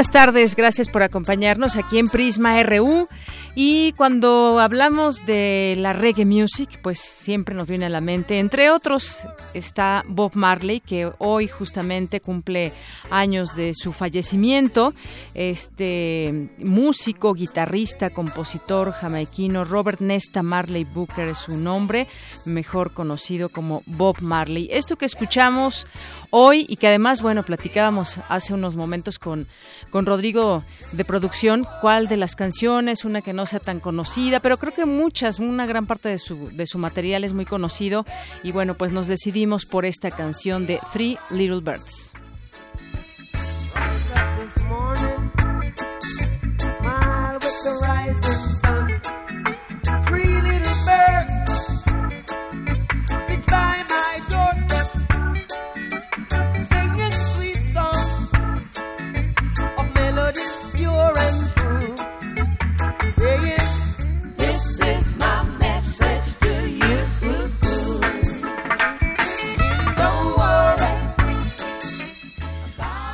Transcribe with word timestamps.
Buenas 0.00 0.12
tardes, 0.12 0.56
gracias 0.56 0.88
por 0.88 1.02
acompañarnos 1.02 1.76
aquí 1.76 1.98
en 1.98 2.08
Prisma 2.08 2.62
RU. 2.62 3.06
Y 3.54 3.92
cuando 3.92 4.60
hablamos 4.60 5.26
de 5.26 5.74
la 5.76 5.92
reggae 5.92 6.24
music, 6.24 6.80
pues 6.82 6.98
siempre 6.98 7.54
nos 7.54 7.68
viene 7.68 7.86
a 7.86 7.88
la 7.88 8.00
mente, 8.00 8.38
entre 8.38 8.70
otros, 8.70 9.22
está 9.54 10.04
Bob 10.06 10.32
Marley, 10.34 10.80
que 10.80 11.10
hoy 11.18 11.48
justamente 11.48 12.20
cumple 12.20 12.72
años 13.10 13.56
de 13.56 13.74
su 13.74 13.92
fallecimiento. 13.92 14.94
Este 15.34 16.50
músico, 16.58 17.34
guitarrista, 17.34 18.10
compositor 18.10 18.92
jamaiquino, 18.92 19.64
Robert 19.64 20.00
Nesta 20.00 20.42
Marley 20.42 20.84
Booker 20.84 21.28
es 21.28 21.38
su 21.38 21.56
nombre, 21.56 22.06
mejor 22.44 22.94
conocido 22.94 23.48
como 23.48 23.82
Bob 23.86 24.20
Marley. 24.20 24.68
Esto 24.70 24.96
que 24.96 25.06
escuchamos 25.06 25.88
hoy 26.30 26.66
y 26.68 26.76
que 26.76 26.86
además, 26.86 27.20
bueno, 27.20 27.44
platicábamos 27.44 28.20
hace 28.28 28.54
unos 28.54 28.76
momentos 28.76 29.18
con, 29.18 29.48
con 29.90 30.06
Rodrigo 30.06 30.64
de 30.92 31.04
producción, 31.04 31.66
cuál 31.80 32.06
de 32.06 32.16
las 32.16 32.36
canciones, 32.36 33.04
una 33.04 33.22
que 33.22 33.32
no 33.32 33.39
sea 33.46 33.60
tan 33.60 33.80
conocida, 33.80 34.40
pero 34.40 34.56
creo 34.56 34.74
que 34.74 34.86
muchas, 34.86 35.38
una 35.38 35.66
gran 35.66 35.86
parte 35.86 36.08
de 36.08 36.18
su, 36.18 36.50
de 36.50 36.66
su 36.66 36.78
material 36.78 37.24
es 37.24 37.32
muy 37.32 37.44
conocido 37.44 38.04
y 38.42 38.52
bueno, 38.52 38.74
pues 38.74 38.92
nos 38.92 39.08
decidimos 39.08 39.66
por 39.66 39.84
esta 39.84 40.10
canción 40.10 40.66
de 40.66 40.80
Three 40.92 41.18
Little 41.30 41.60
Birds. 41.60 42.12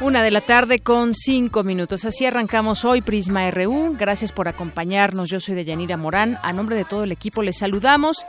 Una 0.06 0.22
de 0.22 0.31
la 0.31 0.41
tarde 0.41 0.78
con 0.78 1.15
cinco 1.15 1.65
minutos. 1.65 2.05
Así 2.05 2.27
arrancamos 2.27 2.84
hoy 2.84 3.03
Prisma 3.03 3.50
RU. 3.50 3.97
Gracias 3.99 4.31
por 4.31 4.47
acompañarnos. 4.47 5.28
Yo 5.28 5.41
soy 5.41 5.56
Deyanira 5.56 5.97
Morán. 5.97 6.39
A 6.44 6.53
nombre 6.53 6.77
de 6.77 6.84
todo 6.84 7.03
el 7.03 7.11
equipo 7.11 7.43
les 7.43 7.59
saludamos 7.59 8.25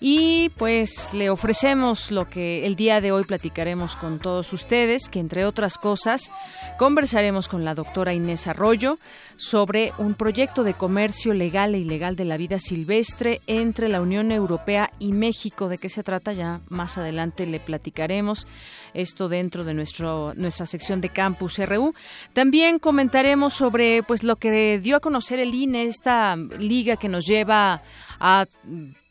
y 0.00 0.48
pues 0.56 1.14
le 1.14 1.30
ofrecemos 1.30 2.10
lo 2.10 2.28
que 2.28 2.66
el 2.66 2.74
día 2.74 3.00
de 3.00 3.12
hoy 3.12 3.22
platicaremos 3.22 3.94
con 3.94 4.18
todos 4.18 4.52
ustedes, 4.52 5.08
que 5.08 5.20
entre 5.20 5.44
otras 5.44 5.78
cosas 5.78 6.32
conversaremos 6.80 7.46
con 7.46 7.64
la 7.64 7.76
doctora 7.76 8.12
Inés 8.12 8.48
Arroyo 8.48 8.98
sobre 9.36 9.92
un 9.98 10.14
proyecto 10.14 10.64
de 10.64 10.74
comercio 10.74 11.32
legal 11.32 11.76
e 11.76 11.78
ilegal 11.78 12.16
de 12.16 12.24
la 12.24 12.38
vida 12.38 12.58
silvestre 12.58 13.40
entre 13.46 13.88
la 13.88 14.00
Unión 14.00 14.32
Europea 14.32 14.90
y 14.98 15.12
México. 15.12 15.68
¿De 15.68 15.78
qué 15.78 15.90
se 15.90 16.02
trata? 16.02 16.32
Ya 16.32 16.60
más 16.68 16.98
adelante 16.98 17.46
le 17.46 17.60
platicaremos 17.60 18.48
esto 18.94 19.28
dentro 19.28 19.62
de 19.62 19.74
nuestro, 19.74 20.34
nuestra 20.34 20.66
sección 20.66 21.00
de 21.00 21.19
Campus 21.20 21.58
RU. 21.58 21.94
También 22.32 22.78
comentaremos 22.78 23.52
sobre 23.52 24.02
pues 24.02 24.22
lo 24.22 24.36
que 24.36 24.78
dio 24.78 24.96
a 24.96 25.00
conocer 25.00 25.38
el 25.38 25.54
INE, 25.54 25.84
esta 25.84 26.34
liga 26.34 26.96
que 26.96 27.10
nos 27.10 27.26
lleva 27.26 27.82
a 28.18 28.46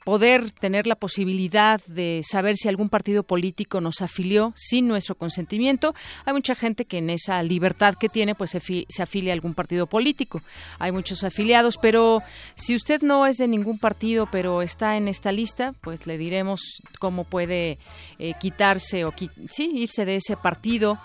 poder 0.09 0.49
tener 0.49 0.87
la 0.87 0.95
posibilidad 0.95 1.79
de 1.85 2.21
saber 2.27 2.57
si 2.57 2.67
algún 2.67 2.89
partido 2.89 3.21
político 3.21 3.79
nos 3.79 4.01
afilió 4.01 4.53
sin 4.55 4.87
nuestro 4.87 5.13
consentimiento. 5.13 5.93
Hay 6.25 6.33
mucha 6.33 6.55
gente 6.55 6.85
que 6.85 6.97
en 6.97 7.11
esa 7.11 7.43
libertad 7.43 7.93
que 7.93 8.09
tiene, 8.09 8.33
pues 8.33 8.49
se, 8.49 9.03
afilia 9.03 9.33
a 9.33 9.35
algún 9.35 9.53
partido 9.53 9.85
político. 9.85 10.41
Hay 10.79 10.91
muchos 10.91 11.23
afiliados, 11.23 11.77
pero 11.77 12.23
si 12.55 12.75
usted 12.75 13.03
no 13.03 13.27
es 13.27 13.37
de 13.37 13.47
ningún 13.47 13.77
partido, 13.77 14.27
pero 14.31 14.63
está 14.63 14.97
en 14.97 15.07
esta 15.07 15.31
lista, 15.31 15.75
pues 15.81 16.07
le 16.07 16.17
diremos 16.17 16.81
cómo 16.97 17.25
puede 17.25 17.77
eh, 18.17 18.33
quitarse 18.39 19.05
o 19.05 19.13
sí, 19.47 19.69
irse 19.75 20.05
de 20.05 20.15
ese 20.15 20.35
partido 20.37 20.97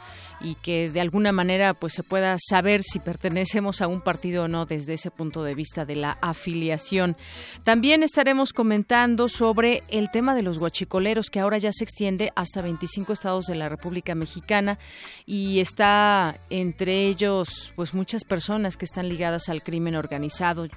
y 0.44 0.56
que 0.56 0.90
de 0.90 1.00
alguna 1.00 1.32
manera 1.32 1.72
pues 1.74 1.94
se 1.94 2.02
pueda 2.02 2.36
saber 2.38 2.82
si 2.82 2.98
pertenecemos 2.98 3.80
a 3.80 3.88
un 3.88 4.02
partido 4.02 4.44
o 4.44 4.48
no 4.48 4.66
desde 4.66 4.94
ese 4.94 5.10
punto 5.10 5.42
de 5.42 5.54
vista 5.54 5.86
de 5.86 5.96
la 5.96 6.18
afiliación. 6.20 7.16
También 7.64 8.02
estaremos 8.02 8.52
comentando 8.52 9.28
sobre 9.28 9.82
el 9.88 10.10
tema 10.10 10.34
de 10.34 10.42
los 10.42 10.58
guachicoleros 10.58 11.30
que 11.30 11.40
ahora 11.40 11.58
ya 11.58 11.72
se 11.72 11.82
extiende 11.82 12.30
hasta 12.36 12.60
25 12.60 13.12
estados 13.14 13.46
de 13.46 13.54
la 13.54 13.70
República 13.70 14.14
Mexicana 14.14 14.78
y 15.24 15.60
está 15.60 16.36
entre 16.50 17.06
ellos 17.06 17.72
pues 17.74 17.94
muchas 17.94 18.24
personas 18.24 18.76
que 18.76 18.84
están 18.84 19.08
ligadas 19.08 19.48
al 19.48 19.62
crimen 19.62 19.96
organizado. 19.96 20.68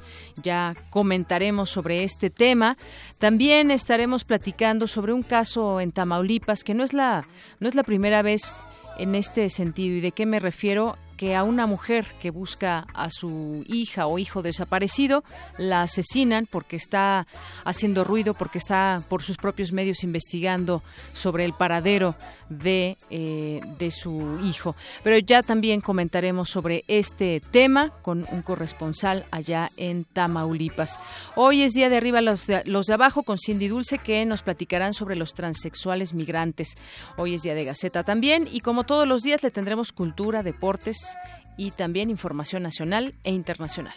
Ya 0.41 0.75
comentaremos 0.89 1.69
sobre 1.69 2.03
este 2.03 2.29
tema. 2.29 2.77
También 3.19 3.71
estaremos 3.71 4.23
platicando 4.23 4.87
sobre 4.87 5.11
un 5.11 5.23
caso 5.23 5.81
en 5.81 5.91
Tamaulipas 5.91 6.63
que 6.63 6.73
no 6.73 6.85
es 6.85 6.93
la 6.93 7.27
no 7.59 7.67
es 7.67 7.75
la 7.75 7.83
primera 7.83 8.21
vez 8.21 8.63
en 8.97 9.15
este 9.15 9.49
sentido. 9.49 9.97
¿Y 9.97 10.01
de 10.01 10.11
qué 10.11 10.25
me 10.25 10.39
refiero? 10.39 10.95
que 11.17 11.35
a 11.35 11.43
una 11.43 11.65
mujer 11.65 12.05
que 12.21 12.29
busca 12.29 12.85
a 12.93 13.09
su 13.09 13.65
hija 13.67 14.05
o 14.05 14.19
hijo 14.19 14.43
desaparecido 14.43 15.23
la 15.57 15.81
asesinan 15.81 16.47
porque 16.49 16.75
está 16.75 17.27
haciendo 17.65 18.03
ruido, 18.03 18.35
porque 18.35 18.59
está 18.59 19.01
por 19.09 19.23
sus 19.23 19.37
propios 19.37 19.73
medios 19.73 20.03
investigando 20.03 20.83
sobre 21.13 21.43
el 21.43 21.53
paradero 21.53 22.15
de, 22.49 22.97
eh, 23.09 23.61
de 23.77 23.91
su 23.91 24.39
hijo. 24.43 24.75
Pero 25.03 25.17
ya 25.17 25.43
también 25.43 25.81
comentaremos 25.81 26.49
sobre 26.49 26.83
este 26.87 27.41
tema 27.51 27.91
con 28.01 28.27
un 28.31 28.41
corresponsal 28.41 29.25
allá 29.31 29.69
en 29.77 30.05
Tamaulipas. 30.05 30.99
Hoy 31.35 31.63
es 31.63 31.73
día 31.73 31.89
de 31.89 31.97
arriba 31.97 32.21
los 32.21 32.47
de, 32.47 32.63
los 32.65 32.85
de 32.85 32.93
abajo 32.93 33.23
con 33.23 33.37
Cindy 33.37 33.67
Dulce 33.67 33.97
que 33.97 34.25
nos 34.25 34.41
platicarán 34.41 34.93
sobre 34.93 35.15
los 35.15 35.33
transexuales 35.33 36.13
migrantes. 36.13 36.75
Hoy 37.17 37.35
es 37.35 37.41
día 37.41 37.55
de 37.55 37.65
Gaceta 37.65 38.03
también 38.03 38.47
y 38.51 38.61
como 38.61 38.83
todos 38.83 39.07
los 39.07 39.21
días 39.21 39.43
le 39.43 39.51
tendremos 39.51 39.91
cultura, 39.91 40.43
deportes, 40.43 41.17
y 41.57 41.71
también 41.71 42.09
información 42.09 42.63
nacional 42.63 43.15
e 43.23 43.31
internacional. 43.31 43.95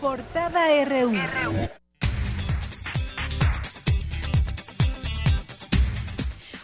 Portada 0.00 0.84
RU. 0.84 1.12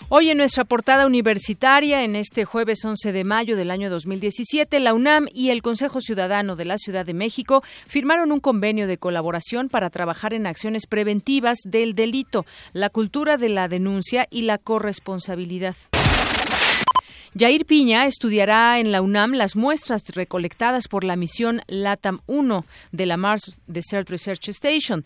Hoy 0.08 0.30
en 0.30 0.38
nuestra 0.38 0.64
portada 0.64 1.06
universitaria, 1.06 2.04
en 2.04 2.14
este 2.14 2.44
jueves 2.44 2.84
11 2.84 3.10
de 3.10 3.24
mayo 3.24 3.56
del 3.56 3.72
año 3.72 3.90
2017, 3.90 4.78
la 4.78 4.94
UNAM 4.94 5.26
y 5.34 5.50
el 5.50 5.62
Consejo 5.62 6.00
Ciudadano 6.00 6.54
de 6.54 6.64
la 6.64 6.78
Ciudad 6.78 7.04
de 7.04 7.14
México 7.14 7.64
firmaron 7.88 8.30
un 8.30 8.38
convenio 8.38 8.86
de 8.86 8.98
colaboración 8.98 9.68
para 9.68 9.90
trabajar 9.90 10.32
en 10.32 10.46
acciones 10.46 10.86
preventivas 10.86 11.58
del 11.64 11.96
delito, 11.96 12.46
la 12.72 12.90
cultura 12.90 13.36
de 13.36 13.48
la 13.48 13.66
denuncia 13.66 14.28
y 14.30 14.42
la 14.42 14.58
corresponsabilidad. 14.58 15.74
Jair 17.36 17.66
Piña 17.66 18.06
estudiará 18.06 18.78
en 18.78 18.92
la 18.92 19.02
UNAM 19.02 19.32
las 19.32 19.56
muestras 19.56 20.04
recolectadas 20.14 20.86
por 20.86 21.02
la 21.02 21.16
misión 21.16 21.62
LATAM 21.66 22.20
1 22.28 22.64
de 22.92 23.06
la 23.06 23.16
Mars 23.16 23.58
Desert 23.66 24.08
Research 24.08 24.50
Station. 24.50 25.04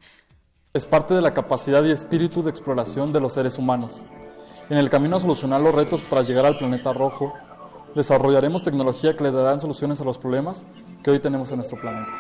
Es 0.75 0.85
parte 0.85 1.15
de 1.15 1.23
la 1.23 1.33
capacidad 1.33 1.83
y 1.85 1.91
espíritu 1.91 2.43
de 2.43 2.51
exploración 2.51 3.15
de 3.15 3.21
los 3.21 3.33
seres 3.33 3.57
humanos. 3.57 4.05
En 4.69 4.77
el 4.77 4.91
camino 4.91 5.17
a 5.17 5.21
solucionar 5.21 5.63
los 5.63 5.75
retos 5.75 6.03
para 6.03 6.21
llegar 6.21 6.45
al 6.45 6.59
planeta 6.59 6.93
rojo, 6.93 7.33
desarrollaremos 7.95 8.63
tecnología 8.63 9.17
que 9.17 9.25
le 9.25 9.31
dará 9.31 9.59
soluciones 9.59 9.99
a 10.03 10.05
los 10.05 10.19
problemas 10.19 10.67
que 11.03 11.11
hoy 11.11 11.21
tenemos 11.21 11.51
en 11.51 11.57
nuestro 11.57 11.81
planeta. 11.81 12.13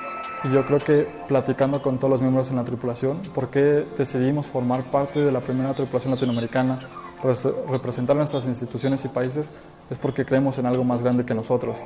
Y 0.42 0.54
yo 0.54 0.64
creo 0.64 0.78
que 0.78 1.06
platicando 1.28 1.82
con 1.82 1.98
todos 1.98 2.12
los 2.12 2.22
miembros 2.22 2.48
en 2.48 2.56
la 2.56 2.64
tripulación, 2.64 3.20
por 3.34 3.50
qué 3.50 3.86
decidimos 3.98 4.46
formar 4.46 4.84
parte 4.84 5.20
de 5.20 5.32
la 5.32 5.40
primera 5.40 5.74
tripulación 5.74 6.14
latinoamericana, 6.14 6.78
representar 7.22 8.16
nuestras 8.16 8.46
instituciones 8.46 9.04
y 9.04 9.08
países, 9.08 9.50
es 9.90 9.98
porque 9.98 10.24
creemos 10.24 10.58
en 10.58 10.66
algo 10.66 10.84
más 10.84 11.02
grande 11.02 11.24
que 11.24 11.34
nosotros. 11.34 11.78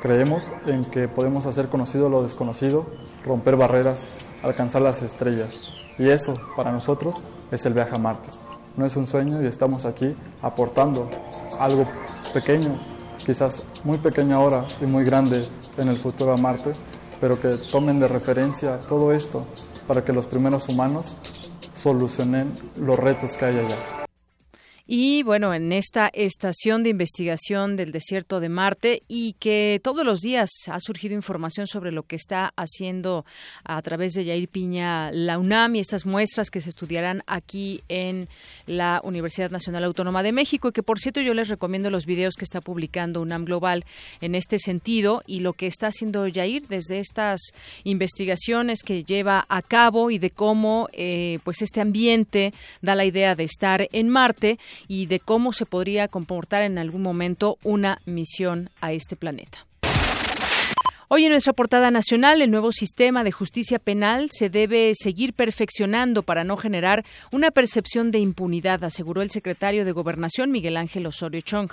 Creemos 0.00 0.52
en 0.66 0.84
que 0.84 1.08
podemos 1.08 1.46
hacer 1.46 1.68
conocido 1.68 2.08
lo 2.08 2.22
desconocido, 2.22 2.86
romper 3.24 3.56
barreras, 3.56 4.06
alcanzar 4.42 4.82
las 4.82 5.02
estrellas. 5.02 5.60
Y 5.98 6.08
eso, 6.08 6.34
para 6.56 6.72
nosotros, 6.72 7.24
es 7.50 7.64
el 7.66 7.72
viaje 7.72 7.94
a 7.94 7.98
Marte. 7.98 8.28
No 8.76 8.84
es 8.84 8.96
un 8.96 9.06
sueño 9.06 9.42
y 9.42 9.46
estamos 9.46 9.84
aquí 9.84 10.14
aportando 10.42 11.08
algo 11.58 11.86
pequeño, 12.32 12.78
quizás 13.24 13.64
muy 13.84 13.98
pequeño 13.98 14.36
ahora 14.36 14.64
y 14.80 14.86
muy 14.86 15.04
grande 15.04 15.46
en 15.78 15.88
el 15.88 15.96
futuro 15.96 16.32
a 16.32 16.36
Marte, 16.36 16.72
pero 17.20 17.40
que 17.40 17.56
tomen 17.70 18.00
de 18.00 18.08
referencia 18.08 18.78
todo 18.80 19.12
esto 19.12 19.46
para 19.86 20.04
que 20.04 20.12
los 20.12 20.26
primeros 20.26 20.68
humanos 20.68 21.16
solucionen 21.74 22.52
los 22.76 22.98
retos 22.98 23.36
que 23.36 23.44
hay 23.44 23.58
allá. 23.58 24.03
Y 24.86 25.22
bueno, 25.22 25.54
en 25.54 25.72
esta 25.72 26.10
estación 26.12 26.82
de 26.82 26.90
investigación 26.90 27.74
del 27.74 27.90
desierto 27.90 28.38
de 28.38 28.50
Marte 28.50 29.02
y 29.08 29.32
que 29.40 29.80
todos 29.82 30.04
los 30.04 30.20
días 30.20 30.50
ha 30.66 30.78
surgido 30.78 31.14
información 31.14 31.66
sobre 31.66 31.90
lo 31.90 32.02
que 32.02 32.16
está 32.16 32.52
haciendo 32.54 33.24
a 33.64 33.80
través 33.80 34.12
de 34.12 34.26
Yair 34.26 34.46
Piña 34.46 35.10
la 35.10 35.38
UNAM 35.38 35.76
y 35.76 35.80
estas 35.80 36.04
muestras 36.04 36.50
que 36.50 36.60
se 36.60 36.68
estudiarán 36.68 37.22
aquí 37.26 37.80
en 37.88 38.28
la 38.66 39.00
Universidad 39.04 39.50
Nacional 39.50 39.84
Autónoma 39.84 40.22
de 40.22 40.32
México. 40.32 40.68
Y 40.68 40.72
que 40.72 40.82
por 40.82 40.98
cierto 40.98 41.22
yo 41.22 41.32
les 41.32 41.48
recomiendo 41.48 41.88
los 41.88 42.04
videos 42.04 42.34
que 42.34 42.44
está 42.44 42.60
publicando 42.60 43.22
UNAM 43.22 43.46
Global 43.46 43.86
en 44.20 44.34
este 44.34 44.58
sentido 44.58 45.22
y 45.26 45.40
lo 45.40 45.54
que 45.54 45.66
está 45.66 45.86
haciendo 45.86 46.26
Yair 46.26 46.68
desde 46.68 46.98
estas 46.98 47.40
investigaciones 47.84 48.82
que 48.82 49.02
lleva 49.02 49.46
a 49.48 49.62
cabo 49.62 50.10
y 50.10 50.18
de 50.18 50.28
cómo 50.28 50.90
eh, 50.92 51.38
pues 51.42 51.62
este 51.62 51.80
ambiente 51.80 52.52
da 52.82 52.94
la 52.94 53.06
idea 53.06 53.34
de 53.34 53.44
estar 53.44 53.88
en 53.90 54.10
Marte 54.10 54.58
y 54.88 55.06
de 55.06 55.20
cómo 55.20 55.52
se 55.52 55.66
podría 55.66 56.08
comportar 56.08 56.62
en 56.62 56.78
algún 56.78 57.02
momento 57.02 57.58
una 57.64 58.00
misión 58.06 58.70
a 58.80 58.92
este 58.92 59.16
planeta. 59.16 59.66
Hoy 61.08 61.26
en 61.26 61.30
nuestra 61.30 61.52
portada 61.52 61.90
nacional, 61.90 62.42
el 62.42 62.50
nuevo 62.50 62.72
sistema 62.72 63.22
de 63.22 63.30
justicia 63.30 63.78
penal 63.78 64.30
se 64.32 64.48
debe 64.48 64.92
seguir 64.94 65.34
perfeccionando 65.34 66.22
para 66.22 66.44
no 66.44 66.56
generar 66.56 67.04
una 67.30 67.50
percepción 67.50 68.10
de 68.10 68.18
impunidad, 68.18 68.82
aseguró 68.82 69.22
el 69.22 69.30
secretario 69.30 69.84
de 69.84 69.92
Gobernación 69.92 70.50
Miguel 70.50 70.76
Ángel 70.76 71.06
Osorio 71.06 71.40
Chong. 71.42 71.70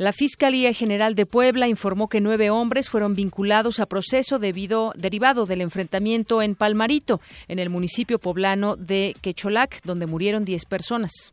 La 0.00 0.12
Fiscalía 0.12 0.72
General 0.72 1.14
de 1.14 1.24
Puebla 1.24 1.68
informó 1.68 2.08
que 2.08 2.20
nueve 2.20 2.50
hombres 2.50 2.88
fueron 2.88 3.14
vinculados 3.14 3.80
a 3.80 3.86
proceso 3.86 4.38
debido, 4.38 4.92
derivado 4.96 5.46
del 5.46 5.60
enfrentamiento 5.60 6.42
en 6.42 6.54
Palmarito, 6.54 7.20
en 7.48 7.58
el 7.58 7.70
municipio 7.70 8.18
poblano 8.18 8.76
de 8.76 9.14
Quecholac, 9.20 9.82
donde 9.84 10.06
murieron 10.06 10.44
diez 10.44 10.64
personas. 10.64 11.32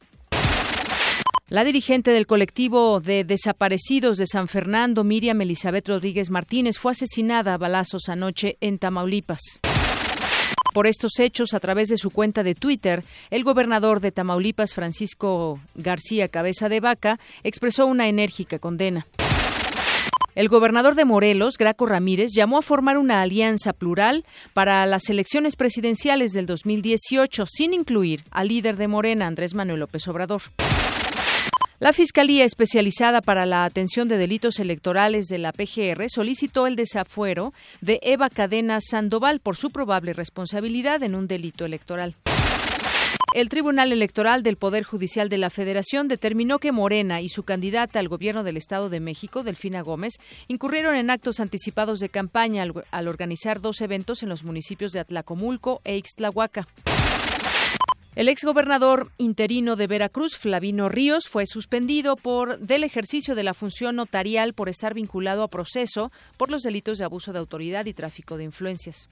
La 1.49 1.63
dirigente 1.63 2.11
del 2.11 2.27
colectivo 2.27 2.99
de 2.99 3.23
desaparecidos 3.23 4.17
de 4.17 4.27
San 4.27 4.49
Fernando, 4.49 5.05
Miriam 5.05 5.39
Elizabeth 5.39 5.87
Rodríguez 5.87 6.29
Martínez, 6.29 6.77
fue 6.77 6.91
asesinada 6.91 7.53
a 7.53 7.57
balazos 7.57 8.09
anoche 8.09 8.57
en 8.59 8.77
Tamaulipas. 8.77 9.61
Por 10.73 10.87
estos 10.87 11.17
hechos, 11.19 11.53
a 11.53 11.61
través 11.61 11.87
de 11.87 11.95
su 11.95 12.11
cuenta 12.11 12.43
de 12.43 12.53
Twitter, 12.53 13.05
el 13.29 13.45
gobernador 13.45 14.01
de 14.01 14.11
Tamaulipas, 14.11 14.73
Francisco 14.73 15.57
García 15.75 16.27
Cabeza 16.27 16.67
de 16.67 16.81
Vaca, 16.81 17.17
expresó 17.43 17.85
una 17.85 18.09
enérgica 18.09 18.59
condena. 18.59 19.07
El 20.35 20.49
gobernador 20.49 20.95
de 20.95 21.05
Morelos, 21.05 21.57
Graco 21.57 21.85
Ramírez, 21.85 22.31
llamó 22.35 22.57
a 22.57 22.61
formar 22.61 22.97
una 22.97 23.21
alianza 23.21 23.71
plural 23.71 24.25
para 24.53 24.85
las 24.85 25.09
elecciones 25.09 25.55
presidenciales 25.55 26.33
del 26.33 26.45
2018, 26.45 27.45
sin 27.47 27.73
incluir 27.73 28.21
al 28.31 28.49
líder 28.49 28.75
de 28.75 28.89
Morena, 28.89 29.27
Andrés 29.27 29.53
Manuel 29.53 29.79
López 29.79 30.05
Obrador. 30.09 30.41
La 31.79 31.93
Fiscalía 31.93 32.43
Especializada 32.43 33.21
para 33.21 33.45
la 33.45 33.63
Atención 33.63 34.07
de 34.07 34.17
Delitos 34.17 34.59
Electorales 34.59 35.27
de 35.27 35.37
la 35.37 35.51
PGR 35.51 36.09
solicitó 36.09 36.65
el 36.65 36.75
desafuero 36.75 37.53
de 37.81 37.99
Eva 38.01 38.31
Cadena 38.31 38.79
Sandoval 38.81 39.39
por 39.39 39.57
su 39.57 39.69
probable 39.69 40.13
responsabilidad 40.13 41.03
en 41.03 41.13
un 41.13 41.27
delito 41.27 41.65
electoral. 41.65 42.15
El 43.35 43.49
Tribunal 43.49 43.91
Electoral 43.91 44.41
del 44.41 44.57
Poder 44.57 44.85
Judicial 44.85 45.29
de 45.29 45.37
la 45.37 45.51
Federación 45.51 46.07
determinó 46.07 46.57
que 46.57 46.71
Morena 46.71 47.21
y 47.21 47.29
su 47.29 47.43
candidata 47.43 47.99
al 47.99 48.07
gobierno 48.07 48.43
del 48.43 48.57
Estado 48.57 48.89
de 48.89 48.99
México, 48.99 49.43
Delfina 49.43 49.81
Gómez, 49.81 50.13
incurrieron 50.47 50.95
en 50.95 51.11
actos 51.11 51.39
anticipados 51.39 51.99
de 51.99 52.09
campaña 52.09 52.63
al, 52.89 53.07
organizar 53.07 53.61
dos 53.61 53.81
eventos 53.81 54.23
en 54.23 54.29
los 54.29 54.43
municipios 54.43 54.93
de 54.93 55.01
Atlacomulco 55.01 55.81
e 55.83 55.95
Ixtlahuaca. 55.97 56.67
El 58.17 58.29
exgobernador 58.29 59.11
interino 59.19 59.75
de 59.75 59.85
Veracruz, 59.85 60.37
Flavino 60.37 60.89
Ríos, 60.89 61.27
fue 61.29 61.45
suspendido 61.45 62.15
por 62.15 62.57
del 62.57 62.83
ejercicio 62.83 63.35
de 63.35 63.43
la 63.43 63.53
función 63.53 63.95
notarial 63.95 64.55
por 64.55 64.69
estar 64.69 64.95
vinculado 64.95 65.43
a 65.43 65.49
proceso 65.49 66.11
por 66.35 66.49
los 66.49 66.63
delitos 66.63 66.97
de 66.97 67.05
abuso 67.05 67.31
de 67.31 67.37
autoridad 67.37 67.85
y 67.85 67.93
tráfico 67.93 68.35
de 68.35 68.45
influencias. 68.45 69.07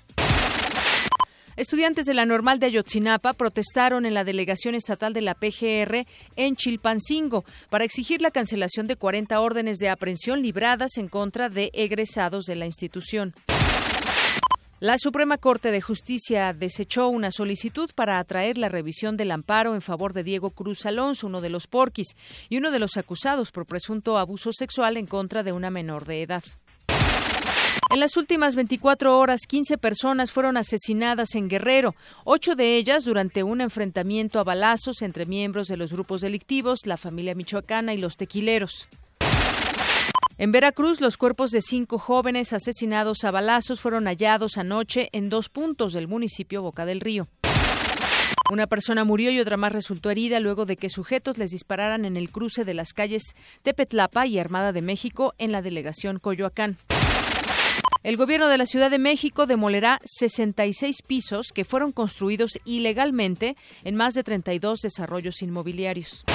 Estudiantes 1.56 2.08
de 2.08 2.16
la 2.16 2.26
Normal 2.26 2.60
de 2.60 2.66
Ayotzinapa 2.66 3.34
protestaron 3.34 4.08
en 4.08 4.16
la 4.16 4.24
delegación 4.24 4.74
estatal 4.74 5.14
de 5.14 5.22
la 5.22 5.36
PGR 5.36 6.08
en 6.36 6.56
Chilpancingo 6.56 7.46
para 7.70 7.86
exigir 7.86 8.24
la 8.24 8.32
cancelación 8.32 8.88
de 8.88 8.96
40 8.96 9.40
órdenes 9.40 9.78
de 9.78 9.90
aprehensión 9.90 10.42
libradas 10.42 10.98
en 10.98 11.10
contra 11.10 11.50
de 11.50 11.70
egresados 11.76 12.46
de 12.46 12.56
la 12.56 12.66
institución. 12.66 13.36
La 14.82 14.98
Suprema 14.98 15.38
Corte 15.38 15.72
de 15.72 15.80
Justicia 15.80 16.52
desechó 16.52 17.08
una 17.08 17.32
solicitud 17.32 17.90
para 17.96 18.20
atraer 18.20 18.58
la 18.58 18.68
revisión 18.68 19.16
del 19.16 19.32
amparo 19.32 19.74
en 19.74 19.82
favor 19.82 20.12
de 20.12 20.22
Diego 20.22 20.50
Cruz 20.50 20.86
Alonso, 20.86 21.28
uno 21.28 21.40
de 21.40 21.50
los 21.50 21.68
porquis, 21.68 22.10
y 22.50 22.58
uno 22.58 22.72
de 22.72 22.80
los 22.80 22.98
acusados 22.98 23.54
por 23.54 23.66
presunto 23.66 24.18
abuso 24.18 24.52
sexual 24.52 24.98
en 24.98 25.08
contra 25.08 25.44
de 25.44 25.54
una 25.54 25.70
menor 25.70 26.04
de 26.04 26.24
edad. 26.24 26.44
En 27.90 28.02
las 28.02 28.18
últimas 28.18 28.58
24 28.58 29.18
horas, 29.18 29.44
15 29.48 29.78
personas 29.78 30.34
fueron 30.34 30.58
asesinadas 30.58 31.36
en 31.36 31.48
Guerrero, 31.48 31.96
ocho 32.26 32.56
de 32.56 32.76
ellas 32.76 33.06
durante 33.06 33.44
un 33.44 33.62
enfrentamiento 33.62 34.42
a 34.42 34.44
balazos 34.44 35.02
entre 35.04 35.26
miembros 35.26 35.68
de 35.68 35.78
los 35.78 35.94
grupos 35.94 36.20
delictivos, 36.20 36.86
la 36.86 36.98
familia 36.98 37.34
michoacana 37.34 37.94
y 37.94 37.98
los 37.98 38.18
tequileros. 38.18 38.90
En 40.38 40.52
Veracruz, 40.52 41.00
los 41.00 41.16
cuerpos 41.16 41.52
de 41.52 41.62
cinco 41.62 41.98
jóvenes 41.98 42.52
asesinados 42.52 43.24
a 43.24 43.32
balazos 43.32 43.80
fueron 43.80 44.04
hallados 44.06 44.58
anoche 44.58 45.08
en 45.14 45.30
dos 45.30 45.48
puntos 45.48 45.94
del 45.94 46.10
municipio 46.10 46.62
Boca 46.62 46.86
del 46.86 47.00
Río. 47.00 47.30
Una 48.52 48.68
persona 48.68 49.06
murió 49.06 49.32
y 49.32 49.40
otra 49.40 49.56
más 49.56 49.72
resultó 49.72 50.10
herida 50.10 50.42
luego 50.42 50.66
de 50.66 50.76
que 50.76 50.90
sujetos 50.90 51.38
les 51.38 51.52
dispararan 51.52 52.04
en 52.04 52.18
el 52.18 52.30
cruce 52.30 52.66
de 52.66 52.74
las 52.74 52.92
calles 52.92 53.34
Tepetlapa 53.64 54.28
y 54.28 54.38
Armada 54.38 54.74
de 54.74 54.82
México 54.82 55.34
en 55.38 55.54
la 55.54 55.62
delegación 55.62 56.20
Coyoacán. 56.20 56.78
El 58.04 58.18
gobierno 58.18 58.50
de 58.50 58.58
la 58.58 58.66
Ciudad 58.66 58.92
de 58.92 59.00
México 59.00 59.46
demolerá 59.46 60.00
66 60.04 60.98
pisos 61.08 61.48
que 61.54 61.64
fueron 61.64 61.94
construidos 61.94 62.60
ilegalmente 62.66 63.56
en 63.86 63.96
más 63.96 64.14
de 64.14 64.24
32 64.24 64.82
desarrollos 64.82 65.42
inmobiliarios. 65.42 66.26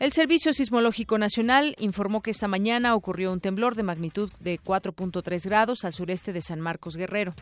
El 0.00 0.12
Servicio 0.12 0.52
Sismológico 0.52 1.18
Nacional 1.18 1.74
informó 1.80 2.22
que 2.22 2.30
esta 2.30 2.46
mañana 2.46 2.94
ocurrió 2.94 3.32
un 3.32 3.40
temblor 3.40 3.74
de 3.74 3.82
magnitud 3.82 4.30
de 4.38 4.60
4.3 4.60 5.44
grados 5.44 5.84
al 5.84 5.92
sureste 5.92 6.32
de 6.32 6.40
San 6.40 6.60
Marcos 6.60 6.96
Guerrero. 6.96 7.32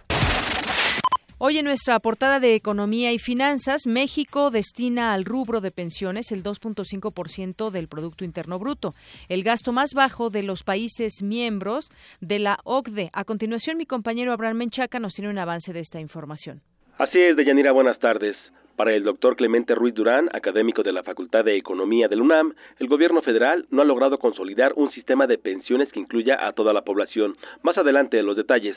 Hoy 1.36 1.58
en 1.58 1.66
nuestra 1.66 1.98
portada 2.00 2.40
de 2.40 2.54
Economía 2.54 3.12
y 3.12 3.18
Finanzas, 3.18 3.82
México 3.86 4.48
destina 4.50 5.12
al 5.12 5.26
rubro 5.26 5.60
de 5.60 5.70
pensiones 5.70 6.32
el 6.32 6.42
2.5% 6.42 7.70
del 7.70 7.88
Producto 7.88 8.24
Interno 8.24 8.58
Bruto, 8.58 8.94
el 9.28 9.42
gasto 9.42 9.72
más 9.72 9.90
bajo 9.92 10.30
de 10.30 10.42
los 10.42 10.64
países 10.64 11.22
miembros 11.22 11.90
de 12.22 12.38
la 12.38 12.56
OCDE. 12.64 13.10
A 13.12 13.24
continuación, 13.24 13.76
mi 13.76 13.84
compañero 13.84 14.32
Abraham 14.32 14.56
Menchaca 14.56 14.98
nos 14.98 15.12
tiene 15.12 15.30
un 15.30 15.38
avance 15.38 15.74
de 15.74 15.80
esta 15.80 16.00
información. 16.00 16.62
Así 16.96 17.18
es, 17.20 17.36
Deyanira, 17.36 17.72
buenas 17.72 17.98
tardes. 17.98 18.34
Para 18.76 18.94
el 18.94 19.04
doctor 19.04 19.36
Clemente 19.36 19.74
Ruiz 19.74 19.94
Durán, 19.94 20.28
académico 20.34 20.82
de 20.82 20.92
la 20.92 21.02
Facultad 21.02 21.44
de 21.44 21.56
Economía 21.56 22.08
del 22.08 22.20
UNAM, 22.20 22.52
el 22.78 22.88
gobierno 22.88 23.22
federal 23.22 23.66
no 23.70 23.80
ha 23.80 23.86
logrado 23.86 24.18
consolidar 24.18 24.74
un 24.76 24.90
sistema 24.92 25.26
de 25.26 25.38
pensiones 25.38 25.90
que 25.90 26.00
incluya 26.00 26.46
a 26.46 26.52
toda 26.52 26.74
la 26.74 26.82
población. 26.82 27.36
Más 27.62 27.78
adelante, 27.78 28.22
los 28.22 28.36
detalles. 28.36 28.76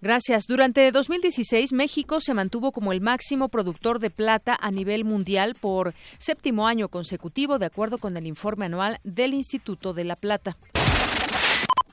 Gracias. 0.00 0.46
Durante 0.46 0.92
2016, 0.92 1.72
México 1.72 2.20
se 2.20 2.34
mantuvo 2.34 2.70
como 2.70 2.92
el 2.92 3.00
máximo 3.00 3.48
productor 3.48 3.98
de 3.98 4.10
plata 4.10 4.56
a 4.60 4.70
nivel 4.70 5.04
mundial 5.04 5.56
por 5.60 5.92
séptimo 6.18 6.68
año 6.68 6.88
consecutivo, 6.88 7.58
de 7.58 7.66
acuerdo 7.66 7.98
con 7.98 8.16
el 8.16 8.26
informe 8.26 8.66
anual 8.66 8.98
del 9.02 9.34
Instituto 9.34 9.94
de 9.94 10.04
la 10.04 10.14
Plata. 10.14 10.56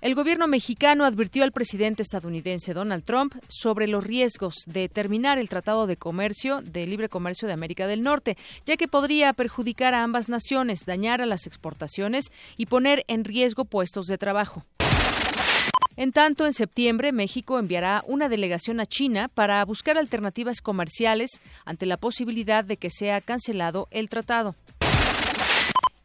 El 0.01 0.15
gobierno 0.15 0.47
mexicano 0.47 1.05
advirtió 1.05 1.43
al 1.43 1.51
presidente 1.51 2.01
estadounidense 2.01 2.73
Donald 2.73 3.03
Trump 3.03 3.35
sobre 3.47 3.87
los 3.87 4.03
riesgos 4.03 4.55
de 4.65 4.89
terminar 4.89 5.37
el 5.37 5.47
Tratado 5.47 5.85
de 5.85 5.95
Comercio 5.95 6.63
de 6.63 6.87
Libre 6.87 7.07
Comercio 7.07 7.47
de 7.47 7.53
América 7.53 7.85
del 7.85 8.01
Norte, 8.01 8.35
ya 8.65 8.77
que 8.77 8.87
podría 8.87 9.31
perjudicar 9.33 9.93
a 9.93 10.01
ambas 10.01 10.27
naciones, 10.27 10.85
dañar 10.87 11.21
a 11.21 11.27
las 11.27 11.45
exportaciones 11.45 12.31
y 12.57 12.65
poner 12.65 13.05
en 13.07 13.23
riesgo 13.25 13.63
puestos 13.63 14.07
de 14.07 14.17
trabajo. 14.17 14.65
En 15.97 16.11
tanto, 16.11 16.47
en 16.47 16.53
septiembre, 16.53 17.11
México 17.11 17.59
enviará 17.59 18.03
una 18.07 18.27
delegación 18.27 18.79
a 18.79 18.87
China 18.87 19.27
para 19.27 19.63
buscar 19.65 19.99
alternativas 19.99 20.61
comerciales 20.61 21.29
ante 21.63 21.85
la 21.85 21.97
posibilidad 21.97 22.63
de 22.63 22.77
que 22.77 22.89
sea 22.89 23.21
cancelado 23.21 23.87
el 23.91 24.09
tratado. 24.09 24.55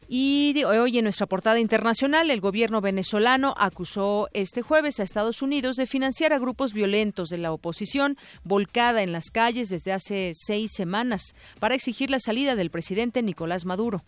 Y 0.09 0.63
hoy 0.63 0.97
en 0.97 1.03
nuestra 1.03 1.27
portada 1.27 1.59
internacional, 1.59 2.31
el 2.31 2.39
gobierno 2.39 2.79
venezolano 2.79 3.53
acusó 3.57 4.29
este 4.33 4.61
jueves 4.61 4.99
a 4.99 5.03
Estados 5.03 5.41
Unidos 5.41 5.75
de 5.75 5.85
financiar 5.85 6.31
a 6.31 6.39
grupos 6.39 6.71
violentos 6.71 7.27
de 7.27 7.37
la 7.37 7.51
oposición 7.51 8.15
volcada 8.45 9.03
en 9.03 9.11
las 9.11 9.29
calles 9.29 9.67
desde 9.67 9.91
hace 9.91 10.31
seis 10.33 10.71
semanas 10.73 11.35
para 11.59 11.75
exigir 11.75 12.09
la 12.09 12.19
salida 12.19 12.55
del 12.55 12.69
presidente 12.69 13.21
Nicolás 13.21 13.65
Maduro. 13.65 14.01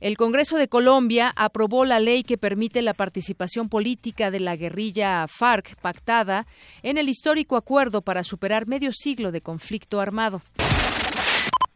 El 0.00 0.16
Congreso 0.16 0.56
de 0.56 0.68
Colombia 0.68 1.32
aprobó 1.34 1.84
la 1.84 1.98
ley 1.98 2.22
que 2.22 2.38
permite 2.38 2.82
la 2.82 2.94
participación 2.94 3.68
política 3.68 4.30
de 4.30 4.38
la 4.38 4.54
guerrilla 4.54 5.26
FARC 5.26 5.74
pactada 5.80 6.46
en 6.84 6.98
el 6.98 7.08
histórico 7.08 7.56
acuerdo 7.56 8.00
para 8.00 8.22
superar 8.22 8.68
medio 8.68 8.92
siglo 8.92 9.32
de 9.32 9.40
conflicto 9.40 10.00
armado. 10.00 10.40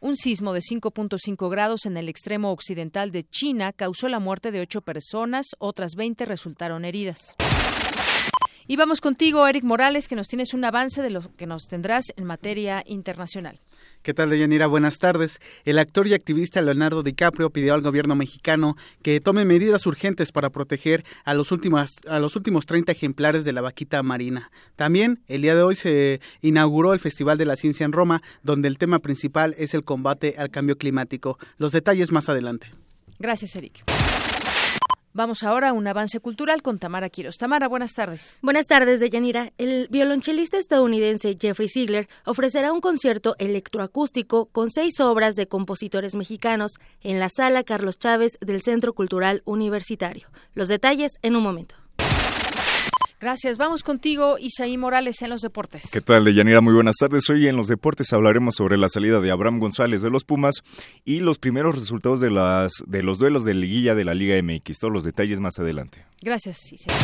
Un 0.05 0.17
sismo 0.17 0.53
de 0.53 0.59
5.5 0.59 1.49
grados 1.49 1.87
en 1.87 1.97
el 1.97 2.09
extremo 2.09 2.51
occidental 2.51 3.13
de 3.13 3.23
China 3.23 3.73
causó 3.73 4.09
la 4.09 4.19
muerte 4.19 4.51
de 4.51 4.61
ocho 4.61 4.81
personas, 4.81 5.47
otras 5.61 5.93
20 5.95 6.27
resultaron 6.27 6.85
heridas. 6.85 7.37
Y 8.67 8.75
vamos 8.75 9.01
contigo, 9.01 9.47
Eric 9.47 9.63
Morales, 9.63 10.09
que 10.09 10.17
nos 10.17 10.27
tienes 10.27 10.55
un 10.55 10.65
avance 10.65 11.03
de 11.03 11.11
lo 11.11 11.33
que 11.37 11.47
nos 11.47 11.69
tendrás 11.69 12.07
en 12.17 12.25
materia 12.25 12.83
internacional. 12.85 13.61
¿Qué 14.03 14.15
tal, 14.15 14.31
Deyanira? 14.31 14.67
Buenas 14.67 14.99
tardes. 14.99 15.39
El 15.65 15.79
actor 15.79 16.09
y 16.09 16.15
activista 16.15 16.61
Leonardo 16.61 17.05
DiCaprio 17.05 17.51
pidió 17.51 17.73
al 17.73 17.83
gobierno 17.83 18.17
mexicano 18.17 18.77
que 19.01 19.21
tome 19.21 19.45
medidas 19.45 19.87
urgentes 19.87 20.33
para 20.33 20.51
proteger 20.51 21.05
a 21.25 21.35
los 21.35 21.53
últimos, 21.53 21.99
a 22.09 22.19
los 22.19 22.35
últimos 22.35 22.67
30 22.67 22.91
ejemplares 22.91 23.45
de 23.45 23.53
la 23.53 23.61
vaquita 23.61 24.03
marina. 24.03 24.51
También, 24.75 25.21
el 25.29 25.43
día 25.43 25.55
de 25.55 25.63
hoy 25.63 25.77
se 25.77 26.21
inauguró 26.41 26.95
el 26.95 26.99
Festival 26.99 27.39
de 27.39 27.45
la 27.45 27.55
Ciencia 27.55 27.85
en 27.85 27.93
Roma, 27.93 28.23
donde 28.43 28.67
el 28.67 28.77
tema 28.77 28.99
principal 28.99 29.55
es 29.57 29.73
el 29.73 29.85
combate 29.85 30.35
al 30.37 30.51
cambio 30.51 30.77
climático. 30.77 31.39
Los 31.57 31.71
detalles 31.71 32.11
más 32.11 32.29
adelante. 32.29 32.73
Gracias, 33.21 33.55
Eric. 33.55 33.85
Vamos 35.15 35.43
ahora 35.43 35.69
a 35.69 35.73
un 35.75 35.87
avance 35.87 36.21
cultural 36.21 36.63
con 36.63 36.79
Tamara 36.79 37.11
Quiros. 37.11 37.37
Tamara, 37.37 37.69
buenas 37.69 37.93
tardes. 37.93 38.39
Buenas 38.41 38.67
tardes, 38.67 38.99
Deyanira. 38.99 39.53
El 39.59 39.89
violonchelista 39.91 40.57
estadounidense 40.57 41.37
Jeffrey 41.39 41.69
Ziegler 41.69 42.09
ofrecerá 42.25 42.73
un 42.73 42.81
concierto 42.81 43.37
electroacústico 43.39 44.47
con 44.47 44.71
seis 44.71 45.01
obras 45.01 45.35
de 45.35 45.49
compositores 45.49 46.15
mexicanos 46.15 46.79
en 47.03 47.21
la 47.21 47.29
Sala 47.29 47.63
Carlos 47.63 47.99
Chávez 47.99 48.39
del 48.41 48.63
Centro 48.63 48.95
Cultural 48.95 49.43
Universitario. 49.45 50.29
Los 50.55 50.69
detalles 50.69 51.13
en 51.21 51.37
un 51.37 51.43
momento. 51.43 51.82
Gracias. 53.23 53.57
Vamos 53.57 53.85
contigo, 53.85 54.37
Isaí 54.37 54.77
Morales, 54.77 55.23
en 55.23 55.31
los 55.31 55.43
deportes. 55.43 55.89
¿Qué 55.93 56.01
tal, 56.01 56.25
Deyanira? 56.25 56.61
Muy 56.61 56.75
buenas 56.75 56.97
tardes. 56.99 57.31
Hoy 57.31 57.47
en 57.47 57.55
los 57.55 57.69
deportes 57.69 58.13
hablaremos 58.13 58.57
sobre 58.57 58.77
la 58.77 58.89
salida 58.89 59.21
de 59.21 59.31
Abraham 59.31 59.61
González 59.61 60.03
de 60.03 60.11
los 60.11 60.25
Pumas 60.25 60.57
y 61.05 61.21
los 61.21 61.39
primeros 61.39 61.77
resultados 61.77 62.21
de, 62.21 62.33
las, 62.33 62.73
de 62.85 63.05
los 63.05 63.21
duelos 63.21 63.45
de 63.45 63.55
liguilla 63.55 63.95
de 63.95 64.05
la 64.05 64.15
Liga 64.15 64.35
MX. 64.43 64.81
Todos 64.81 64.93
los 64.93 65.05
detalles 65.05 65.39
más 65.39 65.57
adelante. 65.61 66.05
Gracias, 66.21 66.73
Isaí. 66.73 66.97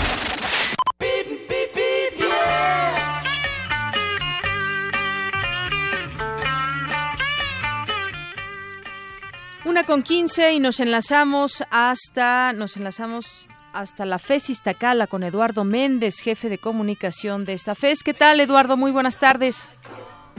Una 9.64 9.84
con 9.84 10.02
quince 10.02 10.52
y 10.52 10.58
nos 10.58 10.80
enlazamos 10.80 11.62
hasta, 11.70 12.52
nos 12.54 12.76
enlazamos 12.76 13.46
hasta 13.78 14.04
la 14.04 14.18
FES 14.18 14.50
Iztacala 14.50 15.06
con 15.06 15.22
Eduardo 15.22 15.62
Méndez, 15.62 16.20
jefe 16.20 16.48
de 16.48 16.58
comunicación 16.58 17.44
de 17.44 17.52
esta 17.52 17.76
FES. 17.76 18.02
¿Qué 18.02 18.12
tal, 18.12 18.40
Eduardo? 18.40 18.76
Muy 18.76 18.90
buenas 18.90 19.20
tardes. 19.20 19.70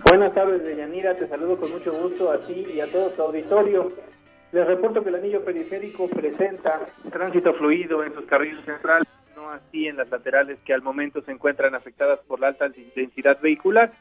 Buenas 0.04 0.34
tardes, 0.34 0.62
Deyanira. 0.62 1.16
Te 1.16 1.26
saludo 1.26 1.58
con 1.58 1.72
mucho 1.72 1.94
gusto 1.94 2.32
a 2.32 2.46
ti 2.46 2.66
y 2.74 2.82
a 2.82 2.92
todo 2.92 3.12
tu 3.12 3.22
auditorio. 3.22 3.94
Les 4.52 4.68
reporto 4.68 5.02
que 5.02 5.10
el 5.10 5.16
anillo 5.16 5.46
periférico 5.46 6.10
presenta 6.10 6.82
tránsito 7.10 7.54
fluido 7.54 8.04
en 8.04 8.14
sus 8.14 8.26
carriles 8.26 8.66
centrales, 8.66 9.08
no 9.38 9.50
así 9.52 9.88
en 9.88 9.96
las 9.96 10.10
laterales 10.10 10.60
que 10.66 10.74
al 10.74 10.82
momento 10.82 11.22
se 11.22 11.32
encuentran 11.32 11.76
afectadas 11.76 12.20
por 12.28 12.42
la 12.42 12.48
alta 12.48 12.68
intensidad 12.76 13.40
vehicular, 13.40 13.94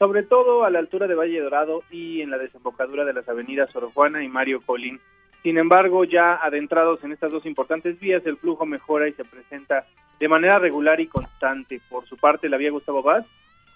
sobre 0.00 0.24
todo 0.24 0.64
a 0.64 0.70
la 0.70 0.80
altura 0.80 1.06
de 1.06 1.14
Valle 1.14 1.40
Dorado 1.40 1.84
y 1.90 2.22
en 2.22 2.30
la 2.30 2.38
desembocadura 2.38 3.04
de 3.04 3.12
las 3.12 3.28
avenidas 3.28 3.70
Sor 3.70 3.92
Juana 3.92 4.24
y 4.24 4.28
Mario 4.28 4.62
Colín. 4.66 4.98
Sin 5.42 5.56
embargo, 5.56 6.04
ya 6.04 6.34
adentrados 6.34 7.02
en 7.02 7.12
estas 7.12 7.32
dos 7.32 7.46
importantes 7.46 7.98
vías, 7.98 8.24
el 8.26 8.36
flujo 8.36 8.66
mejora 8.66 9.08
y 9.08 9.12
se 9.12 9.24
presenta 9.24 9.86
de 10.18 10.28
manera 10.28 10.58
regular 10.58 11.00
y 11.00 11.06
constante. 11.06 11.80
Por 11.88 12.06
su 12.06 12.16
parte, 12.16 12.48
la 12.48 12.58
vía 12.58 12.70
Gustavo 12.70 13.02
Vaz 13.02 13.24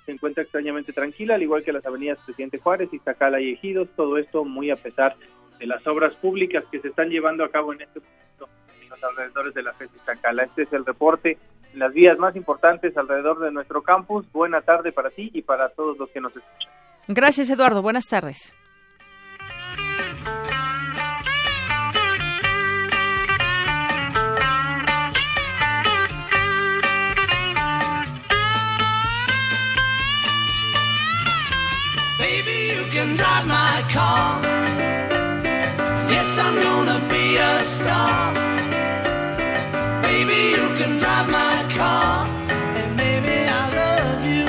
se 0.04 0.12
encuentra 0.12 0.42
extrañamente 0.42 0.92
tranquila, 0.92 1.36
al 1.36 1.42
igual 1.42 1.64
que 1.64 1.72
las 1.72 1.86
avenidas 1.86 2.20
Presidente 2.24 2.58
Juárez, 2.58 2.92
Iztacala 2.92 3.40
y 3.40 3.52
Ejidos, 3.52 3.88
todo 3.96 4.18
esto 4.18 4.44
muy 4.44 4.70
a 4.70 4.76
pesar 4.76 5.16
de 5.58 5.66
las 5.66 5.86
obras 5.86 6.14
públicas 6.16 6.64
que 6.70 6.80
se 6.80 6.88
están 6.88 7.08
llevando 7.08 7.44
a 7.44 7.50
cabo 7.50 7.72
en 7.72 7.80
este 7.80 8.00
momento 8.00 8.48
en 8.82 8.88
los 8.90 9.02
alrededores 9.02 9.54
de 9.54 9.62
la 9.62 9.72
FES 9.72 9.90
Iztacala. 9.96 10.44
Este 10.44 10.62
es 10.62 10.72
el 10.74 10.84
reporte 10.84 11.38
en 11.72 11.78
las 11.78 11.94
vías 11.94 12.18
más 12.18 12.36
importantes 12.36 12.94
alrededor 12.98 13.40
de 13.40 13.50
nuestro 13.50 13.82
campus. 13.82 14.30
Buena 14.32 14.60
tarde 14.60 14.92
para 14.92 15.08
ti 15.10 15.30
y 15.32 15.40
para 15.40 15.70
todos 15.70 15.96
los 15.96 16.10
que 16.10 16.20
nos 16.20 16.36
escuchan. 16.36 16.72
Gracias, 17.08 17.48
Eduardo. 17.48 17.80
Buenas 17.80 18.06
tardes. 18.06 18.54
Drive 33.16 33.46
my 33.46 33.82
car. 33.92 34.40
Yes, 36.10 36.38
I'm 36.38 36.54
gonna 36.62 37.00
be 37.08 37.36
a 37.36 37.62
star. 37.62 38.34
And 42.78 42.90
maybe 42.96 43.34
love 43.78 44.24
you. 44.36 44.48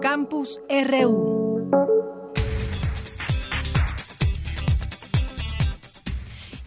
Campus 0.00 0.58
RU. 0.68 2.19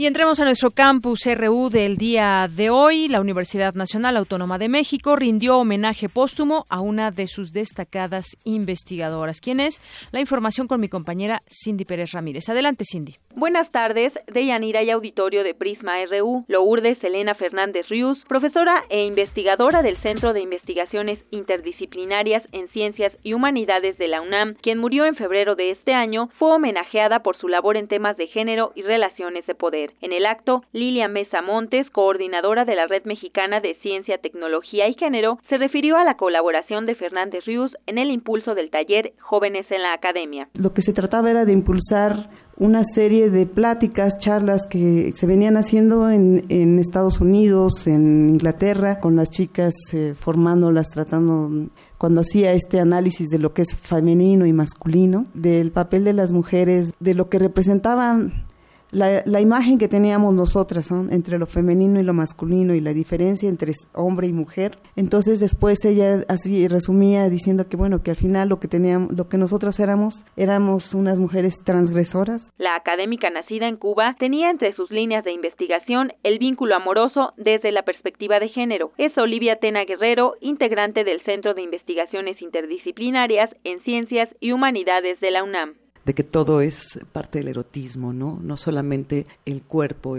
Y 0.04 0.06
entremos 0.06 0.38
a 0.42 0.44
nuestro 0.44 0.72
campus 0.72 1.22
RU 1.34 1.70
del 1.70 1.96
día 1.96 2.50
de 2.54 2.70
hoy. 2.70 3.08
La 3.08 3.22
Universidad 3.22 3.74
Nacional 3.74 4.18
Autónoma 4.18 4.58
de 4.58 4.68
México 4.68 5.16
rindió 5.16 5.58
homenaje 5.58 6.10
póstumo 6.10 6.66
a 6.70 6.82
una 6.82 7.10
de 7.10 7.26
sus 7.26 7.54
destacadas 7.54 8.36
investigadoras. 8.44 9.40
¿Quién 9.40 9.62
es? 9.62 9.80
La 10.12 10.20
información 10.20 10.68
con 10.68 10.82
mi 10.82 10.90
compañera 10.90 11.40
Cindy 11.48 11.86
Pérez 11.86 12.12
Ramírez. 12.12 12.50
Adelante, 12.50 12.84
Cindy. 12.84 13.16
Buenas 13.34 13.72
tardes, 13.72 14.12
de 14.28 14.46
Yanira 14.46 14.84
y 14.84 14.92
Auditorio 14.92 15.42
de 15.44 15.56
Prisma 15.56 15.94
RU. 16.06 16.44
Lourdes 16.50 17.02
Elena 17.02 17.34
Fernández 17.34 17.88
Rius, 17.88 18.20
profesora 18.28 18.84
e 18.90 19.06
investigadora 19.06 19.82
del 19.82 19.96
Centro 19.96 20.34
de 20.34 20.42
Investigaciones 20.42 21.20
Interdisciplinarias 21.32 22.44
en 22.52 22.68
Ciencias 22.68 23.14
y 23.24 23.34
Humanidades 23.34 23.98
de 23.98 24.10
la 24.10 24.22
UNAM, 24.22 24.54
quien 24.62 24.80
murió 24.80 25.06
en 25.06 25.16
febrero 25.16 25.56
de 25.56 25.72
este 25.72 25.94
año, 25.94 26.30
fue 26.38 26.52
homenajeada 26.52 27.20
por 27.20 27.38
su 27.38 27.48
labor 27.48 27.78
en 27.78 27.88
temas 27.88 28.18
de 28.18 28.28
género 28.28 28.74
y 28.76 28.82
relaciones 28.82 29.48
de 29.48 29.56
poder. 29.56 29.93
En 30.02 30.14
el 30.14 30.26
acto, 30.26 30.64
Lilia 30.74 31.08
Mesa 31.08 31.42
Montes, 31.42 31.90
coordinadora 31.90 32.66
de 32.66 32.76
la 32.76 32.88
Red 32.88 33.04
Mexicana 33.06 33.60
de 33.60 33.76
Ciencia, 33.82 34.18
Tecnología 34.18 34.88
y 34.88 34.94
Género, 34.96 35.40
se 35.50 35.58
refirió 35.58 35.98
a 35.98 36.04
la 36.04 36.16
colaboración 36.16 36.86
de 36.86 36.96
Fernández 36.96 37.46
Rius 37.46 37.72
en 37.88 37.98
el 37.98 38.12
impulso 38.12 38.56
del 38.56 38.70
taller 38.70 39.14
Jóvenes 39.20 39.66
en 39.70 39.82
la 39.82 39.94
Academia. 39.94 40.48
Lo 40.62 40.74
que 40.74 40.82
se 40.82 40.94
trataba 40.94 41.32
era 41.32 41.46
de 41.46 41.54
impulsar 41.54 42.30
una 42.58 42.84
serie 42.84 43.30
de 43.30 43.46
pláticas, 43.46 44.20
charlas 44.20 44.68
que 44.68 45.12
se 45.14 45.26
venían 45.26 45.58
haciendo 45.58 46.10
en, 46.10 46.46
en 46.50 46.80
Estados 46.80 47.20
Unidos, 47.20 47.88
en 47.88 48.30
Inglaterra, 48.30 49.00
con 49.00 49.16
las 49.16 49.30
chicas 49.30 49.74
eh, 49.94 50.14
formándolas, 50.14 50.90
tratando, 50.90 51.50
cuando 51.98 52.22
hacía 52.22 52.54
este 52.54 52.80
análisis 52.80 53.30
de 53.30 53.40
lo 53.40 53.54
que 53.54 53.64
es 53.64 53.76
femenino 53.76 54.46
y 54.46 54.54
masculino, 54.54 55.26
del 55.34 55.72
papel 55.72 56.04
de 56.04 56.14
las 56.14 56.32
mujeres, 56.32 56.94
de 57.00 57.14
lo 57.16 57.28
que 57.30 57.40
representaban 57.40 58.46
la, 58.94 59.42
imagen 59.42 59.78
que 59.78 59.88
teníamos 59.88 60.34
nosotras 60.34 60.92
entre 60.92 61.38
lo 61.40 61.46
femenino 61.46 62.00
y 62.00 62.04
lo 62.04 62.14
masculino 62.14 62.74
y 62.74 62.82
la 62.82 62.94
diferencia 62.94 63.50
entre 63.50 63.74
hombre 63.94 64.28
y 64.28 64.34
mujer. 64.34 64.78
Entonces 64.96 65.40
después 65.40 65.84
ella 65.86 66.24
así 66.30 66.68
resumía 66.68 67.30
diciendo 67.30 67.66
que 67.70 67.78
bueno, 67.78 68.04
que 68.04 68.12
al 68.12 68.18
final 68.18 68.50
lo 68.50 68.60
que 68.60 68.68
teníamos, 68.68 69.18
lo 69.18 69.28
que 69.28 69.38
nosotros 69.38 69.80
éramos, 69.80 70.26
éramos 70.38 70.94
unas 70.94 71.20
mujeres 71.20 71.64
transgresoras. 71.64 72.54
La 72.58 72.76
académica 72.76 73.30
nacida 73.30 73.68
en 73.68 73.78
Cuba 73.78 74.16
tenía 74.20 74.50
entre 74.50 74.74
sus 74.76 74.92
líneas 74.92 75.24
de 75.24 75.32
investigación 75.32 76.14
el 76.24 76.40
vínculo 76.40 76.76
amoroso 76.76 77.34
desde 77.38 77.72
la 77.72 77.84
perspectiva 77.84 78.40
de 78.40 78.50
género. 78.50 78.92
Es 78.98 79.18
Olivia 79.18 79.58
Tena 79.58 79.86
Guerrero, 79.86 80.36
integrante 80.42 81.04
del 81.04 81.22
Centro 81.24 81.54
de 81.54 81.64
Investigaciones 81.64 82.42
Interdisciplinarias 82.42 83.50
en 83.64 83.82
Ciencias 83.84 84.30
y 84.40 84.52
Humanidades 84.52 85.20
de 85.20 85.32
la 85.32 85.44
UNAM 85.44 85.83
de 86.06 86.14
que 86.14 86.24
todo 86.24 86.62
es 86.62 87.00
parte 87.12 87.40
del 87.40 87.48
erotismo, 87.50 88.14
¿no? 88.14 88.40
No 88.42 88.58
solamente 88.58 89.26
el 89.46 89.64
cuerpo, 89.64 90.18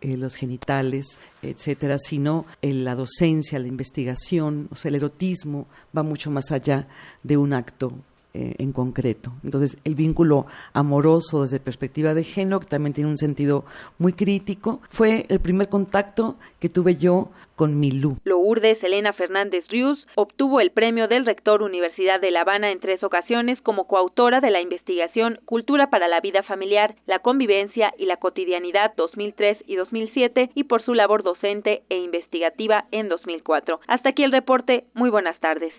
los 0.00 0.34
genitales, 0.34 1.18
etcétera, 1.42 1.98
sino 1.98 2.46
la 2.62 2.94
docencia, 2.94 3.58
la 3.58 3.68
investigación, 3.68 4.68
o 4.70 4.76
sea, 4.76 4.90
el 4.90 4.96
erotismo 4.96 5.66
va 5.96 6.02
mucho 6.02 6.30
más 6.30 6.52
allá 6.52 6.86
de 7.22 7.36
un 7.36 7.52
acto 7.52 7.92
eh, 8.38 8.54
en 8.58 8.72
concreto. 8.72 9.32
Entonces, 9.44 9.78
el 9.82 9.94
vínculo 9.94 10.44
amoroso 10.74 11.40
desde 11.40 11.58
perspectiva 11.58 12.12
de 12.12 12.22
género, 12.22 12.60
que 12.60 12.66
también 12.66 12.92
tiene 12.92 13.08
un 13.08 13.16
sentido 13.16 13.64
muy 13.96 14.12
crítico, 14.12 14.82
fue 14.90 15.24
el 15.30 15.40
primer 15.40 15.70
contacto 15.70 16.36
que 16.60 16.68
tuve 16.68 16.96
yo 16.96 17.30
con 17.56 17.80
Milú. 17.80 18.16
Lourdes 18.24 18.82
Elena 18.84 19.12
Fernández 19.12 19.66
Rius 19.68 20.06
obtuvo 20.14 20.60
el 20.60 20.70
premio 20.70 21.08
del 21.08 21.26
rector 21.26 21.62
Universidad 21.62 22.20
de 22.20 22.30
La 22.30 22.42
Habana 22.42 22.70
en 22.70 22.80
tres 22.80 23.02
ocasiones 23.02 23.60
como 23.62 23.88
coautora 23.88 24.40
de 24.40 24.50
la 24.50 24.60
investigación 24.60 25.40
Cultura 25.46 25.90
para 25.90 26.06
la 26.06 26.20
Vida 26.20 26.42
Familiar, 26.42 26.94
la 27.06 27.20
Convivencia 27.20 27.92
y 27.98 28.06
la 28.06 28.18
Cotidianidad 28.18 28.92
2003 28.96 29.58
y 29.66 29.76
2007 29.76 30.50
y 30.54 30.64
por 30.64 30.84
su 30.84 30.94
labor 30.94 31.22
docente 31.22 31.82
e 31.88 31.96
investigativa 31.96 32.84
en 32.92 33.08
2004. 33.08 33.80
Hasta 33.88 34.10
aquí 34.10 34.22
el 34.22 34.32
reporte. 34.32 34.84
Muy 34.94 35.10
buenas 35.10 35.38
tardes. 35.40 35.72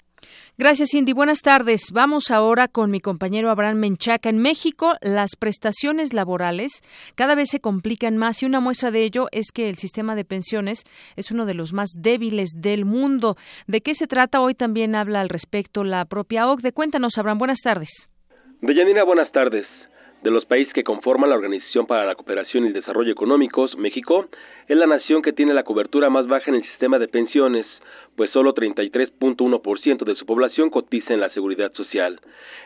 Gracias, 0.58 0.90
Cindy. 0.92 1.14
Buenas 1.14 1.42
tardes. 1.42 1.92
Vamos 1.92 2.32
ahora 2.32 2.68
con 2.68 2.90
mi 2.90 3.00
compañero 3.00 3.52
Abraham 3.52 3.78
Menchaca. 3.78 4.30
En 4.30 4.40
México, 4.40 4.96
las 5.02 5.36
prestaciones 5.36 6.14
laborales 6.14 6.82
cada 7.14 7.36
vez 7.36 7.50
se 7.50 7.60
complican 7.60 8.18
más 8.18 8.42
y 8.42 8.48
una 8.48 8.60
muestra 8.60 8.90
de 8.90 9.04
ello 9.04 9.28
es 9.32 9.52
que 9.54 9.70
el 9.70 9.76
sistema 9.76 10.16
de 10.16 10.26
pensiones 10.26 10.84
es 11.16 11.30
uno 11.30 11.46
de 11.46 11.54
los 11.54 11.67
más 11.74 11.90
débiles 11.98 12.50
del 12.62 12.86
mundo. 12.86 13.36
¿De 13.68 13.82
qué 13.82 13.96
se 13.96 14.08
trata? 14.08 14.42
Hoy 14.42 14.54
también 14.54 14.96
habla 14.96 15.22
al 15.22 15.30
respecto 15.30 15.84
la 15.84 16.06
propia 16.06 16.48
OCDE. 16.48 16.72
Cuéntanos, 16.72 17.18
Abraham. 17.18 17.38
Buenas 17.38 17.60
tardes. 17.62 18.10
Deyanira, 18.62 19.04
buenas 19.04 19.32
tardes. 19.32 19.66
De 20.24 20.32
los 20.32 20.46
países 20.46 20.74
que 20.74 20.84
conforman 20.84 21.30
la 21.30 21.36
Organización 21.36 21.86
para 21.86 22.06
la 22.06 22.16
Cooperación 22.16 22.64
y 22.64 22.68
el 22.68 22.74
Desarrollo 22.74 23.12
Económicos, 23.12 23.78
México 23.78 24.26
es 24.68 24.76
la 24.76 24.88
nación 24.88 25.22
que 25.22 25.32
tiene 25.32 25.54
la 25.54 25.64
cobertura 25.64 26.10
más 26.10 26.28
baja 26.28 26.50
en 26.50 26.56
el 26.56 26.64
sistema 26.64 26.98
de 26.98 27.08
pensiones, 27.08 27.68
pues 28.18 28.32
solo 28.32 28.56
33.1% 28.56 30.04
de 30.04 30.16
su 30.16 30.26
población 30.26 30.72
cotiza 30.72 31.14
en 31.14 31.20
la 31.20 31.30
seguridad 31.30 31.72
social. 31.74 32.20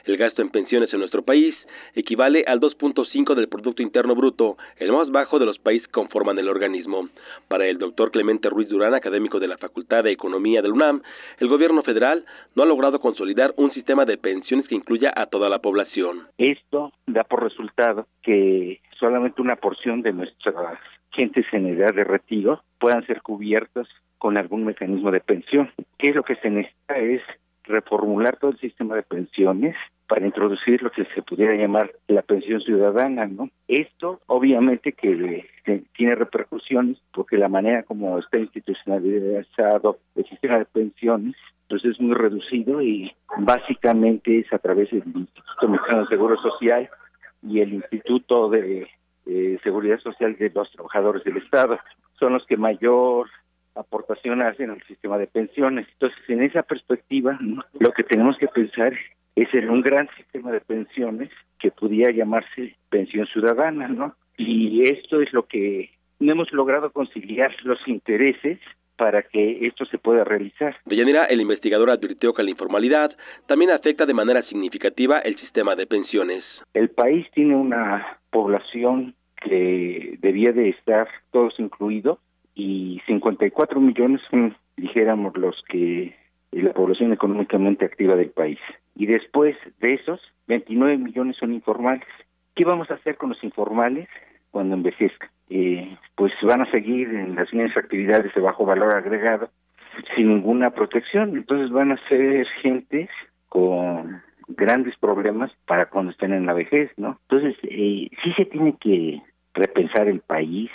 El 0.05 0.15
gasto 0.15 0.41
en 0.41 0.50
pensiones 0.50 0.91
en 0.93 1.00
nuestro 1.00 1.24
país 1.24 1.53
equivale 1.93 2.46
al 2.48 2.62
2.5 2.62 3.36
del 3.36 3.50
Producto 3.50 3.81
Interno 3.81 4.15
Bruto, 4.15 4.58
el 4.77 4.93
más 4.93 5.12
bajo 5.12 5.39
de 5.39 5.46
los 5.46 5.60
países 5.60 5.86
que 5.88 5.91
conforman 5.91 6.39
el 6.39 6.48
organismo. 6.48 7.10
Para 7.50 7.67
el 7.67 7.77
doctor 7.79 8.12
Clemente 8.12 8.50
Ruiz 8.50 8.70
Durán, 8.70 8.93
académico 8.93 9.39
de 9.39 9.50
la 9.50 9.58
Facultad 9.58 10.05
de 10.05 10.13
Economía 10.13 10.62
del 10.62 10.72
UNAM, 10.72 11.01
el 11.38 11.50
gobierno 11.50 11.84
federal 11.84 12.25
no 12.55 12.63
ha 12.63 12.65
logrado 12.65 13.01
consolidar 13.01 13.53
un 13.58 13.74
sistema 13.74 14.05
de 14.05 14.17
pensiones 14.17 14.70
que 14.70 14.75
incluya 14.75 15.12
a 15.13 15.25
toda 15.25 15.50
la 15.50 15.60
población. 15.60 16.27
Esto 16.38 16.93
da 17.08 17.25
por 17.25 17.43
resultado 17.43 18.08
que 18.24 18.79
solamente 18.98 19.41
una 19.41 19.58
porción 19.58 20.01
de 20.01 20.13
nuestras 20.13 20.79
gentes 21.12 21.46
en 21.51 21.67
edad 21.67 21.93
de 21.93 22.05
retiro 22.05 22.63
puedan 22.79 23.05
ser 23.05 23.22
cubiertas 23.22 23.89
con 24.22 24.38
algún 24.38 24.66
mecanismo 24.66 25.10
de 25.10 25.20
pensión. 25.20 25.72
¿Qué 25.98 26.10
es 26.10 26.16
lo 26.16 26.22
que 26.22 26.36
se 26.36 26.51
necesita? 26.51 26.96
Es 26.96 27.24
reformular 27.63 28.38
todo 28.38 28.51
el 28.51 28.60
sistema 28.60 28.96
de 28.96 29.01
pensiones 29.01 29.75
para 30.08 30.28
introducir 30.28 30.84
lo 30.84 30.92
que 30.92 31.06
se 31.16 31.24
pudiera 31.24 31.56
llamar 31.56 31.92
la 32.07 32.22
pensión 32.22 32.62
ciudadana, 32.62 33.25
¿no? 33.25 33.50
Esto 33.68 34.20
obviamente 34.27 34.92
que 34.92 35.48
tiene 35.96 36.14
repercusiones 36.14 36.98
porque 37.12 37.38
la 37.38 37.50
manera 37.50 37.81
como 37.81 38.20
está 38.20 38.38
institucionalizado 38.38 39.98
el 40.16 40.25
sistema 40.25 40.60
de 40.60 40.66
pensiones 40.66 41.36
pues 41.68 41.84
es 41.84 42.00
muy 42.00 42.14
reducido 42.14 42.79
y 42.79 43.12
básicamente 43.40 44.40
es 44.40 44.53
a 44.53 44.60
través 44.60 44.92
del 44.92 45.03
Instituto 45.16 45.68
Mexicano 45.68 46.01
de 46.01 46.10
Seguro 46.10 46.38
Social 46.42 46.90
y 47.42 47.62
el 47.62 47.74
Instituto 47.74 48.50
de 48.50 48.88
Seguridad 49.64 50.00
Social 50.00 50.36
de 50.38 50.51
los 50.53 50.72
Trabajadores 50.74 51.24
del 51.24 51.38
Estado. 51.38 51.79
Son 52.20 52.34
los 52.34 52.46
que 52.46 52.57
mayor 52.57 53.27
aportación 53.75 54.42
hacen 54.42 54.70
al 54.70 54.81
sistema 54.84 55.18
de 55.18 55.27
pensiones. 55.27 55.88
Entonces, 55.94 56.20
en 56.27 56.44
esa 56.44 56.64
perspectiva, 56.64 57.40
lo 57.79 57.92
que 57.92 58.03
tenemos 58.03 58.38
que 58.38 58.48
pensar 58.48 58.94
es 59.36 59.53
en 59.53 59.70
un 59.70 59.81
gran 59.81 60.10
sistema 60.18 60.51
de 60.51 60.62
pensiones 60.62 61.29
que 61.60 61.72
pudiera 61.72 62.12
llamarse 62.12 62.75
pensión 62.90 63.27
ciudadana, 63.27 63.88
¿no? 63.88 64.16
Y 64.38 64.84
esto 64.84 65.22
es 65.22 65.31
lo 65.34 65.46
que 65.46 65.92
no 66.20 66.31
hemos 66.31 66.51
logrado 66.51 66.92
conciliar 66.92 67.51
los 67.64 67.79
intereses 67.88 68.60
para 68.98 69.24
que 69.24 69.66
esto 69.66 69.86
se 69.86 69.98
pueda 69.98 70.24
realizar. 70.24 70.75
Deyanira, 70.86 71.25
el 71.25 71.42
investigador 71.42 71.90
advirtió 71.90 72.34
que 72.34 72.44
la 72.44 72.51
informalidad 72.51 73.16
también 73.48 73.72
afecta 73.72 74.05
de 74.05 74.14
manera 74.14 74.44
significativa 74.44 75.20
el 75.20 75.40
sistema 75.40 75.75
de 75.75 75.88
pensiones. 75.88 76.44
El 76.74 76.90
país 76.90 77.25
tiene 77.34 77.55
una 77.55 78.20
población 78.29 79.16
que 79.42 80.18
debía 80.20 80.51
de 80.51 80.70
estar 80.70 81.07
todos 81.31 81.60
incluidos 81.60 82.20
y 82.55 83.01
54 83.07 83.79
millones 83.79 84.22
son, 84.29 84.55
dijéramos, 84.77 85.37
los 85.37 85.61
que 85.70 86.16
la 86.51 86.74
población 86.74 87.14
económicamente 87.14 87.85
activa 87.85 88.16
del 88.16 88.29
país. 88.29 88.59
Y 88.96 89.05
después 89.05 89.55
de 89.79 89.94
esos, 89.94 90.20
29 90.48 90.98
millones 90.98 91.37
son 91.37 91.53
informales. 91.53 92.07
¿Qué 92.55 92.66
vamos 92.66 92.92
a 92.92 92.96
hacer 92.96 93.16
con 93.18 93.29
los 93.29 93.44
informales 93.44 94.09
cuando 94.51 94.75
envejezcan? 94.75 95.29
Eh, 95.50 95.98
pues 96.16 96.33
van 96.44 96.61
a 96.61 96.72
seguir 96.72 97.09
en 97.09 97.35
las 97.35 97.53
mismas 97.53 97.77
actividades 97.77 98.33
de 98.33 98.42
bajo 98.42 98.66
valor 98.66 98.96
agregado 98.96 99.50
sin 100.16 100.27
ninguna 100.27 100.72
protección. 100.72 101.37
Entonces 101.37 101.72
van 101.72 101.92
a 101.92 102.07
ser 102.07 102.46
gente 102.61 103.09
con 103.50 104.22
grandes 104.48 104.96
problemas 104.98 105.51
para 105.66 105.87
cuando 105.87 106.11
estén 106.11 106.33
en 106.33 106.46
la 106.46 106.53
vejez, 106.53 106.92
¿no? 106.98 107.20
Entonces, 107.29 107.55
eh, 107.64 108.09
sí 108.24 108.33
se 108.35 108.46
tiene 108.46 108.75
que 108.79 109.22
repensar 109.53 110.07
el 110.07 110.20
país, 110.20 110.72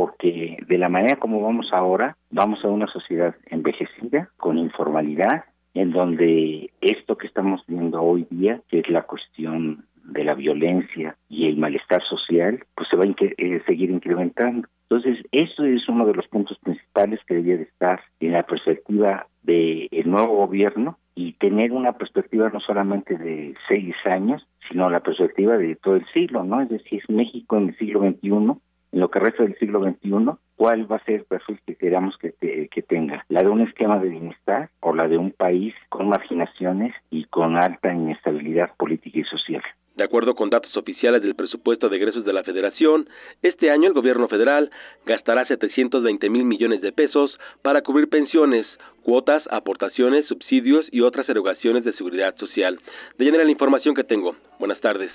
porque 0.00 0.56
de 0.66 0.78
la 0.78 0.88
manera 0.88 1.16
como 1.16 1.42
vamos 1.42 1.68
ahora, 1.74 2.16
vamos 2.30 2.64
a 2.64 2.68
una 2.68 2.86
sociedad 2.86 3.34
envejecida, 3.50 4.30
con 4.38 4.56
informalidad, 4.56 5.44
en 5.74 5.92
donde 5.92 6.70
esto 6.80 7.18
que 7.18 7.26
estamos 7.26 7.60
viendo 7.66 8.00
hoy 8.00 8.26
día, 8.30 8.62
que 8.70 8.78
es 8.78 8.88
la 8.88 9.02
cuestión 9.02 9.84
de 10.04 10.24
la 10.24 10.32
violencia 10.32 11.16
y 11.28 11.48
el 11.48 11.58
malestar 11.58 12.02
social, 12.08 12.64
pues 12.74 12.88
se 12.88 12.96
va 12.96 13.04
a 13.04 13.08
eh, 13.08 13.62
seguir 13.66 13.90
incrementando. 13.90 14.66
Entonces, 14.88 15.18
eso 15.32 15.66
es 15.66 15.86
uno 15.86 16.06
de 16.06 16.14
los 16.14 16.26
puntos 16.28 16.58
principales 16.60 17.20
que 17.26 17.34
debería 17.34 17.58
de 17.58 17.64
estar 17.64 18.00
en 18.20 18.32
la 18.32 18.44
perspectiva 18.44 19.26
del 19.42 20.10
nuevo 20.10 20.34
gobierno 20.34 20.98
y 21.14 21.34
tener 21.34 21.72
una 21.72 21.92
perspectiva 21.92 22.48
no 22.48 22.60
solamente 22.60 23.18
de 23.18 23.54
seis 23.68 23.94
años, 24.06 24.46
sino 24.66 24.88
la 24.88 25.00
perspectiva 25.00 25.58
de 25.58 25.76
todo 25.76 25.96
el 25.96 26.06
siglo, 26.14 26.42
¿no? 26.42 26.62
Es 26.62 26.70
decir, 26.70 27.02
México 27.08 27.58
en 27.58 27.68
el 27.68 27.76
siglo 27.76 28.00
XXI 28.00 28.60
en 28.92 29.00
lo 29.00 29.10
que 29.10 29.20
resta 29.20 29.42
del 29.42 29.56
siglo 29.58 29.82
XXI, 29.82 30.32
cuál 30.56 30.90
va 30.90 30.96
a 30.96 31.04
ser 31.04 31.16
el 31.16 31.24
perfil 31.24 31.60
que 31.66 31.76
queramos 31.76 32.16
que, 32.18 32.32
tenga, 32.82 33.24
la 33.28 33.42
de 33.42 33.48
un 33.48 33.60
esquema 33.60 33.98
de 33.98 34.08
bienestar 34.08 34.70
o 34.80 34.94
la 34.94 35.08
de 35.08 35.16
un 35.16 35.30
país 35.30 35.74
con 35.88 36.08
marginaciones 36.08 36.94
y 37.10 37.24
con 37.24 37.56
alta 37.56 37.92
inestabilidad 37.92 38.70
política 38.76 39.20
y 39.20 39.24
social. 39.24 39.62
De 39.96 40.04
acuerdo 40.04 40.34
con 40.34 40.50
datos 40.50 40.74
oficiales 40.76 41.20
del 41.22 41.34
presupuesto 41.34 41.88
de 41.88 41.96
egresos 41.96 42.24
de 42.24 42.32
la 42.32 42.42
Federación, 42.42 43.08
este 43.42 43.70
año 43.70 43.88
el 43.88 43.92
gobierno 43.92 44.28
federal 44.28 44.70
gastará 45.04 45.44
720 45.44 46.30
mil 46.30 46.44
millones 46.44 46.80
de 46.80 46.92
pesos 46.92 47.38
para 47.62 47.82
cubrir 47.82 48.08
pensiones, 48.08 48.66
cuotas, 49.02 49.42
aportaciones, 49.50 50.26
subsidios 50.26 50.86
y 50.90 51.02
otras 51.02 51.28
erogaciones 51.28 51.84
de 51.84 51.92
seguridad 51.92 52.34
social. 52.36 52.80
De 53.18 53.24
llenar 53.24 53.44
la 53.44 53.52
información 53.52 53.94
que 53.94 54.04
tengo. 54.04 54.36
Buenas 54.58 54.80
tardes. 54.80 55.10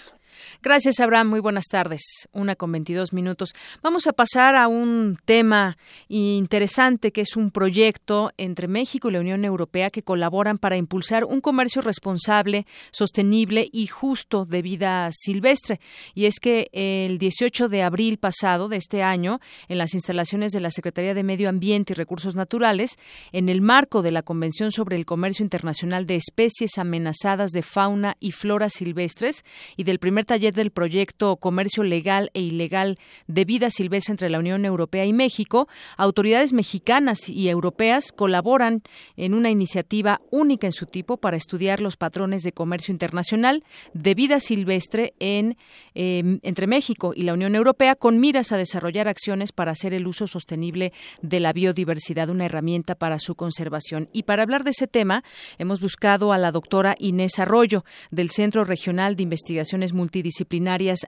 Gracias, 0.62 1.00
Abraham. 1.00 1.30
Muy 1.30 1.40
buenas 1.40 1.66
tardes. 1.66 2.02
Una 2.32 2.56
con 2.56 2.72
22 2.72 3.14
minutos. 3.14 3.54
Vamos 3.82 4.08
a 4.08 4.14
pasar 4.14 4.56
a 4.56 4.68
un 4.68 5.18
tema 5.26 5.78
interesante 6.08 7.12
que 7.12 7.22
es 7.22 7.36
un 7.36 7.52
proyecto 7.52 8.32
entre 8.38 8.68
México 8.68 9.10
y 9.10 9.14
la 9.14 9.20
Unión 9.20 9.46
Europea 9.46 9.90
que 9.90 10.04
colaboran 10.04 10.58
para 10.58 10.78
impulsar 10.78 11.26
un 11.26 11.42
comercio 11.42 11.82
responsable, 11.82 12.66
sostenible 12.92 13.70
y 13.72 13.88
justo 13.88 14.46
de 14.46 14.62
vida 14.62 15.10
silvestre. 15.12 15.80
Y 16.14 16.26
es 16.26 16.40
que 16.40 16.70
el 16.74 17.18
18 17.18 17.70
de 17.70 17.84
abril 17.84 18.18
pasado 18.18 18.70
de 18.70 18.78
este 18.78 19.04
año, 19.04 19.40
en 19.68 19.78
las 19.78 19.94
instalaciones 19.94 20.52
de 20.52 20.60
la 20.60 20.72
Secretaría 20.72 21.14
de 21.14 21.24
Medio 21.24 21.50
Ambiente 21.50 21.94
y 21.94 21.96
Recursos 21.96 22.36
Naturales, 22.36 22.98
en 23.32 23.50
el 23.50 23.62
marco 23.62 24.02
de 24.02 24.12
la 24.12 24.24
Convención 24.24 24.72
sobre 24.72 24.96
el 24.96 25.06
Comercio 25.06 25.44
Internacional 25.44 26.06
de 26.06 26.16
Especies 26.16 26.78
Amenazadas 26.78 27.52
de 27.52 27.62
Fauna 27.62 28.16
y 28.20 28.32
Flora 28.32 28.70
Silvestres 28.70 29.44
y 29.78 29.84
del 29.84 30.00
primer 30.00 30.25
taller 30.26 30.54
del 30.54 30.72
proyecto 30.72 31.38
Comercio 31.38 31.84
Legal 31.84 32.30
e 32.34 32.42
Ilegal 32.42 32.98
de 33.28 33.46
Vida 33.46 33.70
Silvestre 33.70 34.12
entre 34.12 34.30
la 34.30 34.40
Unión 34.40 34.66
Europea 34.66 35.06
y 35.06 35.14
México, 35.14 35.68
autoridades 35.98 36.54
mexicanas 36.54 37.30
y 37.30 37.50
europeas 37.50 38.12
colaboran 38.12 38.82
en 39.16 39.34
una 39.34 39.50
iniciativa 39.50 40.22
única 40.32 40.68
en 40.68 40.74
su 40.74 40.86
tipo 40.86 41.18
para 41.18 41.38
estudiar 41.38 41.82
los 41.82 41.98
patrones 41.98 42.44
de 42.44 42.52
comercio 42.52 42.92
internacional 42.92 43.64
de 43.94 44.16
vida 44.16 44.40
silvestre 44.40 45.14
en, 45.20 45.58
em, 45.94 46.40
entre 46.44 46.68
México 46.68 47.14
y 47.16 47.24
la 47.24 47.34
Unión 47.34 47.56
Europea 47.56 47.96
con 47.96 48.20
miras 48.20 48.52
a 48.52 48.58
desarrollar 48.58 49.08
acciones 49.08 49.52
para 49.52 49.72
hacer 49.72 49.94
el 49.94 50.08
uso 50.08 50.28
sostenible 50.28 50.94
de 51.22 51.40
la 51.40 51.54
biodiversidad, 51.54 52.30
una 52.30 52.46
herramienta 52.46 52.96
para 52.96 53.20
su 53.20 53.36
conservación. 53.36 54.10
Y 54.12 54.24
para 54.24 54.44
hablar 54.44 54.64
de 54.64 54.72
ese 54.72 54.88
tema, 54.88 55.24
hemos 55.58 55.82
buscado 55.82 56.34
a 56.34 56.38
la 56.38 56.52
doctora 56.52 56.96
Inés 57.00 57.40
Arroyo 57.40 57.86
del 58.12 58.30
Centro 58.30 58.64
Regional 58.64 59.16
de 59.16 59.24
Investigaciones 59.24 59.94
Multidisciplinarias 59.94 60.15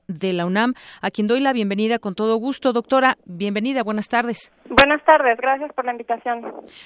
de 0.08 0.34
la 0.34 0.46
UNAM, 0.46 0.74
a 1.02 1.12
quien 1.12 1.28
doy 1.28 1.40
la 1.40 1.54
bienvenida 1.54 2.00
con 2.00 2.16
todo 2.16 2.36
gusto. 2.38 2.74
Doctora, 2.74 3.18
bienvenida, 3.26 3.84
buenas 3.84 4.08
tardes. 4.08 4.52
Buenas 4.70 5.04
tardes, 5.06 5.38
gracias 5.38 5.72
por 5.74 5.86
la 5.86 5.94
invitación. 5.94 6.42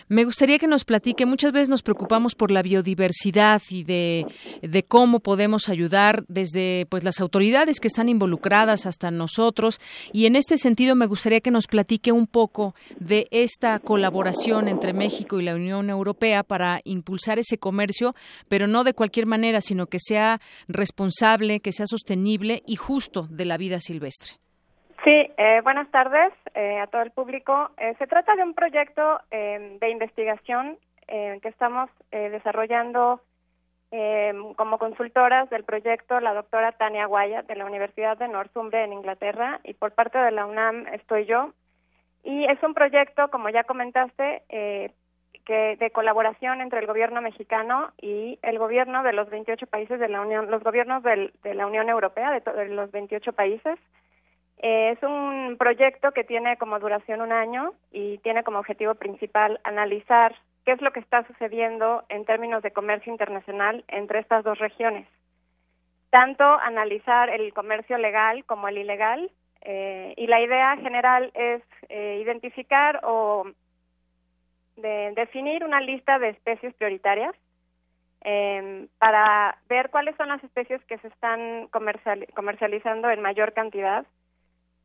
Me 0.07 0.23
gustaría 0.23 0.59
que 0.59 0.67
nos 0.67 0.85
platique, 0.85 1.25
muchas 1.25 1.51
veces 1.51 1.67
nos 1.67 1.81
preocupamos 1.81 2.35
por 2.35 2.51
la 2.51 2.61
biodiversidad 2.61 3.61
y 3.69 3.83
de, 3.83 4.27
de 4.61 4.83
cómo 4.83 5.19
podemos 5.19 5.67
ayudar 5.67 6.23
desde 6.27 6.85
pues 6.89 7.03
las 7.03 7.19
autoridades 7.19 7.79
que 7.79 7.87
están 7.87 8.07
involucradas 8.07 8.85
hasta 8.85 9.09
nosotros 9.09 9.81
y 10.13 10.27
en 10.27 10.35
este 10.35 10.57
sentido 10.57 10.95
me 10.95 11.07
gustaría 11.07 11.41
que 11.41 11.49
nos 11.49 11.67
platique 11.67 12.11
un 12.11 12.27
poco 12.27 12.75
de 12.99 13.27
esta 13.31 13.79
colaboración 13.79 14.67
entre 14.67 14.93
México 14.93 15.39
y 15.39 15.43
la 15.43 15.55
Unión 15.55 15.89
Europea 15.89 16.43
para 16.43 16.81
impulsar 16.83 17.39
ese 17.39 17.57
comercio, 17.57 18.13
pero 18.47 18.67
no 18.67 18.83
de 18.83 18.93
cualquier 18.93 19.25
manera, 19.25 19.59
sino 19.59 19.87
que 19.87 19.99
sea 19.99 20.39
responsable, 20.67 21.61
que 21.61 21.71
sea 21.71 21.87
sostenible 21.87 22.10
y 22.65 22.75
justo 22.75 23.27
de 23.29 23.45
la 23.45 23.57
vida 23.57 23.79
silvestre. 23.79 24.41
Sí, 25.03 25.31
eh, 25.37 25.61
buenas 25.63 25.89
tardes 25.89 26.31
eh, 26.53 26.79
a 26.79 26.87
todo 26.87 27.01
el 27.01 27.11
público. 27.11 27.71
Eh, 27.77 27.95
se 27.97 28.05
trata 28.05 28.35
de 28.35 28.43
un 28.43 28.53
proyecto 28.53 29.19
de 29.31 29.89
investigación 29.89 30.77
que 31.07 31.49
estamos 31.49 31.89
desarrollando 32.09 33.19
como 34.55 34.77
consultoras 34.77 35.49
del 35.49 35.65
proyecto 35.65 36.21
la 36.21 36.33
doctora 36.33 36.71
Tania 36.71 37.05
Guaya 37.05 37.41
de 37.41 37.55
la 37.55 37.65
Universidad 37.65 38.17
de 38.17 38.29
Northumbria 38.29 38.85
en 38.85 38.93
Inglaterra 38.93 39.59
y 39.65 39.73
por 39.73 39.91
parte 39.91 40.17
de 40.17 40.31
la 40.31 40.45
UNAM 40.45 40.87
estoy 40.93 41.25
yo. 41.25 41.51
Y 42.23 42.45
es 42.45 42.63
un 42.63 42.73
proyecto, 42.73 43.29
como 43.29 43.49
ya 43.49 43.65
comentaste, 43.65 44.43
que 45.45 45.75
de 45.77 45.91
colaboración 45.91 46.61
entre 46.61 46.79
el 46.79 46.87
gobierno 46.87 47.21
mexicano 47.21 47.91
y 48.01 48.39
el 48.41 48.59
gobierno 48.59 49.03
de 49.03 49.13
los 49.13 49.29
28 49.29 49.67
países 49.67 49.99
de 49.99 50.09
la 50.09 50.21
Unión, 50.21 50.49
los 50.49 50.63
gobiernos 50.63 51.03
del, 51.03 51.33
de 51.43 51.53
la 51.53 51.67
Unión 51.67 51.89
Europea, 51.89 52.31
de, 52.31 52.51
de 52.51 52.69
los 52.69 52.91
28 52.91 53.33
países. 53.33 53.79
Eh, 54.59 54.91
es 54.91 55.03
un 55.03 55.55
proyecto 55.57 56.11
que 56.11 56.23
tiene 56.23 56.57
como 56.57 56.79
duración 56.79 57.21
un 57.21 57.31
año 57.31 57.73
y 57.91 58.19
tiene 58.19 58.43
como 58.43 58.59
objetivo 58.59 58.95
principal 58.95 59.59
analizar 59.63 60.35
qué 60.65 60.73
es 60.73 60.81
lo 60.81 60.91
que 60.91 60.99
está 60.99 61.25
sucediendo 61.25 62.03
en 62.09 62.25
términos 62.25 62.61
de 62.61 62.71
comercio 62.71 63.11
internacional 63.11 63.83
entre 63.87 64.19
estas 64.19 64.43
dos 64.43 64.59
regiones. 64.59 65.07
Tanto 66.11 66.43
analizar 66.43 67.29
el 67.29 67.53
comercio 67.53 67.97
legal 67.97 68.45
como 68.45 68.67
el 68.67 68.77
ilegal 68.77 69.31
eh, 69.61 70.13
y 70.17 70.27
la 70.27 70.41
idea 70.41 70.75
general 70.77 71.31
es 71.33 71.61
eh, 71.89 72.19
identificar 72.21 72.99
o 73.03 73.45
definir 74.75 75.63
una 75.63 75.81
lista 75.81 76.17
de 76.19 76.29
especies 76.29 76.73
prioritarias 76.75 77.35
em, 78.21 78.87
para 78.97 79.57
ver 79.67 79.89
cuáles 79.89 80.15
son 80.15 80.29
las 80.29 80.43
especies 80.43 80.83
que 80.85 80.97
se 80.99 81.07
están 81.07 81.67
comercializando 82.33 83.09
en 83.09 83.21
mayor 83.21 83.53
cantidad 83.53 84.05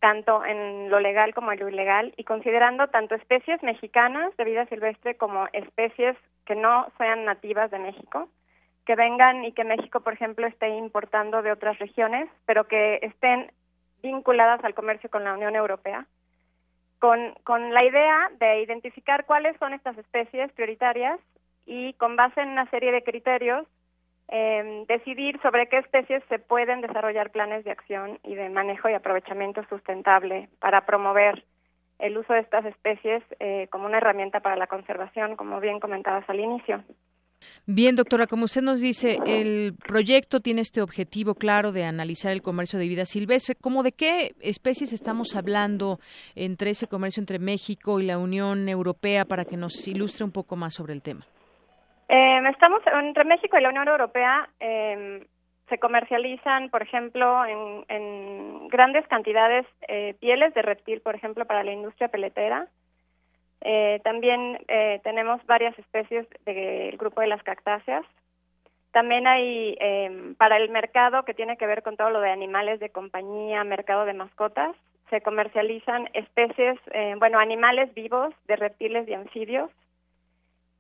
tanto 0.01 0.44
en 0.44 0.90
lo 0.90 1.01
legal 1.01 1.35
como 1.35 1.53
en 1.53 1.59
lo 1.59 1.68
ilegal 1.68 2.12
y 2.16 2.25
considerando 2.25 2.88
tanto 2.88 3.14
especies 3.14 3.62
mexicanas 3.62 4.37
de 4.37 4.44
vida 4.44 4.66
silvestre 4.66 5.16
como 5.16 5.49
especies 5.53 6.16
que 6.44 6.55
no 6.55 6.87
sean 6.99 7.25
nativas 7.25 7.70
de 7.70 7.79
México, 7.79 8.29
que 8.85 8.94
vengan 8.94 9.44
y 9.44 9.53
que 9.53 9.64
México, 9.64 10.01
por 10.01 10.12
ejemplo, 10.12 10.46
esté 10.46 10.68
importando 10.68 11.42
de 11.42 11.51
otras 11.51 11.79
regiones, 11.79 12.29
pero 12.44 12.68
que 12.68 13.01
estén 13.03 13.51
vinculadas 14.03 14.62
al 14.62 14.75
comercio 14.75 15.11
con 15.11 15.25
la 15.25 15.33
Unión 15.33 15.57
Europea, 15.57 16.07
con, 16.98 17.35
con 17.44 17.72
la 17.74 17.85
idea 17.85 18.30
de 18.38 18.62
identificar 18.62 19.26
cuáles 19.26 19.56
son 19.59 19.74
estas 19.74 19.96
especies 19.98 20.52
prioritarias 20.52 21.20
y 21.66 21.92
con 21.94 22.16
base 22.16 22.40
en 22.40 22.50
una 22.50 22.68
serie 22.70 22.92
de 22.92 23.02
criterios 23.02 23.66
eh, 24.28 24.85
decidir 24.88 25.40
sobre 25.40 25.68
qué 25.68 25.78
especies 25.78 26.22
se 26.28 26.38
pueden 26.38 26.80
desarrollar 26.80 27.30
planes 27.30 27.64
de 27.64 27.70
acción 27.70 28.18
y 28.24 28.35
de 28.35 28.48
manejo 28.48 28.88
y 28.88 28.94
aprovechamiento 28.94 29.64
sustentable 29.68 30.48
para 30.59 30.85
promover 30.85 31.44
el 31.98 32.18
uso 32.18 32.32
de 32.32 32.40
estas 32.40 32.64
especies 32.64 33.22
eh, 33.40 33.68
como 33.70 33.87
una 33.87 33.98
herramienta 33.98 34.40
para 34.40 34.56
la 34.56 34.66
conservación, 34.66 35.37
como 35.37 35.61
bien 35.61 35.80
comentabas 35.80 36.28
al 36.28 36.40
inicio. 36.40 36.82
Bien, 37.66 37.96
doctora, 37.96 38.26
como 38.26 38.44
usted 38.44 38.62
nos 38.62 38.80
dice, 38.80 39.18
el 39.26 39.74
proyecto 39.76 40.40
tiene 40.40 40.61
este 40.61 40.82
objetivo 40.82 41.35
claro 41.35 41.72
de 41.72 41.85
analizar 41.85 42.32
el 42.32 42.42
comercio 42.42 42.78
de 42.78 42.87
vida 42.87 43.04
silvestre. 43.04 43.56
¿Cómo 43.61 43.82
de 43.82 43.92
qué 43.92 44.32
especies 44.40 44.92
estamos 44.92 45.35
hablando 45.37 45.98
entre 46.35 46.70
ese 46.70 46.87
comercio 46.87 47.20
entre 47.20 47.38
México 47.38 48.00
y 48.00 48.06
la 48.06 48.18
Unión 48.18 48.68
Europea 48.68 49.24
para 49.24 49.44
que 49.44 49.56
nos 49.56 49.87
ilustre 49.88 50.24
un 50.24 50.32
poco 50.32 50.56
más 50.56 50.74
sobre 50.74 50.92
el 50.92 51.02
tema? 51.02 51.26
Eh, 52.09 52.38
estamos 52.50 52.82
entre 53.02 53.24
México 53.24 53.59
y 53.59 53.62
la 53.62 53.70
Unión 53.70 53.88
Europea. 53.88 54.48
Eh, 54.61 55.26
se 55.68 55.78
comercializan, 55.78 56.70
por 56.70 56.82
ejemplo, 56.82 57.44
en, 57.44 57.85
en 57.88 58.68
grandes 58.68 59.06
cantidades 59.09 59.66
eh, 59.88 60.14
pieles 60.20 60.54
de 60.54 60.62
reptil, 60.62 61.00
por 61.00 61.16
ejemplo, 61.16 61.44
para 61.44 61.64
la 61.64 61.72
industria 61.72 62.09
peletera. 62.09 62.68
Eh, 63.60 64.00
también 64.04 64.58
eh, 64.68 65.00
tenemos 65.02 65.44
varias 65.46 65.78
especies 65.78 66.26
del 66.44 66.96
grupo 66.96 67.20
de 67.20 67.28
las 67.28 67.42
cactáceas. 67.42 68.04
También 68.92 69.26
hay 69.26 69.76
eh, 69.80 70.34
para 70.38 70.56
el 70.56 70.70
mercado 70.70 71.24
que 71.24 71.34
tiene 71.34 71.56
que 71.56 71.66
ver 71.66 71.82
con 71.82 71.96
todo 71.96 72.10
lo 72.10 72.20
de 72.20 72.30
animales 72.30 72.80
de 72.80 72.90
compañía, 72.90 73.64
mercado 73.64 74.04
de 74.04 74.14
mascotas, 74.14 74.74
se 75.10 75.20
comercializan 75.20 76.08
especies, 76.14 76.78
eh, 76.92 77.14
bueno, 77.18 77.38
animales 77.38 77.92
vivos 77.94 78.34
de 78.46 78.56
reptiles 78.56 79.08
y 79.08 79.14
anfibios. 79.14 79.70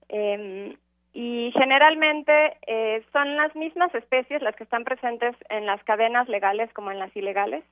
Eh, 0.08 0.76
y 1.12 1.50
generalmente 1.56 2.58
eh, 2.66 3.02
son 3.12 3.36
las 3.36 3.54
mismas 3.56 3.94
especies 3.94 4.42
las 4.42 4.54
que 4.54 4.64
están 4.64 4.84
presentes 4.84 5.34
en 5.48 5.64
las 5.64 5.82
cadenas 5.84 6.28
legales 6.28 6.72
como 6.74 6.90
en 6.90 6.98
las 6.98 7.14
ilegales. 7.16 7.64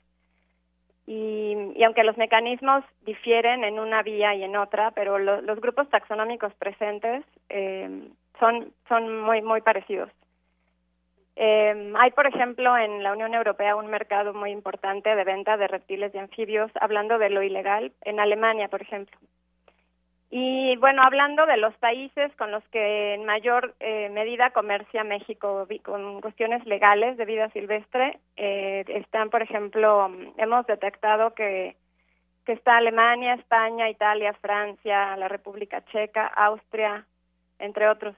Y, 1.07 1.73
y 1.77 1.85
aunque 1.85 2.03
los 2.03 2.17
mecanismos 2.17 2.83
difieren 3.05 3.63
en 3.63 3.79
una 3.79 4.03
vía 4.03 4.35
y 4.35 4.43
en 4.43 4.57
otra, 4.57 4.91
pero 4.93 5.19
lo, 5.19 5.43
los 5.43 5.61
grupos 5.61 5.89
taxonómicos 5.91 6.55
presentes 6.55 7.25
eh, 7.51 8.09
son, 8.41 8.73
son 8.89 9.21
muy, 9.21 9.43
muy 9.43 9.61
parecidos. 9.61 10.11
Eh, 11.37 11.93
hay, 11.99 12.11
por 12.13 12.27
ejemplo, 12.27 12.77
en 12.79 13.03
la 13.03 13.13
Unión 13.13 13.35
Europea 13.35 13.77
un 13.77 13.89
mercado 13.89 14.33
muy 14.33 14.51
importante 14.51 15.15
de 15.15 15.25
venta 15.25 15.57
de 15.57 15.69
reptiles 15.69 16.15
y 16.15 16.19
anfibios, 16.19 16.71
hablando 16.81 17.19
de 17.19 17.31
lo 17.31 17.43
ilegal, 17.43 17.93
en 18.03 18.21
Alemania, 18.21 18.69
por 18.69 18.83
ejemplo. 18.83 19.19
Y 20.37 20.75
bueno, 20.79 21.01
hablando 21.05 21.47
de 21.47 21.57
los 21.57 21.77
países 21.77 22.35
con 22.35 22.51
los 22.51 22.65
que 22.71 23.15
en 23.15 23.25
mayor 23.25 23.77
eh, 23.79 24.09
medida 24.11 24.51
comercia 24.51 25.05
México 25.05 25.69
con 25.85 26.21
cuestiones 26.21 26.67
legales 26.67 27.17
de 27.17 27.25
vida 27.25 27.51
silvestre, 27.51 28.19
eh, 28.37 28.85
están, 28.89 29.31
por 29.31 29.43
ejemplo, 29.43 30.11
hemos 30.37 30.67
detectado 30.67 31.35
que, 31.35 31.77
que 32.45 32.53
está 32.53 32.79
Alemania, 32.79 33.35
España, 33.35 33.89
Italia, 33.89 34.33
Francia, 34.41 35.17
la 35.17 35.29
República 35.29 35.85
Checa, 35.93 36.27
Austria, 36.27 37.07
entre 37.61 37.89
otros. 37.89 38.17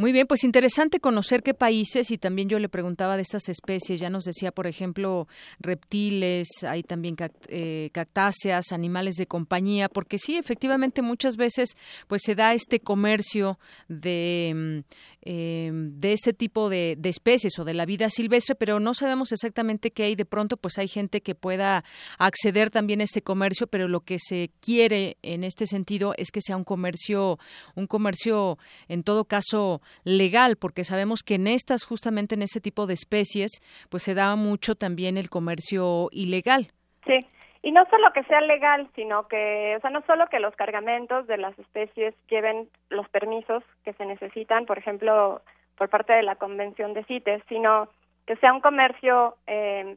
Muy 0.00 0.12
bien, 0.12 0.28
pues 0.28 0.44
interesante 0.44 1.00
conocer 1.00 1.42
qué 1.42 1.54
países 1.54 2.12
y 2.12 2.18
también 2.18 2.48
yo 2.48 2.60
le 2.60 2.68
preguntaba 2.68 3.16
de 3.16 3.22
estas 3.22 3.48
especies, 3.48 3.98
ya 3.98 4.10
nos 4.10 4.22
decía, 4.22 4.52
por 4.52 4.68
ejemplo, 4.68 5.26
reptiles, 5.58 6.46
hay 6.62 6.84
también 6.84 7.16
eh, 7.48 7.90
cactáceas, 7.92 8.70
animales 8.70 9.16
de 9.16 9.26
compañía, 9.26 9.88
porque 9.88 10.18
sí, 10.18 10.36
efectivamente 10.36 11.02
muchas 11.02 11.36
veces 11.36 11.76
pues 12.06 12.22
se 12.24 12.36
da 12.36 12.54
este 12.54 12.78
comercio 12.78 13.58
de 13.88 14.84
mm, 14.86 15.17
eh, 15.22 15.70
de 15.72 16.12
este 16.12 16.32
tipo 16.32 16.68
de, 16.68 16.96
de, 16.98 17.08
especies 17.08 17.58
o 17.58 17.64
de 17.64 17.74
la 17.74 17.86
vida 17.86 18.08
silvestre, 18.10 18.54
pero 18.54 18.80
no 18.80 18.94
sabemos 18.94 19.32
exactamente 19.32 19.90
qué 19.90 20.04
hay. 20.04 20.14
De 20.14 20.24
pronto, 20.24 20.56
pues 20.56 20.78
hay 20.78 20.88
gente 20.88 21.20
que 21.20 21.34
pueda 21.34 21.84
acceder 22.18 22.70
también 22.70 23.00
a 23.00 23.04
este 23.04 23.22
comercio, 23.22 23.66
pero 23.66 23.88
lo 23.88 24.00
que 24.00 24.18
se 24.18 24.50
quiere 24.60 25.16
en 25.22 25.44
este 25.44 25.66
sentido 25.66 26.14
es 26.16 26.30
que 26.30 26.40
sea 26.40 26.56
un 26.56 26.64
comercio, 26.64 27.38
un 27.74 27.86
comercio 27.86 28.58
en 28.88 29.02
todo 29.02 29.24
caso 29.24 29.82
legal, 30.04 30.56
porque 30.56 30.84
sabemos 30.84 31.22
que 31.22 31.34
en 31.34 31.46
estas, 31.46 31.84
justamente 31.84 32.34
en 32.34 32.42
este 32.42 32.60
tipo 32.60 32.86
de 32.86 32.94
especies, 32.94 33.50
pues 33.88 34.02
se 34.02 34.14
da 34.14 34.36
mucho 34.36 34.74
también 34.74 35.16
el 35.16 35.30
comercio 35.30 36.08
ilegal. 36.12 36.72
Sí. 37.06 37.26
Y 37.62 37.72
no 37.72 37.84
solo 37.86 38.12
que 38.12 38.22
sea 38.24 38.40
legal, 38.40 38.88
sino 38.94 39.26
que, 39.26 39.74
o 39.76 39.80
sea, 39.80 39.90
no 39.90 40.02
solo 40.02 40.28
que 40.28 40.38
los 40.38 40.54
cargamentos 40.54 41.26
de 41.26 41.38
las 41.38 41.58
especies 41.58 42.14
lleven 42.28 42.68
los 42.88 43.08
permisos 43.08 43.64
que 43.84 43.92
se 43.94 44.06
necesitan, 44.06 44.64
por 44.64 44.78
ejemplo, 44.78 45.42
por 45.76 45.88
parte 45.88 46.12
de 46.12 46.22
la 46.22 46.36
Convención 46.36 46.94
de 46.94 47.04
CITES, 47.04 47.42
sino 47.48 47.88
que 48.26 48.36
sea 48.36 48.52
un 48.52 48.60
comercio 48.60 49.36
eh, 49.46 49.96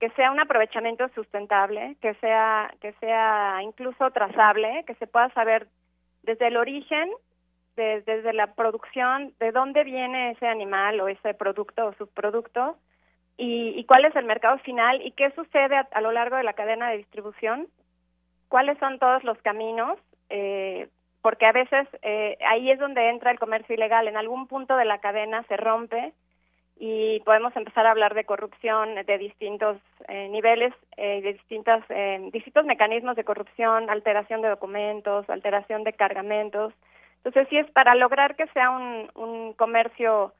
que 0.00 0.10
sea 0.10 0.30
un 0.30 0.40
aprovechamiento 0.40 1.08
sustentable, 1.14 1.96
que 2.00 2.14
sea 2.14 2.72
que 2.80 2.92
sea 2.94 3.60
incluso 3.62 4.10
trazable, 4.10 4.84
que 4.86 4.94
se 4.94 5.06
pueda 5.06 5.30
saber 5.30 5.68
desde 6.22 6.48
el 6.48 6.56
origen, 6.56 7.10
desde 7.76 8.32
la 8.32 8.54
producción, 8.54 9.32
de 9.40 9.50
dónde 9.50 9.84
viene 9.84 10.32
ese 10.32 10.46
animal 10.46 11.00
o 11.00 11.08
ese 11.08 11.34
producto 11.34 11.86
o 11.86 11.94
subproducto 11.94 12.76
y, 13.36 13.84
cuál 13.84 14.04
es 14.04 14.14
el 14.16 14.24
mercado 14.24 14.58
final 14.58 15.02
y 15.04 15.10
qué 15.12 15.30
sucede 15.32 15.76
a, 15.76 16.00
lo 16.00 16.12
largo 16.12 16.36
de 16.36 16.44
la 16.44 16.52
cadena 16.52 16.90
de 16.90 16.98
distribución, 16.98 17.68
cuáles 18.48 18.78
son 18.78 18.98
todos 18.98 19.24
los 19.24 19.36
caminos, 19.42 19.98
eh, 20.30 20.88
porque 21.22 21.46
a 21.46 21.52
veces 21.52 21.88
eh, 22.02 22.36
ahí 22.48 22.70
es 22.70 22.78
donde 22.78 23.08
entra 23.08 23.30
el 23.30 23.38
comercio 23.38 23.74
ilegal, 23.74 24.08
en 24.08 24.16
algún 24.16 24.46
punto 24.46 24.76
de 24.76 24.84
la 24.84 24.98
cadena 24.98 25.42
se 25.44 25.56
rompe 25.56 26.12
y 26.76 27.20
podemos 27.20 27.54
empezar 27.56 27.86
a 27.86 27.92
hablar 27.92 28.14
de 28.14 28.24
corrupción 28.24 28.96
de 29.06 29.18
distintos 29.18 29.78
eh, 30.08 30.28
niveles, 30.28 30.74
eh, 30.96 31.20
de 31.22 31.34
distintas, 31.34 31.84
eh, 31.88 32.28
distintos 32.32 32.64
mecanismos 32.64 33.16
de 33.16 33.24
corrupción, 33.24 33.88
alteración 33.90 34.42
de 34.42 34.48
documentos, 34.48 35.28
alteración 35.30 35.84
de 35.84 35.92
cargamentos. 35.92 36.74
Entonces, 37.18 37.46
sí 37.48 37.58
es 37.58 37.70
para 37.70 37.94
lograr 37.94 38.34
que 38.36 38.46
sea 38.48 38.70
un, 38.70 39.10
un 39.14 39.52
comercio 39.54 40.32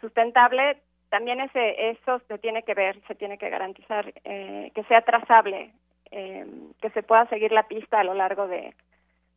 sustentable, 0.00 0.76
también 1.10 1.40
ese 1.40 1.90
eso 1.90 2.20
se 2.28 2.38
tiene 2.38 2.62
que 2.62 2.74
ver, 2.74 3.00
se 3.06 3.14
tiene 3.14 3.36
que 3.38 3.50
garantizar 3.50 4.12
que 4.12 4.84
sea 4.88 5.02
trazable, 5.02 5.72
que 6.10 6.90
se 6.94 7.02
pueda 7.02 7.26
seguir 7.26 7.52
la 7.52 7.68
pista 7.68 8.00
a 8.00 8.04
lo 8.04 8.14
largo 8.14 8.48
de, 8.48 8.74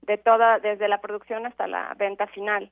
de 0.03 0.17
toda, 0.17 0.59
desde 0.59 0.87
la 0.87 1.01
producción 1.01 1.45
hasta 1.45 1.67
la 1.67 1.93
venta 1.97 2.27
final. 2.27 2.69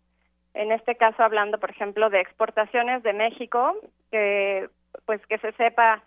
En 0.54 0.72
este 0.72 0.96
caso 0.96 1.24
hablando, 1.24 1.60
por 1.60 1.72
ejemplo, 1.72 2.10
de 2.10 2.22
exportaciones 2.22 3.04
de 3.04 3.14
México, 3.14 3.76
que 4.12 4.70
pues 5.06 5.26
que 5.28 5.38
se 5.38 5.52
sepa 5.54 6.04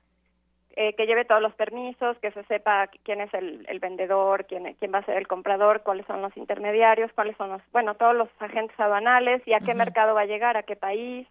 eh, 0.77 0.95
que 0.95 1.07
lleve 1.07 1.25
todos 1.25 1.41
los 1.41 1.55
permisos, 1.55 2.19
que 2.19 2.33
se 2.33 2.43
sepa 2.45 2.89
quién 3.05 3.21
es 3.21 3.33
el, 3.33 3.79
vendedor, 3.81 4.45
quién, 4.47 4.75
quién 4.75 4.93
va 4.93 4.99
a 4.99 5.05
ser 5.05 5.17
el 5.17 5.29
comprador, 5.29 5.83
cuáles 5.83 6.05
son 6.07 6.21
los 6.21 6.37
intermediarios, 6.37 7.13
cuáles 7.13 7.37
son 7.37 7.51
los, 7.51 7.63
bueno, 7.71 7.95
todos 7.95 8.17
los 8.17 8.29
agentes 8.41 8.79
aduanales 8.79 9.41
y 9.47 9.53
a 9.53 9.61
qué 9.61 9.73
mercado 9.73 10.15
va 10.15 10.23
a 10.23 10.27
llegar, 10.27 10.57
a 10.57 10.65
qué 10.65 10.75
país, 10.75 11.29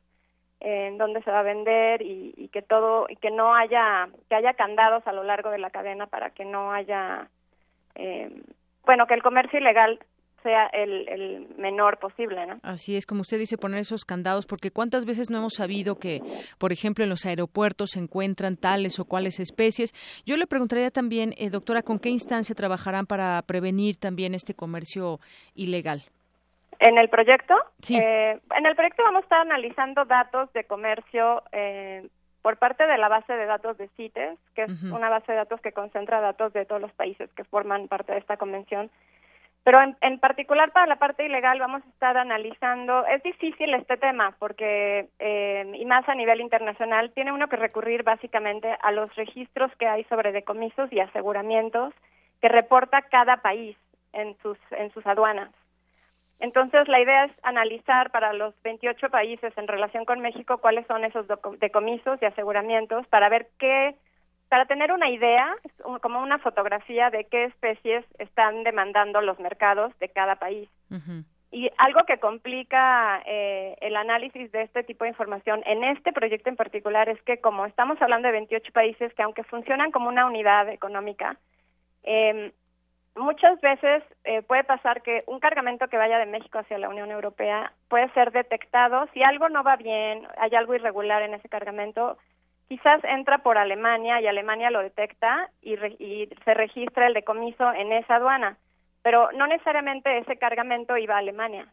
en 0.63 0.97
dónde 0.97 1.21
se 1.23 1.29
va 1.29 1.41
a 1.41 1.43
vender 1.43 2.01
y, 2.01 2.49
que 2.53 2.61
todo 2.61 3.05
y 3.09 3.17
que 3.17 3.31
no 3.31 3.53
haya 3.53 4.07
que 4.29 4.35
haya 4.35 4.53
candados 4.53 5.05
a 5.05 5.11
lo 5.11 5.23
largo 5.23 5.49
de 5.49 5.57
la 5.57 5.69
cadena 5.69 6.07
para 6.07 6.29
que 6.29 6.45
no 6.45 6.71
haya 6.71 7.27
eh, 7.95 8.31
bueno 8.85 9.05
que 9.05 9.13
el 9.13 9.21
comercio 9.21 9.59
ilegal 9.59 9.99
sea 10.41 10.67
el, 10.67 11.47
menor 11.57 11.99
posible, 11.99 12.45
¿no? 12.45 12.59
Así 12.63 12.97
es, 12.97 13.05
como 13.05 13.21
usted 13.21 13.39
dice, 13.39 13.57
poner 13.57 13.79
esos 13.79 14.03
candados, 14.03 14.45
porque 14.45 14.71
cuántas 14.71 15.05
veces 15.05 15.29
no 15.29 15.37
hemos 15.37 15.53
sabido 15.53 15.95
que, 15.95 16.19
por 16.57 16.73
ejemplo, 16.73 17.05
en 17.05 17.09
los 17.09 17.25
aeropuertos 17.25 17.91
se 17.91 17.99
encuentran 17.99 18.57
tales 18.57 18.99
o 18.99 19.05
cuales 19.05 19.39
especies. 19.39 19.93
Yo 20.25 20.35
le 20.35 20.45
preguntaría 20.45 20.91
también, 20.91 21.33
eh, 21.37 21.49
doctora, 21.49 21.81
¿con 21.81 21.97
qué 21.97 22.09
instancia 22.09 22.53
trabajarán 22.55 23.05
para 23.05 23.41
prevenir 23.43 23.95
también 23.95 24.35
este 24.35 24.53
comercio 24.53 25.21
ilegal? 25.55 26.03
En 26.79 26.97
el 26.97 27.09
proyecto, 27.09 27.55
sí. 27.81 27.97
Eh, 27.97 28.39
en 28.55 28.65
el 28.65 28.75
proyecto 28.75 29.03
vamos 29.03 29.21
a 29.21 29.23
estar 29.23 29.41
analizando 29.41 30.05
datos 30.05 30.51
de 30.53 30.63
comercio 30.65 31.43
eh, 31.51 32.07
por 32.41 32.57
parte 32.57 32.85
de 32.85 32.97
la 32.97 33.07
base 33.07 33.33
de 33.33 33.45
datos 33.45 33.77
de 33.77 33.87
CITES, 33.89 34.37
que 34.55 34.63
es 34.63 34.83
una 34.83 35.09
base 35.09 35.31
de 35.31 35.37
datos 35.37 35.61
que 35.61 35.71
concentra 35.71 36.19
datos 36.19 36.53
de 36.53 36.65
todos 36.65 36.81
los 36.81 36.91
países 36.93 37.29
que 37.33 37.43
forman 37.43 37.87
parte 37.87 38.11
de 38.11 38.19
esta 38.19 38.37
convención 38.37 38.89
pero 39.63 39.79
en, 40.01 40.19
particular 40.19 40.71
para 40.73 40.87
la 40.87 40.97
parte 40.97 41.25
ilegal 41.25 41.57
vamos 41.59 41.83
a 41.85 41.89
estar 41.89 42.17
analizando, 42.17 43.05
es 43.07 43.23
difícil 43.23 43.73
este 43.73 43.95
tema 43.95 44.35
porque, 44.37 45.07
eh, 45.19 45.71
y 45.73 45.85
más 45.85 46.07
a 46.09 46.15
nivel 46.15 46.41
internacional, 46.41 47.11
tiene 47.13 47.31
uno 47.31 47.47
que 47.47 47.55
recurrir 47.55 48.03
básicamente 48.03 48.75
a 48.81 48.91
los 48.91 49.15
registros 49.15 49.71
que 49.77 49.87
hay 49.87 50.03
sobre 50.05 50.33
decomisos 50.33 50.91
y 50.91 50.99
aseguramientos 50.99 51.93
que 52.41 52.49
reporta 52.49 53.03
cada 53.03 53.37
país 53.37 53.77
en 54.11 54.35
sus, 54.41 54.57
en 54.71 54.91
sus 54.91 55.05
aduanas. 55.07 55.49
Entonces, 56.43 56.89
la 56.89 56.99
idea 56.99 57.23
es 57.23 57.31
analizar 57.41 58.11
para 58.11 58.33
los 58.33 58.53
28 58.63 59.09
países 59.09 59.57
en 59.57 59.65
relación 59.65 60.03
con 60.03 60.19
México 60.19 60.57
cuáles 60.57 60.85
son 60.87 61.05
esos 61.05 61.25
decomisos 61.61 62.21
y 62.21 62.25
aseguramientos 62.25 63.07
para 63.07 63.29
ver 63.29 63.47
qué 63.57 63.95
para 64.49 64.65
tener 64.65 64.91
una 64.91 65.09
idea, 65.09 65.55
como 66.01 66.21
una 66.21 66.39
fotografía 66.39 67.09
de 67.09 67.23
qué 67.31 67.45
especies 67.45 68.03
están 68.19 68.65
demandando 68.65 69.21
los 69.21 69.39
mercados 69.39 69.97
de 69.99 70.09
cada 70.09 70.35
país. 70.35 70.69
Y 71.49 71.71
algo 71.77 72.01
que 72.05 72.19
complica 72.19 73.23
eh, 73.25 73.77
el 73.79 73.95
análisis 73.95 74.51
de 74.51 74.63
este 74.63 74.83
tipo 74.83 75.05
de 75.05 75.11
información 75.11 75.63
en 75.65 75.85
este 75.85 76.11
proyecto 76.11 76.49
en 76.49 76.57
particular 76.57 77.07
es 77.07 77.21
que 77.21 77.37
como 77.37 77.65
estamos 77.65 78.01
hablando 78.01 78.27
de 78.27 78.33
28 78.33 78.73
países 78.73 79.13
que 79.13 79.23
aunque 79.23 79.45
funcionan 79.45 79.91
como 79.91 80.09
una 80.09 80.25
unidad 80.25 80.67
económica, 80.67 81.37
eh, 82.03 82.51
muchas 83.15 83.59
veces 83.61 84.03
eh, 84.23 84.41
puede 84.41 84.63
pasar 84.63 85.01
que 85.01 85.23
un 85.27 85.39
cargamento 85.39 85.87
que 85.87 85.97
vaya 85.97 86.17
de 86.17 86.25
México 86.25 86.59
hacia 86.59 86.77
la 86.77 86.89
Unión 86.89 87.11
Europea 87.11 87.71
puede 87.87 88.09
ser 88.13 88.31
detectado. 88.31 89.07
Si 89.13 89.23
algo 89.23 89.49
no 89.49 89.63
va 89.63 89.75
bien, 89.75 90.27
hay 90.37 90.55
algo 90.55 90.75
irregular 90.75 91.21
en 91.21 91.33
ese 91.33 91.49
cargamento, 91.49 92.17
quizás 92.67 93.03
entra 93.03 93.39
por 93.39 93.57
Alemania 93.57 94.21
y 94.21 94.27
Alemania 94.27 94.71
lo 94.71 94.81
detecta 94.81 95.49
y, 95.61 95.75
se 95.75 96.53
registra 96.53 97.07
el 97.07 97.13
decomiso 97.13 97.71
en 97.73 97.91
esa 97.91 98.15
aduana, 98.15 98.57
pero 99.01 99.31
no 99.33 99.47
necesariamente 99.47 100.17
ese 100.17 100.37
cargamento 100.37 100.97
iba 100.97 101.15
a 101.15 101.19
Alemania. 101.19 101.67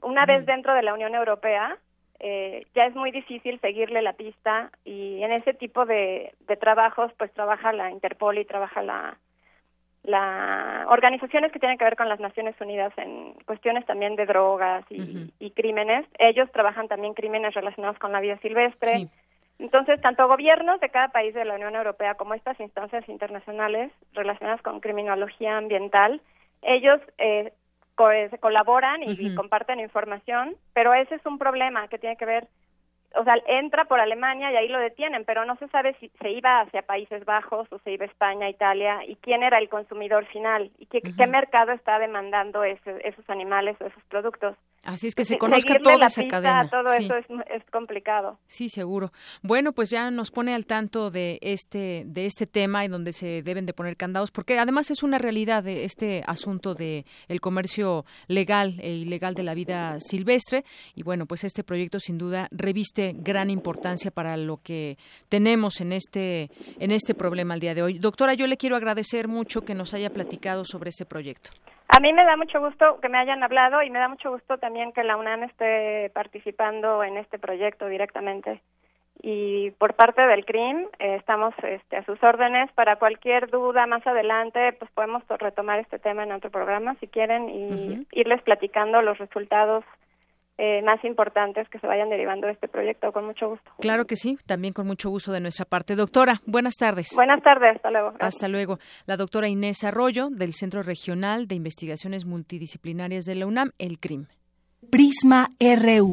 Una 0.00 0.24
vez 0.24 0.46
dentro 0.46 0.72
de 0.72 0.82
la 0.82 0.94
Unión 0.94 1.14
Europea, 1.14 1.76
eh, 2.18 2.66
ya 2.74 2.86
es 2.86 2.94
muy 2.94 3.10
difícil 3.10 3.60
seguirle 3.60 4.00
la 4.00 4.14
pista 4.14 4.70
y 4.84 5.22
en 5.22 5.32
ese 5.32 5.52
tipo 5.52 5.84
de, 5.84 6.34
trabajos 6.60 7.12
pues 7.18 7.32
trabaja 7.34 7.72
la 7.72 7.90
Interpol 7.90 8.38
y 8.38 8.46
trabaja 8.46 8.82
la, 8.82 9.18
la 10.04 10.84
organizaciones 10.88 11.50
que 11.50 11.58
tienen 11.58 11.78
que 11.78 11.84
ver 11.84 11.96
con 11.96 12.08
las 12.08 12.20
Naciones 12.20 12.54
Unidas 12.60 12.92
en 12.98 13.34
cuestiones 13.46 13.86
también 13.86 14.16
de 14.16 14.26
drogas 14.26 14.84
y, 14.90 15.50
crímenes. 15.52 16.06
Ellos 16.18 16.50
trabajan 16.52 16.88
también 16.88 17.14
crímenes 17.14 17.54
relacionados 17.54 17.98
con 17.98 18.12
la 18.12 18.20
vida 18.20 18.38
silvestre. 18.38 19.08
Entonces, 19.58 20.00
tanto 20.00 20.28
gobiernos 20.28 20.78
de 20.80 20.90
cada 20.90 21.08
país 21.08 21.32
de 21.32 21.44
la 21.44 21.54
Unión 21.54 21.74
Europea 21.74 22.16
como 22.16 22.34
estas 22.34 22.58
instancias 22.60 23.08
internacionales 23.08 23.92
relacionadas 24.12 24.60
con 24.62 24.80
criminología 24.80 25.56
ambiental, 25.56 26.20
ellos 26.60 27.00
eh, 27.18 27.52
colaboran 28.40 29.02
y, 29.04 29.34
comparten 29.34 29.80
información, 29.80 30.56
pero 30.74 30.92
ese 30.92 31.14
es 31.14 31.24
un 31.24 31.38
problema 31.38 31.88
que 31.88 31.98
tiene 31.98 32.16
que 32.16 32.26
ver 32.26 32.48
o 33.16 33.24
sea, 33.24 33.36
entra 33.46 33.84
por 33.84 34.00
Alemania 34.00 34.50
y 34.50 34.56
ahí 34.56 34.68
lo 34.68 34.78
detienen, 34.78 35.24
pero 35.24 35.44
no 35.44 35.56
se 35.56 35.68
sabe 35.68 35.94
si 36.00 36.08
se 36.20 36.30
iba 36.30 36.60
hacia 36.60 36.82
Países 36.82 37.24
Bajos 37.24 37.70
o 37.72 37.78
se 37.80 37.92
iba 37.92 38.04
a 38.04 38.08
España, 38.08 38.48
Italia, 38.48 39.04
y 39.06 39.16
quién 39.16 39.42
era 39.42 39.58
el 39.58 39.68
consumidor 39.68 40.26
final 40.26 40.70
y 40.78 40.86
qué, 40.86 41.00
qué 41.00 41.26
mercado 41.26 41.72
está 41.72 41.98
demandando 41.98 42.64
esos 42.64 43.28
animales 43.28 43.76
o 43.80 43.86
esos 43.86 44.02
productos. 44.04 44.56
Así 44.84 45.06
es 45.06 45.14
que 45.14 45.24
se 45.24 45.38
conozca 45.38 45.78
toda 45.82 46.06
esa 46.06 46.26
cadena. 46.26 46.68
Todo 46.68 46.92
eso 46.92 47.14
es, 47.16 47.64
complicado. 47.70 48.38
Sí, 48.46 48.68
seguro. 48.68 49.12
Bueno, 49.42 49.72
pues 49.72 49.90
ya 49.90 50.10
nos 50.10 50.30
pone 50.30 50.54
al 50.54 50.66
tanto 50.66 51.10
de 51.10 51.38
este 51.40 52.04
de 52.06 52.26
este 52.26 52.46
tema 52.46 52.84
en 52.84 52.90
donde 52.90 53.12
se 53.12 53.42
deben 53.42 53.66
de 53.66 53.72
poner 53.72 53.96
candados, 53.96 54.30
porque 54.30 54.58
además 54.58 54.90
es 54.90 55.02
una 55.02 55.18
realidad 55.18 55.64
de 55.64 55.84
este 55.84 56.22
asunto 56.26 56.74
de 56.74 57.04
el 57.28 57.40
comercio 57.40 58.04
legal 58.28 58.78
e 58.80 58.90
ilegal 58.90 59.34
de 59.34 59.42
la 59.42 59.54
vida 59.54 59.98
silvestre 60.00 60.64
y 60.94 61.02
bueno, 61.02 61.26
pues 61.26 61.44
este 61.44 61.64
proyecto 61.64 61.98
sin 61.98 62.18
duda 62.18 62.48
reviste 62.50 63.14
gran 63.16 63.50
importancia 63.50 64.10
para 64.10 64.36
lo 64.36 64.58
que 64.58 64.98
tenemos 65.28 65.80
en 65.80 65.92
este 65.92 66.50
en 66.78 66.90
este 66.90 67.14
problema 67.14 67.54
al 67.54 67.60
día 67.60 67.74
de 67.74 67.82
hoy. 67.82 67.98
Doctora, 67.98 68.34
yo 68.34 68.46
le 68.46 68.56
quiero 68.56 68.76
agradecer 68.76 69.28
mucho 69.28 69.62
que 69.62 69.74
nos 69.74 69.94
haya 69.94 70.10
platicado 70.10 70.64
sobre 70.64 70.90
este 70.90 71.06
proyecto. 71.06 71.50
A 71.88 72.00
mí 72.00 72.12
me 72.12 72.24
da 72.24 72.36
mucho 72.36 72.60
gusto 72.60 72.98
que 73.00 73.08
me 73.08 73.18
hayan 73.18 73.42
hablado 73.42 73.82
y 73.82 73.90
me 73.90 73.98
da 73.98 74.08
mucho 74.08 74.30
gusto 74.30 74.58
también 74.58 74.92
que 74.92 75.04
la 75.04 75.16
UNAM 75.16 75.44
esté 75.44 76.10
participando 76.10 77.04
en 77.04 77.16
este 77.18 77.38
proyecto 77.38 77.86
directamente. 77.86 78.60
Y 79.22 79.70
por 79.72 79.94
parte 79.94 80.20
del 80.22 80.44
CRIM 80.44 80.86
eh, 80.98 81.16
estamos 81.16 81.54
este, 81.62 81.96
a 81.96 82.04
sus 82.04 82.22
órdenes 82.22 82.70
para 82.72 82.96
cualquier 82.96 83.48
duda 83.48 83.86
más 83.86 84.06
adelante, 84.06 84.72
pues 84.72 84.90
podemos 84.90 85.22
retomar 85.28 85.78
este 85.78 85.98
tema 85.98 86.24
en 86.24 86.32
otro 86.32 86.50
programa 86.50 86.96
si 87.00 87.06
quieren 87.06 87.48
y 87.48 88.06
irles 88.12 88.42
platicando 88.42 89.00
los 89.00 89.16
resultados 89.18 89.84
eh, 90.56 90.82
más 90.82 91.04
importantes 91.04 91.68
que 91.68 91.78
se 91.78 91.86
vayan 91.86 92.10
derivando 92.10 92.46
de 92.46 92.52
este 92.52 92.68
proyecto, 92.68 93.12
con 93.12 93.26
mucho 93.26 93.48
gusto. 93.48 93.70
Claro 93.80 94.06
que 94.06 94.16
sí, 94.16 94.38
también 94.46 94.72
con 94.72 94.86
mucho 94.86 95.10
gusto 95.10 95.32
de 95.32 95.40
nuestra 95.40 95.64
parte. 95.64 95.96
Doctora, 95.96 96.40
buenas 96.46 96.74
tardes. 96.76 97.08
Buenas 97.16 97.42
tardes, 97.42 97.76
hasta 97.76 97.90
luego. 97.90 98.12
Hasta 98.20 98.48
luego. 98.48 98.78
La 99.06 99.16
doctora 99.16 99.48
Inés 99.48 99.82
Arroyo, 99.82 100.28
del 100.30 100.52
Centro 100.52 100.82
Regional 100.82 101.48
de 101.48 101.56
Investigaciones 101.56 102.24
Multidisciplinarias 102.24 103.24
de 103.24 103.34
la 103.34 103.46
UNAM, 103.46 103.72
el 103.78 103.98
CRIM. 103.98 104.26
Prisma 104.90 105.48
RU. 105.58 106.12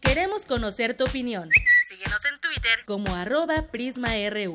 Queremos 0.00 0.46
conocer 0.46 0.96
tu 0.96 1.04
opinión. 1.04 1.50
Síguenos 1.88 2.24
en 2.24 2.40
Twitter 2.40 2.84
como 2.86 3.14
arroba 3.14 3.64
PrismaRU. 3.70 4.54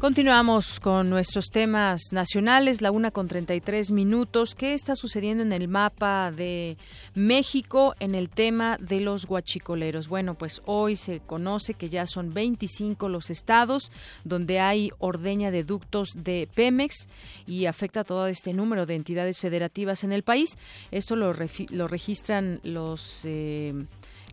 Continuamos 0.00 0.80
con 0.80 1.10
nuestros 1.10 1.50
temas 1.50 2.00
nacionales, 2.10 2.80
la 2.80 2.90
una 2.90 3.10
con 3.10 3.28
33 3.28 3.90
minutos. 3.90 4.54
¿Qué 4.54 4.72
está 4.72 4.96
sucediendo 4.96 5.42
en 5.42 5.52
el 5.52 5.68
mapa 5.68 6.32
de 6.32 6.78
México 7.14 7.94
en 8.00 8.14
el 8.14 8.30
tema 8.30 8.78
de 8.80 9.00
los 9.00 9.26
guachicoleros? 9.26 10.08
Bueno, 10.08 10.36
pues 10.36 10.62
hoy 10.64 10.96
se 10.96 11.20
conoce 11.20 11.74
que 11.74 11.90
ya 11.90 12.06
son 12.06 12.32
25 12.32 13.10
los 13.10 13.28
estados 13.28 13.92
donde 14.24 14.58
hay 14.58 14.90
ordeña 15.00 15.50
de 15.50 15.64
ductos 15.64 16.12
de 16.16 16.48
Pemex 16.54 17.06
y 17.46 17.66
afecta 17.66 18.00
a 18.00 18.04
todo 18.04 18.26
este 18.26 18.54
número 18.54 18.86
de 18.86 18.94
entidades 18.94 19.38
federativas 19.38 20.02
en 20.02 20.12
el 20.12 20.22
país. 20.22 20.56
Esto 20.92 21.14
lo, 21.14 21.34
lo 21.68 21.88
registran 21.88 22.60
los... 22.62 23.20
Eh, 23.24 23.74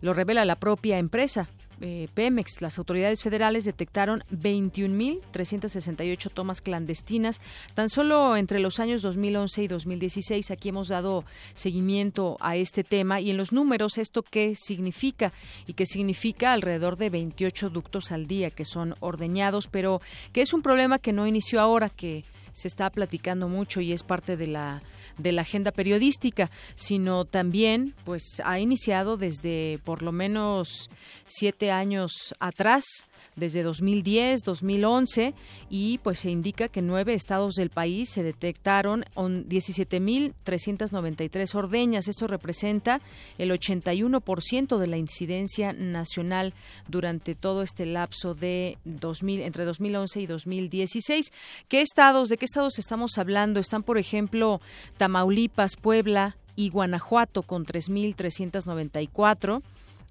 lo 0.00 0.14
revela 0.14 0.44
la 0.44 0.54
propia 0.54 0.98
empresa, 0.98 1.48
eh, 1.80 2.08
Pemex, 2.14 2.60
las 2.60 2.78
autoridades 2.78 3.22
federales 3.22 3.64
detectaron 3.64 4.24
21.368 4.32 6.30
tomas 6.32 6.60
clandestinas 6.60 7.40
tan 7.74 7.88
solo 7.88 8.36
entre 8.36 8.58
los 8.58 8.80
años 8.80 9.00
2011 9.02 9.62
y 9.62 9.68
2016. 9.68 10.50
Aquí 10.50 10.70
hemos 10.70 10.88
dado 10.88 11.24
seguimiento 11.54 12.36
a 12.40 12.56
este 12.56 12.82
tema 12.82 13.20
y 13.20 13.30
en 13.30 13.36
los 13.36 13.52
números 13.52 13.98
esto 13.98 14.22
qué 14.22 14.56
significa 14.56 15.32
y 15.66 15.74
qué 15.74 15.86
significa 15.86 16.52
alrededor 16.52 16.96
de 16.96 17.10
28 17.10 17.70
ductos 17.70 18.10
al 18.10 18.26
día 18.26 18.50
que 18.50 18.64
son 18.64 18.96
ordeñados, 19.00 19.68
pero 19.68 20.00
que 20.32 20.42
es 20.42 20.52
un 20.52 20.62
problema 20.62 20.98
que 20.98 21.12
no 21.12 21.28
inició 21.28 21.60
ahora, 21.60 21.88
que 21.88 22.24
se 22.52 22.66
está 22.66 22.90
platicando 22.90 23.48
mucho 23.48 23.80
y 23.80 23.92
es 23.92 24.02
parte 24.02 24.36
de 24.36 24.48
la 24.48 24.82
de 25.18 25.32
la 25.32 25.42
agenda 25.42 25.72
periodística, 25.72 26.50
sino 26.74 27.24
también 27.24 27.94
pues 28.04 28.40
ha 28.44 28.58
iniciado 28.58 29.16
desde 29.16 29.78
por 29.84 30.02
lo 30.02 30.12
menos 30.12 30.90
siete 31.26 31.70
años 31.70 32.34
atrás 32.40 32.84
desde 33.38 33.62
2010, 33.62 34.42
2011 34.42 35.34
y 35.70 35.98
pues 35.98 36.20
se 36.20 36.30
indica 36.30 36.68
que 36.68 36.80
nueve 36.82 37.14
estados 37.14 37.54
del 37.54 37.70
país 37.70 38.10
se 38.10 38.22
detectaron 38.22 39.04
17.393 39.14 41.54
ordeñas. 41.54 42.08
Esto 42.08 42.26
representa 42.26 43.00
el 43.38 43.50
81% 43.50 44.78
de 44.78 44.86
la 44.86 44.96
incidencia 44.96 45.72
nacional 45.72 46.54
durante 46.88 47.34
todo 47.34 47.62
este 47.62 47.86
lapso 47.86 48.34
de 48.34 48.78
2000 48.84 49.40
entre 49.42 49.64
2011 49.64 50.20
y 50.20 50.26
2016. 50.26 51.32
¿Qué 51.68 51.80
estados, 51.80 52.28
de 52.28 52.36
qué 52.36 52.44
estados 52.44 52.78
estamos 52.78 53.16
hablando? 53.18 53.60
Están, 53.60 53.82
por 53.82 53.98
ejemplo, 53.98 54.60
Tamaulipas, 54.96 55.76
Puebla 55.76 56.36
y 56.56 56.70
Guanajuato 56.70 57.42
con 57.42 57.64
3.394 57.64 59.62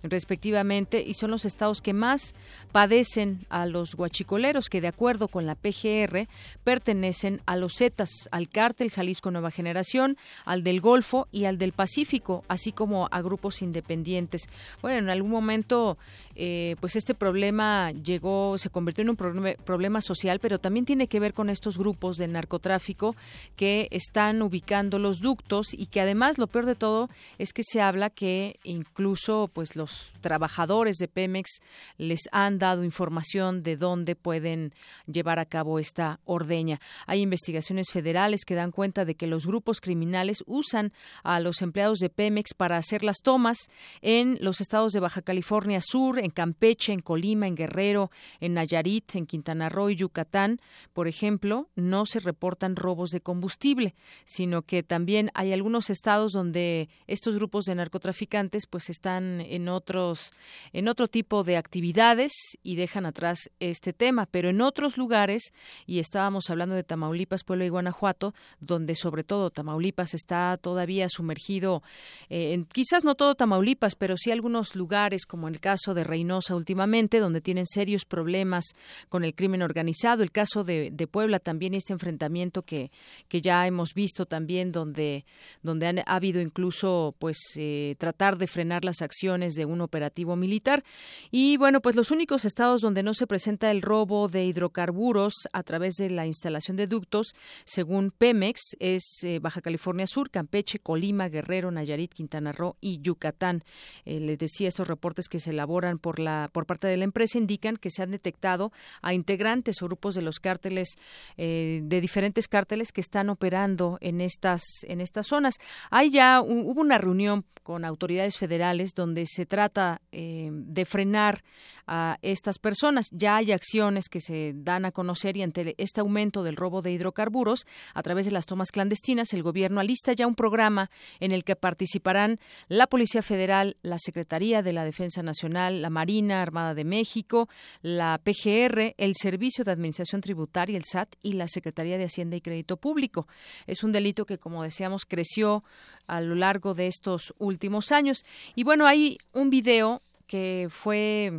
respectivamente, 0.04 1.04
y 1.06 1.16
son 1.16 1.32
los 1.32 1.46
estados 1.46 1.82
que 1.82 1.94
más 1.94 2.36
padecen 2.72 3.40
a 3.50 3.66
los 3.66 3.96
guachicoleros, 3.96 4.70
que 4.70 4.82
de 4.82 4.88
acuerdo 4.88 5.28
con 5.28 5.46
la 5.46 5.56
PGR 5.56 6.28
pertenecen 6.64 7.42
a 7.46 7.56
los 7.56 7.74
Zetas, 7.78 8.28
al 8.32 8.50
cártel 8.50 8.92
Jalisco 8.92 9.32
Nueva 9.32 9.52
Generación, 9.52 10.18
al 10.46 10.64
del 10.64 10.82
Golfo 10.82 11.28
y 11.32 11.46
al 11.46 11.58
del 11.58 11.74
Pacífico, 11.74 12.44
así 12.48 12.72
como 12.72 13.08
a 13.12 13.22
grupos 13.22 13.62
independientes. 13.62 14.44
Bueno, 14.82 15.00
en 15.00 15.10
algún 15.10 15.32
momento 15.32 15.98
eh, 16.40 16.76
pues 16.80 16.96
este 16.96 17.16
problema 17.16 17.92
llegó, 17.92 18.60
se 18.60 18.70
convirtió 18.70 19.02
en 19.02 19.10
un 19.10 19.16
problema, 19.16 20.02
social, 20.02 20.40
pero 20.40 20.60
también 20.60 20.86
tiene 20.86 21.08
que 21.08 21.20
ver 21.20 21.34
con 21.34 21.50
estos 21.50 21.80
grupos 21.80 22.18
de 22.18 22.28
narcotráfico 22.28 23.16
que 23.56 23.88
están 23.90 24.44
ubicando 24.44 25.00
los 25.00 25.20
ductos 25.20 25.74
y 25.74 25.88
que 25.88 26.00
además 26.00 26.38
lo 26.38 26.46
peor 26.46 26.68
de 26.68 26.76
todo 26.76 27.10
es 27.40 27.54
que 27.54 27.64
se 27.64 27.82
habla 27.82 28.12
que 28.12 28.60
incluso 28.64 29.50
pues 29.52 29.76
los 29.76 30.14
trabajadores 30.22 30.98
de 30.98 31.08
Pemex 31.08 31.60
les 31.98 32.22
han 32.32 32.57
dado 32.58 32.84
información 32.84 33.63
de 33.63 33.78
dónde 33.78 34.15
pueden 34.15 34.74
llevar 35.06 35.39
a 35.39 35.46
cabo 35.46 35.80
esta 35.80 36.20
ordeña. 36.26 36.80
Hay 37.06 37.22
investigaciones 37.22 37.89
federales 37.91 38.46
que 38.46 38.56
dan 38.56 38.72
cuenta 38.72 39.06
de 39.06 39.15
que 39.15 39.28
los 39.28 39.46
grupos 39.46 39.82
criminales 39.82 40.43
usan 40.46 40.93
a 41.24 41.39
los 41.39 41.62
empleados 41.62 42.00
de 42.00 42.10
Pemex 42.10 42.54
para 42.54 42.78
hacer 42.78 43.04
las 43.04 43.17
tomas 43.24 43.58
en 44.02 44.38
los 44.41 44.62
estados 44.62 44.91
de 44.91 45.00
Baja 45.00 45.22
California 45.22 45.82
Sur, 45.82 46.20
en 46.20 46.32
Campeche, 46.32 46.93
en 46.93 47.02
Colima, 47.02 47.48
en 47.48 47.56
Guerrero, 47.56 48.12
en 48.39 48.54
Nayarit, 48.54 49.15
en 49.15 49.26
Quintana 49.26 49.70
Roo 49.70 49.89
y 49.89 49.96
Yucatán, 49.96 50.60
por 50.93 51.08
ejemplo, 51.08 51.70
no 51.76 52.06
se 52.06 52.20
reportan 52.20 52.76
robos 52.76 53.10
de 53.12 53.22
combustible, 53.22 53.96
sino 54.26 54.62
que 54.62 54.84
también 54.84 55.32
hay 55.34 55.54
algunos 55.54 55.89
estados 55.89 56.32
donde 56.32 56.89
estos 57.08 57.36
grupos 57.36 57.65
de 57.65 57.76
narcotraficantes 57.76 58.67
pues 58.67 58.89
están 58.89 59.41
en 59.41 59.70
otros 59.70 60.34
en 60.74 60.88
otro 60.88 61.08
tipo 61.08 61.43
de 61.43 61.58
actividades 61.58 62.32
y 62.64 62.76
dejan 62.76 63.06
atrás 63.06 63.50
este 63.60 63.94
tema, 63.94 64.26
pero 64.26 64.50
en 64.50 64.62
otros 64.62 64.98
lugares 64.98 65.54
y 65.86 66.00
estábamos 66.00 66.50
hablando 66.50 66.76
de 66.76 66.84
Tamaulipas, 66.84 67.44
Puebla 67.44 67.66
y 67.66 67.70
Guanajuato, 67.70 68.34
donde 68.60 68.96
sobre 68.96 69.24
todo 69.24 69.50
Tamaulipas 69.50 70.14
está 70.14 70.58
todavía 70.58 71.08
sumergido 71.10 71.84
eh, 72.30 72.54
en 72.54 72.66
quizás 72.66 73.04
no 73.04 73.16
todo 73.16 73.36
Tamaulipas, 73.36 73.96
pero 73.96 74.18
sí 74.18 74.32
algunos 74.32 74.76
lugares 74.76 75.26
como 75.26 75.48
el 75.48 75.60
caso 75.60 75.94
de 75.94 76.04
Reynosa 76.04 76.56
últimamente, 76.56 77.20
donde 77.20 77.42
tienen 77.42 77.66
serios 77.66 78.06
problemas 78.06 78.66
con 79.10 79.24
el 79.24 79.34
crimen 79.34 79.62
organizado. 79.62 80.24
El 80.24 80.32
caso 80.32 80.64
de, 80.64 80.92
Puebla 81.10 81.40
también 81.40 81.74
este 81.74 81.94
enfrentamiento 81.94 82.64
que, 82.64 82.92
que 83.30 83.42
ya 83.42 83.66
hemos 83.66 83.94
visto 83.94 84.26
también, 84.26 84.72
donde, 84.72 85.26
donde 85.64 85.88
han, 85.88 86.00
ha 86.00 86.16
habido 86.16 86.42
incluso 86.42 87.16
pues 87.18 87.38
eh, 87.56 87.96
tratar 87.98 88.38
de 88.38 88.48
frenar 88.48 88.84
las 88.84 89.02
acciones 89.02 89.54
de 89.54 89.66
un 89.66 89.82
operativo 89.82 90.36
militar. 90.36 90.84
Y 91.32 91.58
bueno, 91.58 91.82
pues 91.82 91.96
los 91.96 92.12
únicos 92.12 92.37
estados 92.45 92.82
donde 92.82 93.04
no 93.04 93.13
se 93.13 93.28
presenta 93.28 93.71
el 93.71 93.82
robo 93.82 94.28
de 94.28 94.45
hidrocarburos 94.45 95.34
a 95.54 95.63
través 95.63 95.95
de 95.95 96.10
la 96.10 96.26
instalación 96.26 96.78
de 96.78 96.88
ductos, 96.88 97.34
según 97.65 98.12
Pemex, 98.12 98.76
es 98.80 99.04
eh, 99.23 99.39
Baja 99.39 99.62
California 99.62 100.08
Sur, 100.08 100.30
Campeche, 100.30 100.80
Colima, 100.80 101.30
Guerrero, 101.30 101.71
Nayarit, 101.71 102.13
Quintana 102.13 102.52
Roo 102.52 102.76
y 102.82 103.00
Yucatán. 103.02 103.63
Eh, 104.06 104.19
les 104.19 104.38
decía 104.38 104.67
estos 104.67 104.88
reportes 104.88 105.28
que 105.30 105.39
se 105.39 105.52
elaboran 105.52 106.00
por, 106.00 106.19
la, 106.19 106.50
por 106.52 106.65
parte 106.65 106.88
de 106.88 106.97
la 106.97 107.04
empresa 107.04 107.38
indican 107.38 107.78
que 107.78 107.89
se 107.89 108.04
han 108.04 108.12
detectado 108.12 108.71
a 109.02 109.13
integrantes 109.13 109.82
o 109.82 109.86
grupos 109.86 110.15
de 110.15 110.21
los 110.21 110.39
cárteles, 110.39 110.95
eh, 111.38 111.82
de 111.84 112.02
diferentes 112.02 112.47
cárteles 112.47 112.91
que 112.91 113.02
están 113.02 113.30
operando 113.30 113.97
en 114.02 114.21
estas, 114.21 114.63
en 114.84 115.02
estas 115.02 115.28
zonas. 115.28 115.56
Hay 115.91 116.10
ya, 116.10 116.41
hubo 116.41 116.82
una 116.82 116.97
reunión 116.97 117.45
con 117.63 117.84
autoridades 117.84 118.38
federales 118.38 118.93
donde 118.95 119.26
se 119.26 119.45
trata 119.45 120.02
de 120.12 120.86
frenar 120.86 121.43
a 121.86 122.17
estas 122.32 122.60
personas. 122.60 123.08
Ya 123.12 123.38
hay 123.38 123.52
acciones 123.52 124.10
que 124.10 124.20
se 124.20 124.52
dan 124.56 124.86
a 124.86 124.92
conocer 124.92 125.38
y 125.38 125.44
ante 125.44 125.76
este 125.78 126.02
aumento 126.02 126.44
del 126.44 126.58
robo 126.58 126.82
de 126.82 126.92
hidrocarburos 126.92 127.66
a 127.94 128.04
través 128.04 128.26
de 128.26 128.32
las 128.32 128.46
tomas 128.46 128.72
clandestinas, 128.72 129.34
el 129.34 129.44
gobierno 129.44 129.80
alista 129.80 130.13
ya 130.13 130.28
un 130.28 130.36
programa 130.36 130.92
en 131.20 131.32
el 131.32 131.44
que 131.44 131.56
participarán 131.56 132.40
la 132.68 132.88
Policía 132.88 133.22
Federal, 133.22 133.78
la 133.82 133.98
Secretaría 133.98 134.62
de 134.62 134.74
la 134.74 134.84
Defensa 134.84 135.24
Nacional, 135.24 135.82
la 135.82 135.90
Marina 135.90 136.42
Armada 136.42 136.74
de 136.74 136.84
México, 136.84 137.48
la 137.82 138.20
PGR, 138.24 138.94
el 138.98 139.13
Servicio 139.16 139.63
de 139.63 139.72
Administración 139.72 140.22
Tributaria, 140.22 140.78
el 140.78 140.84
SAT 140.84 141.16
y 141.22 141.34
la 141.34 141.48
Secretaría 141.48 141.98
de 141.98 142.06
Hacienda 142.06 142.36
y 142.36 142.42
Crédito 142.42 142.78
Público. 142.78 143.28
Es 143.68 143.84
un 143.84 143.92
delito 143.92 144.26
que, 144.26 144.38
como 144.38 144.63
decíamos, 144.63 145.06
creció 145.06 145.63
a 146.08 146.22
lo 146.22 146.36
largo 146.36 146.74
de 146.74 146.88
estos 146.88 147.34
últimos 147.38 147.92
años. 147.92 148.26
Y 148.56 148.63
bueno, 148.63 148.86
hay 148.86 149.18
un 149.34 149.50
video 149.50 150.02
que 150.28 150.68
fue 150.70 151.32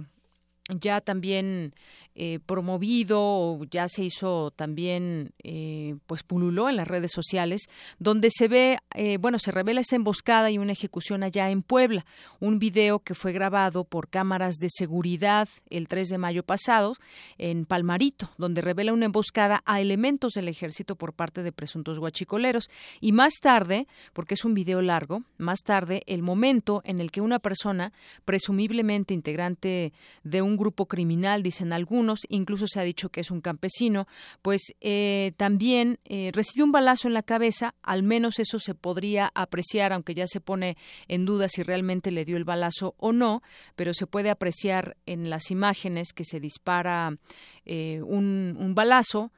ya 0.69 1.01
también 1.01 1.73
eh, 2.21 2.41
promovido 2.45 3.21
o 3.23 3.65
ya 3.71 3.87
se 3.89 4.03
hizo 4.03 4.51
también, 4.51 5.31
eh, 5.45 5.95
pues 6.09 6.25
pululó 6.25 6.69
en 6.69 6.75
las 6.75 6.89
redes 6.89 7.13
sociales, 7.13 7.69
donde 8.01 8.31
se 8.33 8.49
ve, 8.49 8.79
eh, 8.97 9.19
bueno, 9.19 9.39
se 9.39 9.53
revela 9.53 9.83
esa 9.83 9.95
emboscada 9.95 10.51
y 10.51 10.59
una 10.59 10.73
ejecución 10.73 11.23
allá 11.23 11.49
en 11.49 11.63
Puebla. 11.63 12.05
Un 12.41 12.59
video 12.59 12.99
que 12.99 13.15
fue 13.15 13.31
grabado 13.31 13.85
por 13.85 14.09
cámaras 14.09 14.57
de 14.57 14.67
seguridad 14.69 15.49
el 15.71 15.87
3 15.87 16.09
de 16.09 16.19
mayo 16.19 16.43
pasado 16.43 16.97
en 17.39 17.67
Palmarito, 17.67 18.31
donde 18.37 18.63
revela 18.63 18.93
una 18.93 19.07
emboscada 19.07 19.63
a 19.65 19.81
elementos 19.81 20.33
del 20.33 20.49
ejército 20.49 20.97
por 20.97 21.13
parte 21.13 21.45
de 21.45 21.53
presuntos 21.53 22.01
guachicoleros. 22.01 22.69
Y 23.01 23.13
más 23.13 23.35
tarde, 23.41 23.87
porque 24.13 24.35
es 24.35 24.45
un 24.45 24.55
video 24.55 24.83
largo, 24.83 25.23
más 25.37 25.61
tarde, 25.61 26.03
el 26.07 26.23
momento 26.23 26.83
en 26.85 26.99
el 26.99 27.13
que 27.13 27.21
una 27.21 27.39
persona, 27.39 27.93
presumiblemente 28.25 29.15
integrante 29.15 29.93
de 30.25 30.43
un 30.43 30.57
grupo 30.57 30.87
criminal, 30.87 31.45
dicen 31.45 31.73
algunos, 31.73 32.08
incluso 32.29 32.67
se 32.67 32.81
ha 32.81 32.83
dicho 32.83 33.09
que 33.09 33.21
es 33.21 33.31
un 33.31 33.41
campesino, 33.41 34.07
pues 34.43 34.75
eh, 34.81 35.33
también 35.37 35.99
eh, 36.05 36.31
recibió 36.33 36.65
un 36.65 36.73
balazo 36.73 37.09
en 37.09 37.15
la 37.15 37.23
cabeza, 37.23 37.75
al 37.83 38.03
menos 38.03 38.39
eso 38.39 38.59
se 38.59 38.75
podría 38.75 39.31
apreciar, 39.35 39.93
aunque 39.93 40.15
ya 40.15 40.27
se 40.27 40.41
pone 40.41 40.77
en 41.09 41.25
duda 41.25 41.49
si 41.49 41.63
realmente 41.63 42.11
le 42.11 42.25
dio 42.25 42.37
el 42.37 42.45
balazo 42.45 42.95
o 42.99 43.13
no, 43.13 43.43
pero 43.77 43.95
se 43.95 44.07
puede 44.07 44.31
apreciar 44.31 44.97
en 45.07 45.31
las 45.31 45.51
imágenes 45.51 46.13
que 46.13 46.25
se 46.25 46.41
dispara 46.41 47.17
eh, 47.65 48.01
un, 48.03 48.73
balazo 48.75 49.33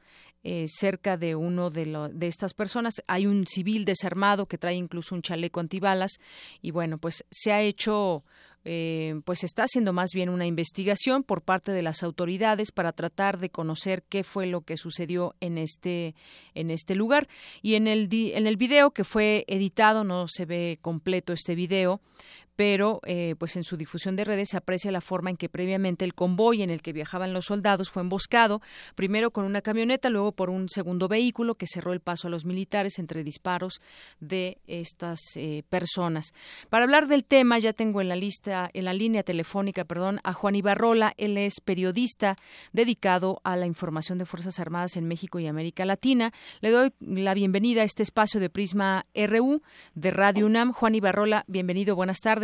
cerca 0.67 1.17
de 1.17 1.35
uno 1.35 1.69
de, 1.69 2.09
de 2.13 2.27
estas 2.27 2.53
personas. 2.53 3.01
Hay 3.07 3.27
un 3.27 3.45
civil 3.47 3.85
desarmado 3.85 4.47
que 4.47 4.57
trae 4.57 4.75
incluso 4.75 5.13
un 5.15 5.21
chaleco 5.21 5.59
antibalas 5.59 6.19
y 6.61 6.71
bueno, 6.71 6.97
pues 6.97 7.23
se 7.29 7.51
ha 7.51 7.61
hecho 7.61 8.23
eh, 8.63 9.21
pues 9.25 9.43
está 9.43 9.63
haciendo 9.63 9.91
más 9.93 10.11
bien 10.13 10.29
una 10.29 10.45
investigación 10.45 11.23
por 11.23 11.41
parte 11.41 11.71
de 11.71 11.81
las 11.81 12.03
autoridades 12.03 12.71
para 12.71 12.91
tratar 12.91 13.39
de 13.39 13.49
conocer 13.49 14.03
qué 14.07 14.23
fue 14.23 14.45
lo 14.45 14.61
que 14.61 14.77
sucedió 14.77 15.35
en 15.39 15.57
este 15.57 16.15
en 16.53 16.69
este 16.69 16.95
lugar. 16.95 17.27
Y 17.61 17.75
en 17.75 17.87
el 17.87 18.09
en 18.11 18.47
el 18.47 18.57
video 18.57 18.91
que 18.91 19.03
fue 19.03 19.45
editado 19.47 20.03
no 20.03 20.27
se 20.27 20.45
ve 20.45 20.79
completo 20.81 21.33
este 21.33 21.55
video 21.55 22.01
pero 22.55 22.99
eh, 23.05 23.35
pues 23.37 23.55
en 23.55 23.63
su 23.63 23.77
difusión 23.77 24.15
de 24.15 24.25
redes 24.25 24.49
se 24.49 24.57
aprecia 24.57 24.91
la 24.91 25.01
forma 25.01 25.29
en 25.29 25.37
que 25.37 25.49
previamente 25.49 26.05
el 26.05 26.13
convoy 26.13 26.61
en 26.61 26.69
el 26.69 26.81
que 26.81 26.93
viajaban 26.93 27.33
los 27.33 27.45
soldados 27.45 27.89
fue 27.89 28.01
emboscado, 28.01 28.61
primero 28.95 29.31
con 29.31 29.45
una 29.45 29.61
camioneta, 29.61 30.09
luego 30.09 30.31
por 30.31 30.49
un 30.49 30.69
segundo 30.69 31.07
vehículo 31.07 31.55
que 31.55 31.67
cerró 31.67 31.93
el 31.93 32.01
paso 32.01 32.27
a 32.27 32.31
los 32.31 32.45
militares 32.45 32.99
entre 32.99 33.23
disparos 33.23 33.81
de 34.19 34.57
estas 34.67 35.19
eh, 35.35 35.63
personas. 35.69 36.33
Para 36.69 36.83
hablar 36.83 37.07
del 37.07 37.23
tema 37.23 37.59
ya 37.59 37.73
tengo 37.73 38.01
en 38.01 38.09
la 38.09 38.15
lista, 38.15 38.69
en 38.73 38.85
la 38.85 38.93
línea 38.93 39.23
telefónica, 39.23 39.85
perdón, 39.85 40.19
a 40.23 40.33
Juan 40.33 40.55
Ibarrola. 40.55 41.13
Él 41.17 41.37
es 41.37 41.61
periodista 41.61 42.35
dedicado 42.73 43.39
a 43.43 43.55
la 43.55 43.65
información 43.65 44.17
de 44.17 44.25
Fuerzas 44.25 44.59
Armadas 44.59 44.97
en 44.97 45.07
México 45.07 45.39
y 45.39 45.47
América 45.47 45.85
Latina. 45.85 46.33
Le 46.59 46.71
doy 46.71 46.93
la 46.99 47.33
bienvenida 47.33 47.81
a 47.81 47.85
este 47.85 48.03
espacio 48.03 48.39
de 48.39 48.49
Prisma 48.49 49.05
RU 49.15 49.61
de 49.95 50.11
Radio 50.11 50.45
UNAM. 50.45 50.73
Juan 50.73 50.95
Ibarrola, 50.95 51.43
bienvenido, 51.47 51.95
buenas 51.95 52.19
tardes. 52.19 52.40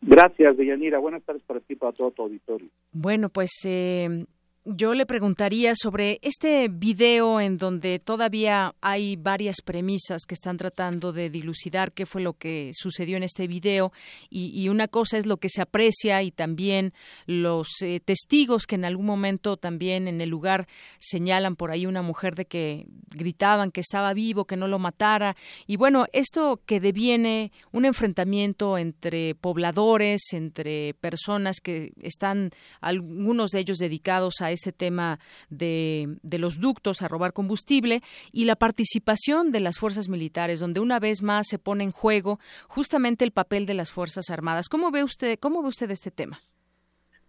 Gracias, 0.00 0.56
Deyanira. 0.56 0.98
Buenas 0.98 1.22
tardes 1.22 1.42
para 1.44 1.60
ti, 1.60 1.76
para 1.76 1.92
todo 1.92 2.10
tu 2.10 2.22
auditorio. 2.22 2.68
Bueno, 2.92 3.30
pues 3.30 3.50
eh, 3.64 4.26
yo 4.66 4.94
le 4.94 5.04
preguntaría 5.04 5.74
sobre 5.76 6.18
este 6.22 6.68
video 6.68 7.38
en 7.38 7.58
donde 7.58 7.98
todavía 7.98 8.74
hay 8.80 9.16
varias 9.16 9.56
premisas 9.62 10.22
que 10.26 10.34
están 10.34 10.56
tratando 10.56 11.12
de 11.12 11.28
dilucidar 11.28 11.92
qué 11.92 12.06
fue 12.06 12.22
lo 12.22 12.32
que 12.32 12.70
sucedió 12.72 13.18
en 13.18 13.24
este 13.24 13.46
video 13.46 13.92
y, 14.30 14.64
una 14.64 14.88
cosa 14.88 15.18
es 15.18 15.26
lo 15.26 15.36
que 15.36 15.50
se 15.50 15.60
aprecia 15.60 16.22
y 16.22 16.30
también 16.30 16.94
los 17.26 17.68
eh, 17.82 18.00
testigos 18.02 18.66
que 18.66 18.76
en 18.76 18.86
algún 18.86 19.04
momento 19.04 19.58
también 19.58 20.08
en 20.08 20.22
el 20.22 20.30
lugar 20.30 20.66
señalan 20.98 21.54
por 21.54 21.70
ahí 21.70 21.84
una 21.84 22.00
mujer 22.00 22.34
de 22.34 22.46
que 22.46 22.86
gritaban 23.10 23.70
que 23.70 23.82
estaba 23.82 24.14
vivo, 24.14 24.46
que 24.46 24.56
no 24.56 24.66
lo 24.66 24.78
matara. 24.78 25.36
Y 25.66 25.76
bueno, 25.76 26.06
esto 26.12 26.60
que 26.64 26.80
deviene 26.80 27.52
un 27.72 27.84
enfrentamiento 27.84 28.78
entre 28.78 29.34
pobladores, 29.34 30.32
entre 30.32 30.94
personas 30.94 31.60
que 31.62 31.92
están 32.00 32.50
algunos 32.80 33.50
de 33.50 33.60
ellos 33.60 33.78
dedicados 33.78 34.40
a 34.40 34.53
ese 34.54 34.72
tema 34.72 35.18
de, 35.50 36.16
de 36.22 36.38
los 36.38 36.58
ductos 36.58 37.02
a 37.02 37.08
robar 37.08 37.32
combustible 37.32 38.00
y 38.32 38.46
la 38.46 38.56
participación 38.56 39.52
de 39.52 39.60
las 39.60 39.78
fuerzas 39.78 40.08
militares, 40.08 40.60
donde 40.60 40.80
una 40.80 40.98
vez 40.98 41.22
más 41.22 41.46
se 41.48 41.58
pone 41.58 41.84
en 41.84 41.92
juego 41.92 42.38
justamente 42.68 43.24
el 43.24 43.30
papel 43.30 43.66
de 43.66 43.74
las 43.74 43.92
fuerzas 43.92 44.30
armadas. 44.30 44.68
¿Cómo 44.68 44.90
ve 44.90 45.04
usted, 45.04 45.38
cómo 45.38 45.62
ve 45.62 45.68
usted 45.68 45.90
este 45.90 46.10
tema? 46.10 46.40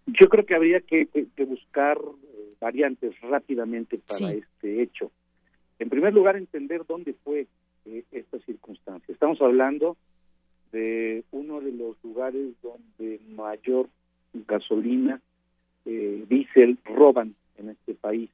Yo 0.08 0.30
creo 0.30 0.46
que 0.46 0.56
habría 0.56 0.82
que, 0.82 1.08
buscar 1.48 1.98
eh, 1.98 2.54
variantes 2.60 3.20
rápidamente 3.22 4.00
para 4.08 4.34
este 4.34 4.82
hecho. 4.82 5.12
En 5.80 5.90
primer 5.90 6.14
lugar, 6.14 6.36
entender 6.36 6.86
dónde 6.88 7.14
fue 7.24 7.48
eh, 7.86 8.04
esta 8.12 8.40
circunstancia. 8.40 9.12
Estamos 9.12 9.42
hablando 9.42 9.98
de 10.72 11.24
uno 11.32 11.60
de 11.62 11.72
los 11.72 11.96
lugares 12.04 12.54
donde 12.62 13.20
mayor 13.30 13.90
gasolina 14.34 15.22
eh, 15.86 16.76
roban 16.86 17.36
en 17.58 17.70
este 17.70 17.94
país. 17.94 18.30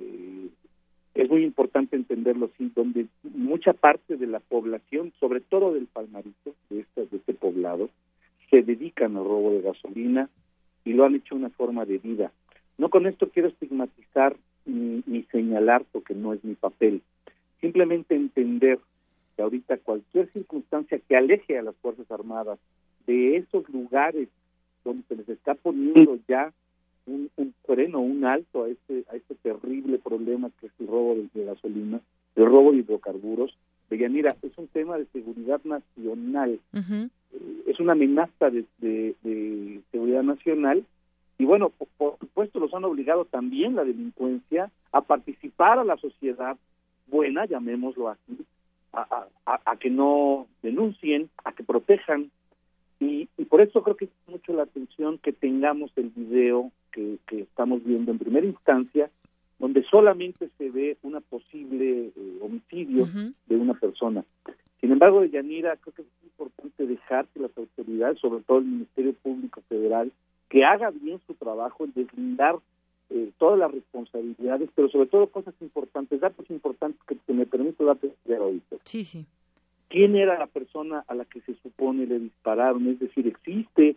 Eh, 0.00 0.48
es 1.14 1.28
muy 1.28 1.44
importante 1.44 1.96
entenderlo 1.96 2.50
así, 2.52 2.70
donde 2.74 3.06
mucha 3.22 3.72
parte 3.72 4.16
de 4.16 4.26
la 4.26 4.40
población, 4.40 5.12
sobre 5.18 5.40
todo 5.40 5.74
del 5.74 5.86
Palmarito, 5.86 6.54
de 6.70 6.80
este, 6.80 7.06
de 7.06 7.16
este 7.16 7.34
poblado, 7.34 7.90
se 8.50 8.62
dedican 8.62 9.16
al 9.16 9.24
robo 9.24 9.52
de 9.52 9.62
gasolina 9.62 10.28
y 10.84 10.92
lo 10.92 11.04
han 11.04 11.16
hecho 11.16 11.34
una 11.34 11.50
forma 11.50 11.84
de 11.84 11.98
vida. 11.98 12.32
No 12.78 12.88
con 12.88 13.06
esto 13.06 13.28
quiero 13.28 13.48
estigmatizar 13.48 14.36
ni, 14.64 15.02
ni 15.06 15.24
señalar 15.24 15.84
porque 15.90 16.14
no 16.14 16.32
es 16.32 16.44
mi 16.44 16.54
papel. 16.54 17.02
Simplemente 17.60 18.14
entender 18.14 18.78
que 19.36 19.42
ahorita 19.42 19.78
cualquier 19.78 20.30
circunstancia 20.32 21.00
que 21.00 21.16
aleje 21.16 21.58
a 21.58 21.62
las 21.62 21.74
Fuerzas 21.76 22.10
Armadas 22.10 22.58
de 23.06 23.36
esos 23.36 23.68
lugares 23.68 24.28
donde 24.88 25.06
se 25.08 25.16
les 25.16 25.28
está 25.28 25.54
poniendo 25.54 26.18
ya 26.28 26.52
un, 27.06 27.30
un 27.36 27.54
freno, 27.64 28.00
un 28.00 28.24
alto 28.24 28.64
a 28.64 28.68
este, 28.68 29.04
a 29.10 29.16
este 29.16 29.34
terrible 29.36 29.98
problema 29.98 30.50
que 30.60 30.66
es 30.66 30.72
el 30.80 30.86
robo 30.86 31.16
de, 31.34 31.44
gasolina, 31.44 32.00
el 32.36 32.46
robo 32.46 32.72
de 32.72 32.78
hidrocarburos. 32.78 33.56
mira, 33.90 34.36
es 34.42 34.58
un 34.58 34.68
tema 34.68 34.98
de 34.98 35.06
seguridad 35.06 35.60
nacional, 35.64 36.60
eh, 36.74 37.08
es 37.66 37.80
una 37.80 37.92
amenaza 37.92 38.50
de, 38.50 38.64
de, 38.78 39.80
seguridad 39.90 40.22
nacional. 40.22 40.84
Y 41.38 41.44
bueno, 41.44 41.70
por, 41.96 42.18
supuesto 42.18 42.58
los 42.58 42.74
han 42.74 42.84
obligado 42.84 43.24
también 43.24 43.76
la 43.76 43.84
delincuencia 43.84 44.70
a 44.92 45.00
participar 45.02 45.78
a 45.78 45.84
la 45.84 45.96
sociedad 45.96 46.56
buena, 47.06 47.46
llamémoslo 47.46 48.08
así, 48.08 48.44
a, 48.92 49.26
a, 49.46 49.60
a, 49.64 49.76
que 49.76 49.90
no 49.90 50.46
denuncien, 50.62 51.30
a 51.44 51.52
que 51.52 51.62
protejan 51.62 52.30
y, 53.00 53.26
por 53.48 53.60
eso 53.60 53.82
creo 53.82 53.96
que 53.96 54.06
es 54.06 54.10
mucho 54.26 54.52
la 54.52 54.64
atención 54.64 55.18
que 55.18 55.32
tengamos 55.32 55.90
el 55.96 56.10
video 56.10 56.72
que, 56.92 57.18
estamos 57.30 57.84
viendo 57.84 58.10
en 58.10 58.18
primera 58.18 58.46
instancia, 58.46 59.10
donde 59.58 59.84
solamente 59.84 60.48
se 60.58 60.70
ve 60.70 60.96
una 61.02 61.20
posible 61.20 62.10
eh, 62.14 62.38
homicidio 62.40 63.08
de 63.46 63.56
una 63.56 63.74
persona. 63.74 64.24
Sin 64.80 64.92
embargo, 64.92 65.20
de 65.20 65.30
Yanira, 65.30 65.76
creo 65.76 65.94
que 65.94 66.02
es 66.02 66.08
importante 66.24 66.86
dejar 66.86 67.26
que 67.28 67.40
las 67.40 67.56
autoridades, 67.56 68.18
sobre 68.18 68.42
todo 68.42 68.58
el 68.58 68.64
Ministerio 68.64 69.12
Público 69.14 69.60
Federal, 69.68 70.12
que 70.48 70.64
haga 70.64 70.90
bien 70.90 71.20
su 71.26 71.34
trabajo 71.34 71.84
en 71.84 71.92
deslindar 71.94 72.56
eh, 73.10 73.30
todas 73.38 73.58
las 73.58 73.70
responsabilidades, 73.70 74.70
pero 74.74 74.88
sobre 74.88 75.06
todo 75.06 75.28
cosas 75.28 75.54
importantes, 75.60 76.20
datos 76.20 76.48
importantes 76.50 77.00
que, 77.06 77.16
que 77.16 77.32
me 77.32 77.46
permito 77.46 77.84
darte 77.84 78.12
ahorita. 78.28 78.76
Sí, 78.84 79.04
sí 79.04 79.24
quién 79.88 80.16
era 80.16 80.38
la 80.38 80.46
persona 80.46 81.04
a 81.06 81.14
la 81.14 81.24
que 81.24 81.40
se 81.40 81.54
supone 81.56 82.06
le 82.06 82.18
dispararon, 82.18 82.86
es 82.88 82.98
decir, 82.98 83.26
existe 83.26 83.96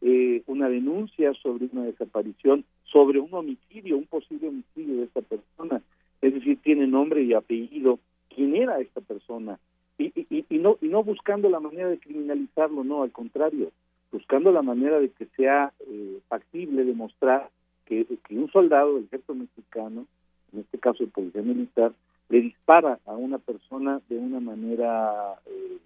eh, 0.00 0.42
una 0.46 0.68
denuncia 0.68 1.32
sobre 1.34 1.68
una 1.72 1.84
desaparición, 1.84 2.64
sobre 2.84 3.20
un 3.20 3.32
homicidio, 3.32 3.96
un 3.96 4.06
posible 4.06 4.48
homicidio 4.48 4.96
de 4.96 5.04
esta 5.04 5.20
persona, 5.20 5.82
es 6.22 6.34
decir, 6.34 6.58
tiene 6.62 6.86
nombre 6.86 7.22
y 7.22 7.34
apellido, 7.34 7.98
quién 8.34 8.56
era 8.56 8.80
esta 8.80 9.00
persona, 9.00 9.58
y, 9.98 10.12
y, 10.30 10.58
no, 10.58 10.78
y 10.80 10.88
no 10.88 11.04
buscando 11.04 11.50
la 11.50 11.60
manera 11.60 11.88
de 11.88 11.98
criminalizarlo, 11.98 12.84
no, 12.84 13.02
al 13.02 13.12
contrario, 13.12 13.70
buscando 14.10 14.50
la 14.50 14.62
manera 14.62 14.98
de 14.98 15.10
que 15.10 15.26
sea 15.36 15.72
eh, 15.86 16.18
factible 16.28 16.84
demostrar 16.84 17.50
que, 17.84 18.06
que 18.26 18.34
un 18.34 18.50
soldado 18.50 18.94
del 18.94 19.04
ejército 19.04 19.34
mexicano, 19.34 20.06
en 20.52 20.60
este 20.60 20.78
caso 20.78 21.04
el 21.04 21.10
policía 21.10 21.42
militar, 21.42 21.92
le 22.30 22.40
dispara 22.40 22.98
a 23.06 23.12
una 23.12 23.38
persona 23.38 24.00
de 24.08 24.16
una 24.16 24.40
manera 24.40 25.34
eh, 25.46 25.78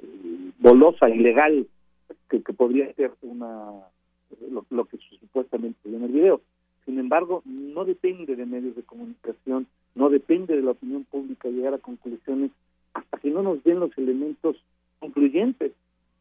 eh, 0.00 1.14
ilegal, 1.14 1.66
que, 2.30 2.40
podría 2.40 2.92
ser 2.94 3.12
una 3.22 3.72
lo, 4.70 4.84
que 4.86 4.98
supuestamente 5.20 5.78
se 5.82 5.94
en 5.94 6.04
el 6.04 6.12
video. 6.12 6.40
Sin 6.84 6.98
embargo, 6.98 7.42
no 7.44 7.84
depende 7.84 8.36
de 8.36 8.46
medios 8.46 8.76
de 8.76 8.82
comunicación, 8.82 9.66
no 9.94 10.10
depende 10.10 10.54
de 10.54 10.62
la 10.62 10.72
opinión 10.72 11.04
pública 11.04 11.48
llegar 11.48 11.74
a 11.74 11.78
conclusiones 11.78 12.50
hasta 12.92 13.18
que 13.18 13.30
no 13.30 13.42
nos 13.42 13.62
den 13.64 13.80
los 13.80 13.96
elementos 13.98 14.56
concluyentes 15.00 15.72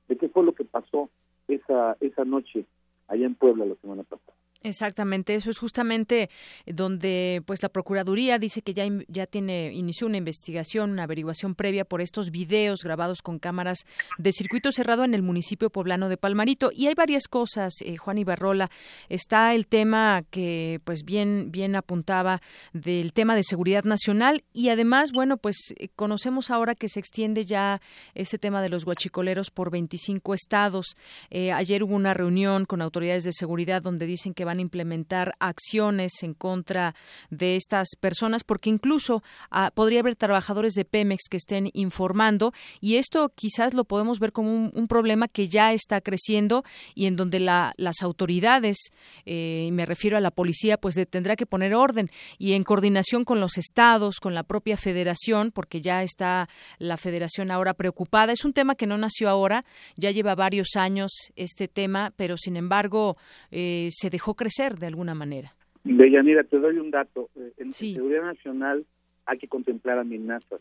de 0.07 0.17
qué 0.17 0.29
fue 0.29 0.43
lo 0.43 0.53
que 0.53 0.65
pasó 0.65 1.09
esa 1.47 1.95
esa 1.99 2.25
noche 2.25 2.65
allá 3.07 3.25
en 3.25 3.35
Puebla 3.35 3.65
la 3.65 3.75
semana 3.75 4.03
pasada. 4.03 4.42
Exactamente, 4.63 5.35
eso 5.35 5.49
es 5.49 5.59
justamente 5.59 6.29
donde 6.65 7.43
pues 7.45 7.61
la 7.61 7.67
procuraduría 7.67 8.39
dice 8.39 8.61
que 8.61 8.73
ya 8.73 8.85
ya 9.09 9.27
tiene 9.27 9.73
inició 9.73 10.07
una 10.07 10.15
investigación, 10.15 10.91
una 10.91 11.03
averiguación 11.03 11.53
previa 11.53 11.83
por 11.83 11.99
estos 11.99 12.31
videos 12.31 12.79
grabados 12.81 13.21
con 13.21 13.39
cámaras 13.39 13.79
de 14.17 14.31
circuito 14.31 14.71
cerrado 14.71 15.03
en 15.03 15.13
el 15.13 15.21
municipio 15.21 15.69
poblano 15.69 16.07
de 16.07 16.15
Palmarito 16.15 16.71
y 16.73 16.87
hay 16.87 16.95
varias 16.95 17.27
cosas, 17.27 17.73
eh, 17.81 17.97
Juan 17.97 18.19
Ibarrola, 18.19 18.69
está 19.09 19.53
el 19.53 19.67
tema 19.67 20.23
que 20.29 20.79
pues 20.85 21.03
bien 21.03 21.51
bien 21.51 21.75
apuntaba 21.75 22.41
del 22.71 23.11
tema 23.11 23.35
de 23.35 23.43
seguridad 23.43 23.83
nacional 23.83 24.45
y 24.53 24.69
además, 24.69 25.11
bueno, 25.11 25.35
pues 25.35 25.73
eh, 25.75 25.89
conocemos 25.95 26.51
ahora 26.51 26.73
que 26.73 26.87
se 26.87 27.01
extiende 27.01 27.43
ya 27.43 27.81
ese 28.13 28.37
tema 28.37 28.61
de 28.61 28.69
los 28.69 28.85
guachicoleros 28.85 29.51
por 29.51 29.71
25 29.71 30.33
estados. 30.33 30.95
Eh, 31.29 31.51
ayer 31.51 31.83
hubo 31.83 31.95
una 31.95 32.13
reunión 32.13 32.63
con 32.63 32.81
autoridades 32.81 33.25
de 33.25 33.33
seguridad 33.33 33.81
donde 33.81 34.05
dicen 34.05 34.33
que 34.33 34.45
van 34.45 34.52
implementar 34.59 35.35
acciones 35.39 36.11
en 36.21 36.33
contra 36.33 36.95
de 37.29 37.55
estas 37.55 37.89
personas, 37.99 38.43
porque 38.43 38.69
incluso 38.69 39.23
ah, 39.51 39.71
podría 39.73 40.01
haber 40.01 40.15
trabajadores 40.15 40.73
de 40.73 40.85
Pemex 40.85 41.23
que 41.29 41.37
estén 41.37 41.69
informando 41.73 42.53
y 42.81 42.95
esto 42.97 43.31
quizás 43.35 43.73
lo 43.73 43.85
podemos 43.85 44.19
ver 44.19 44.31
como 44.31 44.51
un, 44.51 44.87
problema 44.87 45.27
que 45.27 45.47
ya 45.47 45.73
está 45.73 46.01
creciendo 46.01 46.63
y 46.93 47.05
en 47.05 47.15
donde 47.15 47.39
la, 47.39 47.73
las 47.77 48.01
autoridades, 48.01 48.77
eh, 49.25 49.65
y 49.67 49.71
me 49.71 49.85
refiero 49.85 50.17
a 50.17 50.21
la 50.21 50.29
policía, 50.29 50.77
pues 50.77 50.95
tendrá 51.09 51.35
que 51.35 51.45
poner 51.45 51.73
orden 51.73 52.11
y 52.37 52.53
en 52.53 52.63
coordinación 52.63 53.25
con 53.25 53.39
los 53.39 53.57
estados, 53.57 54.19
con 54.19 54.35
la 54.35 54.43
propia 54.43 54.77
federación, 54.77 55.51
porque 55.51 55.81
ya 55.81 56.03
está 56.03 56.49
la 56.79 56.97
federación 56.97 57.51
ahora 57.51 57.73
preocupada. 57.73 58.33
Es 58.33 58.45
un 58.45 58.53
tema 58.53 58.75
que 58.75 58.87
no 58.87 58.97
nació 58.97 59.29
ahora, 59.29 59.65
ya 59.95 60.11
lleva 60.11 60.35
varios 60.35 60.75
años 60.75 61.11
este 61.35 61.67
tema, 61.67 62.13
pero 62.15 62.37
sin 62.37 62.57
embargo 62.57 63.17
eh, 63.51 63.89
se 63.91 64.09
dejó 64.09 64.35
crecer 64.43 64.77
de 64.77 64.87
alguna 64.87 65.15
manera. 65.15 65.53
Deyanira, 65.85 66.43
te 66.43 66.59
doy 66.59 66.77
un 66.77 66.91
dato. 66.91 67.29
Eh, 67.35 67.53
en 67.57 67.71
seguridad 67.71 68.23
nacional 68.23 68.85
hay 69.25 69.37
que 69.37 69.47
contemplar 69.47 69.97
amenazas. 69.99 70.59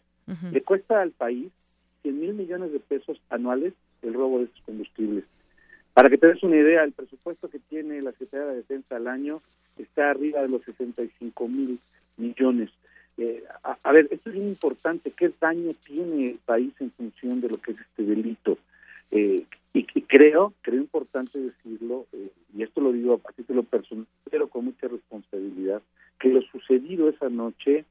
Le 0.53 0.63
cuesta 0.63 1.03
al 1.03 1.11
país 1.11 1.51
100 2.03 2.21
mil 2.21 2.35
millones 2.35 2.73
de 2.73 2.79
pesos 2.79 3.21
anuales 3.29 3.75
el 4.03 4.15
robo 4.15 4.39
de 4.39 4.45
estos 4.45 4.63
combustibles. 4.63 5.25
Para 5.95 6.09
que 6.09 6.17
te 6.17 6.29
des 6.29 6.43
una 6.43 6.57
idea, 6.57 6.85
el 6.85 6.93
presupuesto 6.93 7.51
que 7.51 7.59
tiene 7.59 8.01
la 8.01 8.13
Secretaría 8.13 8.47
de 8.47 8.57
Defensa 8.57 8.97
al 8.97 9.09
año 9.09 9.43
está 9.77 10.11
arriba 10.11 10.41
de 10.43 10.49
los 10.49 10.63
65 10.63 11.49
mil 11.49 11.81
millones. 12.17 12.71
Eh, 13.19 13.43
a, 13.63 13.93
ver, 13.93 14.09
esto 14.11 14.31
es 14.31 14.37
muy 14.37 14.47
importante. 14.47 15.11
¿Qué 15.11 15.33
daño 15.41 15.73
tiene 15.85 16.31
el 16.31 16.39
país 16.39 16.73
en 16.81 16.93
función 16.93 17.41
de 17.41 17.49
lo 17.49 17.61
que 17.61 17.73
es 17.73 17.81
este 17.81 18.05
delito? 18.05 18.59
Eh, 19.13 19.45
y, 19.75 19.85
creo, 20.03 20.53
creo 20.63 20.81
importante 20.81 21.39
decirlo, 21.39 22.07
eh, 22.13 22.31
y 22.55 22.63
esto 22.63 22.81
lo 22.81 22.93
digo 22.93 23.21
a 23.25 23.33
título 23.33 23.63
personal, 23.63 24.07
pero 24.31 24.49
con 24.49 24.67
mucha 24.67 24.89
responsabilidad, 24.89 25.81
que 26.19 26.29
lo 26.29 26.43
sucedido 26.43 27.09
esa 27.09 27.29
noche 27.29 27.85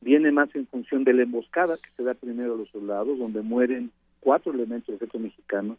viene 0.00 0.32
más 0.32 0.54
en 0.54 0.66
función 0.66 1.04
de 1.04 1.12
la 1.12 1.22
emboscada 1.22 1.76
que 1.76 1.90
se 1.96 2.02
da 2.02 2.14
primero 2.14 2.54
a 2.54 2.56
los 2.56 2.68
soldados, 2.70 3.18
donde 3.18 3.42
mueren 3.42 3.90
cuatro 4.20 4.52
elementos 4.52 4.88
del 4.88 4.96
ejército 4.96 5.18
mexicano, 5.18 5.78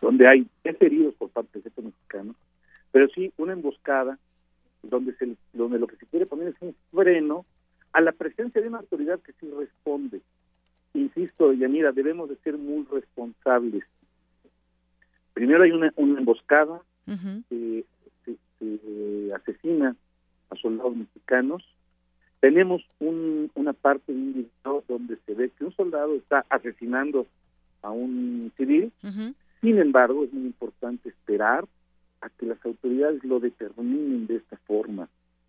donde 0.00 0.26
hay 0.26 0.46
tres 0.62 0.76
heridos 0.80 1.14
por 1.14 1.30
parte 1.30 1.50
del 1.52 1.60
ejército 1.60 1.82
mexicano, 1.82 2.34
pero 2.92 3.08
sí 3.08 3.32
una 3.38 3.52
emboscada 3.52 4.18
donde, 4.82 5.14
se, 5.16 5.36
donde 5.52 5.78
lo 5.78 5.86
que 5.86 5.96
se 5.96 6.06
quiere 6.06 6.26
poner 6.26 6.48
es 6.48 6.56
un 6.60 6.74
freno 6.92 7.44
a 7.92 8.00
la 8.00 8.12
presencia 8.12 8.60
de 8.60 8.68
una 8.68 8.78
autoridad 8.78 9.20
que 9.20 9.32
sí 9.32 9.50
responde. 9.50 10.20
Insisto, 10.94 11.52
Yanira, 11.52 11.92
debemos 11.92 12.28
de 12.28 12.36
ser 12.36 12.58
muy 12.58 12.86
responsables. 12.90 13.84
Primero 15.32 15.62
hay 15.62 15.72
una, 15.72 15.92
una 15.96 16.18
emboscada 16.18 16.82
que 17.48 17.84
asesina 19.34 19.96
a 20.50 20.56
soldados 20.56 20.96
mexicanos. 20.96 21.64
Tenemos 22.40 22.82
un, 22.98 23.50
una 23.54 23.72
parte 23.72 24.12
de 24.12 24.18
un 24.18 24.32
video 24.34 24.84
donde 24.88 25.16
se 25.26 25.34
ve 25.34 25.50
que 25.50 25.64
un 25.64 25.74
soldado 25.74 26.14
está 26.14 26.44
asesinando 26.48 27.26
a 27.82 27.90
un 27.90 28.52
civil. 28.56 28.92
Sin 29.60 29.78
embargo, 29.78 30.24
es 30.24 30.32
muy 30.32 30.46
importante 30.46 31.10
esperar 31.10 31.66
a 32.20 32.28
que 32.30 32.46
las 32.46 32.64
autoridades 32.64 33.22
lo 33.24 33.40
determinen 33.40 34.26
de 34.26 34.36
esta 34.36 34.56
forma. 34.66 35.08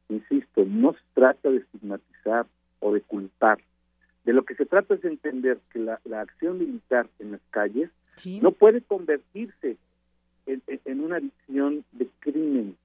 Insisto, 0.09 0.65
no 0.65 0.93
se 0.93 0.99
trata 1.13 1.49
de 1.49 1.57
estigmatizar 1.57 2.45
o 2.79 2.93
de 2.93 3.01
culpar. 3.01 3.59
De 4.24 4.34
lo 4.34 4.43
que 4.43 4.55
se 4.55 4.65
trata 4.65 4.93
es 4.93 5.01
de 5.01 5.09
entender 5.09 5.59
que 5.72 5.80
la, 5.80 5.99
acción 6.19 6.59
militar 6.59 7.07
en 7.19 7.32
las 7.32 7.41
calles 7.49 7.89
no 8.41 8.51
puede 8.51 8.82
convertirse 8.82 9.78
en, 10.45 11.01
una 11.01 11.19
visión 11.19 11.84
de 11.91 12.07
crimen. 12.19 12.76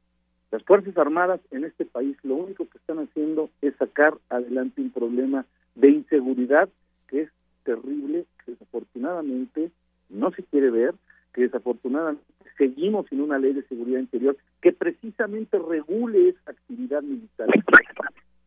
Las 0.50 0.62
Fuerzas 0.62 0.96
Armadas 0.96 1.40
en 1.50 1.64
este 1.64 1.84
país 1.84 2.16
lo 2.22 2.36
único 2.36 2.68
que 2.68 2.78
están 2.78 3.00
haciendo 3.00 3.50
es 3.60 3.74
sacar 3.76 4.14
adelante 4.30 4.80
un 4.80 4.90
problema 4.90 5.44
de 5.74 5.90
inseguridad 5.90 6.68
que 7.08 7.22
es 7.22 7.30
terrible, 7.64 8.24
que 8.44 8.52
desafortunadamente 8.52 9.70
no 10.08 10.30
se 10.30 10.42
quiere 10.44 10.70
ver, 10.70 10.94
que 11.34 11.42
desafortunadamente 11.42 12.24
seguimos 12.56 13.06
sin 13.08 13.20
una 13.20 13.38
ley 13.38 13.52
de 13.52 13.62
seguridad 13.64 14.00
interior 14.00 14.36
que 14.62 14.72
precisamente 14.72 15.58
regule 15.58 16.30
esa 16.30 16.52
actividad 16.52 17.02
militar, 17.02 17.48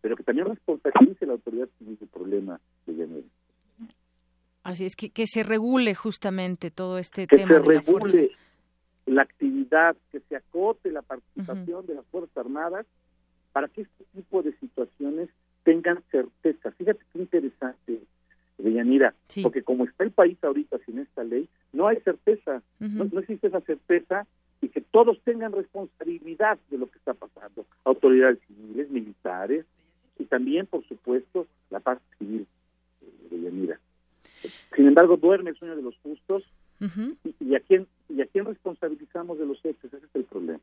pero 0.01 0.15
que 0.15 0.23
también 0.23 0.47
responsabilice 0.47 1.25
a 1.25 1.27
la 1.27 1.33
autoridad 1.33 1.69
civil 1.77 1.97
del 1.99 2.09
problema 2.09 2.59
de 2.85 2.95
género. 2.95 3.23
Así 4.63 4.85
es, 4.85 4.95
que, 4.95 5.09
que 5.09 5.25
se 5.25 5.43
regule 5.43 5.95
justamente 5.95 6.69
todo 6.69 6.97
este 6.97 7.27
que 7.27 7.37
tema. 7.37 7.55
Se 7.55 7.59
regule 7.59 8.31
la, 9.05 9.23
actividad, 9.23 9.95
que 10.11 10.19
se 10.21 10.35
acote 10.35 10.91
la 10.91 11.01
participación 11.01 11.85
de 11.87 11.95
las 11.95 12.05
Fuerzas 12.07 12.37
Armadas 12.37 12.85
para 13.51 13.67
que 13.67 13.81
este 13.81 14.03
tipo 14.13 14.43
de 14.43 14.53
situaciones 14.57 15.29
tengan 15.63 16.03
certeza. 16.11 16.71
Fíjate 16.71 16.99
qué 17.11 17.19
interesante, 17.19 18.01
Deyanira, 18.57 19.13
porque 19.41 19.63
como 19.63 19.85
está 19.85 20.03
el 20.03 20.11
país 20.11 20.37
ahorita 20.43 20.77
sin 20.85 20.99
esta 20.99 21.23
ley, 21.23 21.47
no 21.73 21.87
hay 21.87 21.97
certeza, 22.01 22.61
no, 22.79 23.19
existe 23.19 23.47
esa 23.47 23.61
certeza 23.61 24.27
y 24.61 24.69
que 24.69 24.81
todos 24.81 25.19
tengan 25.23 25.51
responsabilidad 25.51 26.59
de 26.69 26.77
lo 26.77 26.89
que 26.89 26.97
está 26.97 27.13
pasando, 27.13 27.65
autoridades 27.85 28.39
civiles, 28.47 28.89
militares 28.89 29.65
y 30.19 30.25
también, 30.25 30.67
por 30.67 30.85
supuesto, 30.87 31.47
la 31.69 31.79
paz 31.79 31.99
civil 32.19 32.45
eh, 33.01 33.27
Deyanira. 33.31 33.79
Sin 34.75 34.87
embargo, 34.87 35.17
duerme 35.17 35.51
el 35.51 35.57
sueño 35.57 35.75
de 35.75 35.81
los 35.81 35.97
justos 36.03 36.43
y, 37.39 37.55
a 37.55 37.59
quién 37.59 37.87
y 38.07 38.21
a 38.21 38.25
quién 38.25 38.45
responsabilizamos 38.45 39.37
de 39.37 39.45
los 39.45 39.57
hechos, 39.65 39.93
ese 39.93 40.05
es 40.05 40.15
el 40.15 40.23
problema. 40.25 40.59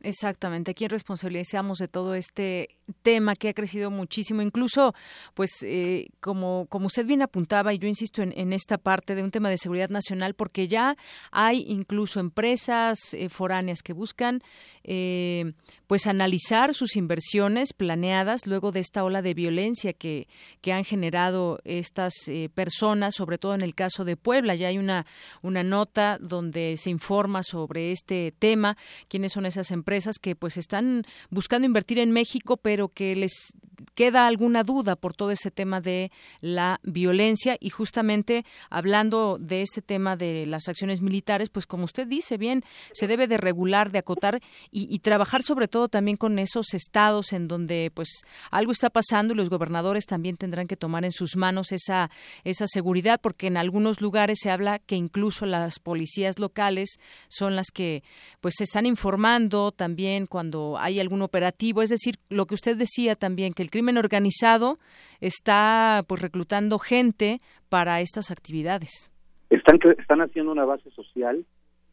Exactamente, 0.00 0.70
¿a 0.70 0.74
quién 0.74 0.90
responsabilizamos 0.90 1.78
de 1.78 1.88
todo 1.88 2.14
este 2.14 2.68
tema 3.02 3.34
que 3.34 3.48
ha 3.48 3.52
crecido 3.52 3.90
muchísimo? 3.90 4.42
Incluso, 4.42 4.94
pues, 5.34 5.50
eh, 5.64 6.06
como, 6.20 6.66
como 6.68 6.86
usted 6.86 7.04
bien 7.04 7.20
apuntaba, 7.20 7.74
y 7.74 7.78
yo 7.78 7.88
insisto 7.88 8.22
en, 8.22 8.52
esta 8.52 8.78
parte 8.78 9.16
de 9.16 9.24
un 9.24 9.32
tema 9.32 9.50
de 9.50 9.58
seguridad 9.58 9.90
nacional, 9.90 10.34
porque 10.34 10.68
ya 10.68 10.96
hay 11.32 11.64
incluso 11.66 12.20
empresas 12.20 13.12
eh, 13.12 13.28
foráneas 13.28 13.82
que 13.82 13.92
buscan 13.92 14.40
eh, 14.84 15.52
pues 15.88 16.06
analizar 16.06 16.74
sus 16.74 16.96
inversiones 16.96 17.72
planeadas 17.72 18.46
luego 18.46 18.72
de 18.72 18.80
esta 18.80 19.02
ola 19.02 19.22
de 19.22 19.32
violencia 19.32 19.94
que, 19.94 20.28
que 20.60 20.72
han 20.72 20.84
generado 20.84 21.60
estas 21.64 22.12
eh, 22.28 22.50
personas, 22.54 23.14
sobre 23.16 23.38
todo 23.38 23.54
en 23.54 23.62
el 23.62 23.74
caso 23.74 24.04
de 24.04 24.16
Puebla. 24.16 24.54
Ya 24.54 24.68
hay 24.68 24.76
una, 24.76 25.06
una 25.42 25.62
nota 25.62 26.18
donde 26.20 26.76
se 26.76 26.90
informa 26.90 27.42
sobre 27.42 27.90
este 27.90 28.34
tema, 28.38 28.76
quiénes 29.08 29.32
son 29.32 29.46
esas 29.46 29.70
empresas 29.70 30.18
que 30.20 30.36
pues 30.36 30.58
están 30.58 31.04
buscando 31.30 31.64
invertir 31.64 31.98
en 31.98 32.12
México, 32.12 32.58
pero 32.58 32.88
que 32.88 33.16
les 33.16 33.54
queda 33.94 34.26
alguna 34.26 34.64
duda 34.64 34.96
por 34.96 35.14
todo 35.14 35.30
ese 35.30 35.50
tema 35.50 35.80
de 35.80 36.10
la 36.40 36.80
violencia 36.82 37.56
y 37.60 37.70
justamente 37.70 38.44
hablando 38.70 39.38
de 39.38 39.62
este 39.62 39.82
tema 39.82 40.16
de 40.16 40.46
las 40.46 40.68
acciones 40.68 41.00
militares, 41.00 41.50
pues 41.50 41.66
como 41.66 41.84
usted 41.84 42.06
dice 42.06 42.36
bien, 42.36 42.64
se 42.92 43.06
debe 43.06 43.26
de 43.26 43.38
regular, 43.38 43.90
de 43.90 43.98
acotar 43.98 44.40
y, 44.70 44.98
trabajar 44.98 45.42
sobre 45.42 45.68
todo 45.68 45.77
también 45.86 46.16
con 46.16 46.40
esos 46.40 46.74
estados 46.74 47.32
en 47.32 47.46
donde 47.46 47.92
pues 47.94 48.22
algo 48.50 48.72
está 48.72 48.90
pasando 48.90 49.32
y 49.32 49.36
los 49.36 49.48
gobernadores 49.48 50.06
también 50.06 50.36
tendrán 50.36 50.66
que 50.66 50.76
tomar 50.76 51.04
en 51.04 51.12
sus 51.12 51.36
manos 51.36 51.70
esa 51.70 52.10
esa 52.42 52.66
seguridad 52.66 53.20
porque 53.22 53.46
en 53.46 53.56
algunos 53.56 54.00
lugares 54.00 54.38
se 54.42 54.50
habla 54.50 54.80
que 54.80 54.96
incluso 54.96 55.46
las 55.46 55.78
policías 55.78 56.40
locales 56.40 56.98
son 57.28 57.54
las 57.54 57.66
que 57.72 58.02
pues 58.40 58.54
se 58.58 58.64
están 58.64 58.86
informando 58.86 59.70
también 59.70 60.26
cuando 60.26 60.76
hay 60.78 60.98
algún 60.98 61.22
operativo, 61.22 61.82
es 61.82 61.90
decir, 61.90 62.16
lo 62.28 62.46
que 62.46 62.54
usted 62.54 62.76
decía 62.76 63.14
también 63.14 63.52
que 63.52 63.62
el 63.62 63.70
crimen 63.70 63.98
organizado 63.98 64.78
está 65.20 66.04
pues 66.08 66.22
reclutando 66.22 66.78
gente 66.78 67.40
para 67.68 68.00
estas 68.00 68.30
actividades. 68.30 69.10
Están 69.50 69.78
están 69.98 70.20
haciendo 70.20 70.52
una 70.52 70.64
base 70.64 70.90
social 70.90 71.44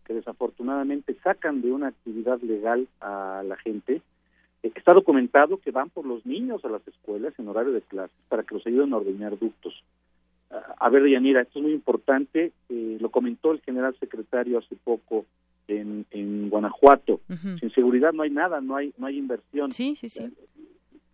que 0.06 0.14
desafortunadamente 0.14 1.16
sacan 1.24 1.62
de 1.62 1.72
una 1.72 1.88
actividad 1.88 2.40
legal 2.42 2.88
a 3.02 3.44
la 3.46 3.58
gente. 3.58 4.02
Eh, 4.64 4.72
está 4.76 4.94
documentado 4.94 5.58
que 5.58 5.72
van 5.72 5.90
por 5.90 6.06
los 6.06 6.26
niños 6.26 6.64
a 6.64 6.70
las 6.70 6.88
escuelas 6.88 7.34
en 7.38 7.48
horario 7.48 7.74
de 7.74 7.82
clases 7.82 8.16
para 8.30 8.44
que 8.44 8.56
los 8.56 8.66
ayuden 8.66 8.94
a 8.94 8.98
ordeñar 8.98 9.38
ductos. 9.38 9.84
Ah, 10.52 10.76
a 10.80 10.90
ver, 10.90 11.08
Yanira, 11.10 11.42
esto 11.42 11.60
es 11.60 11.64
muy 11.64 11.74
importante. 11.74 12.52
Eh, 12.70 12.98
lo 13.00 13.10
comentó 13.10 13.52
el 13.52 13.62
general 13.62 13.96
secretario 14.00 14.60
hace 14.60 14.76
poco 14.76 15.26
en, 15.68 16.06
en 16.12 16.50
Guanajuato. 16.50 17.22
Sin 17.60 17.72
seguridad 17.72 18.14
no 18.14 18.24
hay 18.24 18.30
nada, 18.30 18.62
no 18.62 18.76
hay 18.76 18.94
no 18.98 19.08
hay 19.08 19.18
inversión. 19.18 19.72
Sí, 19.72 19.96
sí, 19.96 20.10
sí. 20.10 20.24
Eh, 20.24 20.32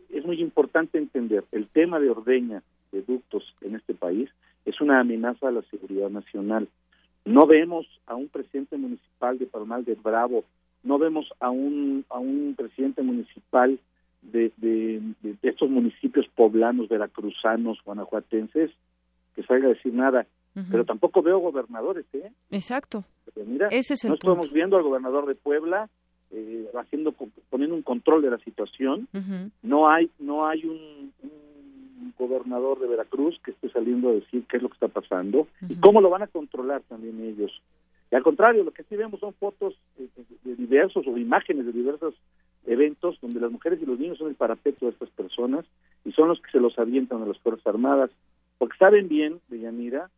es 0.10 0.26
muy 0.26 0.42
importante 0.42 0.98
entender 0.98 1.46
el 1.52 1.68
tema 1.68 2.00
de 2.00 2.10
ordeña 2.10 2.62
de 2.92 3.02
ductos 3.02 3.56
en 3.62 3.76
este 3.76 3.94
país 3.94 4.30
es 4.66 4.80
una 4.82 5.00
amenaza 5.00 5.48
a 5.48 5.52
la 5.52 5.62
seguridad 5.64 6.10
nacional. 6.10 6.68
No 7.26 7.46
vemos 7.46 7.86
a 8.08 8.16
un 8.16 8.28
presidente 8.30 8.78
municipal 8.78 9.38
de 9.38 9.46
Palmal 9.46 9.86
de 9.86 9.96
Bravo, 9.96 10.44
no 10.84 10.98
vemos 10.98 11.32
a 11.40 11.50
un, 11.50 12.06
a 12.10 12.18
un 12.18 12.56
presidente 12.58 13.04
municipal 13.04 13.80
de, 14.22 14.52
de, 14.58 15.02
estos 15.44 15.70
municipios 15.70 16.28
poblanos, 16.36 16.90
veracruzanos, 16.90 17.80
guanajuatenses, 17.84 18.72
que 19.36 19.44
salga 19.44 19.68
a 19.68 19.74
decir 19.74 19.94
nada. 19.94 20.26
Pero 20.70 20.84
tampoco 20.84 21.22
veo 21.22 21.40
gobernadores, 21.40 22.06
¿eh? 22.12 22.30
Exacto. 22.50 23.06
mira, 23.48 23.70
Ese 23.70 23.94
es 23.94 24.04
el 24.04 24.10
no 24.10 24.16
estamos 24.16 24.52
viendo 24.52 24.76
al 24.76 24.84
gobernador 24.84 25.26
de 25.26 25.36
Puebla, 25.36 25.90
eh, 26.30 26.68
haciendo 26.78 27.14
poniendo 27.50 27.74
un 27.74 27.84
control 27.84 28.22
de 28.22 28.32
la 28.32 28.38
situación. 28.40 29.08
No 29.62 29.90
hay 29.90 30.10
no 30.20 30.46
hay 30.46 30.66
un, 30.66 31.14
gobernador 32.18 32.80
de 32.80 32.88
Veracruz 32.88 33.40
que 33.44 33.52
esté 33.52 33.70
saliendo 33.70 34.10
a 34.10 34.14
decir 34.14 34.46
qué 34.50 34.58
es 34.58 34.64
lo 34.64 34.70
que 34.70 34.76
está 34.76 34.88
pasando 34.88 35.48
y 35.68 35.76
cómo 35.76 36.02
lo 36.02 36.10
van 36.10 36.24
a 36.24 36.28
controlar 36.28 36.82
también 36.88 37.22
ellos. 37.22 37.62
Y 38.12 38.16
al 38.16 38.24
contrario, 38.24 38.64
lo 38.64 38.72
que 38.72 38.84
sí 38.84 38.96
vemos 38.96 39.20
son 39.20 39.34
fotos 39.34 39.76
de, 39.98 40.56
diversos 40.56 41.08
o 41.08 41.18
imágenes 41.18 41.66
de 41.66 41.72
diversos 41.72 42.14
eventos 42.66 43.18
donde 43.22 43.40
las 43.40 43.52
mujeres 43.52 43.82
y 43.82 43.86
los 43.86 43.98
niños 43.98 44.18
son 44.18 44.28
el 44.28 44.36
parapeto 44.36 44.86
de 44.86 44.92
estas 44.92 45.10
personas 45.10 45.66
y 46.06 46.12
son 46.12 46.28
los 46.28 46.40
que 46.42 46.52
se 46.52 46.60
los 46.60 46.78
avientan 46.78 47.22
a 47.22 47.26
las 47.26 47.38
Fuerzas 47.40 47.66
Armadas, 47.66 48.12
porque 48.58 48.78
saben 48.78 49.08
bien, 49.08 49.40
de 49.48 49.60
Yanira, 49.60 50.10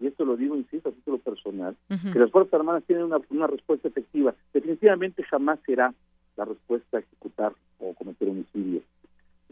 y 0.00 0.06
esto 0.08 0.24
lo 0.24 0.36
digo, 0.36 0.56
insisto, 0.56 0.88
a 0.88 0.92
título 0.92 1.18
personal, 1.18 1.76
que 1.88 2.18
las 2.18 2.30
Fuerzas 2.30 2.54
Armadas 2.54 2.82
tienen 2.84 3.04
una, 3.04 3.20
una 3.30 3.46
respuesta 3.46 3.86
efectiva. 3.86 4.34
Definitivamente 4.52 5.22
jamás 5.22 5.60
será 5.64 5.94
la 6.36 6.44
respuesta 6.44 6.96
a 6.96 7.00
ejecutar 7.00 7.52
o 7.78 7.94
cometer 7.94 8.28
homicidio. 8.28 8.80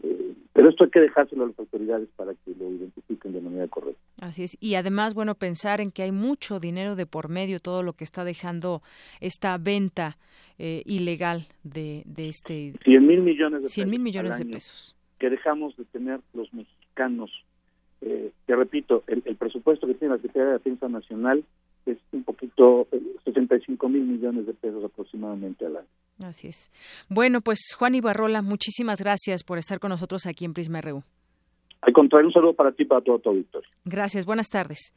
Eh, 0.03 0.33
pero 0.53 0.69
esto 0.69 0.83
hay 0.83 0.89
que 0.89 0.99
dejárselo 0.99 1.43
a 1.43 1.47
las 1.47 1.59
autoridades 1.59 2.09
para 2.15 2.33
que 2.33 2.55
lo 2.57 2.69
identifiquen 2.69 3.33
de 3.33 3.41
manera 3.41 3.67
correcta. 3.67 4.01
Así 4.19 4.43
es. 4.43 4.57
Y 4.59 4.75
además, 4.75 5.13
bueno, 5.13 5.35
pensar 5.35 5.81
en 5.81 5.91
que 5.91 6.03
hay 6.03 6.11
mucho 6.11 6.59
dinero 6.59 6.95
de 6.95 7.05
por 7.05 7.29
medio, 7.29 7.59
todo 7.59 7.83
lo 7.83 7.93
que 7.93 8.03
está 8.03 8.23
dejando 8.23 8.81
esta 9.19 9.57
venta 9.57 10.17
eh, 10.59 10.83
ilegal 10.85 11.47
de, 11.63 12.03
de 12.05 12.29
este... 12.29 12.73
100 12.83 13.07
mil 13.07 13.21
millones 13.21 13.63
de 13.63 13.67
100 13.69 13.89
mil 13.89 13.99
millones 14.01 14.37
de 14.37 14.45
pesos. 14.45 14.95
Que 15.17 15.29
dejamos 15.29 15.75
de 15.77 15.85
tener 15.85 16.19
los 16.33 16.53
mexicanos. 16.53 17.31
Eh, 18.01 18.31
te 18.45 18.55
repito, 18.55 19.03
el, 19.07 19.21
presupuesto 19.35 19.87
que 19.87 19.93
tiene 19.93 20.15
la 20.15 20.21
Secretaría 20.21 20.47
de 20.47 20.53
Defensa 20.53 20.89
Nacional 20.89 21.43
es 21.85 21.97
un 22.11 22.23
poquito, 22.23 22.87
65 23.23 23.89
mil 23.89 24.03
millones 24.03 24.45
de 24.45 24.53
pesos 24.53 24.83
aproximadamente 24.83 25.65
al 25.65 25.77
año. 25.77 25.87
Así 26.25 26.47
es. 26.47 26.71
Bueno, 27.09 27.41
pues 27.41 27.59
Juan 27.77 27.95
Ibarrola, 27.95 28.41
muchísimas 28.41 29.01
gracias 29.01 29.43
por 29.43 29.57
estar 29.57 29.79
con 29.79 29.89
nosotros 29.89 30.25
aquí 30.25 30.45
en 30.45 30.53
Prisma 30.53 30.81
RU. 30.81 31.03
Al 31.81 31.93
contrario, 31.93 32.27
un 32.27 32.33
saludo 32.33 32.53
para 32.53 32.71
ti 32.71 32.83
y 32.83 32.85
para 32.85 33.01
todo 33.01 33.19
tu 33.19 33.29
auditorio. 33.29 33.69
Gracias, 33.85 34.25
buenas 34.25 34.49
tardes. 34.49 34.93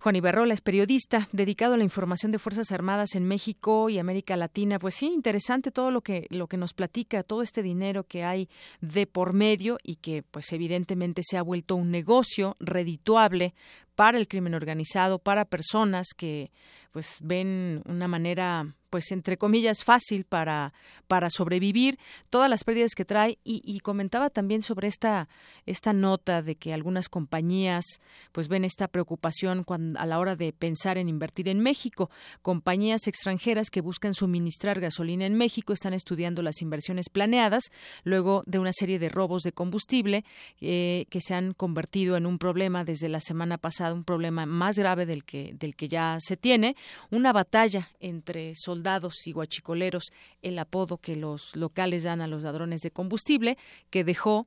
Juan 0.00 0.16
Ibarrola 0.16 0.54
es 0.54 0.60
periodista 0.60 1.28
dedicado 1.32 1.74
a 1.74 1.76
la 1.76 1.84
información 1.84 2.32
de 2.32 2.38
Fuerzas 2.38 2.72
Armadas 2.72 3.14
en 3.14 3.26
México 3.26 3.88
y 3.88 3.98
América 3.98 4.36
Latina. 4.36 4.78
Pues 4.78 4.94
sí, 4.94 5.06
interesante 5.06 5.70
todo 5.70 5.90
lo 5.90 6.00
que 6.00 6.26
lo 6.30 6.46
que 6.46 6.56
nos 6.56 6.72
platica, 6.72 7.22
todo 7.22 7.42
este 7.42 7.62
dinero 7.62 8.04
que 8.04 8.24
hay 8.24 8.48
de 8.80 9.06
por 9.06 9.32
medio 9.32 9.78
y 9.82 9.96
que 9.96 10.22
pues 10.22 10.52
evidentemente 10.52 11.22
se 11.24 11.36
ha 11.36 11.42
vuelto 11.42 11.76
un 11.76 11.90
negocio 11.90 12.56
redituable 12.58 13.54
para 13.94 14.18
el 14.18 14.28
crimen 14.28 14.54
organizado, 14.54 15.18
para 15.18 15.44
personas 15.44 16.08
que 16.16 16.50
pues 16.96 17.18
ven 17.20 17.82
una 17.84 18.08
manera 18.08 18.74
pues 18.88 19.12
entre 19.12 19.36
comillas 19.36 19.84
fácil 19.84 20.24
para 20.24 20.72
para 21.06 21.28
sobrevivir 21.30 21.98
todas 22.30 22.48
las 22.50 22.64
pérdidas 22.64 22.92
que 22.96 23.04
trae. 23.04 23.38
Y, 23.44 23.78
comentaba 23.80 24.30
también 24.30 24.62
sobre 24.62 24.88
esta 24.88 25.28
esta 25.66 25.92
nota 25.92 26.42
de 26.42 26.56
que 26.56 26.72
algunas 26.72 27.08
compañías 27.08 27.84
pues 28.32 28.48
ven 28.48 28.64
esta 28.64 28.88
preocupación 28.88 29.64
a 29.96 30.06
la 30.06 30.18
hora 30.18 30.34
de 30.34 30.52
pensar 30.52 30.98
en 30.98 31.08
invertir 31.08 31.48
en 31.48 31.60
México. 31.60 32.10
Compañías 32.42 33.06
extranjeras 33.06 33.70
que 33.70 33.82
buscan 33.82 34.14
suministrar 34.14 34.80
gasolina 34.80 35.26
en 35.26 35.34
México 35.34 35.72
están 35.72 35.92
estudiando 35.92 36.42
las 36.42 36.62
inversiones 36.62 37.10
planeadas 37.10 37.64
luego 38.04 38.42
de 38.46 38.58
una 38.58 38.72
serie 38.72 38.98
de 38.98 39.08
robos 39.08 39.42
de 39.42 39.52
combustible 39.52 40.24
eh, 40.60 41.06
que 41.10 41.20
se 41.20 41.34
han 41.34 41.52
convertido 41.52 42.16
en 42.16 42.26
un 42.26 42.38
problema 42.38 42.84
desde 42.84 43.08
la 43.08 43.20
semana 43.20 43.58
pasada 43.58 43.92
un 43.92 44.04
problema 44.04 44.46
más 44.46 44.76
grave 44.76 45.06
del 45.06 45.24
que 45.24 45.52
del 45.54 45.76
que 45.76 45.88
ya 45.88 46.16
se 46.20 46.36
tiene 46.36 46.76
una 47.10 47.32
batalla 47.32 47.90
entre 48.00 48.54
soldados 48.54 49.26
y 49.26 49.32
guachicoleros, 49.32 50.12
el 50.42 50.58
apodo 50.58 50.98
que 50.98 51.16
los 51.16 51.54
locales 51.54 52.02
dan 52.02 52.20
a 52.20 52.26
los 52.26 52.42
ladrones 52.42 52.80
de 52.82 52.90
combustible, 52.90 53.58
que 53.90 54.04
dejó 54.04 54.46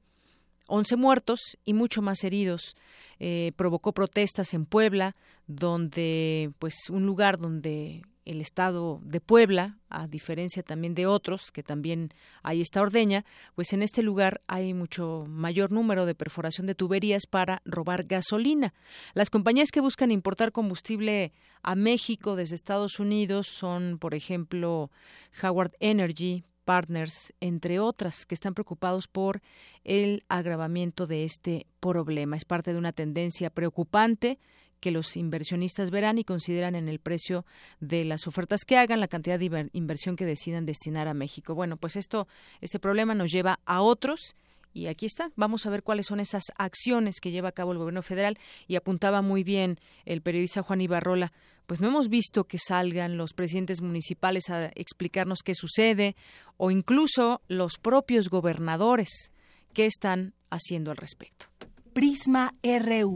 11 0.68 0.96
muertos 0.96 1.58
y 1.66 1.74
mucho 1.74 2.02
más 2.02 2.24
heridos. 2.24 2.76
Eh, 3.20 3.52
provocó 3.56 3.92
protestas 3.92 4.54
en 4.54 4.66
Puebla, 4.66 5.16
donde, 5.48 6.52
pues, 6.60 6.90
un 6.90 7.06
lugar 7.06 7.38
donde 7.38 8.04
el 8.30 8.42
estado 8.42 9.00
de 9.04 9.22
Puebla, 9.22 9.80
a 9.90 10.06
diferencia 10.08 10.62
también 10.62 10.94
de 10.94 11.08
otros, 11.08 11.52
que 11.52 11.64
también 11.64 12.14
hay 12.44 12.62
esta 12.62 12.80
ordeña, 12.80 13.26
pues 13.56 13.74
en 13.74 13.82
este 13.82 14.04
lugar 14.04 14.42
hay 14.46 14.76
mucho 14.76 15.26
mayor 15.28 15.72
número 15.72 16.06
de 16.06 16.14
perforación 16.14 16.68
de 16.68 16.76
tuberías 16.76 17.26
para 17.26 17.64
robar 17.66 18.04
gasolina. 18.04 18.76
Las 19.16 19.32
compañías 19.32 19.72
que 19.72 19.82
buscan 19.82 20.12
importar 20.12 20.52
combustible 20.52 21.34
a 21.64 21.74
México 21.74 22.36
desde 22.36 22.54
Estados 22.54 23.00
Unidos 23.00 23.48
son, 23.48 23.98
por 23.98 24.14
ejemplo, 24.14 24.92
Howard 25.42 25.72
Energy, 25.80 26.44
Partners, 26.66 27.34
entre 27.40 27.80
otras, 27.80 28.28
que 28.28 28.36
están 28.36 28.54
preocupados 28.54 29.08
por 29.08 29.42
el 29.84 30.24
agravamiento 30.30 31.08
de 31.08 31.24
este 31.24 31.66
problema. 31.80 32.38
Es 32.38 32.46
parte 32.46 32.74
de 32.74 32.78
una 32.78 32.92
tendencia 32.92 33.50
preocupante 33.50 34.38
que 34.80 34.92
los 34.92 35.16
inversionistas 35.18 35.92
verán 35.92 36.18
y 36.18 36.24
consideran 36.24 36.76
en 36.76 36.88
el 36.88 37.00
precio 37.00 37.46
de 37.80 38.06
las 38.06 38.28
ofertas 38.28 38.66
que 38.66 38.78
hagan, 38.78 39.00
la 39.00 39.08
cantidad 39.08 39.40
de 39.40 39.70
inversión 39.74 40.16
que 40.16 40.26
decidan 40.26 40.66
destinar 40.66 41.08
a 41.08 41.14
México. 41.14 41.56
Bueno, 41.56 41.78
pues 41.78 41.96
esto, 41.96 42.28
este 42.62 42.80
problema 42.80 43.14
nos 43.16 43.32
lleva 43.32 43.60
a 43.66 43.82
otros. 43.82 44.36
Y 44.72 44.86
aquí 44.86 45.08
está, 45.08 45.32
vamos 45.36 45.66
a 45.66 45.72
ver 45.72 45.82
cuáles 45.82 46.06
son 46.06 46.20
esas 46.20 46.44
acciones 46.56 47.20
que 47.20 47.32
lleva 47.32 47.50
a 47.50 47.54
cabo 47.54 47.72
el 47.72 47.80
gobierno 47.80 48.04
federal. 48.04 48.38
Y 48.68 48.76
apuntaba 48.76 49.22
muy 49.22 49.44
bien 49.44 49.80
el 50.06 50.22
periodista 50.22 50.62
Juan 50.62 50.82
Ibarrola, 50.82 51.34
pues 51.66 51.82
no 51.82 51.88
hemos 51.88 52.10
visto 52.10 52.46
que 52.46 52.58
salgan 52.58 53.18
los 53.18 53.34
presidentes 53.34 53.82
municipales 53.82 54.50
a 54.50 54.72
explicarnos 54.76 55.44
qué 55.44 55.54
sucede 55.54 56.16
o 56.58 56.72
incluso 56.72 57.42
los 57.48 57.78
propios 57.78 58.30
gobernadores 58.30 59.32
qué 59.74 59.86
están 59.86 60.34
haciendo 60.50 60.92
al 60.92 60.98
respecto. 60.98 61.46
Prisma 61.94 62.56
RU. 62.64 63.16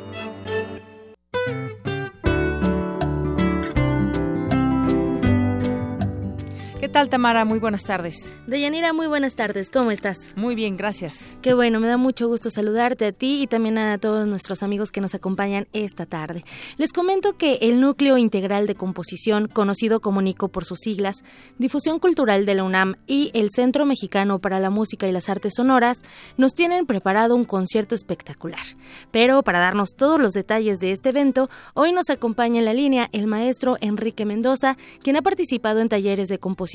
¿Qué 6.81 6.89
tal, 6.89 7.09
Tamara? 7.09 7.45
Muy 7.45 7.59
buenas 7.59 7.83
tardes. 7.83 8.35
Deyanira, 8.47 8.91
muy 8.91 9.05
buenas 9.05 9.35
tardes. 9.35 9.69
¿Cómo 9.69 9.91
estás? 9.91 10.31
Muy 10.35 10.55
bien, 10.55 10.77
gracias. 10.77 11.37
Qué 11.43 11.53
bueno, 11.53 11.79
me 11.79 11.87
da 11.87 11.95
mucho 11.95 12.27
gusto 12.27 12.49
saludarte 12.49 13.05
a 13.05 13.11
ti 13.11 13.43
y 13.43 13.45
también 13.45 13.77
a 13.77 13.99
todos 13.99 14.27
nuestros 14.27 14.63
amigos 14.63 14.89
que 14.89 14.99
nos 14.99 15.13
acompañan 15.13 15.67
esta 15.73 16.07
tarde. 16.07 16.43
Les 16.77 16.91
comento 16.91 17.37
que 17.37 17.59
el 17.61 17.79
Núcleo 17.79 18.17
Integral 18.17 18.65
de 18.65 18.73
Composición, 18.73 19.47
conocido 19.47 19.99
como 19.99 20.23
NICO 20.23 20.47
por 20.47 20.65
sus 20.65 20.79
siglas, 20.79 21.17
Difusión 21.59 21.99
Cultural 21.99 22.47
de 22.47 22.55
la 22.55 22.63
UNAM 22.63 22.95
y 23.05 23.29
el 23.35 23.51
Centro 23.51 23.85
Mexicano 23.85 24.39
para 24.39 24.59
la 24.59 24.71
Música 24.71 25.07
y 25.07 25.11
las 25.11 25.29
Artes 25.29 25.53
Sonoras, 25.57 25.99
nos 26.35 26.55
tienen 26.55 26.87
preparado 26.87 27.35
un 27.35 27.45
concierto 27.45 27.93
espectacular. 27.93 28.65
Pero 29.11 29.43
para 29.43 29.59
darnos 29.59 29.89
todos 29.95 30.19
los 30.19 30.33
detalles 30.33 30.79
de 30.79 30.93
este 30.93 31.09
evento, 31.09 31.47
hoy 31.75 31.93
nos 31.93 32.09
acompaña 32.09 32.57
en 32.57 32.65
la 32.65 32.73
línea 32.73 33.07
el 33.11 33.27
maestro 33.27 33.77
Enrique 33.81 34.25
Mendoza, 34.25 34.77
quien 35.03 35.15
ha 35.15 35.21
participado 35.21 35.79
en 35.79 35.87
talleres 35.87 36.27
de 36.27 36.39
composición 36.39 36.70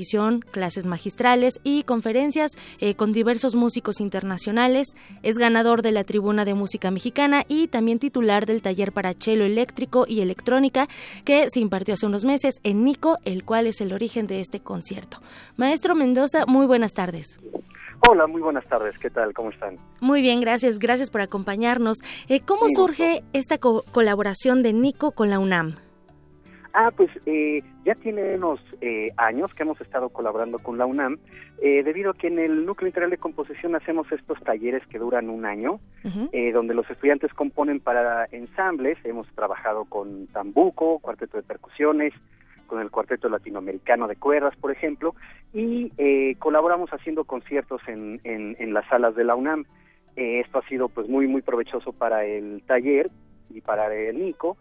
clases 0.51 0.87
magistrales 0.87 1.61
y 1.65 1.83
conferencias 1.83 2.53
eh, 2.81 2.95
con 2.95 3.13
diversos 3.13 3.55
músicos 3.55 4.01
internacionales. 4.01 4.97
Es 5.23 5.39
ganador 5.39 5.83
de 5.83 5.93
la 5.93 6.05
Tribuna 6.05 6.45
de 6.45 6.55
Música 6.55 6.91
Mexicana 6.91 7.45
y 7.49 7.69
también 7.69 7.99
titular 7.99 8.47
del 8.47 8.63
taller 8.63 8.93
para 8.93 9.13
cello 9.13 9.45
eléctrico 9.45 10.05
y 10.09 10.21
electrónica 10.21 10.89
que 11.25 11.49
se 11.51 11.61
impartió 11.61 11.95
hace 11.95 12.07
unos 12.07 12.25
meses 12.25 12.61
en 12.63 12.85
Nico, 12.85 13.19
el 13.25 13.45
cual 13.45 13.67
es 13.67 13.81
el 13.81 13.93
origen 13.93 14.27
de 14.27 14.41
este 14.41 14.61
concierto. 14.61 15.19
Maestro 15.57 15.95
Mendoza, 15.95 16.47
muy 16.47 16.67
buenas 16.67 16.93
tardes. 16.93 17.41
Hola, 18.09 18.27
muy 18.27 18.43
buenas 18.43 18.65
tardes. 18.67 18.97
¿Qué 18.99 19.11
tal? 19.11 19.33
¿Cómo 19.33 19.51
están? 19.51 19.79
Muy 20.01 20.21
bien, 20.21 20.41
gracias. 20.41 20.79
Gracias 20.79 21.11
por 21.11 21.23
acompañarnos. 21.23 21.99
Eh, 22.29 22.41
¿Cómo 22.41 22.69
surge 22.69 23.25
esta 23.33 23.59
colaboración 23.59 24.63
de 24.63 24.73
Nico 24.73 25.13
con 25.13 25.31
la 25.31 25.39
UNAM? 25.39 25.77
Ah, 26.75 26.91
pues 26.95 27.09
eh, 27.25 27.63
ya 27.87 27.95
tiene 27.95 28.35
unos 28.35 28.59
eh, 28.81 29.13
años 29.17 29.55
que 29.55 29.63
hemos 29.63 29.81
estado 29.81 30.09
colaborando 30.09 30.59
con 30.59 30.77
la 30.77 30.87
UNAM, 30.87 31.19
eh, 31.63 31.85
debido 31.85 32.11
a 32.11 32.15
que 32.15 32.27
en 32.27 32.41
el 32.41 32.67
Núcleo 32.67 32.89
Integral 32.89 33.11
de 33.11 33.17
Composición 33.17 33.77
hacemos 33.77 34.11
estos 34.11 34.43
talleres 34.43 34.85
que 34.89 34.99
duran 34.99 35.31
un 35.31 35.47
año, 35.47 35.79
donde 36.53 36.75
los 36.75 36.89
estudiantes 36.91 37.33
componen 37.33 37.79
para 37.79 38.27
ensambles. 38.33 38.99
Hemos 39.05 39.29
trabajado 39.35 39.85
con 39.85 40.27
Tambuco, 40.29 40.99
Cuarteto 40.99 41.37
de 41.37 41.45
Percusiones, 41.45 42.13
con 42.67 42.81
el 42.81 42.91
Cuarteto 42.91 43.29
Latinoamericano 43.29 44.09
de 44.09 44.17
Cuerdas, 44.17 44.57
por 44.57 44.73
ejemplo, 44.73 45.15
y 45.53 45.91
colaboramos 46.39 46.91
haciendo 46.91 47.23
conciertos 47.25 47.81
en, 47.87 48.21
en, 48.25 48.57
en, 48.59 48.75
las 48.75 48.87
salas 48.89 49.15
de 49.15 49.25
la 49.25 49.37
UNAM. 49.37 49.65
esto 50.17 50.59
ha 50.59 50.69
sido 50.69 50.89
pues 50.89 51.09
muy, 51.09 51.29
muy 51.29 51.43
provechoso 51.43 51.93
para 51.93 52.25
el 52.25 52.63
taller 52.67 53.11
y 53.51 53.61
para 53.61 53.95
el 53.95 54.19
NICO 54.19 54.57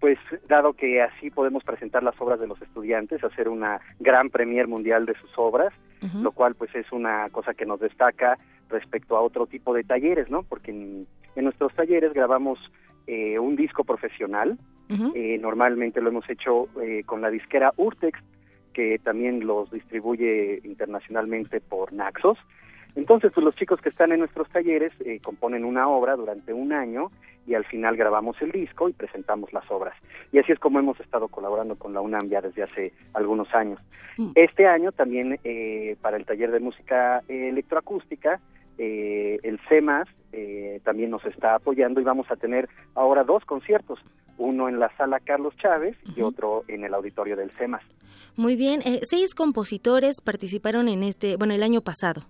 pues 0.00 0.18
dado 0.48 0.74
que 0.74 1.02
así 1.02 1.30
podemos 1.30 1.64
presentar 1.64 2.02
las 2.02 2.20
obras 2.20 2.38
de 2.38 2.46
los 2.46 2.60
estudiantes, 2.62 3.24
hacer 3.24 3.48
una 3.48 3.80
gran 3.98 4.30
premier 4.30 4.68
mundial 4.68 5.06
de 5.06 5.14
sus 5.14 5.30
obras, 5.36 5.72
lo 6.14 6.30
cual 6.30 6.54
pues 6.54 6.72
es 6.76 6.90
una 6.92 7.28
cosa 7.30 7.54
que 7.54 7.66
nos 7.66 7.80
destaca 7.80 8.38
respecto 8.68 9.16
a 9.16 9.20
otro 9.20 9.46
tipo 9.46 9.74
de 9.74 9.82
talleres, 9.82 10.30
¿no? 10.30 10.44
Porque 10.44 10.70
en, 10.70 11.06
nuestros 11.36 11.74
talleres 11.74 12.12
grabamos 12.12 12.58
eh, 13.06 13.38
un 13.38 13.56
disco 13.56 13.84
profesional, 13.84 14.58
eh, 15.14 15.38
normalmente 15.40 16.00
lo 16.00 16.10
hemos 16.10 16.28
hecho 16.30 16.68
eh, 16.80 17.02
con 17.04 17.20
la 17.20 17.30
disquera 17.30 17.72
Urtex, 17.76 18.18
que 18.72 18.98
también 18.98 19.46
los 19.46 19.70
distribuye 19.70 20.60
internacionalmente 20.64 21.60
por 21.60 21.92
Naxos, 21.92 22.38
entonces, 22.94 23.30
pues 23.32 23.44
los 23.44 23.54
chicos 23.54 23.80
que 23.80 23.88
están 23.88 24.12
en 24.12 24.20
nuestros 24.20 24.48
talleres 24.48 24.92
eh, 25.00 25.20
componen 25.22 25.64
una 25.64 25.88
obra 25.88 26.16
durante 26.16 26.52
un 26.52 26.72
año 26.72 27.10
y 27.46 27.54
al 27.54 27.64
final 27.64 27.96
grabamos 27.96 28.40
el 28.42 28.50
disco 28.52 28.88
y 28.88 28.92
presentamos 28.92 29.52
las 29.52 29.70
obras. 29.70 29.94
Y 30.32 30.38
así 30.38 30.52
es 30.52 30.58
como 30.58 30.78
hemos 30.78 30.98
estado 31.00 31.28
colaborando 31.28 31.76
con 31.76 31.94
la 31.94 32.00
UNAM 32.00 32.28
ya 32.28 32.40
desde 32.40 32.62
hace 32.62 32.92
algunos 33.14 33.54
años. 33.54 33.80
Mm. 34.16 34.32
Este 34.34 34.66
año 34.66 34.92
también 34.92 35.38
eh, 35.44 35.96
para 36.02 36.16
el 36.16 36.26
taller 36.26 36.50
de 36.50 36.60
música 36.60 37.22
electroacústica, 37.28 38.40
eh, 38.78 39.38
el 39.42 39.58
CEMAS 39.68 40.08
también 40.84 41.10
nos 41.10 41.24
está 41.24 41.54
apoyando 41.54 42.00
y 42.00 42.04
vamos 42.04 42.30
a 42.30 42.36
tener 42.36 42.68
ahora 42.94 43.24
dos 43.24 43.44
conciertos, 43.44 43.98
uno 44.36 44.68
en 44.68 44.78
la 44.78 44.94
sala 44.96 45.18
Carlos 45.20 45.56
Chávez 45.56 45.96
y 46.14 46.22
otro 46.22 46.64
en 46.68 46.84
el 46.84 46.94
auditorio 46.94 47.34
del 47.36 47.50
CEMAS. 47.50 47.82
Muy 48.36 48.54
bien, 48.54 48.82
seis 49.02 49.34
compositores 49.34 50.20
participaron 50.24 50.88
en 50.88 51.02
este, 51.02 51.36
bueno, 51.36 51.54
el 51.54 51.62
año 51.62 51.80
pasado. 51.80 52.22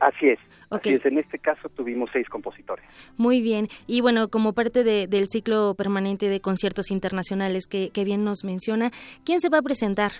Así 0.00 0.28
es. 0.28 0.38
Así 0.70 0.90
es, 0.90 1.04
en 1.06 1.18
este 1.18 1.38
caso 1.38 1.68
tuvimos 1.70 2.10
seis 2.12 2.28
compositores. 2.28 2.84
Muy 3.16 3.40
bien, 3.40 3.68
y 3.86 4.00
bueno, 4.02 4.28
como 4.28 4.52
parte 4.52 4.84
del 4.84 5.28
ciclo 5.28 5.74
permanente 5.74 6.28
de 6.28 6.40
conciertos 6.40 6.90
internacionales 6.90 7.66
que, 7.66 7.90
bien 8.04 8.22
nos 8.24 8.44
menciona, 8.44 8.90
¿quién 9.24 9.40
se 9.40 9.48
va 9.48 9.58
a 9.58 9.62
presentar? 9.62 10.12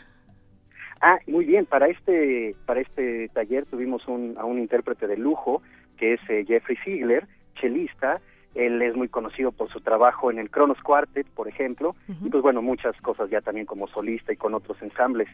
Ah, 1.01 1.19
muy 1.27 1.45
bien, 1.45 1.67
para 1.67 1.87
este, 1.89 2.57
para 2.67 2.81
este 2.81 3.29
taller 3.29 3.67
tuvimos 3.67 4.09
un, 4.09 4.37
a 4.39 4.45
un 4.45 4.59
intérprete 4.59 5.07
de 5.07 5.17
lujo, 5.17 5.63
que 5.97 6.15
es 6.15 6.21
eh, 6.29 6.45
Jeffrey 6.47 6.77
Ziegler, 6.83 7.27
chelista, 7.55 8.21
él 8.55 8.83
es 8.83 8.97
muy 8.97 9.09
conocido 9.09 9.53
por 9.53 9.71
su 9.71 9.81
trabajo 9.81 10.31
en 10.31 10.39
el 10.39 10.51
Kronos 10.51 10.81
Quartet, 10.83 11.27
por 11.29 11.47
ejemplo, 11.47 11.95
y 12.25 12.29
pues 12.29 12.43
bueno, 12.43 12.63
muchas 12.63 12.99
cosas 13.03 13.31
ya 13.31 13.41
también 13.41 13.67
como 13.67 13.87
solista 13.89 14.33
y 14.33 14.37
con 14.37 14.55
otros 14.55 14.81
ensambles. 14.83 15.29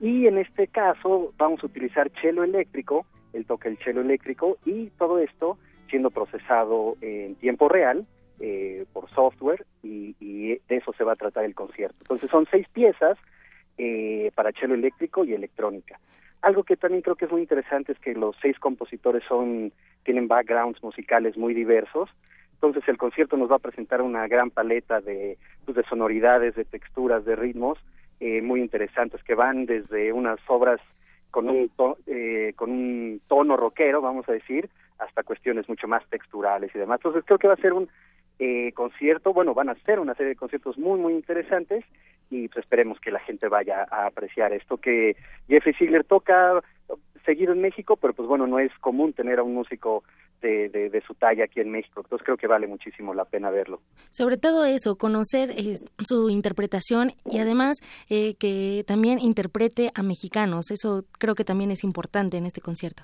Y 0.00 0.26
en 0.26 0.38
este 0.38 0.68
caso 0.68 1.32
vamos 1.36 1.62
a 1.62 1.66
utilizar 1.66 2.10
chelo 2.12 2.44
eléctrico, 2.44 3.06
él 3.32 3.46
toca 3.46 3.68
el 3.68 3.78
chelo 3.78 4.00
eléctrico 4.00 4.58
y 4.64 4.86
todo 4.98 5.18
esto 5.18 5.58
siendo 5.88 6.10
procesado 6.10 6.96
en 7.00 7.34
tiempo 7.36 7.68
real 7.68 8.06
eh, 8.38 8.86
por 8.92 9.10
software 9.10 9.66
y, 9.82 10.14
de 10.68 10.76
eso 10.76 10.92
se 10.94 11.04
va 11.04 11.12
a 11.12 11.16
tratar 11.16 11.44
el 11.44 11.54
concierto. 11.54 11.96
Entonces 12.00 12.30
son 12.30 12.46
seis 12.50 12.66
piezas 12.72 13.18
eh, 13.76 14.30
para 14.34 14.52
chelo 14.52 14.74
eléctrico 14.74 15.24
y 15.24 15.34
electrónica. 15.34 15.98
Algo 16.42 16.64
que 16.64 16.76
también 16.76 17.02
creo 17.02 17.16
que 17.16 17.26
es 17.26 17.30
muy 17.30 17.42
interesante 17.42 17.92
es 17.92 17.98
que 17.98 18.14
los 18.14 18.34
seis 18.40 18.58
compositores 18.58 19.22
son 19.28 19.72
tienen 20.04 20.28
backgrounds 20.28 20.82
musicales 20.82 21.36
muy 21.36 21.52
diversos. 21.54 22.08
Entonces 22.54 22.82
el 22.88 22.96
concierto 22.96 23.36
nos 23.36 23.50
va 23.50 23.56
a 23.56 23.60
presentar 23.60 24.00
una 24.00 24.26
gran 24.26 24.50
paleta 24.50 25.00
de, 25.00 25.38
pues, 25.64 25.76
de 25.76 25.84
sonoridades, 25.84 26.54
de 26.54 26.64
texturas, 26.64 27.24
de 27.24 27.36
ritmos 27.36 27.78
eh, 28.20 28.42
muy 28.42 28.60
interesantes 28.60 29.22
que 29.22 29.34
van 29.34 29.66
desde 29.66 30.12
unas 30.12 30.38
obras 30.46 30.80
con 31.30 31.48
un, 31.48 31.70
eh, 32.06 32.52
con 32.56 32.70
un 32.70 33.20
tono 33.28 33.56
rockero, 33.56 34.00
vamos 34.00 34.28
a 34.28 34.32
decir, 34.32 34.68
hasta 34.98 35.22
cuestiones 35.22 35.68
mucho 35.68 35.88
más 35.88 36.04
texturales 36.08 36.74
y 36.74 36.78
demás. 36.78 36.98
Entonces 36.98 37.24
creo 37.24 37.38
que 37.38 37.48
va 37.48 37.54
a 37.54 37.62
ser 37.62 37.72
un 37.72 37.88
eh, 38.38 38.72
concierto, 38.72 39.32
bueno, 39.32 39.54
van 39.54 39.68
a 39.68 39.74
ser 39.86 40.00
una 40.00 40.14
serie 40.14 40.30
de 40.30 40.36
conciertos 40.36 40.78
muy, 40.78 40.98
muy 40.98 41.14
interesantes 41.14 41.84
y 42.30 42.48
pues 42.48 42.64
esperemos 42.64 43.00
que 43.00 43.10
la 43.10 43.20
gente 43.20 43.48
vaya 43.48 43.86
a 43.90 44.06
apreciar 44.06 44.52
esto 44.52 44.76
que 44.76 45.16
Jeffrey 45.48 45.74
Ziegler 45.74 46.04
toca 46.04 46.62
seguido 47.24 47.52
en 47.52 47.60
México, 47.60 47.96
pero 47.96 48.14
pues 48.14 48.28
bueno, 48.28 48.46
no 48.46 48.58
es 48.58 48.72
común 48.78 49.12
tener 49.12 49.38
a 49.38 49.42
un 49.42 49.54
músico 49.54 50.04
de, 50.40 50.68
de, 50.68 51.00
su 51.02 51.14
talla 51.14 51.44
aquí 51.44 51.60
en 51.60 51.70
México. 51.70 52.00
Entonces 52.02 52.24
creo 52.24 52.36
que 52.36 52.46
vale 52.46 52.66
muchísimo 52.66 53.14
la 53.14 53.24
pena 53.24 53.50
verlo. 53.50 53.80
Sobre 54.10 54.36
todo 54.36 54.64
eso, 54.64 54.96
conocer 54.96 55.50
eh, 55.50 55.76
su 56.04 56.30
interpretación 56.30 57.12
y 57.24 57.38
además 57.38 57.78
eh, 58.08 58.34
que 58.38 58.84
también 58.86 59.18
interprete 59.18 59.90
a 59.94 60.02
mexicanos. 60.02 60.70
Eso 60.70 61.04
creo 61.18 61.34
que 61.34 61.44
también 61.44 61.70
es 61.70 61.84
importante 61.84 62.36
en 62.36 62.46
este 62.46 62.60
concierto. 62.60 63.02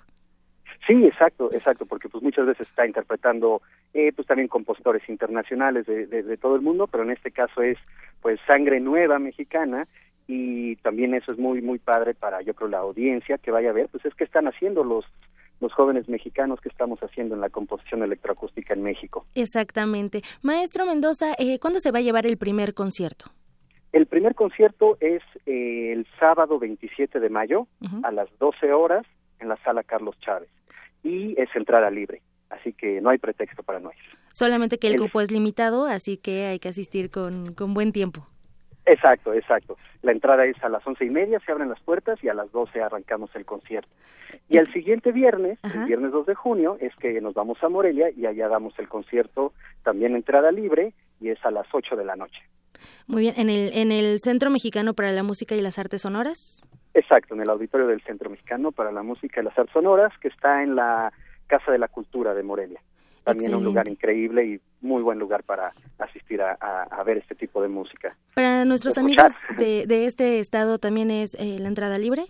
Sí, 0.86 1.04
exacto, 1.04 1.52
exacto, 1.52 1.84
porque 1.84 2.08
pues 2.08 2.22
muchas 2.22 2.46
veces 2.46 2.68
está 2.68 2.86
interpretando 2.86 3.60
eh, 3.92 4.12
pues 4.14 4.28
también 4.28 4.46
compositores 4.46 5.08
internacionales 5.08 5.86
de, 5.86 6.06
de, 6.06 6.36
todo 6.36 6.54
el 6.54 6.62
mundo, 6.62 6.86
pero 6.86 7.02
en 7.02 7.10
este 7.10 7.32
caso 7.32 7.62
es 7.62 7.78
pues 8.22 8.38
sangre 8.46 8.78
nueva 8.78 9.18
mexicana 9.18 9.88
y 10.28 10.76
también 10.76 11.14
eso 11.14 11.32
es 11.32 11.38
muy 11.38 11.60
muy 11.60 11.78
padre 11.78 12.14
para 12.14 12.40
yo 12.42 12.54
creo 12.54 12.68
la 12.68 12.78
audiencia 12.78 13.38
que 13.38 13.50
vaya 13.50 13.70
a 13.70 13.72
ver, 13.72 13.88
pues 13.88 14.04
es 14.04 14.14
que 14.14 14.24
están 14.24 14.46
haciendo 14.46 14.84
los 14.84 15.04
los 15.60 15.72
jóvenes 15.72 16.08
mexicanos 16.08 16.60
que 16.60 16.68
estamos 16.68 16.98
haciendo 17.00 17.34
en 17.34 17.40
la 17.40 17.50
composición 17.50 18.02
electroacústica 18.02 18.74
en 18.74 18.82
México. 18.82 19.26
Exactamente. 19.34 20.22
Maestro 20.42 20.86
Mendoza, 20.86 21.34
eh, 21.38 21.58
¿cuándo 21.58 21.80
se 21.80 21.90
va 21.90 21.98
a 21.98 22.02
llevar 22.02 22.26
el 22.26 22.36
primer 22.36 22.74
concierto? 22.74 23.26
El 23.92 24.06
primer 24.06 24.34
concierto 24.34 24.98
es 25.00 25.22
eh, 25.46 25.92
el 25.92 26.06
sábado 26.20 26.58
27 26.58 27.18
de 27.18 27.30
mayo 27.30 27.66
a 28.02 28.10
las 28.10 28.28
12 28.38 28.72
horas 28.72 29.06
en 29.40 29.48
la 29.48 29.56
sala 29.64 29.82
Carlos 29.82 30.18
Chávez 30.20 30.50
y 31.02 31.40
es 31.40 31.48
entrada 31.54 31.90
libre, 31.90 32.20
así 32.50 32.72
que 32.72 33.00
no 33.00 33.10
hay 33.10 33.18
pretexto 33.18 33.62
para 33.62 33.80
no 33.80 33.90
ir. 33.90 34.18
Solamente 34.32 34.78
que 34.78 34.88
el, 34.88 34.96
grupo 34.96 35.20
es 35.20 35.30
limitado, 35.30 35.86
así 35.86 36.18
que 36.18 36.46
hay 36.46 36.58
que 36.58 36.68
asistir 36.68 37.10
con, 37.10 37.54
con 37.54 37.72
buen 37.72 37.92
tiempo. 37.92 38.26
Exacto, 38.86 39.34
exacto. 39.34 39.76
La 40.02 40.12
entrada 40.12 40.44
es 40.44 40.62
a 40.62 40.68
las 40.68 40.86
once 40.86 41.04
y 41.04 41.10
media, 41.10 41.40
se 41.44 41.50
abren 41.50 41.68
las 41.68 41.80
puertas 41.80 42.22
y 42.22 42.28
a 42.28 42.34
las 42.34 42.52
doce 42.52 42.80
arrancamos 42.80 43.34
el 43.34 43.44
concierto. 43.44 43.90
Y 44.48 44.58
el 44.58 44.72
siguiente 44.72 45.10
viernes, 45.10 45.58
el 45.64 45.86
viernes 45.86 46.12
2 46.12 46.26
de 46.26 46.34
junio, 46.36 46.76
es 46.80 46.94
que 46.96 47.20
nos 47.20 47.34
vamos 47.34 47.58
a 47.62 47.68
Morelia 47.68 48.10
y 48.16 48.26
allá 48.26 48.48
damos 48.48 48.78
el 48.78 48.88
concierto 48.88 49.52
también 49.82 50.14
entrada 50.14 50.52
libre 50.52 50.92
y 51.20 51.30
es 51.30 51.44
a 51.44 51.50
las 51.50 51.66
ocho 51.72 51.96
de 51.96 52.04
la 52.04 52.14
noche. 52.14 52.40
Muy 53.08 53.22
bien, 53.22 53.34
¿en 53.36 53.50
el, 53.50 53.76
en 53.76 53.90
el 53.90 54.20
Centro 54.20 54.50
Mexicano 54.50 54.94
para 54.94 55.10
la 55.10 55.24
Música 55.24 55.56
y 55.56 55.60
las 55.60 55.80
Artes 55.80 56.02
Sonoras? 56.02 56.62
Exacto, 56.94 57.34
en 57.34 57.40
el 57.40 57.50
auditorio 57.50 57.88
del 57.88 58.02
Centro 58.02 58.30
Mexicano 58.30 58.70
para 58.70 58.92
la 58.92 59.02
Música 59.02 59.40
y 59.40 59.44
las 59.44 59.58
Artes 59.58 59.72
Sonoras, 59.72 60.12
que 60.20 60.28
está 60.28 60.62
en 60.62 60.76
la 60.76 61.12
Casa 61.48 61.72
de 61.72 61.78
la 61.78 61.88
Cultura 61.88 62.34
de 62.34 62.44
Morelia 62.44 62.80
también 63.26 63.56
un 63.56 63.64
lugar 63.64 63.88
increíble 63.88 64.46
y 64.46 64.60
muy 64.80 65.02
buen 65.02 65.18
lugar 65.18 65.42
para 65.42 65.72
asistir 65.98 66.40
a, 66.40 67.02
ver 67.04 67.18
este 67.18 67.34
tipo 67.34 67.60
de 67.60 67.66
música. 67.66 68.16
Para 68.34 68.64
nuestros 68.64 68.96
amigos 68.98 69.32
de, 69.58 69.84
de, 69.86 70.06
este 70.06 70.38
estado 70.38 70.78
también 70.78 71.10
es 71.10 71.34
eh, 71.34 71.56
la 71.58 71.66
entrada 71.66 71.98
libre. 71.98 72.26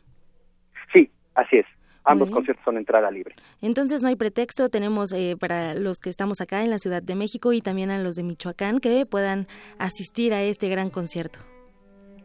Sí, 0.94 1.10
así 1.34 1.58
es. 1.58 1.66
Ambos 2.04 2.30
conciertos 2.30 2.64
son 2.64 2.78
entrada 2.78 3.10
libre. 3.10 3.34
Entonces 3.60 4.00
no 4.00 4.08
hay 4.08 4.16
pretexto, 4.16 4.70
tenemos 4.70 5.12
eh, 5.12 5.36
para 5.38 5.74
los 5.74 5.98
que 5.98 6.08
estamos 6.08 6.40
acá 6.40 6.62
en 6.62 6.70
la 6.70 6.78
Ciudad 6.78 7.02
de 7.02 7.14
México 7.14 7.52
y 7.52 7.60
también 7.60 7.90
a 7.90 7.98
los 7.98 8.14
de 8.14 8.22
Michoacán 8.22 8.78
que 8.78 9.04
puedan 9.04 9.48
asistir 9.78 10.32
a 10.32 10.42
este 10.42 10.68
gran 10.70 10.88
concierto. 10.88 11.40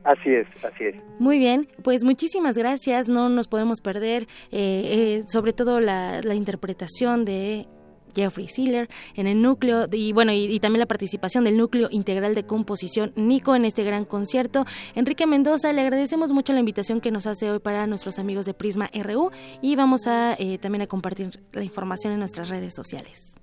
Así 0.06 0.30
es, 0.30 0.48
así 0.64 0.86
es. 0.86 0.96
Muy 1.20 1.40
bien, 1.40 1.68
pues 1.84 2.04
muchísimas 2.06 2.58
gracias, 2.58 3.10
no 3.10 3.28
nos 3.28 3.48
podemos 3.48 3.82
perder, 3.82 4.28
eh, 4.52 5.24
sobre 5.28 5.52
todo 5.52 5.80
la, 5.80 6.22
la 6.22 6.36
interpretación 6.36 7.26
de 7.26 7.68
Jeffrey 8.16 8.48
Siller, 8.48 8.90
en 9.16 9.28
el 9.28 9.42
núcleo, 9.42 9.88
y 9.92 10.14
bueno, 10.14 10.32
y, 10.32 10.60
también 10.60 10.80
la 10.80 10.86
participación 10.86 11.44
del 11.44 11.58
núcleo 11.58 11.88
integral 11.92 12.36
de 12.36 12.46
composición 12.46 13.14
Nico 13.16 13.56
en 13.56 13.66
este 13.66 13.84
gran 13.84 14.06
concierto. 14.06 14.66
Enrique 14.96 15.26
Mendoza, 15.26 15.74
le 15.74 15.82
agradecemos 15.82 16.32
mucho 16.32 16.54
la 16.54 16.60
invitación 16.60 17.02
que 17.02 17.12
nos 17.12 17.26
hace 17.26 17.50
hoy 17.50 17.60
para 17.60 17.88
nuestros 17.88 18.20
amigos 18.20 18.46
de 18.46 18.54
Prisma 18.54 18.90
RU 18.94 19.32
y 19.62 19.76
vamos 19.76 20.08
a 20.08 20.36
eh, 20.38 20.58
también 20.60 20.84
a 20.84 20.88
compartir 20.88 21.42
la 21.54 21.64
información 21.64 22.14
en 22.14 22.20
nuestras 22.20 22.50
redes 22.50 22.74
sociales. 22.76 23.41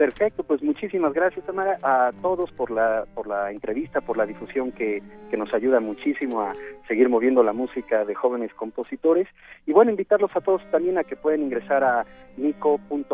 Perfecto, 0.00 0.44
pues 0.44 0.62
muchísimas 0.62 1.12
gracias 1.12 1.44
a 1.82 2.10
todos 2.22 2.50
por 2.52 2.70
la 2.70 3.04
por 3.14 3.26
la 3.26 3.50
entrevista, 3.50 4.00
por 4.00 4.16
la 4.16 4.24
difusión 4.24 4.72
que, 4.72 5.02
que 5.30 5.36
nos 5.36 5.52
ayuda 5.52 5.78
muchísimo 5.78 6.40
a 6.40 6.54
seguir 6.88 7.10
moviendo 7.10 7.42
la 7.42 7.52
música 7.52 8.06
de 8.06 8.14
jóvenes 8.14 8.50
compositores 8.54 9.28
y 9.66 9.74
bueno, 9.74 9.90
invitarlos 9.90 10.34
a 10.34 10.40
todos 10.40 10.62
también 10.70 10.96
a 10.96 11.04
que 11.04 11.16
pueden 11.16 11.42
ingresar 11.42 11.84
a 11.84 12.06
nico.com.mx, 12.38 13.12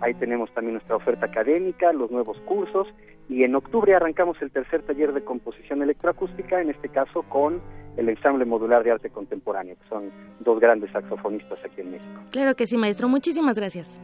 ahí 0.00 0.14
tenemos 0.14 0.52
también 0.52 0.74
nuestra 0.74 0.96
oferta 0.96 1.26
académica, 1.26 1.92
los 1.92 2.10
nuevos 2.10 2.36
cursos 2.40 2.88
y 3.28 3.44
en 3.44 3.54
octubre 3.54 3.94
arrancamos 3.94 4.36
el 4.42 4.50
tercer 4.50 4.82
taller 4.82 5.12
de 5.12 5.22
composición 5.22 5.80
electroacústica, 5.80 6.60
en 6.60 6.70
este 6.70 6.88
caso 6.88 7.22
con 7.22 7.62
el 7.96 8.08
ensamble 8.08 8.46
modular 8.46 8.82
de 8.82 8.90
arte 8.90 9.10
contemporáneo, 9.10 9.76
que 9.80 9.88
son 9.88 10.10
dos 10.40 10.58
grandes 10.58 10.90
saxofonistas 10.90 11.60
aquí 11.64 11.82
en 11.82 11.92
México. 11.92 12.20
Claro 12.32 12.56
que 12.56 12.66
sí, 12.66 12.76
maestro, 12.76 13.08
muchísimas 13.08 13.56
gracias. 13.56 14.00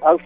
A 0.00 0.16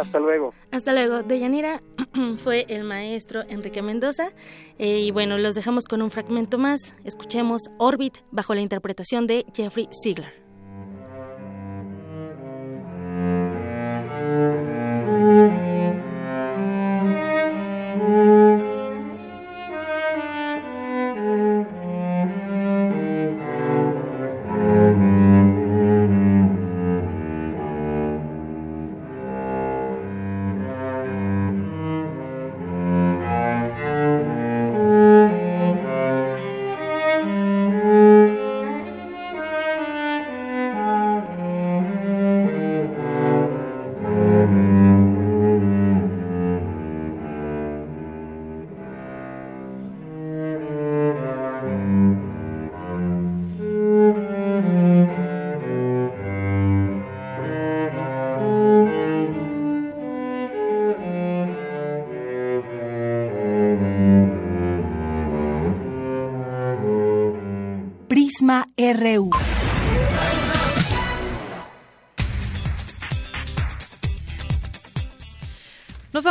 hasta 0.00 0.18
luego. 0.18 0.54
Hasta 0.72 0.92
luego. 0.92 1.22
Deyanira 1.22 1.80
fue 2.36 2.66
el 2.68 2.84
maestro 2.84 3.42
Enrique 3.48 3.82
Mendoza. 3.82 4.30
Eh, 4.78 5.00
y 5.00 5.10
bueno, 5.10 5.38
los 5.38 5.54
dejamos 5.54 5.84
con 5.84 6.02
un 6.02 6.10
fragmento 6.10 6.58
más. 6.58 6.96
Escuchemos 7.04 7.62
Orbit 7.78 8.18
bajo 8.30 8.54
la 8.54 8.60
interpretación 8.60 9.26
de 9.26 9.44
Jeffrey 9.54 9.88
Ziegler. 10.02 10.40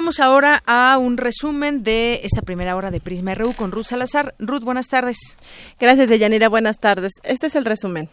Vamos 0.10 0.20
ahora 0.22 0.64
a 0.66 0.97
un 0.97 1.18
resumen 1.18 1.84
de 1.84 2.22
esta 2.24 2.41
primera 2.41 2.76
hora 2.76 2.89
de 2.89 2.99
Prisma 2.99 3.36
RU 3.36 3.53
con 3.53 3.72
Ruth 3.72 3.84
Salazar. 3.84 4.34
Ruth, 4.39 4.64
buenas 4.64 4.88
tardes. 4.88 5.38
Gracias, 5.80 6.10
Deyanira. 6.10 6.49
Buenas 6.49 6.80
tardes. 6.80 7.12
Este 7.24 7.45
es 7.45 7.55
el 7.55 7.64
resumen. 7.64 8.07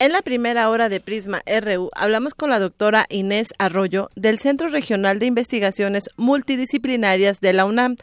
En 0.00 0.10
la 0.10 0.22
primera 0.22 0.68
hora 0.68 0.88
de 0.88 0.98
Prisma 0.98 1.38
RU 1.46 1.90
hablamos 1.94 2.34
con 2.34 2.50
la 2.50 2.58
doctora 2.58 3.04
Inés 3.10 3.54
Arroyo 3.60 4.08
del 4.16 4.40
Centro 4.40 4.68
Regional 4.68 5.20
de 5.20 5.26
Investigaciones 5.26 6.10
Multidisciplinarias 6.16 7.40
de 7.40 7.52
la 7.52 7.64
UNAM 7.64 7.94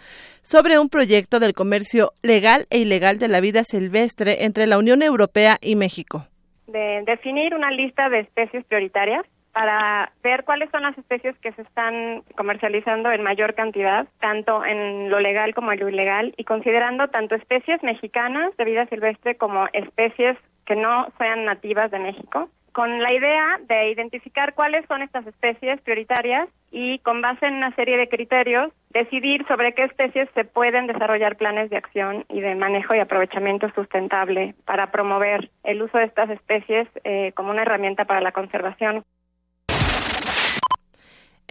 sobre 0.41 0.79
un 0.79 0.87
proyecto 0.87 1.41
del 1.41 1.53
comercio 1.53 2.13
legal 2.21 2.65
e 2.69 2.77
ilegal 2.77 3.19
de 3.19 3.27
la 3.27 3.41
vida 3.41 3.65
silvestre 3.65 4.45
entre 4.45 4.67
la 4.67 4.77
Unión 4.77 5.03
Europea 5.03 5.57
y 5.59 5.75
México. 5.75 6.27
De 6.67 7.03
definir 7.05 7.55
una 7.55 7.71
lista 7.71 8.07
de 8.07 8.21
especies 8.21 8.63
prioritarias 8.67 9.25
para 9.53 10.11
ver 10.23 10.43
cuáles 10.43 10.69
son 10.71 10.81
las 10.81 10.97
especies 10.97 11.37
que 11.37 11.51
se 11.53 11.61
están 11.61 12.23
comercializando 12.35 13.11
en 13.11 13.23
mayor 13.23 13.53
cantidad, 13.53 14.07
tanto 14.19 14.65
en 14.65 15.09
lo 15.09 15.19
legal 15.19 15.53
como 15.53 15.71
en 15.71 15.79
lo 15.79 15.89
ilegal, 15.89 16.33
y 16.37 16.43
considerando 16.43 17.07
tanto 17.07 17.35
especies 17.35 17.81
mexicanas 17.83 18.55
de 18.57 18.65
vida 18.65 18.87
silvestre 18.87 19.35
como 19.35 19.67
especies 19.73 20.37
que 20.65 20.75
no 20.75 21.07
sean 21.17 21.45
nativas 21.45 21.91
de 21.91 21.99
México, 21.99 22.49
con 22.73 22.99
la 23.01 23.13
idea 23.13 23.59
de 23.67 23.91
identificar 23.91 24.55
cuáles 24.55 24.85
son 24.87 25.03
estas 25.03 25.27
especies 25.27 25.79
prioritarias 25.81 26.49
y 26.71 26.97
con 26.99 27.21
base 27.21 27.45
en 27.45 27.53
una 27.53 27.73
serie 27.75 27.97
de 27.97 28.09
criterios 28.09 28.71
decidir 28.89 29.45
sobre 29.47 29.73
qué 29.73 29.83
especies 29.83 30.27
se 30.33 30.43
pueden 30.43 30.87
desarrollar 30.87 31.37
planes 31.37 31.69
de 31.69 31.77
acción 31.77 32.25
y 32.29 32.41
de 32.41 32.55
manejo 32.55 32.95
y 32.95 32.99
aprovechamiento 32.99 33.69
sustentable 33.75 34.55
para 34.65 34.91
promover 34.91 35.51
el 35.63 35.83
uso 35.83 35.99
de 35.99 36.05
estas 36.05 36.31
especies 36.31 36.87
eh, 37.03 37.31
como 37.35 37.51
una 37.51 37.61
herramienta 37.61 38.05
para 38.05 38.21
la 38.21 38.31
conservación. 38.31 39.03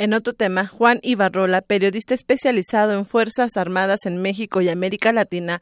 En 0.02 0.14
otro 0.14 0.32
tema, 0.32 0.66
Juan 0.66 0.98
Ibarrola, 1.04 1.62
periodista 1.62 2.12
especializado 2.12 2.98
en 2.98 3.04
Fuerzas 3.04 3.56
Armadas 3.56 4.04
en 4.04 4.20
México 4.20 4.60
y 4.60 4.68
América 4.68 5.12
Latina, 5.12 5.60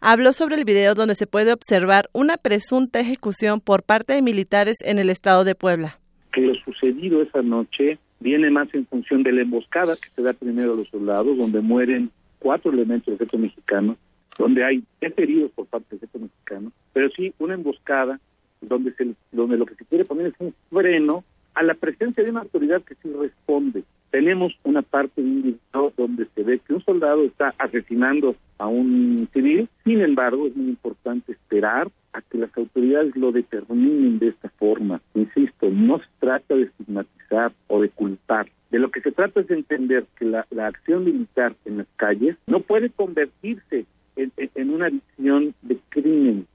habló 0.00 0.32
sobre 0.32 0.56
el 0.56 0.64
video 0.64 0.94
donde 0.94 1.14
se 1.14 1.26
puede 1.26 1.52
observar 1.52 2.08
una 2.14 2.38
presunta 2.38 3.00
ejecución 3.00 3.60
por 3.60 3.82
parte 3.82 4.14
de 4.14 4.22
militares 4.22 4.78
en 4.82 4.98
el 4.98 5.10
estado 5.10 5.44
de 5.44 5.54
Puebla. 5.54 5.98
Que 6.32 6.40
lo 6.40 6.54
sucedido 6.54 7.20
esa 7.20 7.42
noche 7.42 7.98
viene 8.20 8.50
más 8.50 8.72
en 8.72 8.86
función 8.86 9.24
de 9.24 9.32
la 9.32 9.42
emboscada 9.42 9.94
que 10.02 10.08
se 10.08 10.22
da 10.22 10.32
primero 10.32 10.72
a 10.72 10.76
los 10.76 10.88
soldados, 10.88 11.36
donde 11.36 11.60
mueren 11.60 12.10
cuatro 12.38 12.72
elementos 12.72 13.04
del 13.08 13.16
ejército 13.16 13.36
mexicano, 13.36 13.98
donde 14.38 14.64
hay 14.64 14.82
tres 15.00 15.12
heridos 15.18 15.50
por 15.50 15.66
parte 15.66 15.88
del 15.90 15.98
ejército 15.98 16.18
mexicano, 16.18 16.72
pero 16.94 17.10
sí 17.10 17.34
una 17.38 17.52
emboscada 17.52 18.18
donde, 18.62 18.94
se, 18.94 19.14
donde 19.32 19.58
lo 19.58 19.66
que 19.66 19.74
se 19.74 19.84
quiere 19.84 20.06
poner 20.06 20.28
es 20.28 20.34
un 20.38 20.54
freno 20.70 21.24
a 21.54 21.62
la 21.62 21.74
presencia 21.74 22.22
de 22.22 22.30
una 22.30 22.40
autoridad 22.40 22.82
que 22.82 22.94
sí 22.96 23.12
responde. 23.12 23.84
Tenemos 24.10 24.54
una 24.64 24.82
parte 24.82 25.22
de 25.22 25.28
un 25.28 25.42
video 25.42 25.92
donde 25.96 26.26
se 26.34 26.42
ve 26.42 26.58
que 26.58 26.74
un 26.74 26.84
soldado 26.84 27.24
está 27.24 27.54
asesinando 27.58 28.36
a 28.58 28.66
un 28.66 29.28
civil, 29.32 29.68
sin 29.84 30.02
embargo 30.02 30.46
es 30.46 30.56
muy 30.56 30.68
importante 30.68 31.32
esperar 31.32 31.90
a 32.12 32.20
que 32.20 32.38
las 32.38 32.54
autoridades 32.56 33.16
lo 33.16 33.32
determinen 33.32 34.18
de 34.18 34.28
esta 34.28 34.50
forma. 34.50 35.00
Insisto, 35.14 35.70
no 35.70 35.98
se 35.98 36.04
trata 36.20 36.54
de 36.54 36.64
estigmatizar 36.64 37.52
o 37.68 37.80
de 37.80 37.88
culpar. 37.88 38.48
De 38.70 38.78
lo 38.78 38.90
que 38.90 39.00
se 39.00 39.12
trata 39.12 39.40
es 39.40 39.48
de 39.48 39.54
entender 39.54 40.04
que 40.18 40.26
la, 40.26 40.46
acción 40.58 41.04
militar 41.04 41.54
en 41.64 41.78
las 41.78 41.86
calles 41.96 42.36
no 42.46 42.60
puede 42.60 42.90
convertirse 42.90 43.86
en 44.16 44.70
una 44.70 44.90
visión 44.90 45.54
de 45.62 45.78
crimen, 45.88 46.46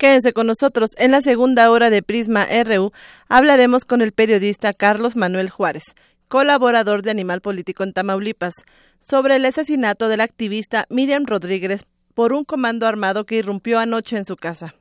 Quédense 0.00 0.32
con 0.32 0.46
nosotros. 0.46 0.92
En 0.96 1.10
la 1.10 1.20
segunda 1.20 1.70
hora 1.70 1.90
de 1.90 2.02
Prisma 2.02 2.46
RU 2.64 2.90
hablaremos 3.28 3.84
con 3.84 4.00
el 4.00 4.12
periodista 4.12 4.72
Carlos 4.72 5.14
Manuel 5.14 5.50
Juárez, 5.50 5.94
colaborador 6.26 7.02
de 7.02 7.10
Animal 7.10 7.42
Político 7.42 7.84
en 7.84 7.92
Tamaulipas, 7.92 8.54
sobre 8.98 9.36
el 9.36 9.44
asesinato 9.44 10.08
del 10.08 10.22
activista 10.22 10.86
Miriam 10.88 11.26
Rodríguez 11.26 11.82
por 12.14 12.32
un 12.32 12.44
comando 12.44 12.86
armado 12.86 13.26
que 13.26 13.34
irrumpió 13.34 13.78
anoche 13.78 14.16
en 14.16 14.24
su 14.24 14.38
casa. 14.38 14.74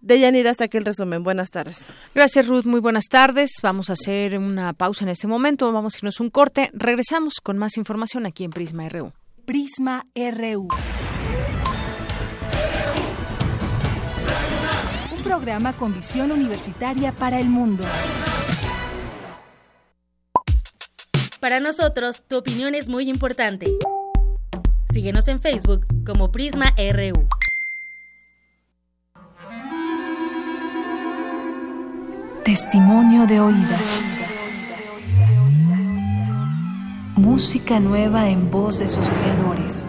De 0.00 0.20
Yanira, 0.20 0.52
hasta 0.52 0.66
aquí 0.66 0.76
el 0.76 0.84
resumen. 0.84 1.24
Buenas 1.24 1.50
tardes. 1.50 1.86
Gracias, 2.14 2.46
Ruth. 2.46 2.64
Muy 2.64 2.78
buenas 2.78 3.06
tardes. 3.06 3.50
Vamos 3.60 3.90
a 3.90 3.94
hacer 3.94 4.38
una 4.38 4.72
pausa 4.72 5.02
en 5.02 5.08
este 5.08 5.26
momento. 5.26 5.72
Vamos 5.72 5.94
a 5.94 5.98
irnos 5.98 6.20
un 6.20 6.30
corte. 6.30 6.70
Regresamos 6.74 7.40
con 7.42 7.58
más 7.58 7.76
información 7.76 8.24
aquí 8.24 8.44
en 8.44 8.50
Prisma 8.50 8.88
RU. 8.88 9.12
Prisma 9.46 10.06
RU. 10.14 10.68
Programa 15.26 15.72
con 15.72 15.92
visión 15.92 16.30
universitaria 16.30 17.12
para 17.12 17.40
el 17.40 17.48
mundo. 17.48 17.84
Para 21.40 21.60
nosotros, 21.60 22.22
tu 22.28 22.38
opinión 22.38 22.74
es 22.74 22.88
muy 22.88 23.10
importante. 23.10 23.66
Síguenos 24.92 25.26
en 25.28 25.40
Facebook 25.40 25.84
como 26.06 26.30
Prisma 26.30 26.72
RU. 26.76 27.28
Testimonio 32.44 33.26
de 33.26 33.40
oídas. 33.40 34.02
Música 37.16 37.80
nueva 37.80 38.28
en 38.28 38.50
voz 38.50 38.78
de 38.78 38.86
sus 38.86 39.10
creadores. 39.10 39.88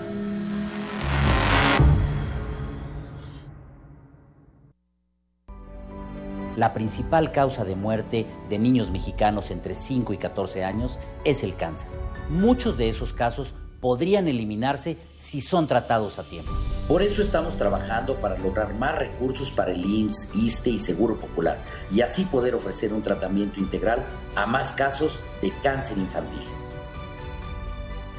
La 6.57 6.73
principal 6.73 7.31
causa 7.31 7.63
de 7.63 7.75
muerte 7.75 8.25
de 8.49 8.59
niños 8.59 8.91
mexicanos 8.91 9.51
entre 9.51 9.75
5 9.75 10.13
y 10.13 10.17
14 10.17 10.63
años 10.63 10.99
es 11.23 11.43
el 11.43 11.55
cáncer. 11.55 11.87
Muchos 12.29 12.77
de 12.77 12.89
esos 12.89 13.13
casos 13.13 13.55
podrían 13.79 14.27
eliminarse 14.27 14.97
si 15.15 15.41
son 15.41 15.67
tratados 15.67 16.19
a 16.19 16.23
tiempo. 16.23 16.51
Por 16.87 17.01
eso 17.01 17.21
estamos 17.21 17.57
trabajando 17.57 18.21
para 18.21 18.37
lograr 18.37 18.75
más 18.75 18.97
recursos 18.97 19.49
para 19.49 19.71
el 19.71 19.83
IMSS, 19.83 20.35
ISTE 20.35 20.69
y 20.69 20.79
Seguro 20.79 21.17
Popular 21.17 21.57
y 21.91 22.01
así 22.01 22.25
poder 22.25 22.53
ofrecer 22.53 22.93
un 22.93 23.01
tratamiento 23.01 23.59
integral 23.59 24.03
a 24.35 24.45
más 24.45 24.73
casos 24.73 25.19
de 25.41 25.51
cáncer 25.63 25.97
infantil. 25.97 26.43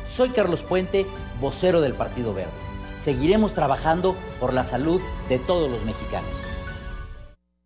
Soy 0.07 0.31
Carlos 0.31 0.63
Puente, 0.63 1.07
vocero 1.41 1.81
del 1.81 1.95
Partido 1.95 2.35
Verde. 2.35 2.51
Seguiremos 2.99 3.55
trabajando 3.55 4.17
por 4.41 4.53
la 4.53 4.65
salud 4.65 5.01
de 5.29 5.39
todos 5.39 5.71
los 5.71 5.83
mexicanos. 5.85 6.52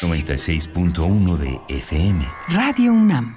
96.1 0.00 1.38
de 1.38 1.60
FM. 1.68 2.26
Radio 2.48 2.92
UNAM. 2.92 3.36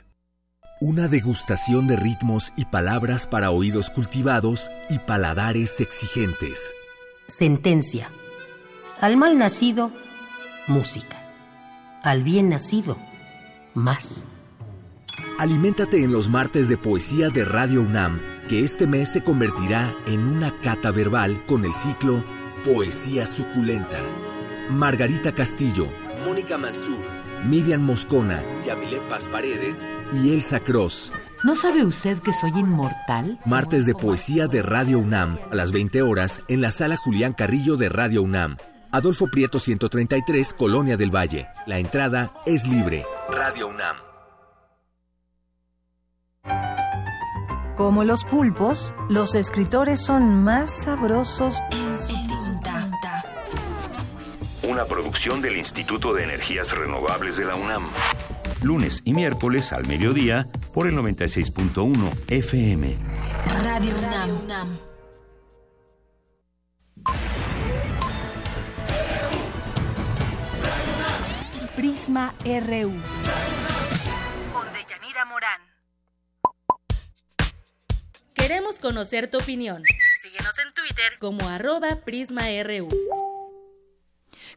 Una 0.83 1.07
degustación 1.07 1.85
de 1.85 1.95
ritmos 1.95 2.53
y 2.55 2.65
palabras 2.65 3.27
para 3.27 3.51
oídos 3.51 3.91
cultivados 3.91 4.71
y 4.89 4.97
paladares 4.97 5.79
exigentes. 5.79 6.73
Sentencia. 7.27 8.09
Al 8.99 9.15
mal 9.15 9.37
nacido, 9.37 9.91
música. 10.65 11.21
Al 12.01 12.23
bien 12.23 12.49
nacido, 12.49 12.97
más. 13.75 14.25
Aliméntate 15.37 16.03
en 16.03 16.11
los 16.11 16.29
martes 16.29 16.67
de 16.67 16.79
poesía 16.79 17.29
de 17.29 17.45
Radio 17.45 17.81
UNAM, 17.81 18.19
que 18.49 18.61
este 18.61 18.87
mes 18.87 19.09
se 19.09 19.23
convertirá 19.23 19.93
en 20.07 20.25
una 20.25 20.59
cata 20.61 20.89
verbal 20.89 21.45
con 21.45 21.63
el 21.63 21.73
ciclo 21.73 22.23
Poesía 22.65 23.27
Suculenta. 23.27 23.99
Margarita 24.71 25.35
Castillo, 25.35 25.91
Mónica 26.25 26.57
Mansur, 26.57 27.05
Miriam 27.45 27.81
Moscona, 27.81 28.43
Yamile 28.65 28.99
Paz 29.09 29.27
Paredes 29.27 29.85
y 30.11 30.33
Elsa 30.33 30.59
Cross. 30.59 31.11
¿No 31.43 31.55
sabe 31.55 31.83
usted 31.83 32.19
que 32.19 32.33
soy 32.33 32.51
inmortal? 32.51 33.39
Martes 33.45 33.87
de 33.87 33.95
poesía 33.95 34.47
de 34.47 34.61
Radio 34.61 34.99
UNAM, 34.99 35.39
a 35.51 35.55
las 35.55 35.71
20 35.71 36.03
horas, 36.03 36.41
en 36.47 36.61
la 36.61 36.69
sala 36.69 36.97
Julián 36.97 37.33
Carrillo 37.33 37.77
de 37.77 37.89
Radio 37.89 38.21
UNAM. 38.21 38.57
Adolfo 38.91 39.27
Prieto 39.27 39.57
133, 39.57 40.53
Colonia 40.53 40.97
del 40.97 41.09
Valle. 41.09 41.47
La 41.65 41.79
entrada 41.79 42.31
es 42.45 42.67
libre. 42.67 43.05
Radio 43.29 43.69
UNAM. 43.69 43.95
Como 47.75 48.03
los 48.03 48.23
pulpos, 48.25 48.93
los 49.09 49.33
escritores 49.33 49.99
son 49.99 50.43
más 50.43 50.83
sabrosos 50.83 51.61
en 51.71 51.97
su 51.97 52.13
tinta 52.13 52.60
una 54.63 54.85
producción 54.85 55.41
del 55.41 55.57
Instituto 55.57 56.13
de 56.13 56.23
Energías 56.23 56.75
Renovables 56.77 57.37
de 57.37 57.45
la 57.45 57.55
UNAM. 57.55 57.89
Lunes 58.61 59.01
y 59.05 59.13
miércoles 59.13 59.73
al 59.73 59.87
mediodía 59.87 60.45
por 60.73 60.87
el 60.87 60.95
96.1 60.95 62.11
FM. 62.27 62.95
Radio 63.63 63.95
UNAM. 64.43 64.77
Prisma 71.75 72.35
RU. 72.43 72.93
Con 74.53 74.73
Deyanira 74.73 75.25
Morán. 75.25 75.61
Queremos 78.35 78.77
conocer 78.77 79.31
tu 79.31 79.39
opinión. 79.39 79.81
Síguenos 80.21 80.59
en 80.59 80.73
Twitter 80.73 81.17
como 81.19 81.47
arroba 81.47 81.97
PrismaRU. 82.05 82.89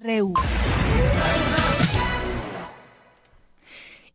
Reu. 0.00 0.32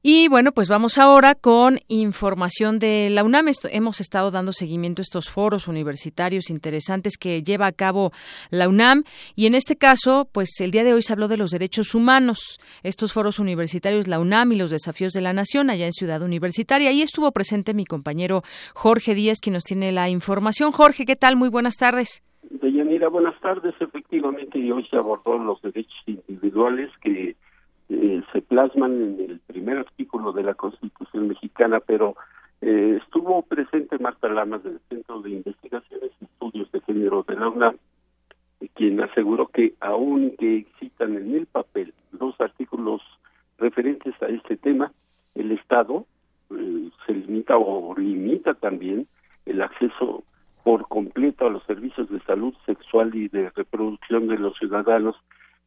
Y 0.10 0.30
bueno, 0.30 0.54
pues 0.54 0.70
vamos 0.70 0.98
ahora 0.98 1.36
con 1.36 1.80
información 1.90 2.80
de 2.80 3.10
la 3.10 3.26
UNAM. 3.26 3.48
hemos 3.74 4.00
estado 4.00 4.32
dando 4.32 4.54
seguimiento 4.54 5.02
a 5.02 5.04
estos 5.04 5.30
foros 5.30 5.68
universitarios 5.68 6.50
interesantes 6.50 7.18
que 7.18 7.44
lleva 7.44 7.66
a 7.66 7.74
cabo 7.74 8.14
la 8.50 8.70
UNAM 8.70 9.04
y 9.36 9.48
en 9.48 9.54
este 9.54 9.76
caso, 9.76 10.26
pues 10.32 10.62
el 10.62 10.72
día 10.72 10.86
de 10.86 10.94
hoy 10.94 11.02
se 11.02 11.12
habló 11.12 11.28
de 11.28 11.36
los 11.36 11.52
derechos 11.52 11.94
humanos. 11.94 12.58
Estos 12.84 13.12
foros 13.12 13.38
universitarios, 13.38 14.08
la 14.08 14.22
UNAM 14.22 14.54
y 14.54 14.56
los 14.56 14.72
desafíos 14.72 15.12
de 15.12 15.20
la 15.20 15.34
nación 15.34 15.70
allá 15.70 15.88
en 15.88 15.92
Ciudad 15.92 16.22
Universitaria. 16.22 16.90
Ahí 16.90 17.02
estuvo 17.02 17.30
presente 17.34 17.74
mi 17.74 17.84
compañero 17.84 18.44
Jorge 18.76 19.14
Díaz, 19.14 19.40
quien 19.42 19.56
nos 19.56 19.66
tiene 19.66 19.92
la 19.92 20.08
información. 20.08 20.72
Jorge, 20.72 21.06
¿qué 21.06 21.18
tal? 21.18 21.36
Muy 21.36 21.50
buenas 21.50 21.76
tardes. 21.76 22.24
Deyanira, 22.50 23.10
buenas 23.10 23.38
tardes. 23.42 23.76
Efectivamente, 23.82 24.58
hoy 24.72 24.88
se 24.90 24.96
abordó 24.96 25.38
los 25.38 25.62
derechos 25.62 26.02
individuales 26.06 26.92
que 27.02 27.36
eh, 27.90 28.22
se 28.34 28.42
plasman 28.42 28.94
en 28.94 29.30
el 29.30 29.40
primer 29.40 29.80
artículo 29.80 30.32
de 30.34 30.44
la 30.44 30.54
Constitución 30.54 31.30
mexicana, 31.30 31.80
pero 31.80 32.16
eh, 32.62 33.00
estuvo 33.02 33.42
presente 33.44 33.98
Marta 34.00 34.28
Lamas 34.28 34.64
del 34.64 34.80
Centro 34.90 35.22
de 35.22 35.32
Investigaciones 35.32 36.12
y 36.20 36.26
Estudios 36.26 36.72
de 36.72 36.82
Género 36.82 37.24
de 37.28 37.36
la 37.36 37.50
UNAM, 37.50 37.78
quien 38.74 39.02
aseguró 39.02 39.48
que 39.48 39.74
aunque 39.80 40.58
existan 40.58 41.16
en 41.16 41.36
el 41.36 41.46
papel 41.46 41.94
dos 42.12 42.40
artículos 42.42 43.02
referentes 43.58 44.14
a 44.22 44.28
este 44.28 44.58
tema, 44.58 44.92
el 45.36 45.52
Estado 45.52 46.06
eh, 46.50 46.90
se 47.06 47.14
limita 47.14 47.58
o 47.58 47.96
limita 47.98 48.54
también 48.56 49.08
el 49.46 49.62
acceso 49.62 50.24
por 50.64 50.88
completo 50.88 51.48
a 51.48 51.50
los 51.50 51.64
servicios 51.64 52.10
de 52.10 52.20
salud 52.22 52.54
sexual 52.66 53.16
y 53.16 53.30
de 53.30 53.50
reproducción 53.52 54.28
de 54.28 54.38
los 54.38 54.58
ciudadanos 54.58 55.16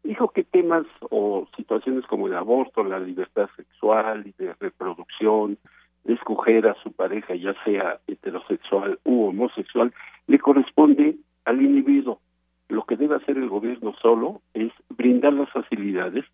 dijo 0.02 0.28
que 0.28 0.44
temas 0.44 0.86
o 1.10 1.46
situaciones 1.56 2.06
como 2.06 2.26
el 2.26 2.34
aborto, 2.34 2.82
la 2.84 2.98
libertad 2.98 3.48
sexual 3.56 4.26
y 4.26 4.34
de 4.42 4.54
reproducción, 4.58 5.58
de 6.04 6.14
escoger 6.14 6.66
a 6.66 6.74
su 6.82 6.92
pareja, 6.92 7.34
ya 7.34 7.54
sea 7.64 8.00
heterosexual 8.06 8.98
u 9.04 9.26
homosexual, 9.26 9.92
le 10.26 10.38
corresponde 10.38 11.16
al 11.44 11.60
individuo. 11.60 12.20
Lo 12.68 12.84
que 12.84 12.96
debe 12.96 13.16
hacer 13.16 13.36
el 13.36 13.48
gobierno 13.48 13.94
solo 14.00 14.40
es 14.54 14.72
brindar 14.88 15.32
las 15.32 15.50
facilidades 15.50 16.24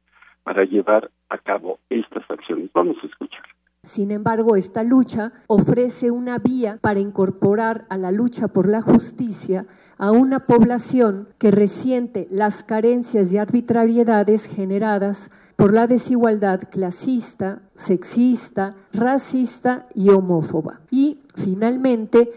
para 0.42 0.64
llevar 0.64 1.10
a 1.28 1.38
cabo 1.38 1.78
estas 1.90 2.30
acciones. 2.30 2.70
Vamos 2.72 2.96
a 3.02 3.06
escuchar. 3.06 3.42
Sin 3.82 4.10
embargo, 4.10 4.56
esta 4.56 4.82
lucha 4.82 5.32
ofrece 5.46 6.10
una 6.10 6.38
vía 6.38 6.78
para 6.80 7.00
incorporar 7.00 7.86
a 7.88 7.96
la 7.96 8.10
lucha 8.10 8.48
por 8.48 8.68
la 8.68 8.82
justicia 8.82 9.66
a 9.98 10.10
una 10.10 10.40
población 10.40 11.28
que 11.38 11.50
resiente 11.50 12.28
las 12.30 12.62
carencias 12.62 13.32
y 13.32 13.38
arbitrariedades 13.38 14.44
generadas 14.44 15.30
por 15.56 15.72
la 15.72 15.86
desigualdad 15.86 16.60
clasista, 16.70 17.62
sexista, 17.76 18.76
racista 18.92 19.86
y 19.94 20.10
homófoba. 20.10 20.80
Y, 20.90 21.20
finalmente, 21.34 22.30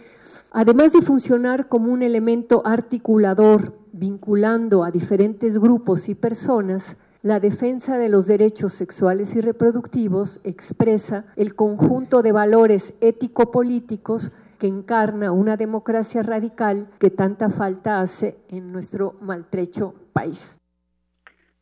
además 0.52 0.94
de 0.94 1.02
funcionar 1.02 1.68
como 1.68 1.92
un 1.92 2.02
elemento 2.02 2.62
articulador 2.66 3.74
vinculando 3.92 4.86
a 4.86 4.92
diferentes 4.92 5.58
grupos 5.60 6.08
y 6.08 6.16
personas, 6.16 6.96
la 7.22 7.42
defensa 7.42 7.98
de 7.98 8.08
los 8.08 8.28
derechos 8.28 8.74
sexuales 8.74 9.36
y 9.36 9.42
reproductivos 9.42 10.40
expresa 10.46 11.26
el 11.36 11.54
conjunto 11.54 12.22
de 12.22 12.32
valores 12.32 12.94
ético-políticos 13.02 14.32
que 14.60 14.68
encarna 14.68 15.32
una 15.32 15.58
democracia 15.58 16.22
radical 16.22 16.88
que 17.00 17.10
tanta 17.10 17.50
falta 17.50 18.02
hace 18.02 18.38
en 18.50 18.72
nuestro 18.72 19.16
maltrecho 19.22 19.94
país. 20.14 20.60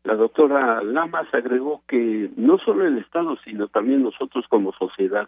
La 0.04 0.16
doctora 0.16 0.82
Lamas 0.84 1.28
agregó 1.34 1.84
que 1.88 2.32
no 2.38 2.58
solo 2.60 2.86
el 2.86 2.98
Estado, 2.98 3.38
sino 3.44 3.68
también 3.68 4.04
nosotros 4.04 4.46
como 4.50 4.72
sociedad 4.74 5.28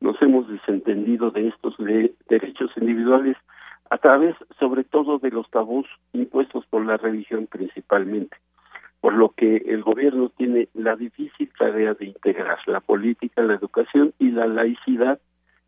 nos 0.00 0.20
hemos 0.22 0.48
desentendido 0.48 1.30
de 1.30 1.48
estos 1.48 1.76
derechos 2.28 2.70
individuales 2.76 3.36
a 3.90 3.98
través 3.98 4.36
sobre 4.58 4.84
todo 4.84 5.18
de 5.18 5.30
los 5.30 5.48
tabús 5.50 5.86
impuestos 6.12 6.66
por 6.66 6.84
la 6.84 6.96
religión 6.96 7.46
principalmente, 7.46 8.36
por 9.00 9.14
lo 9.14 9.30
que 9.30 9.56
el 9.56 9.82
gobierno 9.82 10.30
tiene 10.36 10.68
la 10.74 10.96
difícil 10.96 11.50
tarea 11.58 11.94
de 11.94 12.06
integrar 12.06 12.58
la 12.66 12.80
política, 12.80 13.42
la 13.42 13.54
educación 13.54 14.12
y 14.18 14.30
la 14.30 14.46
laicidad 14.46 15.18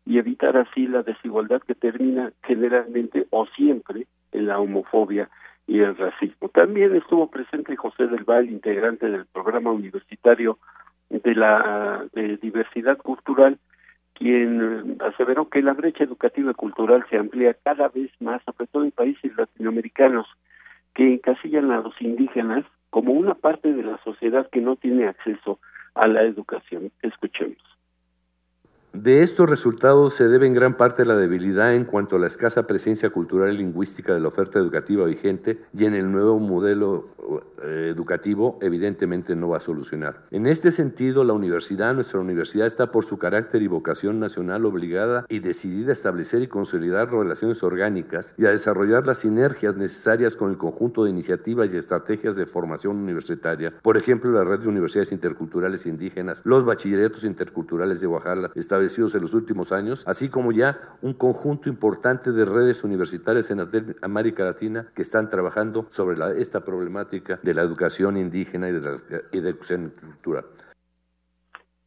y 0.05 0.17
evitar 0.17 0.57
así 0.57 0.87
la 0.87 1.03
desigualdad 1.03 1.61
que 1.61 1.75
termina 1.75 2.31
generalmente 2.43 3.27
o 3.29 3.45
siempre 3.47 4.07
en 4.31 4.47
la 4.47 4.59
homofobia 4.59 5.29
y 5.67 5.79
el 5.79 5.95
racismo. 5.95 6.49
También 6.49 6.95
estuvo 6.95 7.29
presente 7.29 7.75
José 7.75 8.07
del 8.07 8.23
Val, 8.23 8.49
integrante 8.49 9.09
del 9.09 9.25
programa 9.25 9.71
universitario 9.71 10.57
de 11.09 11.35
la 11.35 12.05
de 12.13 12.37
diversidad 12.37 12.97
cultural, 12.97 13.57
quien 14.13 14.97
aseveró 14.99 15.49
que 15.49 15.61
la 15.61 15.73
brecha 15.73 16.03
educativa 16.03 16.51
y 16.51 16.55
cultural 16.55 17.05
se 17.09 17.17
amplía 17.17 17.55
cada 17.63 17.89
vez 17.89 18.11
más, 18.19 18.41
sobre 18.43 18.67
todo 18.67 18.83
en 18.83 18.91
países 18.91 19.35
latinoamericanos, 19.35 20.27
que 20.93 21.13
encasillan 21.13 21.71
a 21.71 21.81
los 21.81 21.99
indígenas 22.01 22.65
como 22.89 23.13
una 23.13 23.33
parte 23.33 23.71
de 23.71 23.83
la 23.83 23.97
sociedad 24.03 24.49
que 24.49 24.61
no 24.61 24.75
tiene 24.75 25.07
acceso 25.07 25.59
a 25.95 26.07
la 26.07 26.23
educación. 26.23 26.91
Escuchemos. 27.01 27.57
De 28.93 29.23
estos 29.23 29.49
resultados 29.49 30.15
se 30.15 30.27
debe 30.27 30.47
en 30.47 30.53
gran 30.53 30.75
parte 30.75 31.05
la 31.05 31.15
debilidad 31.15 31.73
en 31.73 31.85
cuanto 31.85 32.17
a 32.17 32.19
la 32.19 32.27
escasa 32.27 32.67
presencia 32.67 33.09
cultural 33.09 33.53
y 33.53 33.57
lingüística 33.57 34.13
de 34.13 34.19
la 34.19 34.27
oferta 34.27 34.59
educativa 34.59 35.05
vigente 35.05 35.61
y 35.73 35.85
en 35.85 35.93
el 35.93 36.11
nuevo 36.11 36.39
modelo 36.39 37.07
eh, 37.63 37.87
educativo 37.89 38.59
evidentemente 38.61 39.33
no 39.33 39.47
va 39.47 39.57
a 39.57 39.59
solucionar. 39.61 40.23
En 40.29 40.45
este 40.45 40.73
sentido, 40.73 41.23
la 41.23 41.31
universidad, 41.31 41.93
nuestra 41.93 42.19
universidad 42.19 42.67
está 42.67 42.91
por 42.91 43.05
su 43.05 43.17
carácter 43.17 43.61
y 43.61 43.67
vocación 43.67 44.19
nacional 44.19 44.65
obligada 44.65 45.25
y 45.29 45.39
decidida 45.39 45.91
a 45.91 45.93
establecer 45.93 46.41
y 46.41 46.47
consolidar 46.47 47.11
relaciones 47.11 47.63
orgánicas 47.63 48.33
y 48.37 48.45
a 48.45 48.51
desarrollar 48.51 49.07
las 49.07 49.19
sinergias 49.19 49.77
necesarias 49.77 50.35
con 50.35 50.49
el 50.49 50.57
conjunto 50.57 51.05
de 51.05 51.11
iniciativas 51.11 51.73
y 51.73 51.77
estrategias 51.77 52.35
de 52.35 52.45
formación 52.45 52.97
universitaria, 52.97 53.73
por 53.81 53.95
ejemplo, 53.95 54.31
la 54.31 54.43
red 54.43 54.59
de 54.59 54.67
universidades 54.67 55.13
interculturales 55.13 55.85
indígenas, 55.85 56.41
los 56.43 56.65
bachilleratos 56.65 57.23
interculturales 57.23 58.01
de 58.01 58.07
Oaxaca, 58.07 58.51
en 58.81 59.21
los 59.21 59.33
últimos 59.33 59.71
años, 59.71 60.03
así 60.07 60.29
como 60.29 60.51
ya 60.51 60.79
un 61.01 61.13
conjunto 61.13 61.69
importante 61.69 62.31
de 62.31 62.45
redes 62.45 62.83
universitarias 62.83 63.49
en 63.51 63.61
América 64.01 64.43
Latina 64.43 64.87
que 64.95 65.01
están 65.01 65.29
trabajando 65.29 65.87
sobre 65.91 66.41
esta 66.41 66.61
problemática 66.65 67.39
de 67.43 67.53
la 67.53 67.61
educación 67.61 68.17
indígena 68.17 68.69
y 68.69 68.73
de 68.73 68.81
la 68.81 69.49
educación 69.49 69.93
cultural. 69.99 70.45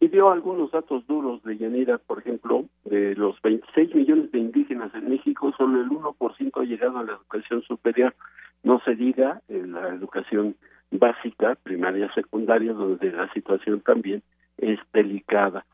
Y 0.01 0.09
dio 0.09 0.31
algunos 0.31 0.71
datos 0.71 1.07
duros 1.07 1.43
de 1.45 1.57
Yanira, 1.57 1.99
por 1.99 2.19
ejemplo, 2.19 2.67
de 2.85 3.15
los 3.15 3.41
26 3.43 3.95
millones 3.95 4.33
de 4.33 4.39
indígenas 4.39 4.95
en 4.95 5.09
México, 5.09 5.53
solo 5.57 5.81
el 5.81 5.89
1% 5.89 6.61
ha 6.61 6.65
llegado 6.65 6.99
a 6.99 7.05
la 7.05 7.13
educación 7.13 7.63
superior. 7.63 8.15
No 8.63 8.81
se 8.85 8.95
diga 8.95 9.41
en 9.49 9.73
la 9.73 9.89
educación 9.89 10.57
básica, 10.91 11.57
primaria, 11.63 12.13
secundaria, 12.15 12.73
donde 12.73 13.13
la 13.13 13.33
situación 13.33 13.81
también 13.81 14.23
es 14.59 14.79
delicada. 14.93 15.65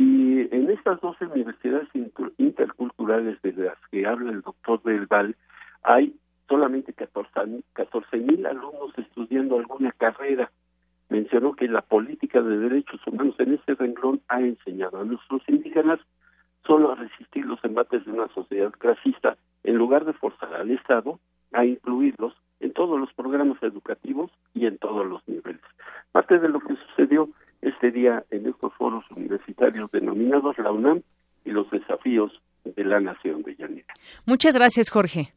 Y 0.00 0.54
en 0.54 0.70
estas 0.70 1.00
dos 1.00 1.20
universidades 1.20 1.88
interculturales 2.36 3.42
de 3.42 3.52
las 3.54 3.76
que 3.90 4.06
habla 4.06 4.30
el 4.30 4.42
doctor 4.42 4.80
Del 4.84 5.06
Val, 5.06 5.34
hay 5.82 6.14
solamente 6.48 6.92
14 6.92 8.16
mil 8.18 8.46
alumnos 8.46 8.96
estudiando 8.96 9.58
alguna 9.58 9.90
carrera. 9.90 10.52
Mencionó 11.08 11.54
que 11.54 11.66
la 11.66 11.82
política 11.82 12.40
de 12.40 12.58
derechos 12.58 13.04
humanos 13.08 13.34
en 13.40 13.54
este 13.54 13.74
renglón 13.74 14.20
ha 14.28 14.38
enseñado 14.38 15.00
a 15.00 15.04
nuestros 15.04 15.42
indígenas 15.48 15.98
solo 16.64 16.92
a 16.92 16.94
resistir 16.94 17.44
los 17.44 17.58
embates 17.64 18.04
de 18.04 18.12
una 18.12 18.28
sociedad 18.28 18.70
clasista, 18.70 19.36
en 19.64 19.74
lugar 19.74 20.04
de 20.04 20.12
forzar 20.12 20.54
al 20.54 20.70
Estado 20.70 21.18
a 21.52 21.64
incluirlos 21.64 22.34
en 22.60 22.72
todos 22.72 23.00
los 23.00 23.12
programas 23.14 23.60
educativos 23.64 24.30
y 24.54 24.66
en 24.66 24.78
todos 24.78 25.04
los 25.04 25.26
niveles. 25.26 25.62
Parte 26.12 26.38
de 26.38 26.50
lo 26.50 26.60
que 26.60 26.76
sucedió 26.76 27.28
este 27.62 27.90
día 27.90 28.24
en 28.30 28.46
estos 28.46 28.72
foros 28.74 28.97
universitarios 29.10 29.90
denominados 29.90 30.58
la 30.58 30.70
UNAM 30.72 31.02
y 31.44 31.50
los 31.50 31.70
desafíos 31.70 32.32
de 32.64 32.84
la 32.84 33.00
nación 33.00 33.42
de 33.42 33.56
Yanira. 33.56 33.94
Muchas 34.26 34.54
gracias, 34.54 34.90
Jorge. 34.90 35.32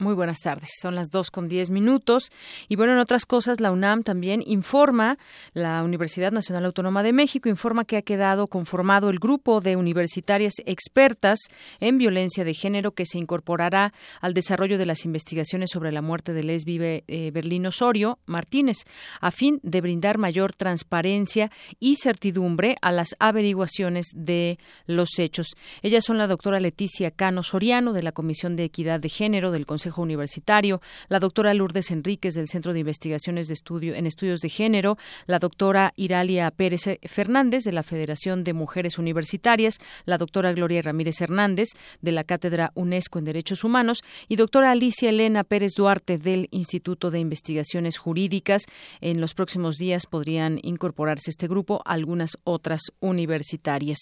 Muy 0.00 0.14
buenas 0.14 0.38
tardes. 0.38 0.70
Son 0.80 0.94
las 0.94 1.10
dos 1.10 1.32
con 1.32 1.48
diez 1.48 1.70
minutos. 1.70 2.30
Y 2.68 2.76
bueno, 2.76 2.92
en 2.92 3.00
otras 3.00 3.26
cosas, 3.26 3.58
la 3.58 3.72
UNAM 3.72 4.04
también 4.04 4.44
informa, 4.46 5.18
la 5.54 5.82
Universidad 5.82 6.30
Nacional 6.30 6.66
Autónoma 6.66 7.02
de 7.02 7.12
México 7.12 7.48
informa 7.48 7.84
que 7.84 7.96
ha 7.96 8.02
quedado 8.02 8.46
conformado 8.46 9.10
el 9.10 9.18
grupo 9.18 9.60
de 9.60 9.74
universitarias 9.74 10.54
expertas 10.66 11.40
en 11.80 11.98
violencia 11.98 12.44
de 12.44 12.54
género 12.54 12.92
que 12.92 13.06
se 13.06 13.18
incorporará 13.18 13.92
al 14.20 14.34
desarrollo 14.34 14.78
de 14.78 14.86
las 14.86 15.04
investigaciones 15.04 15.70
sobre 15.72 15.90
la 15.90 16.00
muerte 16.00 16.32
de 16.32 16.44
Lesbi 16.44 16.78
eh, 16.80 17.30
Berlín 17.34 17.66
Osorio 17.66 18.20
Martínez, 18.24 18.84
a 19.20 19.32
fin 19.32 19.58
de 19.64 19.80
brindar 19.80 20.16
mayor 20.16 20.54
transparencia 20.54 21.50
y 21.80 21.96
certidumbre 21.96 22.76
a 22.82 22.92
las 22.92 23.16
averiguaciones 23.18 24.06
de 24.14 24.60
los 24.86 25.18
hechos. 25.18 25.56
Ellas 25.82 26.04
son 26.04 26.18
la 26.18 26.28
doctora 26.28 26.60
Leticia 26.60 27.10
Cano 27.10 27.42
Soriano, 27.42 27.92
de 27.92 28.04
la 28.04 28.12
Comisión 28.12 28.54
de 28.54 28.62
Equidad 28.62 29.00
de 29.00 29.08
Género 29.08 29.50
del 29.50 29.66
Consejo 29.66 29.87
Universitario, 29.96 30.80
la 31.08 31.20
doctora 31.20 31.54
Lourdes 31.54 31.90
Enríquez 31.90 32.34
del 32.34 32.48
Centro 32.48 32.72
de 32.72 32.80
Investigaciones 32.80 33.48
de 33.48 33.54
Estudio, 33.54 33.94
en 33.94 34.06
Estudios 34.06 34.40
de 34.40 34.48
Género, 34.48 34.96
la 35.26 35.38
doctora 35.38 35.92
Iralia 35.96 36.50
Pérez 36.50 36.82
Fernández 37.04 37.64
de 37.64 37.72
la 37.72 37.82
Federación 37.82 38.44
de 38.44 38.52
Mujeres 38.52 38.98
Universitarias, 38.98 39.78
la 40.04 40.18
doctora 40.18 40.52
Gloria 40.52 40.82
Ramírez 40.82 41.20
Hernández 41.20 41.68
de 42.02 42.12
la 42.12 42.24
Cátedra 42.24 42.72
UNESCO 42.74 43.18
en 43.18 43.24
Derechos 43.24 43.64
Humanos 43.64 44.02
y 44.28 44.36
doctora 44.36 44.72
Alicia 44.72 45.08
Elena 45.08 45.44
Pérez 45.44 45.72
Duarte 45.76 46.18
del 46.18 46.48
Instituto 46.50 47.10
de 47.10 47.20
Investigaciones 47.20 47.98
Jurídicas. 47.98 48.64
En 49.00 49.20
los 49.20 49.34
próximos 49.34 49.76
días 49.76 50.06
podrían 50.06 50.58
incorporarse 50.62 51.30
a 51.30 51.32
este 51.32 51.48
grupo 51.48 51.80
algunas 51.84 52.32
otras 52.44 52.80
universitarias. 53.00 53.98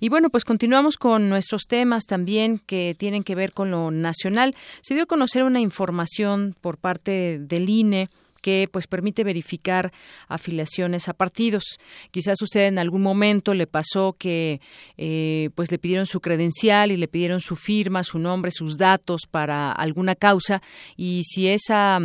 Y 0.00 0.08
bueno, 0.08 0.30
pues 0.30 0.44
continuamos 0.44 0.96
con 0.96 1.28
nuestros 1.28 1.62
temas 1.66 2.04
también 2.04 2.58
que 2.58 2.94
tienen 2.98 3.22
que 3.22 3.34
ver 3.34 3.52
con 3.52 3.70
lo 3.70 3.90
nacional. 3.90 4.54
Se 4.82 4.94
dio 4.94 5.04
a 5.04 5.06
conocer 5.06 5.29
una 5.36 5.60
información 5.60 6.56
por 6.60 6.76
parte 6.76 7.38
del 7.38 7.68
INE 7.68 8.10
que 8.40 8.68
pues 8.70 8.86
permite 8.86 9.24
verificar 9.24 9.92
afiliaciones 10.28 11.08
a 11.08 11.14
partidos. 11.14 11.64
Quizás 12.10 12.40
usted 12.42 12.66
en 12.66 12.78
algún 12.78 13.02
momento 13.02 13.54
le 13.54 13.66
pasó 13.66 14.14
que 14.18 14.60
eh, 14.96 15.50
pues 15.54 15.70
le 15.70 15.78
pidieron 15.78 16.06
su 16.06 16.20
credencial 16.20 16.92
y 16.92 16.96
le 16.96 17.08
pidieron 17.08 17.40
su 17.40 17.56
firma, 17.56 18.04
su 18.04 18.18
nombre, 18.18 18.50
sus 18.50 18.76
datos 18.76 19.22
para 19.30 19.72
alguna 19.72 20.14
causa 20.14 20.62
y 20.96 21.22
si 21.24 21.48
esa 21.48 22.00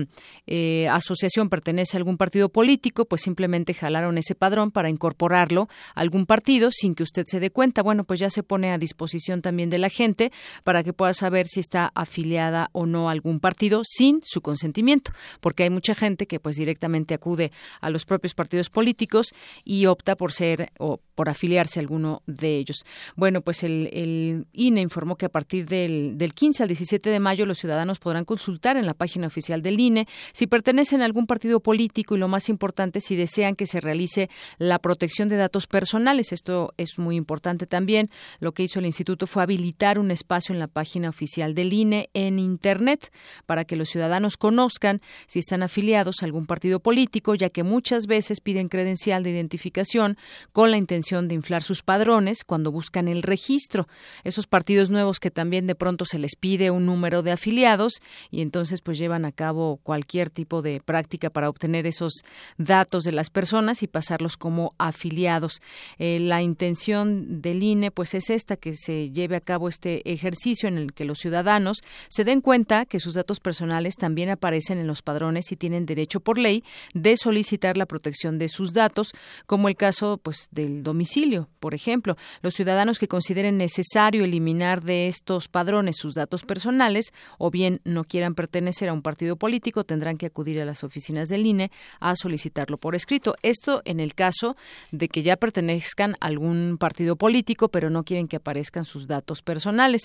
eh, 0.48 0.88
asociación 0.90 1.50
pertenece 1.50 1.98
a 1.98 2.00
algún 2.00 2.18
partido 2.18 2.50
político, 2.50 3.06
pues 3.06 3.22
simplemente 3.22 3.74
jalaron 3.74 4.18
ese 4.18 4.36
padrón 4.36 4.72
para 4.72 4.90
incorporarlo 4.90 5.68
a 5.94 6.02
algún 6.02 6.26
partido 6.26 6.70
sin 6.72 6.96
que 6.96 7.04
usted 7.04 7.24
se 7.26 7.40
dé 7.40 7.50
cuenta. 7.50 7.84
Bueno, 7.84 8.04
pues 8.04 8.20
ya 8.20 8.30
se 8.30 8.44
pone 8.44 8.72
a 8.72 8.78
disposición 8.78 9.42
también 9.42 9.70
de 9.70 9.78
la 9.78 9.90
gente 9.90 10.32
para 10.64 10.84
que 10.84 10.94
pueda 10.94 11.14
saber 11.14 11.48
si 11.48 11.60
está 11.60 11.92
afiliada 11.96 12.70
o 12.72 12.86
no 12.86 13.10
a 13.10 13.12
algún 13.12 13.40
partido 13.40 13.82
sin 13.84 14.22
su 14.24 14.42
consentimiento, 14.42 15.12
porque 15.40 15.64
hay 15.64 15.70
mucha 15.70 15.96
gente 15.96 16.25
que 16.26 16.40
pues 16.40 16.56
directamente 16.56 17.14
acude 17.14 17.52
a 17.82 17.90
los 17.90 18.06
propios 18.06 18.34
partidos 18.34 18.70
políticos 18.70 19.34
y 19.64 19.86
opta 19.86 20.16
por 20.16 20.32
ser 20.32 20.72
o 20.80 21.00
por 21.16 21.30
afiliarse 21.30 21.80
a 21.80 21.82
alguno 21.82 22.22
de 22.28 22.58
ellos. 22.58 22.86
Bueno, 23.16 23.42
pues 23.42 23.64
el, 23.64 24.46
INE 24.54 24.82
informó 24.82 25.16
que 25.16 25.26
a 25.26 25.30
partir 25.30 25.66
del, 25.66 26.18
del 26.18 26.34
15 26.34 26.64
al 26.64 26.70
17 26.70 27.10
de 27.10 27.20
mayo 27.20 27.46
los 27.46 27.58
ciudadanos 27.58 28.00
podrán 28.00 28.26
consultar 28.26 28.78
en 28.78 28.86
la 28.86 28.94
página 28.94 29.28
oficial 29.28 29.62
del 29.62 29.80
INE 29.80 30.08
si 30.34 30.48
pertenecen 30.48 31.02
a 31.02 31.06
algún 31.06 31.28
partido 31.28 31.60
político 31.60 32.16
y 32.16 32.20
lo 32.20 32.28
más 32.28 32.50
importante 32.50 33.02
si 33.02 33.16
desean 33.16 33.56
que 33.56 33.68
se 33.68 33.80
realice 33.82 34.30
la 34.58 34.80
protección 34.80 35.30
de 35.30 35.38
datos 35.38 35.68
personales. 35.68 36.32
Esto 36.32 36.74
es 36.78 37.00
muy 37.00 37.16
importante 37.16 37.66
también. 37.66 38.10
Lo 38.40 38.54
que 38.54 38.64
hizo 38.64 38.80
el 38.80 38.86
instituto 38.86 39.28
fue 39.28 39.44
habilitar 39.44 40.00
un 40.00 40.12
espacio 40.12 40.54
en 40.54 40.60
la 40.60 40.68
página 40.68 41.10
oficial 41.10 41.56
del 41.56 41.74
INE 41.74 42.10
en 42.14 42.40
Internet 42.40 43.12
para 43.46 43.66
que 43.66 43.76
los 43.76 43.90
ciudadanos 43.90 44.38
conozcan 44.38 45.02
si 45.28 45.40
están 45.40 45.64
afiliados 45.64 46.15
algún 46.24 46.46
partido 46.46 46.80
político, 46.80 47.36
ya 47.36 47.50
que 47.50 47.64
muchas 47.64 48.08
veces 48.08 48.42
piden 48.42 48.70
credencial 48.70 49.24
de 49.24 49.32
identificación 49.32 50.18
con 50.52 50.72
la 50.72 50.78
intención 50.78 51.28
de 51.28 51.36
inflar 51.36 51.64
sus 51.64 51.84
padrones 51.84 52.44
cuando 52.46 52.72
buscan 52.72 53.08
el 53.08 53.24
registro. 53.24 53.88
Esos 54.24 54.48
partidos 54.48 54.90
nuevos 54.90 55.20
que 55.20 55.32
también 55.32 55.68
de 55.68 55.76
pronto 55.76 56.06
se 56.06 56.20
les 56.20 56.36
pide 56.36 56.72
un 56.72 56.86
número 56.86 57.24
de 57.24 57.32
afiliados 57.32 57.94
y 58.32 58.42
entonces 58.42 58.82
pues 58.82 58.98
llevan 58.98 59.26
a 59.26 59.32
cabo 59.32 59.80
cualquier 59.84 60.30
tipo 60.30 60.62
de 60.62 60.82
práctica 60.84 61.30
para 61.30 61.50
obtener 61.50 61.88
esos 61.88 62.14
datos 62.58 63.04
de 63.04 63.12
las 63.12 63.30
personas 63.30 63.84
y 63.84 63.88
pasarlos 63.88 64.38
como 64.38 64.74
afiliados. 64.78 65.62
Eh, 65.98 66.20
la 66.20 66.42
intención 66.42 67.42
del 67.42 67.64
INE 67.64 67.92
pues 67.92 68.14
es 68.14 68.30
esta 68.30 68.58
que 68.58 68.74
se 68.76 69.12
lleve 69.12 69.36
a 69.36 69.42
cabo 69.42 69.70
este 69.70 70.10
ejercicio 70.12 70.68
en 70.68 70.78
el 70.78 70.94
que 70.94 71.06
los 71.06 71.20
ciudadanos 71.20 71.78
se 72.10 72.24
den 72.24 72.42
cuenta 72.42 72.86
que 72.86 73.00
sus 73.00 73.16
datos 73.16 73.40
personales 73.40 73.96
también 73.96 74.30
aparecen 74.30 74.78
en 74.78 74.88
los 74.88 75.02
padrones 75.02 75.52
y 75.52 75.56
tienen 75.56 75.86
derecho 75.86 76.05
derecho 76.06 76.20
por 76.20 76.38
ley 76.38 76.64
de 76.94 77.18
solicitar 77.18 77.78
la 77.78 77.88
protección 77.88 78.38
de 78.38 78.48
sus 78.48 78.74
datos, 78.74 79.14
como 79.48 79.70
el 79.70 79.76
caso 79.76 80.20
pues 80.22 80.48
del 80.52 80.84
domicilio, 80.84 81.50
por 81.60 81.74
ejemplo. 81.74 82.16
Los 82.42 82.54
ciudadanos 82.54 83.00
que 83.00 83.08
consideren 83.08 83.58
necesario 83.58 84.24
eliminar 84.24 84.84
de 84.84 85.08
estos 85.08 85.48
padrones 85.48 85.98
sus 85.98 86.14
datos 86.14 86.44
personales 86.44 87.12
o 87.40 87.50
bien 87.50 87.82
no 87.86 88.04
quieran 88.04 88.36
pertenecer 88.36 88.90
a 88.90 88.94
un 88.94 89.02
partido 89.02 89.36
político 89.36 89.84
tendrán 89.84 90.18
que 90.18 90.28
acudir 90.28 90.62
a 90.62 90.66
las 90.66 90.84
oficinas 90.84 91.30
del 91.30 91.46
INE 91.46 91.72
a 92.00 92.16
solicitarlo 92.16 92.78
por 92.78 92.94
escrito. 92.94 93.36
Esto 93.42 93.82
en 93.86 94.00
el 94.00 94.14
caso 94.14 94.56
de 94.92 95.08
que 95.08 95.24
ya 95.24 95.38
pertenezcan 95.38 96.16
a 96.20 96.28
algún 96.28 96.78
partido 96.80 97.16
político, 97.16 97.70
pero 97.70 97.90
no 97.90 98.04
quieren 98.04 98.28
que 98.28 98.38
aparezcan 98.38 98.86
sus 98.86 99.08
datos 99.08 99.42
personales. 99.42 100.04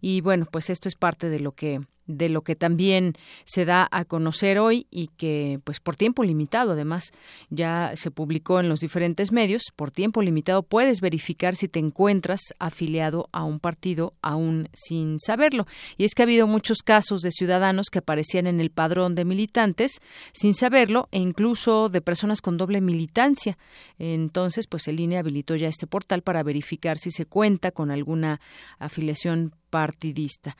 Y 0.00 0.22
bueno, 0.22 0.46
pues 0.50 0.70
esto 0.70 0.88
es 0.88 0.96
parte 0.96 1.28
de 1.28 1.38
lo 1.38 1.52
que 1.52 1.80
de 2.06 2.28
lo 2.28 2.42
que 2.42 2.56
también 2.56 3.14
se 3.44 3.64
da 3.64 3.88
a 3.90 4.04
conocer 4.04 4.58
hoy 4.58 4.86
y 4.90 5.08
que 5.16 5.60
pues 5.64 5.80
por 5.80 5.96
tiempo 5.96 6.22
limitado 6.22 6.72
además 6.72 7.12
ya 7.50 7.92
se 7.96 8.10
publicó 8.10 8.60
en 8.60 8.68
los 8.68 8.80
diferentes 8.80 9.32
medios 9.32 9.64
por 9.74 9.90
tiempo 9.90 10.22
limitado 10.22 10.62
puedes 10.62 11.00
verificar 11.00 11.56
si 11.56 11.68
te 11.68 11.78
encuentras 11.78 12.40
afiliado 12.58 13.28
a 13.32 13.44
un 13.44 13.60
partido 13.60 14.12
aún 14.22 14.68
sin 14.72 15.18
saberlo. 15.18 15.66
Y 15.96 16.04
es 16.04 16.14
que 16.14 16.22
ha 16.22 16.24
habido 16.24 16.46
muchos 16.46 16.78
casos 16.78 17.20
de 17.20 17.30
ciudadanos 17.30 17.86
que 17.90 17.98
aparecían 17.98 18.46
en 18.46 18.60
el 18.60 18.70
padrón 18.70 19.14
de 19.14 19.24
militantes 19.24 20.00
sin 20.32 20.54
saberlo 20.54 21.08
e 21.12 21.18
incluso 21.18 21.88
de 21.88 22.00
personas 22.00 22.40
con 22.40 22.56
doble 22.56 22.80
militancia. 22.80 23.58
Entonces 23.98 24.66
pues 24.66 24.88
el 24.88 25.00
INE 25.00 25.18
habilitó 25.18 25.56
ya 25.56 25.68
este 25.68 25.86
portal 25.86 26.22
para 26.22 26.42
verificar 26.42 26.98
si 26.98 27.10
se 27.10 27.26
cuenta 27.26 27.70
con 27.70 27.90
alguna 27.90 28.40
afiliación 28.78 29.52
partidista. 29.76 30.56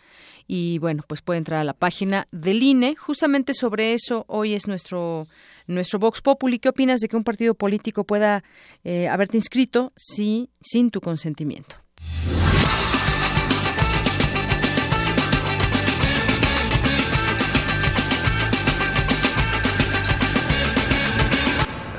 Y 0.46 0.78
bueno, 0.78 1.02
pues 1.08 1.22
puede 1.22 1.38
entrar 1.38 1.60
a 1.60 1.64
la 1.64 1.72
página 1.72 2.28
del 2.32 2.62
INE. 2.62 2.96
Justamente 2.96 3.54
sobre 3.54 3.94
eso 3.94 4.26
hoy 4.28 4.52
es 4.52 4.68
nuestro 4.68 5.26
nuestro 5.66 5.98
Vox 5.98 6.20
Populi. 6.20 6.58
¿Qué 6.58 6.68
opinas 6.68 7.00
de 7.00 7.08
que 7.08 7.16
un 7.16 7.24
partido 7.24 7.54
político 7.54 8.04
pueda 8.04 8.44
eh, 8.84 9.08
haberte 9.08 9.38
inscrito 9.38 9.94
si, 9.96 10.50
sin 10.60 10.90
tu 10.90 11.00
consentimiento? 11.00 11.76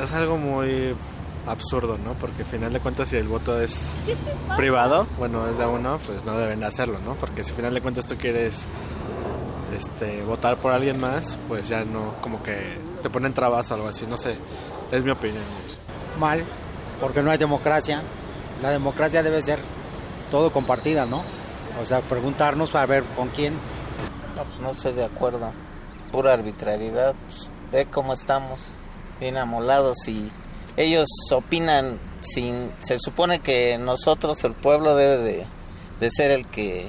Es 0.04 0.14
algo 0.14 0.38
muy 0.38 0.94
absurdo, 1.48 1.98
¿no? 1.98 2.14
Porque 2.14 2.44
al 2.44 2.50
final 2.50 2.74
de 2.74 2.80
cuentas 2.80 3.10
si 3.10 3.18
el 3.18 3.28
voto 3.28 3.60
es 3.60 3.94
privado, 4.58 5.08
bueno, 5.18 5.48
es 5.48 5.58
de 5.58 5.66
uno, 5.66 6.00
pues 6.06 6.26
no 6.26 6.38
deben 6.38 6.64
hacerlo, 6.64 7.00
¿no? 7.06 7.16
Porque 7.16 7.44
si 7.44 7.52
al 7.52 7.56
final 7.56 7.74
de 7.74 7.82
cuentas 7.82 8.06
tú 8.06 8.16
quieres 8.16 8.66
este, 9.76 10.24
votar 10.24 10.58
por 10.58 10.72
alguien 10.72 11.00
más, 11.00 11.38
pues 11.48 11.70
ya 11.70 11.84
no, 11.84 12.14
como 12.22 12.42
que 12.44 12.78
te 13.02 13.10
ponen 13.10 13.34
trabas 13.34 13.72
o 13.72 13.76
algo 13.76 13.88
así, 13.88 14.06
no 14.08 14.18
sé, 14.18 14.36
es 14.92 15.04
mi 15.04 15.12
opinión. 15.12 15.44
Mal, 16.20 16.44
porque 17.00 17.22
no 17.22 17.32
hay 17.32 17.38
democracia. 17.38 18.02
La 18.62 18.70
democracia 18.70 19.22
debe 19.22 19.42
ser 19.42 19.60
todo 20.32 20.52
compartida, 20.52 21.06
¿no? 21.06 21.24
O 21.82 21.86
sea, 21.86 22.02
preguntarnos 22.02 22.72
para 22.72 22.86
ver 22.86 23.04
con 23.16 23.30
quién. 23.30 23.54
No, 24.36 24.44
pues 24.44 24.60
no 24.60 24.70
estoy 24.72 24.94
de 24.94 25.06
acuerdo. 25.06 25.52
Pura 26.12 26.34
arbitrariedad. 26.34 27.14
Pues, 27.28 27.50
ve 27.72 27.86
cómo 27.86 28.14
estamos, 28.14 28.62
bien 29.20 29.38
amolados 29.38 30.08
y 30.08 30.32
ellos 30.78 31.08
opinan 31.32 32.00
sin 32.22 32.72
se 32.80 33.00
supone 33.00 33.40
que 33.40 33.78
nosotros 33.78 34.44
el 34.44 34.54
pueblo 34.54 34.96
debe 34.96 35.48
de, 36.00 36.10
ser 36.12 36.32
el 36.32 36.46
que 36.48 36.88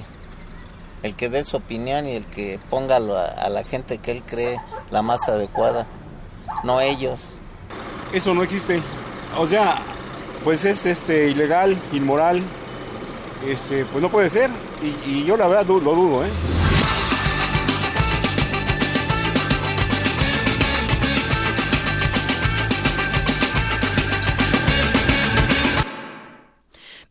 el 1.01 1.15
que 1.15 1.29
dé 1.29 1.43
su 1.43 1.57
opinión 1.57 2.07
y 2.07 2.11
el 2.11 2.25
que 2.25 2.59
ponga 2.69 2.97
a, 2.97 3.49
la 3.49 3.63
gente 3.63 3.97
que 3.97 4.11
él 4.11 4.23
cree 4.25 4.59
la 4.91 5.01
más 5.01 5.27
adecuada 5.27 5.87
no 6.63 6.81
ellos. 6.81 7.21
Eso 8.13 8.33
no 8.33 8.43
existe. 8.43 8.81
O 9.37 9.47
sea 9.47 9.81
pues 10.43 10.63
es 10.65 10.85
este 10.85 11.29
ilegal 11.29 11.77
inmoral. 11.91 12.41
Este 13.45 13.85
pues 13.85 14.01
no 14.01 14.09
puede 14.09 14.29
ser. 14.29 14.51
Y, 14.81 15.09
y 15.09 15.25
yo 15.25 15.35
la 15.35 15.47
verdad 15.47 15.65
lo 15.65 15.79
dudo 15.79 16.25
eh 16.25 16.58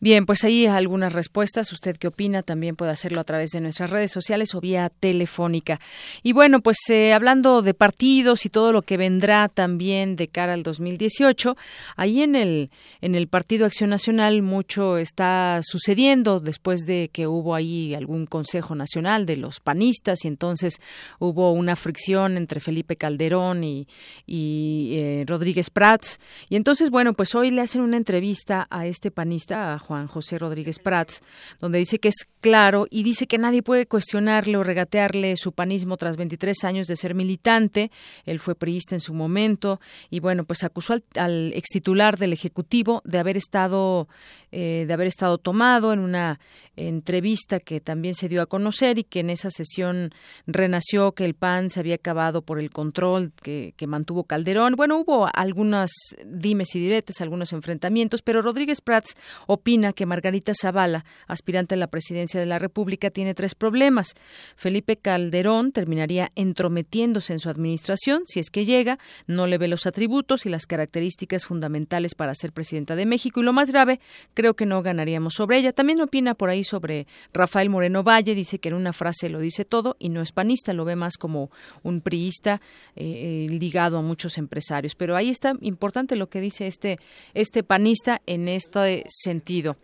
Bien, 0.00 0.26
pues 0.26 0.44
ahí 0.44 0.66
algunas 0.66 1.12
respuestas. 1.12 1.72
¿Usted 1.72 1.96
qué 1.96 2.06
opina? 2.06 2.44
También 2.44 2.76
puede 2.76 2.92
hacerlo 2.92 3.20
a 3.20 3.24
través 3.24 3.50
de 3.50 3.60
nuestras 3.60 3.90
redes 3.90 4.12
sociales 4.12 4.54
o 4.54 4.60
vía 4.60 4.90
telefónica. 4.90 5.80
Y 6.22 6.32
bueno, 6.32 6.60
pues 6.60 6.78
eh, 6.88 7.12
hablando 7.12 7.62
de 7.62 7.74
partidos 7.74 8.46
y 8.46 8.48
todo 8.48 8.72
lo 8.72 8.82
que 8.82 8.96
vendrá 8.96 9.48
también 9.48 10.14
de 10.14 10.28
cara 10.28 10.52
al 10.52 10.62
2018, 10.62 11.56
ahí 11.96 12.22
en 12.22 12.36
el, 12.36 12.70
en 13.00 13.16
el 13.16 13.26
Partido 13.26 13.66
Acción 13.66 13.90
Nacional 13.90 14.40
mucho 14.42 14.98
está 14.98 15.60
sucediendo 15.64 16.38
después 16.38 16.86
de 16.86 17.10
que 17.12 17.26
hubo 17.26 17.56
ahí 17.56 17.92
algún 17.94 18.26
Consejo 18.26 18.76
Nacional 18.76 19.26
de 19.26 19.36
los 19.36 19.58
panistas 19.58 20.24
y 20.24 20.28
entonces 20.28 20.80
hubo 21.18 21.50
una 21.50 21.74
fricción 21.74 22.36
entre 22.36 22.60
Felipe 22.60 22.94
Calderón 22.94 23.64
y, 23.64 23.88
y 24.26 24.92
eh, 24.94 25.24
Rodríguez 25.26 25.70
Prats. 25.70 26.20
Y 26.48 26.54
entonces, 26.54 26.90
bueno, 26.90 27.14
pues 27.14 27.34
hoy 27.34 27.50
le 27.50 27.62
hacen 27.62 27.82
una 27.82 27.96
entrevista 27.96 28.68
a 28.70 28.86
este 28.86 29.10
panista, 29.10 29.74
a 29.74 29.87
Juan 29.88 30.06
José 30.06 30.38
Rodríguez 30.38 30.78
Prats, 30.78 31.22
donde 31.60 31.78
dice 31.78 31.98
que 31.98 32.08
es 32.08 32.26
claro 32.42 32.86
y 32.90 33.04
dice 33.04 33.26
que 33.26 33.38
nadie 33.38 33.62
puede 33.62 33.86
cuestionarle 33.86 34.58
o 34.58 34.62
regatearle 34.62 35.34
su 35.38 35.52
panismo 35.52 35.96
tras 35.96 36.18
23 36.18 36.62
años 36.64 36.86
de 36.86 36.96
ser 36.96 37.14
militante. 37.14 37.90
Él 38.26 38.38
fue 38.38 38.54
priista 38.54 38.94
en 38.94 39.00
su 39.00 39.14
momento 39.14 39.80
y 40.10 40.20
bueno, 40.20 40.44
pues 40.44 40.62
acusó 40.62 40.92
al, 40.92 41.04
al 41.16 41.52
ex 41.54 41.68
titular 41.70 42.18
del 42.18 42.34
Ejecutivo 42.34 43.00
de 43.06 43.18
haber 43.18 43.38
estado 43.38 44.08
eh, 44.50 44.84
de 44.86 44.92
haber 44.94 45.06
estado 45.06 45.36
tomado 45.36 45.92
en 45.92 45.98
una 45.98 46.40
entrevista 46.78 47.60
que 47.60 47.80
también 47.80 48.14
se 48.14 48.28
dio 48.28 48.40
a 48.40 48.46
conocer 48.46 48.98
y 48.98 49.04
que 49.04 49.20
en 49.20 49.30
esa 49.30 49.50
sesión 49.50 50.12
renació 50.46 51.12
que 51.12 51.24
el 51.24 51.34
PAN 51.34 51.70
se 51.70 51.80
había 51.80 51.96
acabado 51.96 52.42
por 52.42 52.58
el 52.58 52.70
control 52.70 53.32
que, 53.42 53.74
mantuvo 53.86 54.24
Calderón. 54.24 54.74
Bueno, 54.76 54.98
hubo 54.98 55.28
algunas 55.34 55.90
dimes 56.26 56.74
y 56.74 56.80
diretes, 56.80 57.20
algunos 57.20 57.52
enfrentamientos, 57.52 58.22
pero 58.22 58.42
Rodríguez 58.42 58.80
Prats 58.80 59.16
opina 59.46 59.92
que 59.92 60.06
Margarita 60.06 60.52
Zavala, 60.54 61.04
aspirante 61.26 61.74
a 61.74 61.78
la 61.78 61.86
presidencia 61.86 62.38
de 62.38 62.46
la 62.46 62.58
República, 62.58 63.10
tiene 63.10 63.34
tres 63.34 63.54
problemas. 63.54 64.14
Felipe 64.56 64.96
Calderón 64.96 65.72
terminaría 65.72 66.30
entrometiéndose 66.34 67.32
en 67.32 67.38
su 67.38 67.48
administración, 67.48 68.22
si 68.26 68.40
es 68.40 68.50
que 68.50 68.64
llega, 68.64 68.98
no 69.26 69.46
le 69.46 69.58
ve 69.58 69.68
los 69.68 69.86
atributos 69.86 70.46
y 70.46 70.50
las 70.50 70.66
características 70.66 71.46
fundamentales 71.46 72.14
para 72.14 72.34
ser 72.34 72.52
presidenta 72.52 72.94
de 72.94 73.06
México. 73.06 73.40
Y 73.40 73.44
lo 73.44 73.52
más 73.52 73.70
grave, 73.70 74.00
creo 74.34 74.54
que 74.54 74.66
no 74.66 74.82
ganaríamos 74.82 75.34
sobre 75.34 75.58
ella. 75.58 75.72
También 75.72 76.00
opina 76.00 76.34
por 76.34 76.50
ahí 76.50 76.64
sobre 76.68 77.06
Rafael 77.32 77.70
Moreno 77.70 78.02
Valle, 78.02 78.34
dice 78.34 78.58
que 78.58 78.68
en 78.68 78.74
una 78.74 78.92
frase 78.92 79.28
lo 79.28 79.40
dice 79.40 79.64
todo 79.64 79.96
y 79.98 80.08
no 80.08 80.22
es 80.22 80.32
panista, 80.32 80.72
lo 80.72 80.84
ve 80.84 80.96
más 80.96 81.16
como 81.16 81.50
un 81.82 82.00
priista 82.00 82.60
eh, 82.94 83.46
eh, 83.48 83.52
ligado 83.52 83.98
a 83.98 84.02
muchos 84.02 84.38
empresarios. 84.38 84.94
Pero 84.94 85.16
ahí 85.16 85.30
está 85.30 85.54
importante 85.60 86.16
lo 86.16 86.28
que 86.28 86.40
dice 86.40 86.66
este, 86.66 86.98
este 87.34 87.62
panista 87.62 88.20
en 88.26 88.48
este 88.48 89.04
sentido. 89.08 89.76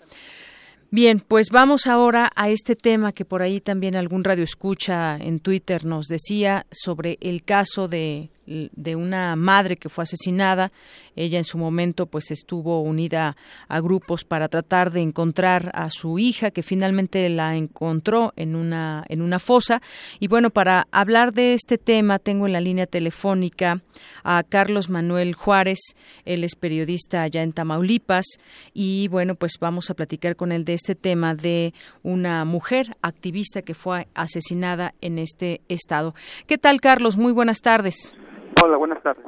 Bien, 0.90 1.18
pues 1.18 1.48
vamos 1.50 1.88
ahora 1.88 2.30
a 2.36 2.50
este 2.50 2.76
tema 2.76 3.10
que 3.10 3.24
por 3.24 3.42
ahí 3.42 3.60
también 3.60 3.96
algún 3.96 4.22
radio 4.22 4.44
escucha 4.44 5.16
en 5.16 5.40
Twitter 5.40 5.84
nos 5.84 6.06
decía 6.06 6.66
sobre 6.70 7.18
el 7.20 7.42
caso 7.42 7.88
de 7.88 8.30
de 8.46 8.96
una 8.96 9.36
madre 9.36 9.76
que 9.76 9.88
fue 9.88 10.02
asesinada. 10.02 10.72
Ella 11.16 11.38
en 11.38 11.44
su 11.44 11.58
momento 11.58 12.06
pues 12.06 12.30
estuvo 12.30 12.80
unida 12.82 13.36
a 13.68 13.80
grupos 13.80 14.24
para 14.24 14.48
tratar 14.48 14.90
de 14.90 15.00
encontrar 15.00 15.70
a 15.74 15.90
su 15.90 16.18
hija 16.18 16.50
que 16.50 16.62
finalmente 16.62 17.28
la 17.28 17.56
encontró 17.56 18.32
en 18.36 18.56
una 18.56 19.04
en 19.08 19.22
una 19.22 19.38
fosa 19.38 19.80
y 20.20 20.28
bueno, 20.28 20.50
para 20.50 20.86
hablar 20.90 21.32
de 21.32 21.54
este 21.54 21.78
tema 21.78 22.18
tengo 22.18 22.46
en 22.46 22.52
la 22.52 22.60
línea 22.60 22.86
telefónica 22.86 23.82
a 24.22 24.42
Carlos 24.42 24.90
Manuel 24.90 25.34
Juárez, 25.34 25.78
él 26.24 26.44
es 26.44 26.56
periodista 26.56 27.22
allá 27.22 27.42
en 27.42 27.52
Tamaulipas 27.52 28.26
y 28.72 29.08
bueno, 29.08 29.34
pues 29.34 29.52
vamos 29.60 29.90
a 29.90 29.94
platicar 29.94 30.36
con 30.36 30.52
él 30.52 30.64
de 30.64 30.74
este 30.74 30.94
tema 30.94 31.34
de 31.34 31.74
una 32.02 32.44
mujer 32.44 32.96
activista 33.02 33.62
que 33.62 33.74
fue 33.74 34.08
asesinada 34.14 34.94
en 35.00 35.18
este 35.18 35.60
estado. 35.68 36.14
¿Qué 36.46 36.58
tal, 36.58 36.80
Carlos? 36.80 37.16
Muy 37.16 37.32
buenas 37.32 37.60
tardes. 37.60 38.14
Hola, 38.64 38.78
buenas 38.78 39.02
tardes. 39.02 39.22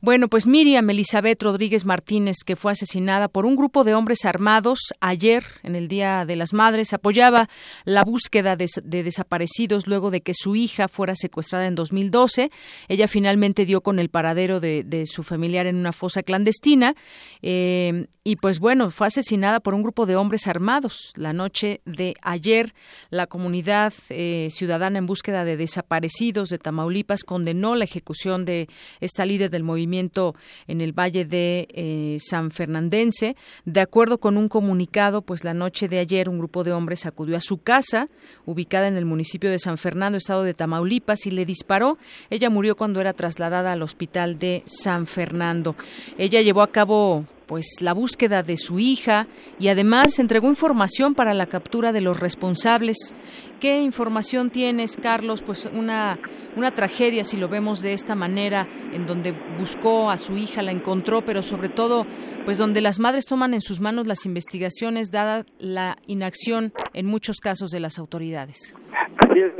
Bueno, 0.00 0.28
pues 0.28 0.46
Miriam 0.46 0.88
Elizabeth 0.88 1.42
Rodríguez 1.42 1.84
Martínez, 1.84 2.36
que 2.46 2.56
fue 2.56 2.72
asesinada 2.72 3.28
por 3.28 3.44
un 3.44 3.54
grupo 3.54 3.84
de 3.84 3.92
hombres 3.92 4.24
armados 4.24 4.78
ayer, 5.02 5.44
en 5.62 5.76
el 5.76 5.88
Día 5.88 6.24
de 6.24 6.36
las 6.36 6.54
Madres, 6.54 6.94
apoyaba 6.94 7.50
la 7.84 8.02
búsqueda 8.02 8.56
de, 8.56 8.66
desaparecidos 8.82 9.86
luego 9.86 10.10
de 10.10 10.22
que 10.22 10.32
su 10.32 10.56
hija 10.56 10.88
fuera 10.88 11.16
secuestrada 11.16 11.66
en 11.66 11.74
2012. 11.74 12.50
Ella 12.88 13.08
finalmente 13.08 13.66
dio 13.66 13.82
con 13.82 13.98
el 13.98 14.08
paradero 14.08 14.58
de, 14.58 15.04
su 15.04 15.22
familiar 15.22 15.66
en 15.66 15.76
una 15.76 15.92
fosa 15.92 16.22
clandestina 16.22 16.94
eh, 17.42 18.06
y 18.24 18.36
pues 18.36 18.58
bueno, 18.58 18.88
fue 18.90 19.08
asesinada 19.08 19.60
por 19.60 19.74
un 19.74 19.82
grupo 19.82 20.06
de 20.06 20.16
hombres 20.16 20.46
armados. 20.46 21.12
La 21.14 21.34
noche 21.34 21.82
de 21.84 22.14
ayer, 22.22 22.72
la 23.10 23.26
comunidad 23.26 23.92
eh, 24.08 24.48
ciudadana 24.50 24.98
en 24.98 25.04
búsqueda 25.04 25.44
de 25.44 25.58
desaparecidos 25.58 26.48
de 26.48 26.58
Tamaulipas 26.58 27.22
condenó 27.22 27.74
la 27.74 27.84
ejecución 27.84 28.46
de 28.46 28.66
esta 29.00 29.24
líder 29.24 29.50
del 29.50 29.62
movimiento 29.62 30.34
en 30.66 30.80
el 30.80 30.92
Valle 30.92 31.24
de 31.24 31.68
eh, 31.70 32.18
San 32.20 32.50
Fernandense. 32.50 33.36
De 33.64 33.80
acuerdo 33.80 34.18
con 34.18 34.36
un 34.36 34.48
comunicado, 34.48 35.22
pues 35.22 35.44
la 35.44 35.54
noche 35.54 35.88
de 35.88 35.98
ayer 35.98 36.28
un 36.28 36.38
grupo 36.38 36.64
de 36.64 36.72
hombres 36.72 37.06
acudió 37.06 37.36
a 37.36 37.40
su 37.40 37.58
casa, 37.58 38.08
ubicada 38.46 38.88
en 38.88 38.96
el 38.96 39.04
municipio 39.04 39.50
de 39.50 39.58
San 39.58 39.78
Fernando, 39.78 40.18
estado 40.18 40.42
de 40.42 40.54
Tamaulipas, 40.54 41.26
y 41.26 41.30
le 41.30 41.44
disparó. 41.44 41.98
Ella 42.30 42.50
murió 42.50 42.76
cuando 42.76 43.00
era 43.00 43.12
trasladada 43.12 43.72
al 43.72 43.82
hospital 43.82 44.38
de 44.38 44.62
San 44.66 45.06
Fernando. 45.06 45.76
Ella 46.18 46.42
llevó 46.42 46.62
a 46.62 46.72
cabo 46.72 47.26
pues 47.48 47.78
la 47.80 47.94
búsqueda 47.94 48.42
de 48.42 48.58
su 48.58 48.78
hija 48.78 49.26
y 49.58 49.68
además 49.68 50.18
entregó 50.18 50.46
información 50.48 51.14
para 51.14 51.34
la 51.34 51.46
captura 51.46 51.92
de 51.92 52.02
los 52.02 52.20
responsables. 52.20 53.14
¿Qué 53.58 53.80
información 53.80 54.50
tienes, 54.50 54.96
Carlos? 54.96 55.42
Pues 55.42 55.66
una, 55.66 56.18
una 56.54 56.70
tragedia, 56.72 57.24
si 57.24 57.38
lo 57.38 57.48
vemos 57.48 57.80
de 57.80 57.94
esta 57.94 58.14
manera, 58.14 58.68
en 58.92 59.06
donde 59.06 59.32
buscó 59.58 60.10
a 60.10 60.18
su 60.18 60.36
hija, 60.36 60.62
la 60.62 60.72
encontró, 60.72 61.22
pero 61.22 61.42
sobre 61.42 61.70
todo, 61.70 62.06
pues 62.44 62.58
donde 62.58 62.82
las 62.82 63.00
madres 63.00 63.24
toman 63.24 63.54
en 63.54 63.62
sus 63.62 63.80
manos 63.80 64.06
las 64.06 64.26
investigaciones, 64.26 65.10
dada 65.10 65.44
la 65.58 65.96
inacción 66.06 66.72
en 66.92 67.06
muchos 67.06 67.38
casos 67.38 67.70
de 67.70 67.80
las 67.80 67.98
autoridades. 67.98 68.74
Así 69.16 69.40
es, 69.40 69.52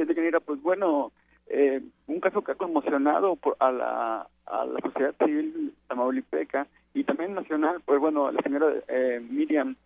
pues 0.45 0.63
bueno, 0.63 1.13
eh, 1.49 1.81
un 2.07 2.21
caso 2.21 2.43
que 2.43 2.53
ha 2.53 2.55
conmocionado 2.55 3.39
a, 3.59 3.73
la, 3.73 4.29
a 4.47 4.65
la 4.67 4.81
sociedad 4.81 5.15
civil 5.25 5.75
tamaulipeca 5.89 6.67
y 6.95 7.05
también 7.05 7.35
nacional, 7.35 7.81
pues 7.85 8.01
bueno, 8.01 8.31
la 8.31 8.41
señora 8.43 8.73
eh, 8.89 9.21
Miriam 9.29 9.77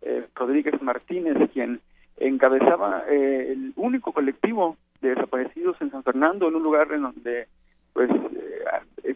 eh, 0.00 0.26
Rodríguez 0.34 0.80
Martínez, 0.82 1.36
quien 1.52 1.80
encabezaba 2.16 3.04
eh, 3.08 3.52
el 3.52 3.72
único 3.76 4.12
colectivo 4.12 4.76
de 5.00 5.10
desaparecidos 5.10 5.76
en 5.80 5.90
San 5.90 6.02
Fernando, 6.02 6.48
en 6.48 6.56
un 6.56 6.62
lugar 6.62 6.92
en 6.92 7.02
donde 7.02 7.48
pues 7.92 8.10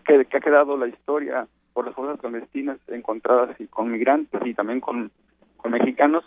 que, 0.04 0.36
ha 0.36 0.40
quedado 0.40 0.76
la 0.76 0.88
historia 0.88 1.46
por 1.72 1.86
las 1.86 1.94
fuerzas 1.94 2.20
clandestinas 2.20 2.78
encontradas 2.88 3.58
y 3.60 3.66
con 3.66 3.90
migrantes 3.90 4.40
y 4.44 4.54
también 4.54 4.80
con, 4.80 5.10
con 5.56 5.72
mexicanos. 5.72 6.24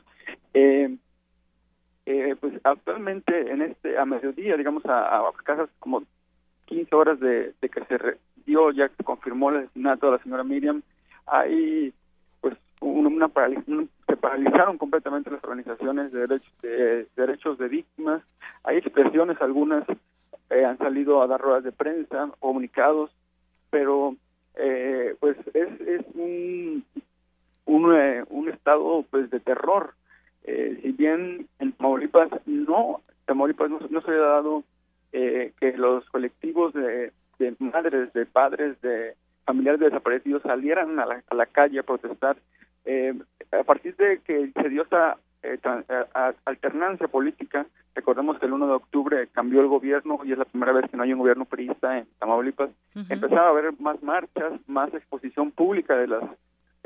Eh, 2.12 2.36
pues 2.40 2.54
actualmente 2.64 3.52
en 3.52 3.62
este 3.62 3.96
a 3.98 4.06
mediodía, 4.06 4.58
digamos 4.58 4.84
a, 4.88 5.20
a 5.20 5.32
casas 5.44 5.70
como 5.78 6.04
15 6.66 6.96
horas 6.96 7.20
de, 7.20 7.54
de 7.62 7.70
que 7.70 7.86
se 7.86 7.98
dio, 8.46 8.72
ya 8.72 8.90
confirmó 9.04 9.50
el 9.50 9.58
asesinato 9.58 10.08
de 10.08 10.12
la 10.14 10.24
señora 10.24 10.44
Miriam, 10.44 10.82
hay 11.32 11.94
pues 12.42 12.56
una, 12.82 13.30
se 14.08 14.18
paralizaron 14.18 14.78
completamente 14.78 15.30
las 15.30 15.44
organizaciones 15.44 16.12
de 16.12 16.20
derechos 16.20 16.54
de, 16.62 17.08
derechos 17.16 17.58
de 17.58 17.68
víctimas. 17.68 18.24
Hay 18.64 18.78
expresiones 18.78 19.42
algunas 19.42 19.84
eh, 20.50 20.66
han 20.66 20.78
salido 20.78 21.22
a 21.22 21.28
dar 21.28 21.40
ruedas 21.40 21.64
de 21.64 21.72
prensa 21.72 22.30
comunicados 22.40 23.12
pero 23.70 24.16
eh, 24.56 25.16
pues 25.20 25.38
es, 25.54 25.82
es 25.82 26.06
un 26.16 26.84
un, 27.66 27.96
eh, 27.96 28.24
un 28.30 28.50
estado 28.50 29.06
pues 29.10 29.30
de 29.30 29.40
terror. 29.40 29.94
Si 30.46 30.92
bien 30.94 31.48
en 31.60 31.74
Tamaulipas 31.74 32.30
no 32.48 33.02
Tamaulipas 33.26 33.70
no, 33.70 33.80
no 33.92 34.02
se 34.02 34.12
ha 34.12 34.16
dado 34.16 34.64
que 35.12 35.74
los 35.78 36.10
colectivos 36.10 36.74
de, 36.74 37.12
de 37.38 37.56
madres 37.60 38.12
de 38.14 38.26
padres 38.26 38.82
de 38.82 39.14
familiares 39.50 39.80
de 39.80 39.88
desaparecidos 39.88 40.44
salieran 40.44 41.00
a 41.00 41.08
la, 41.08 41.46
calle 41.48 41.80
a 41.80 41.84
protestar. 41.84 42.38
Eh, 42.86 43.16
a 43.52 43.64
partir 43.64 43.96
de 43.96 44.20
que 44.20 44.52
se 44.54 44.70
dio 44.70 44.84
esta 44.84 45.18
eh, 45.42 45.58
eh, 45.64 46.34
alternancia 46.46 47.08
política, 47.08 47.66
recordemos 47.96 48.38
que 48.38 48.46
el 48.46 48.54
1 48.54 48.68
de 48.68 48.74
octubre 48.74 49.28
cambió 49.32 49.62
el 49.62 49.68
gobierno 49.68 50.20
y 50.24 50.34
es 50.34 50.38
la 50.38 50.46
primera 50.46 50.72
vez 50.72 50.88
que 50.88 50.98
no 50.98 51.02
hay 51.02 51.14
un 51.14 51.20
gobierno 51.20 51.46
priista 51.46 51.98
en 51.98 52.06
Tamaulipas, 52.20 52.70
empezaba 53.10 53.48
a 53.48 53.50
haber 53.50 53.74
más 53.80 54.04
marchas, 54.04 54.54
más 54.68 54.94
exposición 54.94 55.50
pública 55.50 55.96
de 55.96 56.08
las 56.08 56.24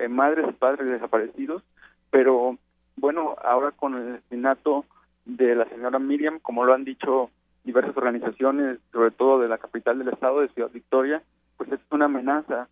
madres 0.10 0.45
y 0.48 0.53
padres 0.53 0.90
desaparecidos, 0.90 1.64
pero 2.11 2.57
bueno, 2.95 3.35
ahora 3.44 3.72
con 3.72 3.95
el 3.95 4.15
asesinato 4.15 4.85
de 5.26 5.53
la 5.56 5.65
señora 5.65 5.99
Miriam, 5.99 6.40
como 6.40 6.64
lo 6.64 6.73
han 6.73 6.85
dicho 6.85 7.30
diversas 7.65 7.98
organizaciones, 7.98 8.80
sobre 8.94 9.11
todo 9.11 9.41
de 9.41 9.49
la 9.49 9.57
capital 9.57 9.99
del 9.99 10.10
estado, 10.10 10.40
de 10.40 10.48
Ciudad 10.48 10.72
Victoria, 10.72 11.22
pues 11.58 11.72
es 11.72 11.80
una 11.92 12.06
amenaza, 12.06 12.68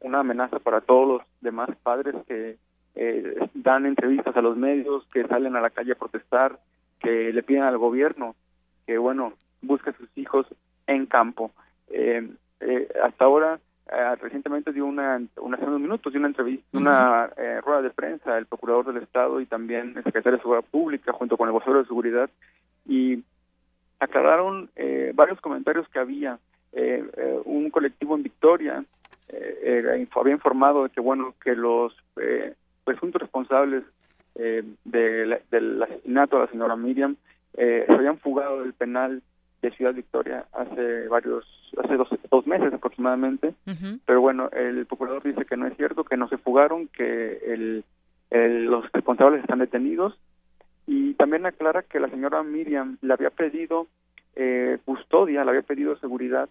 una 0.00 0.20
amenaza 0.20 0.58
para 0.58 0.80
todos 0.80 1.08
los 1.08 1.22
demás 1.40 1.70
padres 1.82 2.14
que 2.26 2.56
eh, 2.98 3.48
dan 3.52 3.84
entrevistas 3.84 4.34
a 4.36 4.40
los 4.40 4.56
medios, 4.56 5.06
que 5.12 5.26
salen 5.26 5.54
a 5.54 5.60
la 5.60 5.68
calle 5.68 5.92
a 5.92 5.96
protestar, 5.96 6.58
que 6.98 7.30
le 7.30 7.42
piden 7.42 7.62
al 7.62 7.76
gobierno 7.76 8.34
que, 8.86 8.96
bueno, 8.96 9.34
busque 9.60 9.90
a 9.90 9.96
sus 9.96 10.08
hijos 10.16 10.46
en 10.86 11.04
campo. 11.04 11.50
Eh, 11.88 12.26
eh, 12.60 12.88
hasta 13.04 13.24
ahora, 13.26 13.60
recientemente 14.20 14.72
dio 14.72 14.86
una, 14.86 15.20
una, 15.36 15.56
hace 15.56 15.66
unos 15.66 15.80
minutos, 15.80 16.12
dio 16.12 16.18
una 16.18 16.28
entrevista, 16.28 16.66
una 16.76 17.26
rueda 17.62 17.82
de 17.82 17.90
prensa 17.90 18.36
el 18.36 18.46
procurador 18.46 18.86
del 18.86 19.02
Estado 19.02 19.40
y 19.40 19.46
también 19.46 19.92
el 19.96 20.02
secretario 20.02 20.38
de 20.38 20.42
Seguridad 20.42 20.64
Pública 20.68 21.12
junto 21.12 21.36
con 21.36 21.48
el 21.48 21.52
vocero 21.52 21.78
de 21.78 21.86
Seguridad 21.86 22.28
y 22.84 23.22
aclararon 24.00 24.70
varios 25.14 25.40
comentarios 25.40 25.88
que 25.90 26.00
había 26.00 26.38
eh, 26.78 27.02
eh, 27.16 27.40
un 27.46 27.70
colectivo 27.70 28.16
en 28.16 28.22
Victoria 28.22 28.84
eh, 29.30 30.06
había 30.14 30.34
informado 30.34 30.82
de 30.82 30.90
que 30.90 31.00
bueno 31.00 31.34
que 31.42 31.56
los 31.56 31.96
presuntos 32.84 33.22
responsables 33.22 33.82
del 34.34 35.32
asesinato 35.82 36.36
de 36.36 36.44
la 36.44 36.50
señora 36.50 36.76
Miriam 36.76 37.16
se 37.54 37.86
habían 37.88 38.18
fugado 38.18 38.60
del 38.60 38.74
penal 38.74 39.22
de 39.62 39.70
Ciudad 39.70 39.94
Victoria 39.94 40.44
hace 40.52 41.08
varios 41.08 41.46
hace 41.82 41.96
dos, 41.96 42.08
dos 42.30 42.46
meses 42.46 42.70
aproximadamente. 42.74 43.54
Pero 44.04 44.20
bueno 44.20 44.50
el 44.50 44.84
procurador 44.84 45.22
dice 45.22 45.46
que 45.46 45.56
no 45.56 45.66
es 45.66 45.76
cierto 45.78 46.04
que 46.04 46.18
no 46.18 46.28
se 46.28 46.36
fugaron 46.36 46.88
que 46.88 47.38
el, 47.46 47.84
los 48.68 48.92
responsables 48.92 49.40
están 49.40 49.60
detenidos. 49.60 50.14
Y 50.86 51.14
también 51.14 51.46
aclara 51.46 51.82
que 51.82 52.00
la 52.00 52.10
señora 52.10 52.42
Miriam 52.42 52.98
le 53.00 53.14
había 53.14 53.30
pedido 53.30 53.88
eh, 54.36 54.78
custodia, 54.84 55.44
le 55.44 55.50
había 55.50 55.62
pedido 55.62 55.96
seguridad 55.98 56.48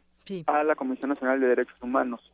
a 0.48 0.64
la 0.64 0.76
Comisión 0.76 1.10
Nacional 1.10 1.40
de 1.40 1.48
Derechos 1.48 1.82
Humanos 1.82 2.32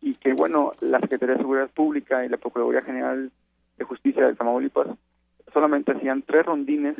y 0.00 0.14
que, 0.14 0.32
bueno, 0.34 0.72
la 0.82 1.00
Secretaría 1.00 1.34
de 1.34 1.40
Seguridad 1.40 1.70
Pública 1.70 2.24
y 2.24 2.28
la 2.28 2.36
Procuraduría 2.36 2.82
General 2.82 3.30
de 3.76 3.84
Justicia 3.84 4.26
de 4.26 4.34
Tamaulipas 4.34 4.88
solamente 5.52 5.92
hacían 5.92 6.22
tres 6.22 6.46
rondines 6.46 6.96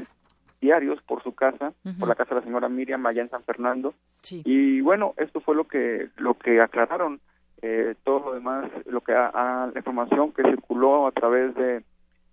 diarios 0.60 1.02
por 1.02 1.22
su 1.22 1.34
casa, 1.34 1.74
por 1.98 2.08
la 2.08 2.14
casa 2.14 2.34
de 2.34 2.40
la 2.40 2.46
señora 2.46 2.68
Miriam 2.68 3.04
allá 3.04 3.22
en 3.22 3.28
San 3.28 3.44
Fernando. 3.44 3.94
Y 4.30 4.80
bueno, 4.80 5.12
esto 5.18 5.40
fue 5.40 5.54
lo 5.54 5.64
que 5.64 6.08
lo 6.16 6.34
que 6.34 6.60
aclararon. 6.60 7.20
Eh, 7.62 7.94
todo 8.04 8.20
lo 8.20 8.34
demás, 8.34 8.70
lo 8.86 9.00
que 9.00 9.12
a, 9.12 9.70
la 9.72 9.78
información 9.78 10.32
que 10.32 10.42
circuló 10.42 11.06
a 11.06 11.12
través 11.12 11.54
de 11.54 11.82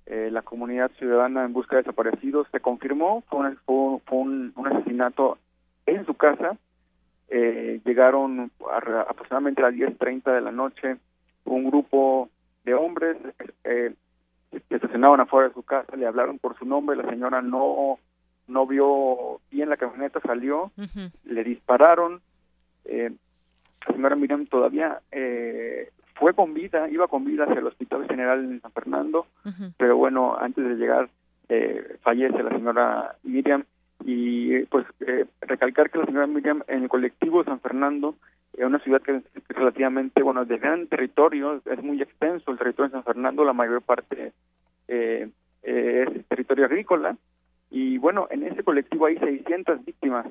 eh, 0.06 0.30
la 0.32 0.42
comunidad 0.42 0.92
ciudadana 0.98 1.46
en 1.46 1.54
busca 1.54 1.76
de 1.76 1.84
desaparecidos 1.84 2.48
se 2.52 2.60
confirmó, 2.60 3.24
fue, 3.30 3.56
un, 3.68 4.54
un 4.56 4.68
asesinato 4.68 5.38
en 5.96 6.06
su 6.06 6.14
casa 6.16 6.58
eh, 7.30 7.80
llegaron 7.86 8.52
aproximadamente 9.08 9.62
a 9.62 9.70
las 9.70 9.74
10.30 9.74 10.34
de 10.34 10.42
la 10.42 10.52
noche 10.52 10.98
un 11.46 11.70
grupo 11.70 12.30
de 12.64 12.74
hombres 12.74 13.18
eh, 13.64 13.94
que 14.52 14.76
estacionaban 14.76 15.22
afuera 15.22 15.48
de 15.48 15.54
su 15.54 15.64
casa, 15.64 15.96
le 15.96 16.06
hablaron 16.06 16.40
por 16.40 16.58
su 16.58 16.66
nombre, 16.66 16.98
la 16.98 17.10
señora 17.10 17.42
no 17.42 18.00
no 18.48 18.68
vio 18.68 19.40
bien 19.50 19.70
la 19.70 19.78
camioneta, 19.78 20.20
salió, 20.20 20.72
le 21.24 21.44
dispararon, 21.44 22.22
eh, 22.86 23.12
la 23.88 23.94
señora 23.94 24.16
Miriam 24.16 24.46
todavía 24.46 25.00
eh, 25.12 25.90
fue 26.16 26.34
con 26.34 26.54
vida, 26.54 26.90
iba 26.90 27.08
con 27.08 27.24
vida 27.24 27.46
hacia 27.46 27.60
el 27.60 27.68
Hospital 27.68 28.08
General 28.08 28.44
en 28.44 28.62
San 28.62 28.72
Fernando, 28.72 29.26
pero 29.78 29.96
bueno, 29.96 30.38
antes 30.38 30.66
de 30.66 30.76
llegar 30.76 31.10
eh, 31.50 31.98
fallece 32.02 32.44
la 32.44 32.52
señora 32.52 33.16
Miriam 33.24 33.64
y 34.04 34.64
pues 34.66 34.86
eh, 35.02 35.26
recalcar 35.42 35.90
que 35.90 36.00
la 36.00 36.06
señora 36.06 36.28
Miriam 36.28 36.64
en 36.68 36.84
el 36.84 36.90
colectivo 36.90 37.40
de 37.40 37.50
San 37.50 37.60
Fernando 37.60 38.16
es 38.54 38.66
una 38.66 38.80
ciudad 38.80 39.02
que 39.02 39.18
es 39.18 39.24
relativamente 39.50 40.24
bueno 40.24 40.46
de 40.46 40.58
gran 40.58 40.88
territorio 40.88 41.62
es 41.66 41.84
muy 41.84 42.02
extenso 42.02 42.52
el 42.52 42.58
territorio 42.58 42.90
de 42.90 42.96
San 42.96 43.04
Fernando 43.04 43.44
la 43.44 43.54
mayor 43.54 43.82
parte 43.82 44.34
eh, 44.88 45.30
eh, 45.64 46.06
es 46.08 46.28
territorio 46.28 46.66
agrícola. 46.66 47.16
Y 47.70 47.98
bueno 47.98 48.28
en 48.32 48.44
ese 48.44 48.64
colectivo 48.64 49.06
hay 49.06 49.18
600 49.18 49.86
víctimas 49.86 50.28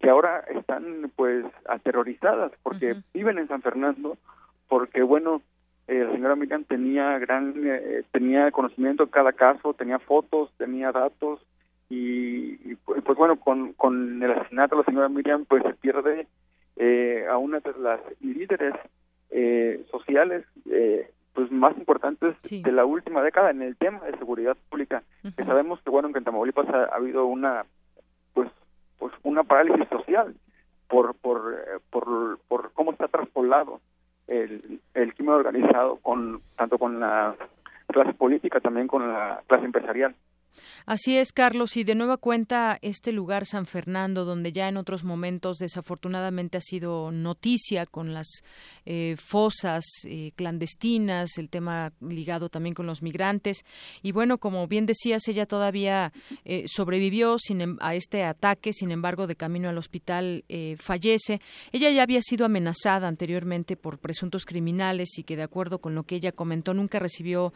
que 0.00 0.10
ahora 0.10 0.40
están 0.40 1.10
pues 1.16 1.44
aterrorizadas 1.66 2.52
porque 2.62 2.96
viven 3.14 3.38
en 3.38 3.48
San 3.48 3.62
Fernando 3.62 4.18
porque 4.68 5.02
bueno 5.02 5.42
la 5.86 6.10
señora 6.12 6.36
Miriam 6.36 6.64
tenía 6.64 7.18
gran 7.18 7.54
tenía 8.12 8.50
conocimiento 8.50 9.04
de 9.04 9.10
cada 9.10 9.32
caso 9.32 9.74
tenía 9.74 9.98
fotos 9.98 10.50
tenía 10.56 10.90
datos 10.90 11.40
y, 11.94 12.74
pues, 12.86 13.02
pues, 13.04 13.18
bueno, 13.18 13.38
con, 13.38 13.74
con 13.74 14.22
el 14.22 14.30
asesinato 14.30 14.76
de 14.76 14.80
la 14.80 14.86
señora 14.86 15.08
Miriam, 15.10 15.44
pues 15.44 15.62
se 15.62 15.74
pierde 15.74 16.26
eh, 16.76 17.26
a 17.28 17.36
una 17.36 17.60
de 17.60 17.74
las 17.78 18.00
líderes 18.20 18.72
eh, 19.28 19.84
sociales 19.90 20.46
eh, 20.70 21.10
pues 21.34 21.50
más 21.50 21.76
importantes 21.76 22.34
de 22.50 22.72
la 22.72 22.86
última 22.86 23.22
década 23.22 23.50
en 23.50 23.60
el 23.60 23.76
tema 23.76 24.00
de 24.06 24.16
seguridad 24.16 24.56
pública. 24.70 25.02
que 25.36 25.44
sabemos 25.44 25.82
que 25.82 25.90
bueno 25.90 26.10
que 26.12 26.18
en 26.18 26.24
Tamaulipas 26.24 26.68
ha, 26.70 26.84
habido 26.94 27.26
una 27.26 27.64
pues 28.34 28.50
pues 28.98 29.12
una 29.22 29.42
parálisis 29.42 29.88
social 29.88 30.34
por 30.88 31.14
por 31.14 31.56
por, 31.90 32.38
por 32.48 32.72
cómo 32.72 32.92
está 32.92 33.08
traspolado 33.08 33.80
el, 34.28 34.80
el 34.92 35.14
crimen 35.14 35.34
organizado 35.34 35.96
con 35.96 36.42
tanto 36.56 36.78
con 36.78 37.00
la 37.00 37.34
clase 37.86 38.12
política 38.12 38.60
también 38.60 38.86
con 38.86 39.08
la 39.08 39.42
clase 39.46 39.64
empresarial 39.64 40.14
Así 40.86 41.16
es, 41.16 41.32
Carlos, 41.32 41.76
y 41.76 41.84
de 41.84 41.94
nueva 41.94 42.16
cuenta 42.16 42.78
este 42.82 43.12
lugar 43.12 43.46
San 43.46 43.66
Fernando, 43.66 44.24
donde 44.24 44.52
ya 44.52 44.68
en 44.68 44.76
otros 44.76 45.04
momentos 45.04 45.58
desafortunadamente 45.58 46.58
ha 46.58 46.60
sido 46.60 47.12
noticia 47.12 47.86
con 47.86 48.12
las 48.12 48.26
eh, 48.84 49.16
fosas 49.18 49.84
eh, 50.04 50.32
clandestinas, 50.34 51.38
el 51.38 51.48
tema 51.48 51.92
ligado 52.00 52.48
también 52.48 52.74
con 52.74 52.86
los 52.86 53.02
migrantes. 53.02 53.64
Y 54.02 54.12
bueno, 54.12 54.38
como 54.38 54.66
bien 54.66 54.86
decías, 54.86 55.28
ella 55.28 55.46
todavía 55.46 56.12
eh, 56.44 56.64
sobrevivió 56.66 57.38
sin, 57.38 57.60
em, 57.60 57.76
a 57.80 57.94
este 57.94 58.24
ataque, 58.24 58.72
sin 58.72 58.90
embargo, 58.90 59.26
de 59.26 59.36
camino 59.36 59.68
al 59.68 59.78
hospital 59.78 60.44
fallece. 60.78 61.40
Ella 61.72 61.90
ya 61.90 62.02
había 62.02 62.20
sido 62.22 62.44
amenazada 62.44 63.08
anteriormente 63.08 63.76
por 63.76 63.98
presuntos 63.98 64.44
criminales 64.44 65.18
y 65.18 65.22
que, 65.22 65.36
de 65.36 65.42
acuerdo 65.42 65.80
con 65.80 65.94
lo 65.94 66.04
que 66.04 66.16
ella 66.16 66.32
comentó, 66.32 66.74
nunca 66.74 66.98
recibió 66.98 67.52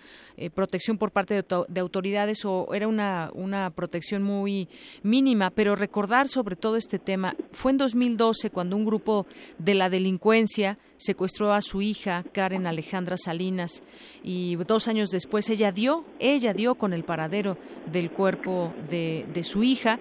protección 0.54 0.98
por 0.98 1.12
parte 1.12 1.42
de 1.68 1.80
autoridades 1.80 2.44
o 2.44 2.74
una 2.86 3.16
una, 3.34 3.70
protección 3.70 4.22
muy 4.22 4.68
mínima, 5.02 5.50
pero 5.50 5.76
recordar 5.76 6.28
sobre 6.28 6.56
todo 6.56 6.76
este 6.76 6.98
tema, 6.98 7.34
fue 7.52 7.72
en 7.72 7.78
2012 7.78 8.50
cuando 8.50 8.76
un 8.76 8.84
grupo 8.84 9.26
de 9.58 9.74
la 9.74 9.90
delincuencia 9.90 10.78
secuestró 10.96 11.52
a 11.52 11.60
su 11.60 11.82
hija, 11.82 12.24
Karen 12.32 12.66
Alejandra 12.66 13.16
Salinas, 13.16 13.82
y 14.22 14.56
dos 14.56 14.88
años 14.88 15.10
después 15.10 15.48
ella 15.50 15.72
dio, 15.72 16.04
ella 16.18 16.54
dio 16.54 16.74
con 16.74 16.92
el 16.92 17.04
paradero 17.04 17.58
del 17.90 18.10
cuerpo 18.10 18.72
de, 18.88 19.26
de 19.32 19.42
su 19.42 19.62
hija 19.62 19.98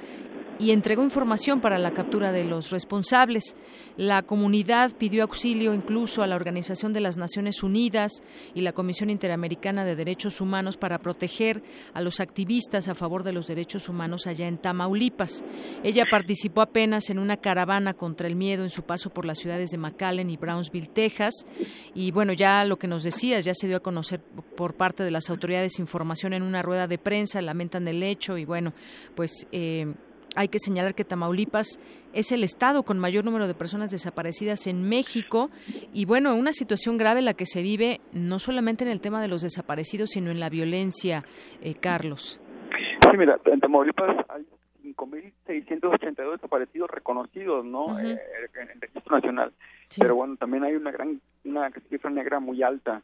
y 0.60 0.72
entregó 0.72 1.04
información 1.04 1.62
para 1.62 1.78
la 1.78 1.92
captura 1.92 2.32
de 2.32 2.46
los 2.46 2.72
responsables. 2.72 3.56
La 3.98 4.24
comunidad 4.24 4.92
pidió 4.98 5.24
auxilio 5.24 5.74
incluso 5.74 6.22
a 6.22 6.28
la 6.28 6.36
Organización 6.36 6.92
de 6.92 7.00
las 7.00 7.16
Naciones 7.16 7.64
Unidas 7.64 8.24
y 8.54 8.62
la 8.62 8.74
Comisión 8.74 9.10
Interamericana 9.10 9.86
de 9.86 9.96
Derechos 9.96 10.42
Humanos 10.42 10.76
para 10.76 11.00
proteger 11.00 11.64
a 11.94 12.02
los 12.02 12.20
activistas 12.20 12.88
a 12.88 12.96
favor 12.96 13.24
de 13.24 13.32
los 13.32 13.48
derechos 13.48 13.88
humanos 13.88 14.28
allá 14.28 14.48
en 14.48 14.58
Tamaulipas. 14.58 15.44
Ella 15.84 16.04
participó 16.10 16.62
apenas 16.62 17.10
en 17.10 17.20
una 17.20 17.38
caravana 17.38 17.94
contra 17.94 18.28
el 18.28 18.36
miedo 18.36 18.64
en 18.64 18.70
su 18.70 18.84
paso 18.84 19.12
por 19.12 19.26
las 19.26 19.40
ciudades 19.40 19.72
de 19.72 19.78
McAllen 19.78 20.30
y 20.30 20.38
Brownsville, 20.38 20.90
Texas. 20.90 21.46
Y 21.94 22.12
bueno, 22.12 22.34
ya 22.34 22.66
lo 22.66 22.78
que 22.78 22.88
nos 22.88 23.04
decías, 23.04 23.46
ya 23.46 23.54
se 23.54 23.68
dio 23.68 23.78
a 23.78 23.82
conocer 23.82 24.20
por 24.20 24.74
parte 24.74 25.04
de 25.04 25.12
las 25.12 25.30
autoridades 25.30 25.80
información 25.80 26.34
en 26.34 26.44
una 26.44 26.62
rueda 26.62 26.88
de 26.88 26.98
prensa, 26.98 27.42
lamentan 27.42 27.88
el 27.88 28.04
hecho 28.04 28.38
y 28.38 28.46
bueno, 28.46 28.74
pues 29.16 29.48
eh, 29.52 29.94
hay 30.36 30.48
que 30.48 30.60
señalar 30.60 30.96
que 30.96 31.06
Tamaulipas 31.06 31.80
es 32.14 32.32
el 32.32 32.44
estado 32.44 32.84
con 32.84 33.00
mayor 33.00 33.26
número 33.26 33.48
de 33.48 33.54
personas 33.54 33.92
desaparecidas 33.92 34.68
en 34.68 34.88
México 34.88 35.50
y 35.94 36.06
bueno, 36.06 36.36
una 36.36 36.54
situación 36.54 36.98
grave 36.98 37.22
la 37.22 37.34
que 37.34 37.46
se 37.46 37.62
vive 37.62 38.02
no 38.14 38.40
solamente 38.40 38.84
en 38.84 38.90
el 38.90 39.02
tema 39.02 39.22
de 39.22 39.28
los 39.28 39.42
desaparecidos, 39.42 40.12
sino 40.12 40.32
en 40.32 40.40
la 40.40 40.50
violencia, 40.50 41.24
eh, 41.62 41.76
Carlos. 41.76 42.40
Sí, 42.72 43.18
mira, 43.18 43.40
en 43.46 43.60
Tamaulipas 43.60 44.26
hay 44.30 44.46
5.682 44.84 46.32
desaparecidos 46.34 46.90
reconocidos, 46.90 47.66
¿no? 47.66 48.00
Eh, 48.00 48.20
en 48.56 48.70
el 48.70 48.82
registro 48.82 49.16
nacional. 49.16 49.52
Pero 49.98 50.16
bueno, 50.16 50.36
también 50.38 50.64
hay 50.64 50.76
una 50.76 50.92
gran, 50.92 51.22
una 51.44 51.72
cifra 51.90 52.10
negra 52.10 52.40
muy 52.40 52.64
alta. 52.64 53.02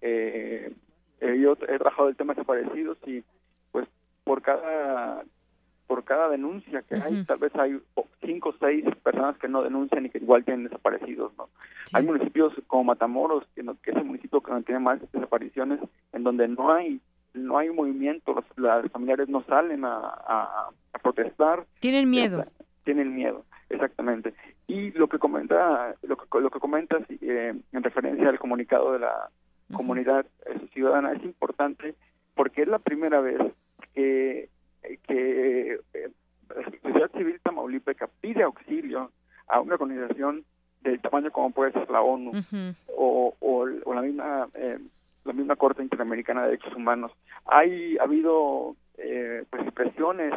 Eh, 0.00 0.72
eh, 1.20 1.38
yo 1.40 1.52
he 1.52 1.78
trabajado 1.78 2.08
el 2.08 2.16
tema 2.16 2.34
de 2.34 2.40
desaparecidos 2.40 2.98
y 3.06 3.24
pues 3.72 3.88
por 4.24 4.42
cada 4.42 5.24
por 5.88 6.04
cada 6.04 6.28
denuncia 6.28 6.82
que 6.82 6.94
hay, 6.94 7.24
tal 7.24 7.38
vez 7.38 7.52
hay 7.56 7.80
cinco 8.20 8.50
o 8.50 8.54
seis 8.60 8.84
personas 9.02 9.38
que 9.38 9.48
no 9.48 9.62
denuncian 9.62 10.06
y 10.06 10.10
que 10.10 10.18
igual 10.18 10.44
tienen 10.44 10.64
desaparecidos, 10.64 11.32
¿no? 11.36 11.48
Hay 11.94 12.04
municipios 12.04 12.52
como 12.66 12.84
Matamoros, 12.84 13.44
que, 13.56 13.64
que 13.82 13.90
es 13.90 13.96
el 13.96 14.04
municipio 14.04 14.42
que 14.42 14.52
tiene 14.62 14.80
más 14.80 15.00
desapariciones, 15.12 15.80
en 16.12 16.22
donde 16.22 16.46
no 16.46 16.70
hay 16.70 17.00
no 17.34 17.58
hay 17.58 17.70
movimiento, 17.70 18.34
los, 18.34 18.44
las 18.56 18.90
familiares 18.90 19.28
no 19.28 19.42
salen 19.44 19.84
a, 19.84 19.98
a, 19.98 20.70
protestar. 21.02 21.66
Tienen 21.78 22.10
miedo. 22.10 22.44
Tienen 22.84 23.14
miedo, 23.14 23.44
exactamente. 23.68 24.34
Y 24.66 24.90
lo 24.92 25.08
que 25.08 25.18
comenta, 25.18 25.94
lo 26.02 26.16
que, 26.16 26.40
lo 26.40 26.50
que 26.50 26.58
comentas 26.58 27.02
eh, 27.20 27.54
en 27.72 27.82
referencia 27.82 28.28
al 28.28 28.38
comunicado 28.38 28.92
de 28.92 28.98
la 29.00 29.30
comunidad 29.72 30.26
ciudadana 30.72 31.12
es 31.12 31.22
importante 31.22 31.94
porque 32.34 32.62
es 32.62 32.68
la 32.68 32.78
primera 32.78 33.20
vez 33.20 33.40
que 33.94 34.48
que 34.96 35.80
eh, 35.94 36.10
la 36.48 36.64
sociedad 36.64 37.10
civil 37.12 37.40
tamaulipeca 37.42 38.08
pide 38.20 38.42
auxilio 38.42 39.10
a 39.48 39.60
una 39.60 39.74
organización 39.74 40.44
del 40.82 41.00
tamaño 41.00 41.30
como 41.30 41.50
puede 41.50 41.72
ser 41.72 41.90
la 41.90 42.00
ONU 42.00 42.32
o, 42.96 43.34
o, 43.40 43.94
la 43.94 44.02
misma 44.02 44.48
eh, 44.54 44.78
la 45.24 45.32
misma 45.32 45.56
Corte 45.56 45.82
Interamericana 45.82 46.42
de 46.42 46.50
Derechos 46.50 46.74
Humanos. 46.74 47.12
Hay 47.44 47.98
ha 47.98 48.04
habido 48.04 48.76
eh, 48.96 49.44
pues 49.50 49.62
expresiones 49.64 50.32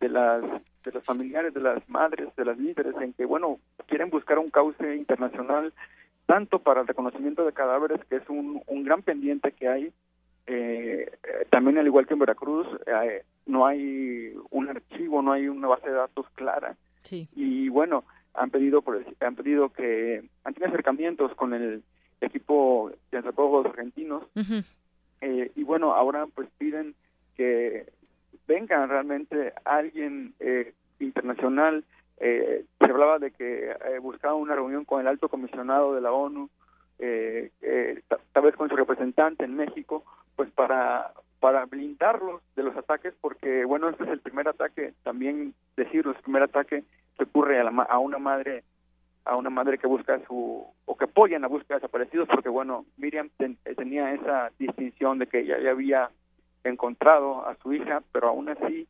de 0.00 0.08
las 0.08 0.42
de 0.84 0.92
los 0.92 1.04
familiares, 1.04 1.52
de 1.54 1.60
las 1.60 1.86
madres, 1.88 2.28
de 2.36 2.44
las 2.44 2.58
líderes 2.58 2.94
en 3.00 3.12
que 3.14 3.24
bueno 3.24 3.58
quieren 3.86 4.10
buscar 4.10 4.38
un 4.38 4.48
cauce 4.48 4.96
internacional 4.96 5.72
tanto 6.26 6.58
para 6.58 6.82
el 6.82 6.86
reconocimiento 6.86 7.44
de 7.44 7.52
cadáveres 7.52 8.04
que 8.04 8.16
es 8.16 8.28
un, 8.28 8.62
un 8.66 8.84
gran 8.84 9.02
pendiente 9.02 9.52
que 9.52 9.68
hay 9.68 9.92
eh, 10.50 11.10
también 11.50 11.76
al 11.76 11.86
igual 11.86 12.06
que 12.06 12.14
en 12.14 12.20
Veracruz 12.20 12.66
eh, 12.86 13.22
no 13.46 13.66
hay 13.66 14.32
un 14.50 14.68
archivo, 14.68 15.20
no 15.20 15.32
hay 15.32 15.46
una 15.46 15.68
base 15.68 15.88
de 15.88 15.94
datos 15.94 16.26
clara. 16.34 16.74
Y 17.34 17.68
bueno, 17.68 18.04
han 18.34 18.50
pedido 18.50 18.82
han 19.20 19.34
pedido 19.34 19.70
que 19.70 20.22
han 20.44 20.54
tenido 20.54 20.68
acercamientos 20.68 21.34
con 21.34 21.54
el 21.54 21.82
equipo 22.20 22.90
de 23.10 23.18
antropólogos 23.18 23.66
argentinos 23.66 24.24
eh, 25.20 25.52
y 25.54 25.62
bueno, 25.64 25.94
ahora 25.94 26.26
pues 26.34 26.48
piden 26.58 26.94
que 27.36 27.86
venga 28.46 28.86
realmente 28.86 29.52
alguien 29.64 30.34
eh, 30.40 30.72
internacional. 30.98 31.84
Eh, 32.18 32.64
se 32.78 32.90
hablaba 32.90 33.18
de 33.18 33.30
que 33.32 33.74
buscaba 34.00 34.34
una 34.34 34.54
reunión 34.54 34.84
con 34.84 35.00
el 35.00 35.06
alto 35.08 35.28
comisionado 35.28 35.94
de 35.94 36.00
la 36.00 36.12
ONU, 36.12 36.48
eh, 36.98 37.50
tal 38.32 38.42
vez 38.42 38.56
con 38.56 38.68
su 38.68 38.76
representante 38.76 39.44
en 39.44 39.56
México, 39.56 40.04
pues 40.38 40.52
para 40.52 41.12
para 41.40 41.66
blindarlos 41.66 42.40
de 42.54 42.62
los 42.62 42.76
ataques 42.76 43.12
porque 43.20 43.64
bueno 43.64 43.88
este 43.88 44.04
es 44.04 44.10
el 44.10 44.20
primer 44.20 44.46
ataque 44.46 44.94
también 45.02 45.52
decirlo 45.76 46.12
el 46.12 46.22
primer 46.22 46.44
ataque 46.44 46.84
que 47.16 47.24
ocurre 47.24 47.58
a, 47.58 47.64
la, 47.64 47.82
a 47.82 47.98
una 47.98 48.18
madre 48.18 48.62
a 49.24 49.34
una 49.34 49.50
madre 49.50 49.78
que 49.78 49.88
busca 49.88 50.24
su 50.28 50.64
o 50.84 50.96
que 50.96 51.06
apoya 51.06 51.34
en 51.34 51.42
la 51.42 51.48
búsqueda 51.48 51.74
de 51.74 51.80
desaparecidos 51.80 52.28
porque 52.28 52.48
bueno 52.48 52.84
Miriam 52.98 53.30
tenía 53.76 54.14
esa 54.14 54.52
distinción 54.60 55.18
de 55.18 55.26
que 55.26 55.40
ella 55.40 55.58
ya 55.58 55.72
había 55.72 56.08
encontrado 56.62 57.44
a 57.44 57.56
su 57.56 57.72
hija 57.72 58.00
pero 58.12 58.28
aún 58.28 58.48
así 58.48 58.86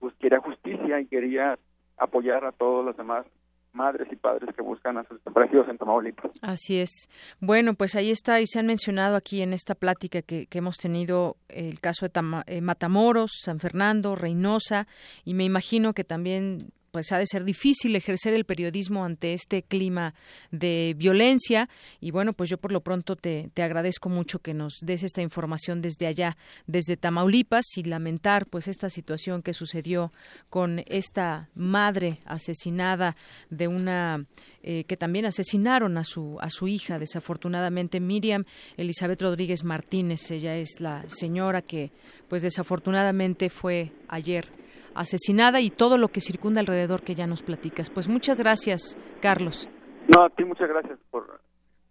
pues 0.00 0.12
quería 0.14 0.40
justicia 0.40 0.98
y 0.98 1.06
quería 1.06 1.56
apoyar 1.98 2.44
a 2.44 2.50
todos 2.50 2.84
los 2.84 2.96
demás 2.96 3.26
madres 3.72 4.08
y 4.10 4.16
padres 4.16 4.54
que 4.54 4.62
buscan 4.62 4.98
a 4.98 5.04
sus 5.04 5.18
desaparecidos 5.18 5.68
en 5.68 5.78
Tamaulipas. 5.78 6.30
Así 6.42 6.80
es. 6.80 7.08
Bueno, 7.40 7.74
pues 7.74 7.94
ahí 7.94 8.10
está 8.10 8.40
y 8.40 8.46
se 8.46 8.58
han 8.58 8.66
mencionado 8.66 9.16
aquí 9.16 9.42
en 9.42 9.52
esta 9.52 9.74
plática 9.74 10.22
que, 10.22 10.46
que 10.46 10.58
hemos 10.58 10.76
tenido 10.76 11.36
el 11.48 11.80
caso 11.80 12.06
de 12.06 12.42
eh, 12.46 12.60
Matamoros, 12.60 13.32
San 13.42 13.58
Fernando, 13.58 14.16
Reynosa 14.16 14.86
y 15.24 15.34
me 15.34 15.44
imagino 15.44 15.92
que 15.92 16.04
también 16.04 16.72
pues 16.90 17.12
ha 17.12 17.18
de 17.18 17.26
ser 17.26 17.44
difícil 17.44 17.94
ejercer 17.96 18.34
el 18.34 18.44
periodismo 18.44 19.04
ante 19.04 19.32
este 19.32 19.62
clima 19.62 20.14
de 20.50 20.94
violencia. 20.96 21.68
Y 22.00 22.10
bueno 22.10 22.32
pues 22.32 22.50
yo 22.50 22.58
por 22.58 22.72
lo 22.72 22.80
pronto 22.80 23.16
te, 23.16 23.50
te, 23.54 23.62
agradezco 23.62 24.08
mucho 24.08 24.40
que 24.40 24.54
nos 24.54 24.78
des 24.80 25.02
esta 25.02 25.22
información 25.22 25.80
desde 25.80 26.06
allá 26.06 26.36
desde 26.66 26.96
Tamaulipas 26.96 27.64
y 27.76 27.84
lamentar 27.84 28.46
pues 28.46 28.68
esta 28.68 28.90
situación 28.90 29.42
que 29.42 29.54
sucedió 29.54 30.12
con 30.48 30.82
esta 30.86 31.48
madre 31.54 32.18
asesinada 32.24 33.16
de 33.50 33.68
una 33.68 34.24
eh, 34.62 34.84
que 34.84 34.96
también 34.96 35.26
asesinaron 35.26 35.96
a 35.98 36.04
su 36.04 36.38
a 36.40 36.50
su 36.50 36.68
hija 36.68 36.98
desafortunadamente. 36.98 38.00
Miriam 38.00 38.44
Elizabeth 38.76 39.22
Rodríguez 39.22 39.64
Martínez 39.64 40.30
ella 40.30 40.56
es 40.56 40.80
la 40.80 41.04
señora 41.08 41.62
que 41.62 41.92
pues 42.28 42.42
desafortunadamente 42.42 43.50
fue 43.50 43.92
ayer 44.08 44.48
asesinada 44.94 45.60
y 45.60 45.70
todo 45.70 45.98
lo 45.98 46.08
que 46.08 46.20
circunda 46.20 46.60
alrededor 46.60 47.02
que 47.02 47.14
ya 47.14 47.26
nos 47.26 47.42
platicas. 47.42 47.90
Pues 47.90 48.08
muchas 48.08 48.40
gracias, 48.40 48.98
Carlos. 49.20 49.68
No, 50.08 50.24
a 50.24 50.30
ti 50.30 50.44
muchas 50.44 50.68
gracias 50.68 50.98
por, 51.10 51.40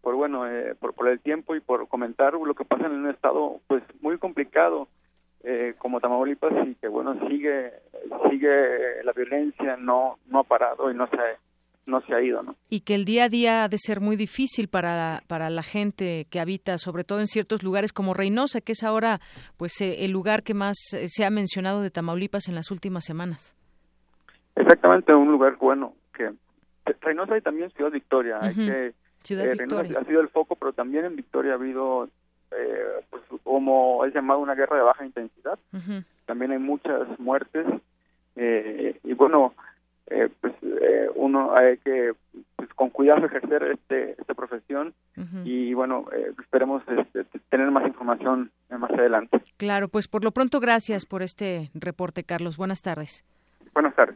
por 0.02 0.16
bueno, 0.16 0.48
eh, 0.48 0.76
por, 0.80 0.94
por 0.94 1.08
el 1.08 1.20
tiempo 1.20 1.56
y 1.56 1.62
por 1.62 1.88
comentar 1.88 2.34
lo 2.34 2.54
que 2.54 2.66
pasa 2.66 2.86
en 2.86 2.94
un 2.94 3.10
estado 3.10 3.60
pues 3.68 3.84
muy 4.02 4.18
complicado 4.18 4.88
eh, 5.44 5.76
como 5.78 6.02
Tamaulipas 6.02 6.52
y 6.68 6.76
que 6.76 6.90
bueno 6.90 7.18
sigue 7.30 7.72
sigue 8.30 9.04
la 9.04 9.14
violencia 9.14 9.78
no 9.78 10.18
no 10.28 10.40
ha 10.40 10.44
parado 10.44 10.92
y 10.92 10.96
no 10.96 11.08
se 11.08 11.18
no 11.90 12.02
se 12.02 12.14
ha 12.14 12.22
ido, 12.22 12.42
¿no? 12.44 12.56
Y 12.70 12.82
que 12.82 12.96
el 12.96 13.06
día 13.06 13.26
a 13.26 13.30
día 13.30 13.64
ha 13.64 13.68
de 13.68 13.78
ser 13.78 14.00
muy 14.00 14.16
difícil 14.16 14.68
para, 14.68 15.24
para 15.28 15.50
la 15.50 15.64
gente 15.64 16.28
que 16.30 16.40
habita, 16.40 16.78
sobre 16.78 17.04
todo 17.04 17.20
en 17.20 17.28
ciertos 17.28 17.64
lugares 17.64 17.94
como 17.94 18.14
Reynosa, 18.14 18.62
que 18.62 18.74
es 18.74 18.84
ahora 18.84 19.20
pues 19.58 19.80
eh, 19.82 20.06
el 20.06 20.12
lugar 20.12 20.44
que 20.44 20.54
más 20.54 20.78
eh, 20.94 21.08
se 21.08 21.26
ha 21.26 21.30
mencionado 21.30 21.82
de 21.82 21.92
Tamaulipas 21.92 22.48
en 22.48 22.56
las 22.56 22.72
últimas 22.72 23.06
semanas. 23.06 23.56
Exactamente, 24.56 25.14
un 25.14 25.32
lugar 25.32 25.58
bueno 25.58 25.94
que 26.14 26.32
Reynosa 27.02 27.38
y 27.38 27.42
también 27.42 27.72
Ciudad 27.72 27.92
Victoria, 27.92 28.40
que, 28.56 28.94
Ciudad 29.24 29.46
eh, 29.46 29.56
Victoria. 29.58 30.00
ha 30.00 30.06
sido 30.06 30.22
el 30.22 30.30
foco, 30.30 30.56
pero 30.56 30.74
también 30.74 31.06
en 31.06 31.16
Victoria 31.16 31.54
ha 31.54 31.56
habido 31.56 32.10
pues 33.10 33.22
como 33.44 34.04
es 34.06 34.14
llamado 34.14 34.40
una 34.40 34.56
guerra 34.56 34.76
de 34.76 34.82
baja 34.82 35.06
intensidad. 35.06 35.60
También 36.26 36.52
hay 36.52 36.58
muchas 36.58 37.08
muertes 37.20 37.66
eh, 38.42 38.98
y 39.04 39.14
bueno, 39.14 39.54
eh, 40.10 40.30
pues 40.42 40.54
eh, 40.64 41.10
uno 41.16 41.56
hay 41.56 41.78
que 41.78 42.14
pues, 42.56 42.70
con 42.74 42.90
cuidado 42.90 43.26
ejercer 43.26 43.64
este 43.64 44.12
esta 44.20 44.34
profesión 44.34 44.94
y 45.44 45.74
bueno 45.74 46.06
eh, 46.14 46.32
esperemos 46.42 46.82
este, 46.88 47.26
tener 47.50 47.70
más 47.72 47.86
información 47.88 48.52
más 48.70 48.92
adelante. 48.92 49.42
Claro 49.58 49.88
pues 49.90 50.08
por 50.08 50.24
lo 50.24 50.32
pronto 50.32 50.60
gracias 50.60 51.06
por 51.06 51.22
este 51.22 51.70
reporte 51.74 52.24
Carlos. 52.24 52.58
Buenas 52.58 52.82
tardes. 52.82 53.24
Buenas 53.74 53.96
tardes. 53.96 54.16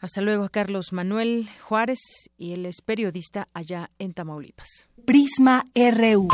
Hasta 0.00 0.20
luego 0.20 0.48
Carlos 0.50 0.92
Manuel 0.92 1.48
Juárez 1.62 2.30
y 2.36 2.52
él 2.52 2.66
es 2.66 2.82
periodista 2.82 3.48
allá 3.54 3.90
en 3.98 4.12
Tamaulipas. 4.12 4.88
Prisma 5.06 5.64
RU 5.74 6.28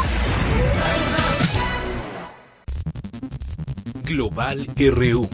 Global 4.04 4.66
RU 4.76 5.28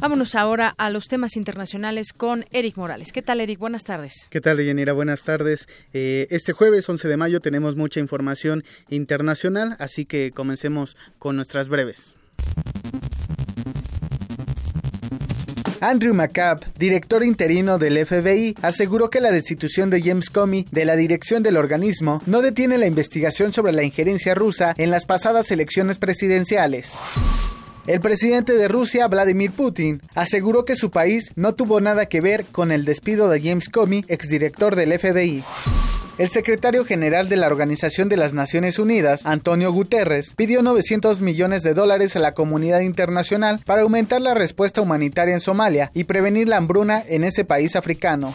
Vámonos 0.00 0.34
ahora 0.34 0.74
a 0.76 0.90
los 0.90 1.06
temas 1.06 1.36
internacionales 1.36 2.12
con 2.12 2.44
Eric 2.50 2.76
Morales. 2.76 3.12
¿Qué 3.12 3.22
tal, 3.22 3.40
Eric? 3.40 3.58
Buenas 3.58 3.82
tardes. 3.82 4.28
¿Qué 4.30 4.42
tal, 4.42 4.58
Deyanira? 4.58 4.92
Buenas 4.92 5.22
tardes. 5.22 5.68
Eh, 5.94 6.26
este 6.30 6.52
jueves 6.52 6.86
11 6.88 7.08
de 7.08 7.16
mayo 7.16 7.40
tenemos 7.40 7.76
mucha 7.76 7.98
información 7.98 8.62
internacional, 8.90 9.74
así 9.78 10.04
que 10.04 10.32
comencemos 10.32 10.96
con 11.18 11.36
nuestras 11.36 11.70
breves. 11.70 12.16
Andrew 15.80 16.14
McCabe, 16.14 16.66
director 16.78 17.22
interino 17.22 17.78
del 17.78 18.04
FBI, 18.04 18.56
aseguró 18.62 19.08
que 19.08 19.20
la 19.20 19.30
destitución 19.30 19.88
de 19.88 20.02
James 20.02 20.30
Comey 20.30 20.66
de 20.70 20.84
la 20.84 20.96
dirección 20.96 21.42
del 21.42 21.56
organismo 21.56 22.22
no 22.26 22.42
detiene 22.42 22.78
la 22.78 22.86
investigación 22.86 23.52
sobre 23.52 23.72
la 23.72 23.82
injerencia 23.82 24.34
rusa 24.34 24.74
en 24.78 24.90
las 24.90 25.06
pasadas 25.06 25.50
elecciones 25.50 25.98
presidenciales. 25.98 26.92
El 27.86 28.00
presidente 28.00 28.54
de 28.54 28.66
Rusia, 28.66 29.06
Vladimir 29.06 29.52
Putin, 29.52 30.02
aseguró 30.16 30.64
que 30.64 30.74
su 30.74 30.90
país 30.90 31.30
no 31.36 31.54
tuvo 31.54 31.80
nada 31.80 32.06
que 32.06 32.20
ver 32.20 32.44
con 32.46 32.72
el 32.72 32.84
despido 32.84 33.28
de 33.28 33.40
James 33.40 33.68
Comey, 33.68 34.04
exdirector 34.08 34.74
del 34.74 34.98
FBI. 34.98 35.44
El 36.18 36.28
secretario 36.28 36.84
general 36.84 37.28
de 37.28 37.36
la 37.36 37.46
Organización 37.46 38.08
de 38.08 38.16
las 38.16 38.32
Naciones 38.32 38.80
Unidas, 38.80 39.24
Antonio 39.24 39.70
Guterres, 39.70 40.32
pidió 40.34 40.62
900 40.62 41.20
millones 41.20 41.62
de 41.62 41.74
dólares 41.74 42.16
a 42.16 42.20
la 42.20 42.32
comunidad 42.32 42.80
internacional 42.80 43.60
para 43.64 43.82
aumentar 43.82 44.20
la 44.20 44.34
respuesta 44.34 44.80
humanitaria 44.80 45.34
en 45.34 45.40
Somalia 45.40 45.92
y 45.94 46.04
prevenir 46.04 46.48
la 46.48 46.56
hambruna 46.56 47.04
en 47.06 47.22
ese 47.22 47.44
país 47.44 47.76
africano. 47.76 48.34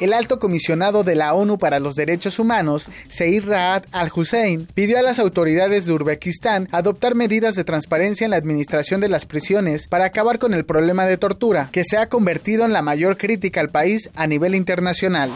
El 0.00 0.14
alto 0.14 0.38
comisionado 0.38 1.04
de 1.04 1.14
la 1.14 1.34
ONU 1.34 1.58
para 1.58 1.78
los 1.78 1.94
Derechos 1.94 2.38
Humanos, 2.38 2.88
Seir 3.10 3.46
Raad 3.46 3.84
al-Hussein, 3.92 4.66
pidió 4.72 4.98
a 4.98 5.02
las 5.02 5.18
autoridades 5.18 5.84
de 5.84 5.92
Uzbekistán 5.92 6.68
adoptar 6.72 7.14
medidas 7.14 7.54
de 7.54 7.64
transparencia 7.64 8.24
en 8.24 8.30
la 8.30 8.38
administración 8.38 9.02
de 9.02 9.10
las 9.10 9.26
prisiones 9.26 9.86
para 9.86 10.06
acabar 10.06 10.38
con 10.38 10.54
el 10.54 10.64
problema 10.64 11.04
de 11.04 11.18
tortura, 11.18 11.68
que 11.70 11.84
se 11.84 11.98
ha 11.98 12.06
convertido 12.06 12.64
en 12.64 12.72
la 12.72 12.80
mayor 12.80 13.18
crítica 13.18 13.60
al 13.60 13.68
país 13.68 14.08
a 14.14 14.26
nivel 14.26 14.54
internacional. 14.54 15.30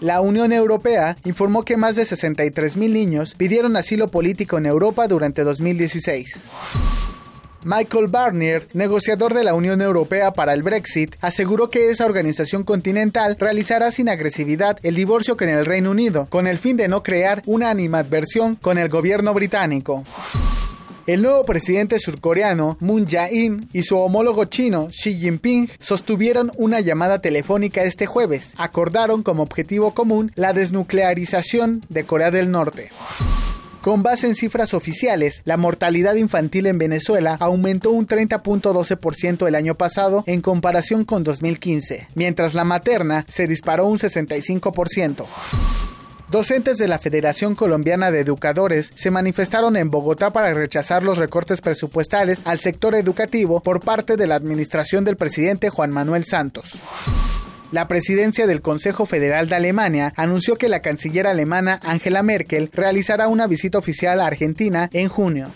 La 0.00 0.22
Unión 0.22 0.54
Europea 0.54 1.18
informó 1.24 1.62
que 1.62 1.76
más 1.76 1.94
de 1.94 2.04
63.000 2.04 2.90
niños 2.90 3.34
pidieron 3.36 3.76
asilo 3.76 4.08
político 4.08 4.56
en 4.56 4.64
Europa 4.64 5.06
durante 5.08 5.44
2016. 5.44 7.13
Michael 7.64 8.08
Barnier, 8.08 8.68
negociador 8.74 9.32
de 9.34 9.42
la 9.42 9.54
Unión 9.54 9.80
Europea 9.80 10.32
para 10.32 10.52
el 10.52 10.62
Brexit, 10.62 11.16
aseguró 11.20 11.70
que 11.70 11.90
esa 11.90 12.04
organización 12.04 12.62
continental 12.62 13.36
realizará 13.38 13.90
sin 13.90 14.08
agresividad 14.08 14.78
el 14.82 14.94
divorcio 14.94 15.36
con 15.36 15.48
el 15.48 15.64
Reino 15.64 15.90
Unido, 15.90 16.26
con 16.28 16.46
el 16.46 16.58
fin 16.58 16.76
de 16.76 16.88
no 16.88 17.02
crear 17.02 17.42
una 17.46 17.70
animadversión 17.70 18.56
con 18.56 18.78
el 18.78 18.88
gobierno 18.88 19.32
británico. 19.32 20.04
El 21.06 21.20
nuevo 21.20 21.44
presidente 21.44 21.98
surcoreano 21.98 22.78
Moon 22.80 23.06
Jae-in 23.06 23.68
y 23.74 23.82
su 23.82 23.98
homólogo 23.98 24.46
chino 24.46 24.88
Xi 24.88 25.18
Jinping 25.18 25.68
sostuvieron 25.78 26.50
una 26.56 26.80
llamada 26.80 27.20
telefónica 27.20 27.82
este 27.82 28.06
jueves. 28.06 28.54
Acordaron 28.56 29.22
como 29.22 29.42
objetivo 29.42 29.92
común 29.92 30.32
la 30.34 30.54
desnuclearización 30.54 31.82
de 31.90 32.04
Corea 32.04 32.30
del 32.30 32.50
Norte. 32.50 32.88
Con 33.84 34.02
base 34.02 34.26
en 34.26 34.34
cifras 34.34 34.72
oficiales, 34.72 35.42
la 35.44 35.58
mortalidad 35.58 36.14
infantil 36.14 36.64
en 36.64 36.78
Venezuela 36.78 37.36
aumentó 37.38 37.90
un 37.90 38.08
30.12% 38.08 39.46
el 39.46 39.54
año 39.54 39.74
pasado 39.74 40.24
en 40.26 40.40
comparación 40.40 41.04
con 41.04 41.22
2015, 41.22 42.08
mientras 42.14 42.54
la 42.54 42.64
materna 42.64 43.26
se 43.28 43.46
disparó 43.46 43.84
un 43.84 43.98
65%. 43.98 45.26
Docentes 46.30 46.78
de 46.78 46.88
la 46.88 46.98
Federación 46.98 47.54
Colombiana 47.54 48.10
de 48.10 48.20
Educadores 48.20 48.90
se 48.94 49.10
manifestaron 49.10 49.76
en 49.76 49.90
Bogotá 49.90 50.30
para 50.30 50.54
rechazar 50.54 51.02
los 51.02 51.18
recortes 51.18 51.60
presupuestales 51.60 52.40
al 52.46 52.58
sector 52.60 52.94
educativo 52.94 53.60
por 53.60 53.82
parte 53.82 54.16
de 54.16 54.26
la 54.26 54.36
administración 54.36 55.04
del 55.04 55.18
presidente 55.18 55.68
Juan 55.68 55.90
Manuel 55.90 56.24
Santos. 56.24 56.72
La 57.72 57.88
presidencia 57.88 58.46
del 58.46 58.62
Consejo 58.62 59.06
Federal 59.06 59.48
de 59.48 59.56
Alemania 59.56 60.12
anunció 60.16 60.56
que 60.56 60.68
la 60.68 60.80
canciller 60.80 61.26
alemana 61.26 61.80
Angela 61.82 62.22
Merkel 62.22 62.70
realizará 62.72 63.28
una 63.28 63.46
visita 63.46 63.78
oficial 63.78 64.20
a 64.20 64.26
Argentina 64.26 64.88
en 64.92 65.08
junio. 65.08 65.50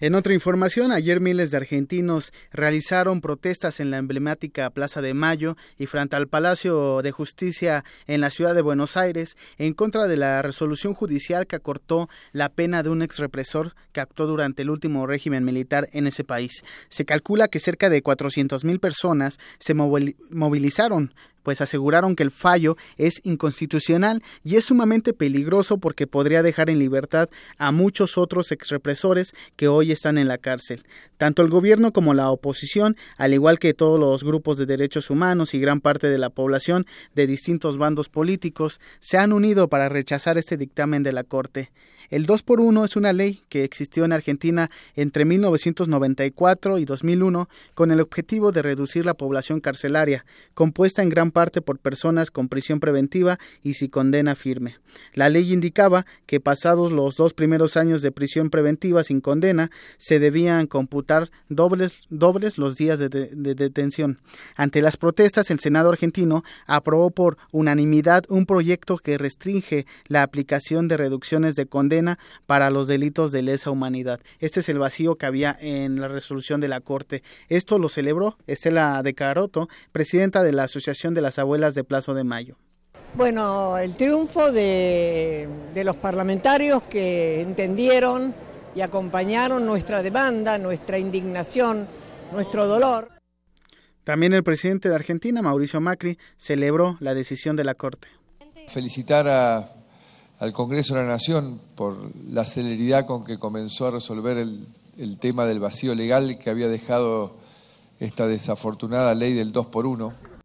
En 0.00 0.14
otra 0.14 0.32
información, 0.32 0.92
ayer 0.92 1.18
miles 1.20 1.50
de 1.50 1.56
argentinos 1.56 2.32
realizaron 2.52 3.20
protestas 3.20 3.80
en 3.80 3.90
la 3.90 3.98
emblemática 3.98 4.70
Plaza 4.70 5.02
de 5.02 5.12
Mayo 5.12 5.56
y 5.76 5.86
frente 5.86 6.14
al 6.14 6.28
Palacio 6.28 7.02
de 7.02 7.10
Justicia 7.10 7.84
en 8.06 8.20
la 8.20 8.30
ciudad 8.30 8.54
de 8.54 8.62
Buenos 8.62 8.96
Aires 8.96 9.36
en 9.56 9.74
contra 9.74 10.06
de 10.06 10.16
la 10.16 10.40
resolución 10.40 10.94
judicial 10.94 11.48
que 11.48 11.56
acortó 11.56 12.08
la 12.30 12.48
pena 12.48 12.84
de 12.84 12.90
un 12.90 13.02
ex 13.02 13.18
represor 13.18 13.74
que 13.90 14.00
actuó 14.00 14.26
durante 14.26 14.62
el 14.62 14.70
último 14.70 15.04
régimen 15.04 15.44
militar 15.44 15.88
en 15.92 16.06
ese 16.06 16.22
país. 16.22 16.62
Se 16.90 17.04
calcula 17.04 17.48
que 17.48 17.58
cerca 17.58 17.90
de 17.90 18.00
400.000 18.00 18.78
personas 18.78 19.40
se 19.58 19.74
movilizaron 19.74 21.12
pues 21.48 21.62
aseguraron 21.62 22.14
que 22.14 22.22
el 22.22 22.30
fallo 22.30 22.76
es 22.98 23.22
inconstitucional 23.24 24.22
y 24.44 24.56
es 24.56 24.66
sumamente 24.66 25.14
peligroso 25.14 25.78
porque 25.78 26.06
podría 26.06 26.42
dejar 26.42 26.68
en 26.68 26.78
libertad 26.78 27.30
a 27.56 27.72
muchos 27.72 28.18
otros 28.18 28.52
exrepresores 28.52 29.32
que 29.56 29.66
hoy 29.66 29.90
están 29.90 30.18
en 30.18 30.28
la 30.28 30.36
cárcel. 30.36 30.84
Tanto 31.16 31.40
el 31.40 31.48
gobierno 31.48 31.90
como 31.90 32.12
la 32.12 32.30
oposición, 32.30 32.98
al 33.16 33.32
igual 33.32 33.58
que 33.58 33.72
todos 33.72 33.98
los 33.98 34.24
grupos 34.24 34.58
de 34.58 34.66
derechos 34.66 35.08
humanos 35.08 35.54
y 35.54 35.58
gran 35.58 35.80
parte 35.80 36.10
de 36.10 36.18
la 36.18 36.28
población 36.28 36.84
de 37.14 37.26
distintos 37.26 37.78
bandos 37.78 38.10
políticos, 38.10 38.78
se 39.00 39.16
han 39.16 39.32
unido 39.32 39.68
para 39.70 39.88
rechazar 39.88 40.36
este 40.36 40.58
dictamen 40.58 41.02
de 41.02 41.12
la 41.12 41.24
Corte. 41.24 41.70
El 42.10 42.24
2 42.24 42.42
por 42.42 42.60
1 42.60 42.86
es 42.86 42.96
una 42.96 43.12
ley 43.12 43.42
que 43.50 43.64
existió 43.64 44.06
en 44.06 44.12
Argentina 44.12 44.70
entre 44.96 45.26
1994 45.26 46.78
y 46.78 46.86
2001 46.86 47.50
con 47.74 47.90
el 47.90 48.00
objetivo 48.00 48.50
de 48.50 48.62
reducir 48.62 49.04
la 49.04 49.12
población 49.12 49.60
carcelaria, 49.60 50.24
compuesta 50.54 51.02
en 51.02 51.10
gran 51.10 51.32
parte 51.32 51.60
por 51.60 51.78
personas 51.78 52.30
con 52.30 52.48
prisión 52.48 52.80
preventiva 52.80 53.38
y 53.62 53.74
sin 53.74 53.90
condena 53.90 54.36
firme. 54.36 54.78
La 55.12 55.28
ley 55.28 55.52
indicaba 55.52 56.06
que 56.24 56.40
pasados 56.40 56.92
los 56.92 57.16
dos 57.16 57.34
primeros 57.34 57.76
años 57.76 58.00
de 58.00 58.10
prisión 58.10 58.48
preventiva 58.48 59.04
sin 59.04 59.20
condena, 59.20 59.70
se 59.98 60.18
debían 60.18 60.66
computar 60.66 61.30
dobles, 61.50 62.00
dobles 62.08 62.56
los 62.56 62.76
días 62.76 62.98
de, 62.98 63.08
de 63.10 63.54
detención. 63.54 64.18
Ante 64.56 64.80
las 64.80 64.96
protestas, 64.96 65.50
el 65.50 65.60
Senado 65.60 65.90
argentino 65.90 66.42
aprobó 66.66 67.10
por 67.10 67.36
unanimidad 67.52 68.24
un 68.30 68.46
proyecto 68.46 68.96
que 68.96 69.18
restringe 69.18 69.84
la 70.06 70.22
aplicación 70.22 70.88
de 70.88 70.96
reducciones 70.96 71.54
de 71.54 71.66
condena 71.66 71.97
para 72.46 72.70
los 72.70 72.86
delitos 72.86 73.32
de 73.32 73.42
lesa 73.42 73.70
humanidad. 73.70 74.20
Este 74.40 74.60
es 74.60 74.68
el 74.68 74.78
vacío 74.78 75.16
que 75.16 75.26
había 75.26 75.56
en 75.60 76.00
la 76.00 76.08
resolución 76.08 76.60
de 76.60 76.68
la 76.68 76.80
Corte. 76.80 77.22
Esto 77.48 77.78
lo 77.78 77.88
celebró 77.88 78.36
Estela 78.46 79.02
de 79.02 79.14
Caroto, 79.14 79.68
presidenta 79.92 80.42
de 80.42 80.52
la 80.52 80.64
Asociación 80.64 81.14
de 81.14 81.22
las 81.22 81.38
Abuelas 81.38 81.74
de 81.74 81.84
Plazo 81.84 82.14
de 82.14 82.24
Mayo. 82.24 82.56
Bueno, 83.14 83.78
el 83.78 83.96
triunfo 83.96 84.52
de, 84.52 85.48
de 85.74 85.84
los 85.84 85.96
parlamentarios 85.96 86.82
que 86.84 87.40
entendieron 87.40 88.34
y 88.74 88.80
acompañaron 88.80 89.66
nuestra 89.66 90.02
demanda, 90.02 90.58
nuestra 90.58 90.98
indignación, 90.98 91.88
nuestro 92.32 92.66
dolor. 92.66 93.08
También 94.04 94.32
el 94.32 94.42
presidente 94.42 94.88
de 94.88 94.94
Argentina, 94.94 95.42
Mauricio 95.42 95.80
Macri, 95.80 96.18
celebró 96.36 96.96
la 97.00 97.14
decisión 97.14 97.56
de 97.56 97.64
la 97.64 97.74
Corte. 97.74 98.08
Felicitar 98.68 99.26
a 99.28 99.77
al 100.38 100.52
Congreso 100.52 100.94
de 100.94 101.02
la 101.02 101.08
Nación 101.08 101.60
por 101.74 101.96
la 102.30 102.44
celeridad 102.44 103.06
con 103.06 103.24
que 103.24 103.38
comenzó 103.38 103.88
a 103.88 103.90
resolver 103.92 104.38
el, 104.38 104.66
el 104.96 105.18
tema 105.18 105.46
del 105.46 105.60
vacío 105.60 105.94
legal 105.94 106.38
que 106.38 106.50
había 106.50 106.68
dejado 106.68 107.36
esta 108.00 108.26
desafortunada 108.26 109.14
ley 109.14 109.32
del 109.32 109.52
2 109.52 109.66
por 109.66 109.86
1. 109.86 110.37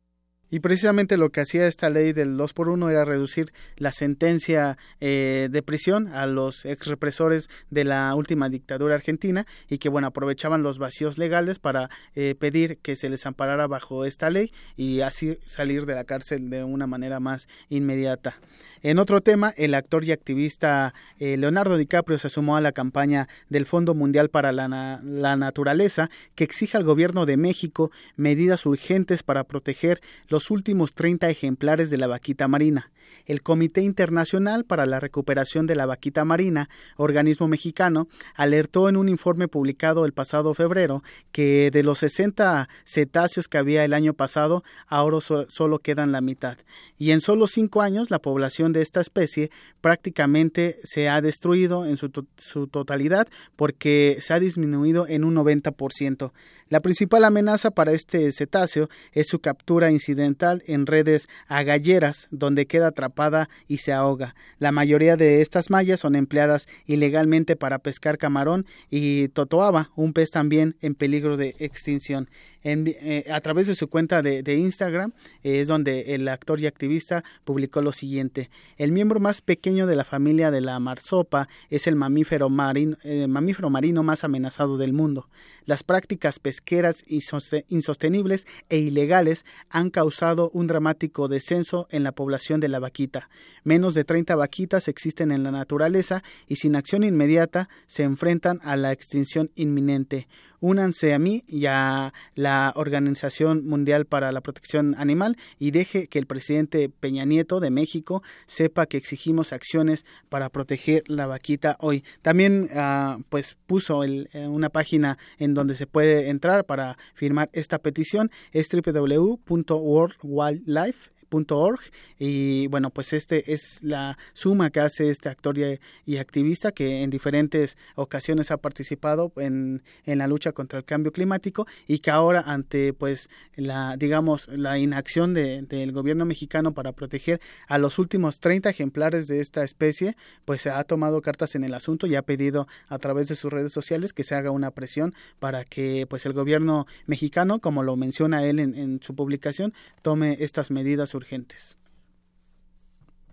Y 0.53 0.59
precisamente 0.59 1.17
lo 1.17 1.31
que 1.31 1.41
hacía 1.41 1.65
esta 1.65 1.89
ley 1.89 2.13
del 2.13 2.37
2 2.37 2.53
por 2.53 2.69
1 2.69 2.87
era 2.91 3.05
reducir 3.05 3.51
la 3.77 3.91
sentencia 3.91 4.77
eh, 5.01 5.47
de 5.49 5.63
prisión 5.63 6.09
a 6.09 6.27
los 6.27 6.65
ex 6.65 6.85
represores 6.85 7.49
de 7.71 7.85
la 7.85 8.13
última 8.13 8.49
dictadura 8.49 8.93
argentina 8.93 9.47
y 9.67 9.79
que, 9.79 9.89
bueno, 9.89 10.05
aprovechaban 10.05 10.61
los 10.61 10.77
vacíos 10.77 11.17
legales 11.17 11.57
para 11.57 11.89
eh, 12.13 12.35
pedir 12.37 12.77
que 12.77 12.95
se 12.95 13.09
les 13.09 13.25
amparara 13.25 13.65
bajo 13.65 14.05
esta 14.05 14.29
ley 14.29 14.51
y 14.77 15.01
así 15.01 15.39
salir 15.45 15.87
de 15.87 15.95
la 15.95 16.03
cárcel 16.03 16.51
de 16.51 16.63
una 16.63 16.85
manera 16.85 17.19
más 17.19 17.47
inmediata. 17.69 18.35
En 18.83 18.99
otro 18.99 19.21
tema, 19.21 19.55
el 19.57 19.73
actor 19.73 20.03
y 20.03 20.11
activista 20.11 20.93
eh, 21.17 21.35
Leonardo 21.37 21.77
DiCaprio 21.77 22.19
se 22.19 22.29
sumó 22.29 22.57
a 22.57 22.61
la 22.61 22.73
campaña 22.73 23.27
del 23.49 23.65
Fondo 23.65 23.95
Mundial 23.95 24.29
para 24.29 24.51
la, 24.51 24.99
la 25.01 25.35
Naturaleza 25.35 26.11
que 26.35 26.43
exige 26.43 26.77
al 26.77 26.83
gobierno 26.83 27.25
de 27.25 27.37
México 27.37 27.91
medidas 28.17 28.67
urgentes 28.67 29.23
para 29.23 29.45
proteger 29.45 30.01
los 30.27 30.42
últimos 30.51 30.93
30 30.93 31.29
ejemplares 31.29 31.89
de 31.89 31.97
la 31.97 32.07
vaquita 32.07 32.47
marina 32.47 32.91
el 33.25 33.41
Comité 33.41 33.81
Internacional 33.81 34.65
para 34.65 34.85
la 34.85 34.99
Recuperación 34.99 35.65
de 35.65 35.75
la 35.75 35.85
Vaquita 35.85 36.25
Marina, 36.25 36.69
organismo 36.97 37.47
mexicano, 37.47 38.07
alertó 38.35 38.89
en 38.89 38.97
un 38.97 39.09
informe 39.09 39.47
publicado 39.47 40.05
el 40.05 40.13
pasado 40.13 40.53
febrero 40.53 41.03
que 41.31 41.69
de 41.71 41.83
los 41.83 41.99
60 41.99 42.67
cetáceos 42.85 43.47
que 43.47 43.57
había 43.57 43.85
el 43.85 43.93
año 43.93 44.13
pasado, 44.13 44.63
ahora 44.87 45.19
solo 45.21 45.79
quedan 45.79 46.11
la 46.11 46.21
mitad. 46.21 46.57
Y 46.97 47.11
en 47.11 47.21
solo 47.21 47.47
cinco 47.47 47.81
años, 47.81 48.11
la 48.11 48.19
población 48.19 48.73
de 48.73 48.81
esta 48.81 49.01
especie 49.01 49.51
prácticamente 49.81 50.77
se 50.83 51.09
ha 51.09 51.21
destruido 51.21 51.85
en 51.85 51.97
su, 51.97 52.11
su 52.37 52.67
totalidad 52.67 53.27
porque 53.55 54.17
se 54.21 54.33
ha 54.33 54.39
disminuido 54.39 55.07
en 55.07 55.23
un 55.23 55.35
90%. 55.35 56.31
La 56.73 56.79
principal 56.79 57.23
amenaza 57.23 57.69
para 57.69 57.91
este 57.91 58.31
cetáceo 58.31 58.89
es 59.11 59.27
su 59.27 59.37
captura 59.37 59.91
incidental 59.91 60.63
en 60.65 60.87
redes 60.87 61.27
agalleras, 61.47 62.27
donde 62.31 62.65
queda 62.65 62.87
atrapada 62.87 63.47
y 63.67 63.77
se 63.77 63.93
ahoga. 63.93 64.33
La 64.57 64.71
mayoría 64.71 65.15
de 65.15 65.43
estas 65.43 65.69
mallas 65.69 65.99
son 65.99 66.15
empleadas 66.15 66.67
ilegalmente 66.87 67.55
para 67.55 67.77
pescar 67.77 68.17
camarón 68.17 68.65
y 68.89 69.27
totoaba, 69.27 69.91
un 69.95 70.13
pez 70.13 70.31
también 70.31 70.75
en 70.81 70.95
peligro 70.95 71.37
de 71.37 71.55
extinción. 71.59 72.27
Eh, 72.63 73.25
a 73.29 73.41
través 73.41 73.67
de 73.67 73.75
su 73.75 73.89
cuenta 73.89 74.21
de, 74.21 74.55
Instagram 74.55 75.11
eh, 75.43 75.59
es 75.59 75.67
donde 75.67 76.15
el 76.15 76.27
actor 76.29 76.59
y 76.59 76.67
activista 76.67 77.23
publicó 77.43 77.81
lo 77.81 77.91
siguiente. 77.91 78.49
El 78.77 78.91
miembro 78.91 79.19
más 79.19 79.41
pequeño 79.41 79.85
de 79.85 79.95
la 79.95 80.05
familia 80.05 80.49
de 80.49 80.61
la 80.61 80.79
marsopa 80.79 81.49
es 81.69 81.87
el 81.87 81.95
mamífero 81.95 82.49
marino, 82.49 82.97
eh, 83.03 83.27
mamífero 83.27 83.69
marino 83.69 84.03
más 84.03 84.23
amenazado 84.23 84.77
del 84.77 84.93
mundo. 84.93 85.27
Las 85.65 85.83
prácticas 85.83 86.39
pesqueras 86.39 87.03
insostenibles 87.07 88.47
e 88.69 88.79
ilegales 88.79 89.45
han 89.69 89.91
causado 89.91 90.49
un 90.53 90.67
dramático 90.67 91.29
descenso 91.29 91.87
en 91.89 92.03
la 92.03 92.11
población 92.11 92.59
de 92.59 92.67
la 92.67 92.79
vaquita. 92.79 93.29
Menos 93.63 93.93
de 93.93 94.03
30 94.03 94.35
vaquitas 94.35 94.89
existen 94.89 95.31
en 95.31 95.43
la 95.43 95.51
naturaleza 95.51 96.21
y 96.49 96.57
sin 96.57 96.75
acción 96.75 97.05
inmediata 97.05 97.69
se 97.87 98.03
enfrentan 98.03 98.59
a 98.63 98.75
la 98.75 98.91
extinción 98.91 99.51
inminente 99.55 100.27
únanse 100.63 101.13
a 101.13 101.19
mí 101.19 101.43
y 101.45 101.65
a 101.65 102.13
la 102.35 102.71
Organización 102.77 103.67
Mundial 103.67 104.05
para 104.05 104.31
la 104.31 104.39
Protección 104.39 104.95
Animal 104.97 105.35
y 105.59 105.71
deje 105.71 106.07
que 106.07 106.19
el 106.19 106.25
presidente 106.25 106.87
Peña 106.87 107.25
Nieto 107.25 107.59
de 107.59 107.69
México 107.69 108.23
sepa 108.45 108.85
que 108.85 108.95
exigimos 108.95 109.51
acciones 109.51 110.05
para 110.29 110.49
proteger 110.49 111.03
la 111.07 111.27
vaquita 111.27 111.75
hoy. 111.81 112.05
También 112.21 112.69
uh, 112.73 113.21
pues 113.27 113.57
puso 113.67 114.05
el, 114.05 114.29
eh, 114.31 114.47
una 114.47 114.69
página 114.69 115.17
en 115.37 115.53
donde 115.53 115.75
se 115.75 115.85
puede 115.85 116.29
entrar 116.29 116.63
para 116.63 116.97
firmar 117.13 117.49
esta 117.51 117.79
petición 117.79 118.31
es 118.53 118.69
www.worldwildlife 118.71 121.11
org 121.49 121.79
y 122.19 122.67
bueno 122.67 122.89
pues 122.89 123.13
este 123.13 123.53
es 123.53 123.79
la 123.81 124.17
suma 124.33 124.69
que 124.69 124.79
hace 124.79 125.09
este 125.09 125.29
actor 125.29 125.57
y, 125.57 126.17
activista 126.17 126.71
que 126.71 127.03
en 127.03 127.09
diferentes 127.09 127.77
ocasiones 127.95 128.51
ha 128.51 128.57
participado 128.57 129.31
en, 129.37 129.83
en, 130.05 130.19
la 130.19 130.27
lucha 130.27 130.51
contra 130.51 130.79
el 130.79 130.85
cambio 130.85 131.11
climático 131.11 131.67
y 131.87 131.99
que 131.99 132.11
ahora 132.11 132.41
ante 132.45 132.93
pues 132.93 133.29
la 133.55 133.97
digamos 133.97 134.47
la 134.47 134.77
inacción 134.77 135.33
del 135.33 135.67
de, 135.67 135.91
gobierno 135.91 136.25
mexicano 136.25 136.73
para 136.73 136.91
proteger 136.93 137.41
a 137.67 137.77
los 137.77 137.99
últimos 137.99 138.39
30 138.39 138.69
ejemplares 138.69 139.27
de 139.27 139.41
esta 139.41 139.63
especie 139.63 140.15
pues 140.45 140.61
se 140.61 140.69
ha 140.69 140.83
tomado 140.83 141.21
cartas 141.21 141.55
en 141.55 141.63
el 141.63 141.73
asunto 141.73 142.07
y 142.07 142.15
ha 142.15 142.21
pedido 142.21 142.67
a 142.87 142.99
través 142.99 143.27
de 143.27 143.35
sus 143.35 143.51
redes 143.51 143.73
sociales 143.73 144.13
que 144.13 144.23
se 144.23 144.35
haga 144.35 144.51
una 144.51 144.71
presión 144.71 145.13
para 145.39 145.65
que 145.65 146.05
pues 146.09 146.25
el 146.25 146.33
gobierno 146.33 146.85
mexicano 147.05 147.59
como 147.59 147.83
lo 147.83 147.95
menciona 147.95 148.45
él 148.45 148.59
en, 148.59 148.75
en 148.75 149.01
su 149.01 149.15
publicación 149.15 149.73
tome 150.01 150.37
estas 150.39 150.71
medidas 150.71 151.13
urgentes. 151.13 151.22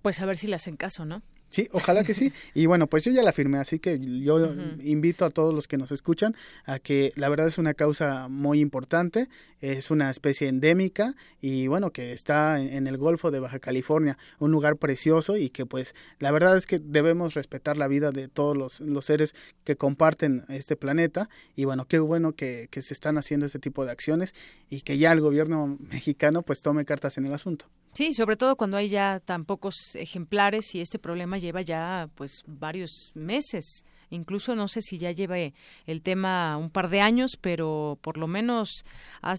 Pues 0.03 0.21
a 0.21 0.27
ver 0.27 0.39
si 0.39 0.47
le 0.47 0.57
hacen 0.57 0.77
caso, 0.77 1.05
¿no? 1.05 1.23
Sí, 1.51 1.69
ojalá 1.73 2.05
que 2.05 2.15
sí. 2.15 2.33
Y 2.55 2.67
bueno, 2.67 2.87
pues 2.87 3.05
yo 3.05 3.13
ya 3.13 3.23
la 3.23 3.33
firmé, 3.33 3.59
así 3.59 3.79
que 3.79 3.99
yo 4.01 4.55
invito 4.83 5.25
a 5.25 5.31
todos 5.31 5.55
los 5.55 5.69
que 5.69 5.77
nos 5.77 5.91
escuchan 5.93 6.35
a 6.65 6.79
que 6.79 7.13
la 7.17 7.29
verdad 7.29 7.49
es 7.49 7.59
una 7.59 7.75
causa 7.75 8.29
muy 8.29 8.61
importante, 8.61 9.29
es 9.61 9.91
una 9.91 10.11
especie 10.11 10.49
endémica 10.49 11.15
y 11.41 11.67
bueno, 11.67 11.91
que 11.91 12.13
está 12.13 12.61
en 12.61 12.87
el 12.87 12.97
Golfo 12.97 13.31
de 13.31 13.41
Baja 13.41 13.59
California, 13.59 14.17
un 14.39 14.53
lugar 14.53 14.77
precioso 14.77 15.37
y 15.37 15.51
que 15.51 15.67
pues 15.67 15.95
la 16.19 16.31
verdad 16.31 16.57
es 16.57 16.67
que 16.67 16.79
debemos 16.79 17.35
respetar 17.35 17.77
la 17.77 17.89
vida 17.89 18.11
de 18.11 18.29
todos 18.29 18.57
los, 18.57 18.81
los 18.81 19.05
seres 19.05 19.35
que 19.65 19.77
comparten 19.77 20.45
este 20.49 20.77
planeta 20.77 21.29
y 21.57 21.65
bueno, 21.65 21.87
qué 21.87 21.99
bueno 21.99 22.33
que, 22.33 22.69
que 22.71 22.81
se 22.81 22.95
están 22.95 23.19
haciendo 23.19 23.47
este 23.47 23.59
tipo 23.59 23.85
de 23.85 23.91
acciones 23.91 24.35
y 24.69 24.83
que 24.83 24.99
ya 24.99 25.13
el 25.13 25.21
gobierno 25.21 25.79
mexicano 25.91 26.43
pues 26.43 26.63
tome 26.63 26.85
cartas 26.85 27.19
en 27.19 27.27
el 27.27 27.35
asunto. 27.35 27.67
Sí, 27.93 28.15
sobre 28.15 28.37
todo 28.37 28.57
cuando 28.57 28.77
hay 28.77 28.89
ya 28.89 29.21
tan 29.21 29.45
pocos 29.45 29.97
ejemplares 29.97 30.75
y 30.75 30.81
este 30.81 30.99
problema 30.99 31.39
lleva 31.39 31.61
ya 31.63 32.09
pues 32.15 32.45
varios 32.47 33.11
meses 33.15 33.85
incluso 34.11 34.55
no 34.55 34.69
sé 34.69 34.83
si 34.83 34.99
ya 34.99 35.13
lleve 35.13 35.55
el 35.87 36.03
tema 36.03 36.57
un 36.57 36.71
par 36.71 36.91
de 36.91 37.01
años, 37.01 37.39
pero 37.41 37.99
por 38.03 38.19
lo 38.19 38.27
menos 38.27 38.85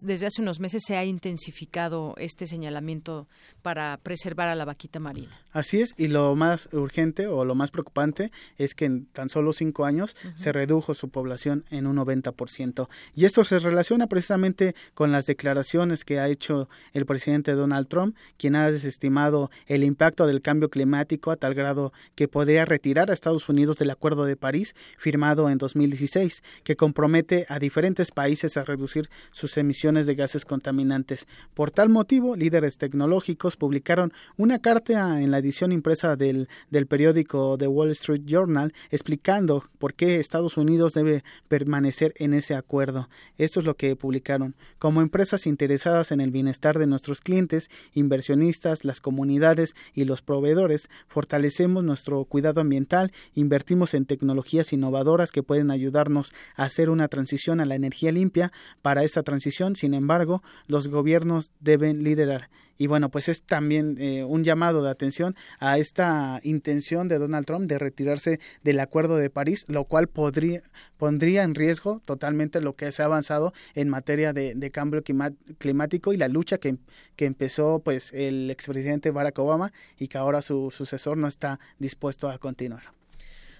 desde 0.02 0.27
hace 0.27 0.41
unos 0.41 0.60
meses 0.60 0.84
se 0.85 0.98
ha 0.98 1.06
intensificado 1.06 2.15
este 2.18 2.48
señalamiento 2.48 3.27
para 3.61 3.98
preservar 4.02 4.48
a 4.48 4.56
la 4.56 4.65
vaquita 4.65 4.99
marina. 4.99 5.39
Así 5.52 5.81
es, 5.81 5.93
y 5.98 6.07
lo 6.07 6.35
más 6.35 6.69
urgente 6.72 7.27
o 7.27 7.45
lo 7.45 7.56
más 7.56 7.72
preocupante 7.72 8.31
es 8.57 8.73
que 8.73 8.85
en 8.85 9.06
tan 9.07 9.30
solo 9.30 9.53
cinco 9.53 9.85
años 9.85 10.15
se 10.35 10.52
redujo 10.52 10.93
su 10.93 11.10
población 11.10 11.65
en 11.69 11.88
un 11.88 11.98
90%. 11.98 12.88
Y 13.15 13.26
esto 13.26 13.43
se 13.43 13.60
relaciona 13.60 14.07
precisamente 14.07 14.76
con 14.93 15.11
las 15.11 15.26
declaraciones 15.26 16.06
que 16.06 16.19
ha 16.19 16.30
hecho 16.30 16.69
el 16.93 17.06
presidente 17.06 17.52
Donald 17.53 17.88
Trump, 17.88 18.15
quien 18.38 18.56
ha 18.56 18.72
desestimado 18.72 19.52
el 19.65 19.84
impacto 19.84 20.27
del 20.27 20.41
cambio 20.41 20.69
climático 20.69 21.31
a 21.31 21.35
tal 21.35 21.53
grado 21.53 21.91
que 22.15 22.27
podría 22.27 22.65
retirar 22.65 23.10
a 23.10 23.14
Estados 23.14 23.49
Unidos 23.49 23.77
del 23.77 23.89
Acuerdo 23.89 24.26
de 24.26 24.38
París 24.38 24.61
firmado 24.98 25.50
en 25.50 25.58
2016, 25.58 26.44
que 26.64 26.76
compromete 26.76 27.46
a 27.50 27.60
diferentes 27.60 28.12
países 28.12 28.58
a 28.58 28.64
reducir 28.64 29.10
sus 29.32 29.58
emisiones 29.58 30.06
de 30.06 30.16
gases 30.16 30.46
contaminantes. 30.46 31.28
Por 31.54 31.72
tal 31.72 31.90
motivo, 31.90 32.36
líderes 32.36 32.78
tecnológicos 32.78 33.58
publicaron 33.58 34.14
una 34.38 34.60
carta 34.60 35.22
en 35.22 35.32
la 35.32 35.40
edición 35.40 35.72
impresa 35.72 36.16
del, 36.16 36.48
del 36.70 36.88
periódico 36.88 37.58
The 37.58 37.68
Wall 37.68 37.92
Street 37.92 38.24
Journal 38.26 38.74
explicando 38.90 39.66
por 39.80 39.94
qué 39.94 40.20
Estados 40.20 40.58
Unidos 40.58 40.94
debe 40.94 41.24
permanecer 41.48 42.14
en 42.18 42.34
ese 42.34 42.56
acuerdo. 42.56 43.10
Esto 43.38 43.60
es 43.60 43.66
lo 43.66 43.76
que 43.76 43.96
publicaron. 43.96 44.56
Como 44.80 45.02
empresas 45.02 45.48
interesadas 45.48 46.12
en 46.12 46.22
el 46.22 46.32
bienestar 46.32 46.80
de 46.80 46.88
nuestros 46.88 47.22
clientes, 47.22 47.70
inversionistas, 47.94 48.86
las 48.86 49.02
comunidades 49.02 49.76
y 49.94 50.06
los 50.06 50.22
proveedores, 50.22 50.90
fortalecemos 51.08 51.84
nuestro 51.84 52.26
cuidado 52.26 52.62
ambiental, 52.62 53.12
invertimos 53.36 53.94
en 53.94 54.06
tecnología 54.06 54.51
innovadoras 54.72 55.32
que 55.32 55.44
pueden 55.44 55.72
ayudarnos 55.72 56.34
a 56.56 56.65
hacer 56.65 56.90
una 56.90 57.07
transición 57.07 57.60
a 57.60 57.65
la 57.65 57.76
energía 57.76 58.11
limpia. 58.11 58.52
Para 58.82 59.03
esta 59.03 59.23
transición, 59.23 59.76
sin 59.76 59.94
embargo, 59.94 60.44
los 60.68 60.88
gobiernos 60.88 61.52
deben 61.60 62.03
liderar. 62.03 62.49
Y 62.82 62.88
bueno, 62.88 63.11
pues 63.11 63.30
es 63.30 63.44
también 63.44 63.98
eh, 63.99 64.23
un 64.23 64.44
llamado 64.44 64.82
de 64.82 64.90
atención 64.90 65.36
a 65.60 65.78
esta 65.78 66.40
intención 66.41 67.07
de 67.07 67.19
Donald 67.19 67.45
Trump 67.45 67.69
de 67.69 67.78
retirarse 67.78 68.40
del 68.64 68.80
Acuerdo 68.80 69.18
de 69.18 69.30
París, 69.30 69.65
lo 69.68 69.86
cual 69.86 70.07
podría, 70.07 70.64
pondría 70.98 71.44
en 71.44 71.53
riesgo 71.53 72.02
totalmente 72.06 72.60
lo 72.60 72.76
que 72.76 72.91
se 72.91 73.03
ha 73.03 73.06
avanzado 73.06 73.53
en 73.76 73.88
materia 73.88 74.34
de, 74.34 74.72
cambio 74.72 75.03
climático 75.03 76.11
y 76.11 76.18
la 76.18 76.28
lucha 76.28 76.57
que, 76.57 76.78
que 77.15 77.26
empezó 77.26 77.82
pues 77.84 78.14
el 78.14 78.49
expresidente 78.49 79.11
Barack 79.11 79.38
Obama 79.38 79.72
y 79.99 80.07
que 80.07 80.18
ahora 80.18 80.41
su 80.41 80.72
sucesor 80.72 81.19
no 81.19 81.28
está 81.28 81.60
dispuesto 81.78 82.32
a 82.32 82.40
continuar. 82.40 83.01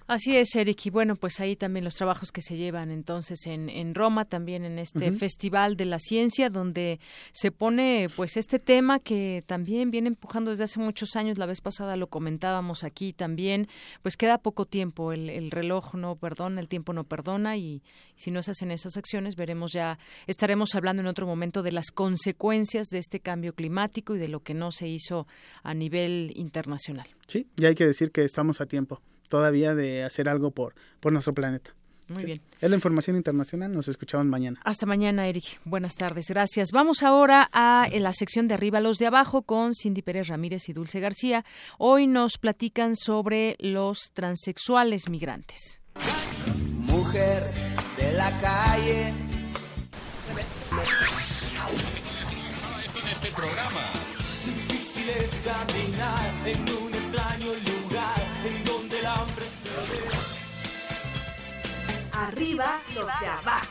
Así 0.06 0.36
es, 0.36 0.54
Eric. 0.56 0.86
Y 0.86 0.90
bueno, 0.90 1.16
pues 1.16 1.40
ahí 1.40 1.56
también 1.56 1.84
los 1.84 1.94
trabajos 1.94 2.32
que 2.32 2.42
se 2.42 2.56
llevan 2.56 2.90
entonces 2.90 3.46
en, 3.46 3.68
en 3.68 3.94
Roma, 3.94 4.24
también 4.24 4.64
en 4.64 4.78
este 4.78 5.12
Festival 5.12 5.76
de 5.76 5.86
la 5.86 5.98
Ciencia, 5.98 6.50
donde 6.50 7.00
se 7.32 7.50
pone 7.50 8.08
pues 8.16 8.36
este 8.36 8.58
tema 8.58 8.98
que 8.98 9.44
también 9.46 9.90
viene 9.90 10.08
empujando 10.08 10.50
desde 10.50 10.64
hace 10.64 10.80
muchos 10.80 11.16
años. 11.16 11.38
La 11.38 11.46
vez 11.46 11.60
pasada 11.60 11.96
lo 11.96 12.08
comentábamos 12.08 12.84
aquí 12.84 13.12
también. 13.12 13.68
Pues 14.02 14.16
queda 14.16 14.38
poco 14.38 14.66
tiempo. 14.66 15.12
El, 15.12 15.30
el 15.30 15.50
reloj 15.50 15.94
no 15.94 16.16
perdona, 16.16 16.60
el 16.60 16.68
tiempo 16.68 16.92
no 16.92 17.04
perdona. 17.04 17.56
Y 17.56 17.82
si 18.16 18.30
no 18.30 18.42
se 18.42 18.50
hacen 18.50 18.70
esas 18.70 18.96
acciones, 18.96 19.36
veremos 19.36 19.72
ya, 19.72 19.98
estaremos 20.26 20.74
hablando 20.74 21.00
en 21.02 21.06
otro 21.06 21.26
momento 21.26 21.62
de 21.62 21.72
las 21.72 21.90
consecuencias 21.90 22.88
de 22.88 22.98
este 22.98 23.20
cambio 23.20 23.54
climático 23.54 24.14
y 24.14 24.18
de 24.18 24.28
lo 24.28 24.40
que 24.40 24.54
no 24.54 24.72
se 24.72 24.88
hizo 24.88 25.26
a 25.62 25.74
nivel 25.74 26.32
internacional. 26.34 27.08
Sí, 27.26 27.46
y 27.56 27.64
hay 27.66 27.74
que 27.74 27.86
decir 27.86 28.10
que 28.10 28.24
estamos 28.24 28.60
a 28.60 28.66
tiempo 28.66 29.00
todavía 29.32 29.74
de 29.74 30.04
hacer 30.04 30.28
algo 30.28 30.50
por, 30.50 30.74
por 31.00 31.10
nuestro 31.10 31.32
planeta. 31.32 31.74
Muy 32.08 32.24
bien. 32.24 32.42
Es 32.60 32.68
la 32.68 32.76
información 32.76 33.16
internacional. 33.16 33.72
Nos 33.72 33.88
escuchamos 33.88 34.26
mañana. 34.26 34.60
Hasta 34.62 34.84
mañana, 34.84 35.26
Eric. 35.26 35.58
Buenas 35.64 35.94
tardes. 35.94 36.26
Gracias. 36.28 36.68
Vamos 36.70 37.02
ahora 37.02 37.48
a 37.50 37.88
la 37.90 38.12
sección 38.12 38.46
de 38.46 38.52
arriba, 38.52 38.82
los 38.82 38.98
de 38.98 39.06
abajo, 39.06 39.40
con 39.40 39.72
Cindy 39.72 40.02
Pérez 40.02 40.28
Ramírez 40.28 40.68
y 40.68 40.74
Dulce 40.74 41.00
García. 41.00 41.46
Hoy 41.78 42.06
nos 42.06 42.36
platican 42.36 42.94
sobre 42.94 43.56
los 43.58 44.10
transexuales 44.12 45.08
migrantes. 45.08 45.80
Mujer 46.76 47.42
de 47.96 48.12
la 48.12 48.30
calle. 48.42 49.14
Este 53.14 53.30
programa. 53.34 53.80
Difícil 54.44 55.08
es 55.08 55.42
caminar 55.42 56.34
en 56.44 56.60
un 56.60 56.92
extraño 56.92 57.52
Arriba 62.14 62.78
los 62.94 63.06
de 63.06 63.26
abajo. 63.26 63.66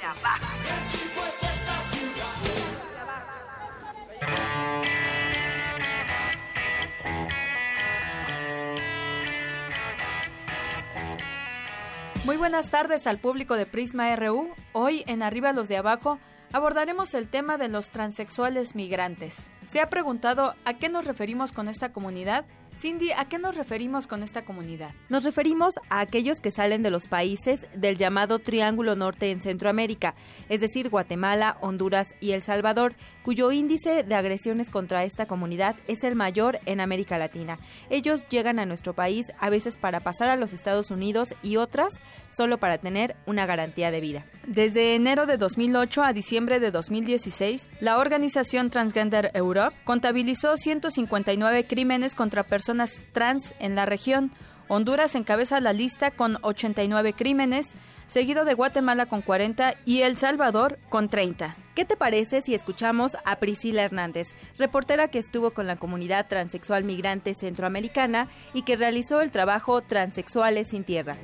Muy 12.26 12.38
buenas 12.38 12.70
tardes 12.70 13.08
al 13.08 13.18
público 13.18 13.56
de 13.56 13.66
Prisma 13.66 14.16
RU. 14.16 14.50
Hoy 14.74 15.04
en 15.08 15.22
Arriba 15.24 15.54
los 15.54 15.68
de 15.68 15.78
Abajo 15.78 16.20
abordaremos 16.52 17.14
el 17.14 17.28
tema 17.28 17.58
de 17.58 17.68
los 17.68 17.92
transexuales 17.92 18.76
migrantes. 18.76 19.52
¿Se 19.66 19.82
ha 19.82 19.90
preguntado 19.90 20.56
a 20.66 20.74
qué 20.76 20.90
nos 20.90 21.06
referimos 21.06 21.52
con 21.52 21.68
esta 21.68 21.92
comunidad? 21.92 22.46
Cindy, 22.76 23.12
¿a 23.12 23.26
qué 23.26 23.38
nos 23.38 23.56
referimos 23.56 24.08
con 24.08 24.24
esta 24.24 24.44
comunidad? 24.44 24.92
Nos 25.10 25.24
referimos 25.24 25.80
a 25.90 26.00
aquellos 26.00 26.42
que 26.42 26.52
salen 26.52 26.82
de 26.84 26.90
los 26.90 27.08
países 27.08 27.68
del 27.76 27.98
llamado 27.98 28.40
Triángulo 28.40 28.96
Norte 28.96 29.30
en 29.32 29.42
Centroamérica, 29.42 30.16
es 30.50 30.62
decir, 30.62 30.90
Guatemala, 30.90 31.58
Honduras 31.62 32.16
y 32.20 32.32
El 32.32 32.42
Salvador, 32.42 32.96
cuyo 33.24 33.52
índice 33.52 34.04
de 34.04 34.16
agresiones 34.16 34.70
contra 34.70 35.04
esta 35.04 35.26
comunidad 35.26 35.76
es 35.88 36.04
el 36.04 36.16
mayor 36.16 36.60
en 36.66 36.80
América 36.82 37.18
Latina. 37.18 37.60
Ellos 37.90 38.26
llegan 38.30 38.60
a 38.60 38.66
nuestro 38.66 38.94
país 38.94 39.32
a 39.40 39.50
veces 39.50 39.78
para 39.78 40.00
pasar 40.00 40.30
a 40.30 40.36
los 40.36 40.54
Estados 40.54 40.92
Unidos 40.92 41.36
y 41.44 41.58
otras 41.58 41.94
solo 42.32 42.58
para 42.58 42.78
tener 42.78 43.16
una 43.26 43.46
garantía 43.46 43.92
de 43.92 44.02
vida. 44.02 44.26
Desde 44.48 44.96
enero 44.96 45.26
de 45.26 45.38
2008 45.38 46.04
a 46.04 46.14
diciembre 46.14 46.60
de 46.60 46.72
2016, 46.72 47.70
la 47.80 47.98
organización 47.98 48.70
Transgender 48.70 49.32
Europe 49.34 49.76
contabilizó 49.84 50.58
159 50.58 51.66
crímenes 51.66 52.16
contra 52.16 52.44
personas 52.44 53.04
trans 53.14 53.54
en 53.60 53.76
la 53.76 53.86
región. 53.86 54.32
Honduras 54.68 55.16
encabeza 55.16 55.60
la 55.60 55.74
lista 55.74 56.12
con 56.12 56.38
89 56.42 57.14
crímenes, 57.14 57.76
seguido 58.12 58.44
de 58.44 58.56
Guatemala 58.56 59.06
con 59.06 59.22
40 59.22 59.76
y 59.86 60.02
El 60.02 60.18
Salvador 60.18 60.80
con 60.90 61.08
30. 61.08 61.56
¿Qué 61.74 61.86
te 61.86 61.96
parece 61.96 62.42
si 62.42 62.54
escuchamos 62.54 63.16
a 63.24 63.38
Priscila 63.38 63.84
Hernández, 63.84 64.36
reportera 64.58 65.08
que 65.08 65.18
estuvo 65.18 65.52
con 65.52 65.66
la 65.66 65.78
comunidad 65.78 66.28
transexual 66.28 66.84
migrante 66.84 67.34
centroamericana 67.34 68.28
y 68.54 68.64
que 68.64 68.76
realizó 68.76 69.22
el 69.22 69.32
trabajo 69.32 69.80
Transexuales 69.80 70.68
sin 70.68 70.84
Tierra? 70.84 71.16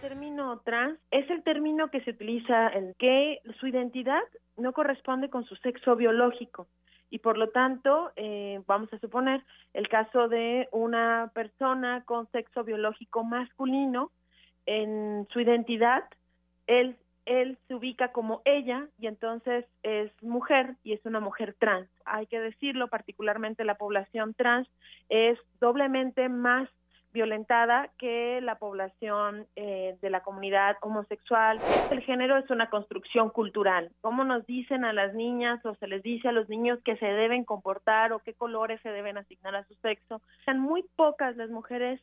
término 0.00 0.60
trans 0.64 0.96
es 1.10 1.28
el 1.28 1.42
término 1.42 1.90
que 1.90 2.02
se 2.02 2.12
utiliza 2.12 2.68
en 2.68 2.94
que 3.00 3.40
su 3.58 3.66
identidad 3.66 4.22
no 4.56 4.72
corresponde 4.72 5.28
con 5.28 5.44
su 5.44 5.56
sexo 5.56 5.96
biológico 5.96 6.68
y 7.10 7.18
por 7.18 7.36
lo 7.36 7.48
tanto 7.50 8.12
eh, 8.16 8.62
vamos 8.66 8.92
a 8.92 8.98
suponer 8.98 9.44
el 9.74 9.88
caso 9.88 10.28
de 10.28 10.68
una 10.72 11.30
persona 11.34 12.04
con 12.04 12.30
sexo 12.30 12.64
biológico 12.64 13.24
masculino 13.24 14.10
en 14.66 15.26
su 15.30 15.40
identidad 15.40 16.04
él 16.66 16.96
él 17.26 17.58
se 17.68 17.74
ubica 17.74 18.12
como 18.12 18.42
ella 18.44 18.88
y 18.98 19.06
entonces 19.06 19.64
es 19.82 20.10
mujer 20.22 20.76
y 20.82 20.94
es 20.94 21.04
una 21.04 21.20
mujer 21.20 21.54
trans. 21.58 21.88
Hay 22.04 22.26
que 22.26 22.40
decirlo, 22.40 22.88
particularmente 22.88 23.62
la 23.64 23.76
población 23.76 24.34
trans 24.34 24.68
es 25.08 25.38
doblemente 25.60 26.28
más 26.28 26.68
violentada 27.12 27.90
que 27.98 28.40
la 28.40 28.56
población 28.56 29.46
eh, 29.56 29.96
de 30.00 30.10
la 30.10 30.22
comunidad 30.22 30.76
homosexual. 30.82 31.60
El 31.90 32.00
género 32.02 32.36
es 32.36 32.48
una 32.50 32.70
construcción 32.70 33.30
cultural. 33.30 33.90
¿Cómo 34.00 34.24
nos 34.24 34.46
dicen 34.46 34.84
a 34.84 34.92
las 34.92 35.14
niñas 35.14 35.64
o 35.64 35.74
se 35.76 35.86
les 35.86 36.02
dice 36.02 36.28
a 36.28 36.32
los 36.32 36.48
niños 36.48 36.78
que 36.84 36.96
se 36.96 37.06
deben 37.06 37.44
comportar 37.44 38.12
o 38.12 38.20
qué 38.20 38.34
colores 38.34 38.80
se 38.82 38.90
deben 38.90 39.18
asignar 39.18 39.54
a 39.54 39.64
su 39.64 39.74
sexo? 39.74 40.20
Son 40.44 40.58
muy 40.58 40.84
pocas 40.96 41.36
las 41.36 41.50
mujeres 41.50 42.00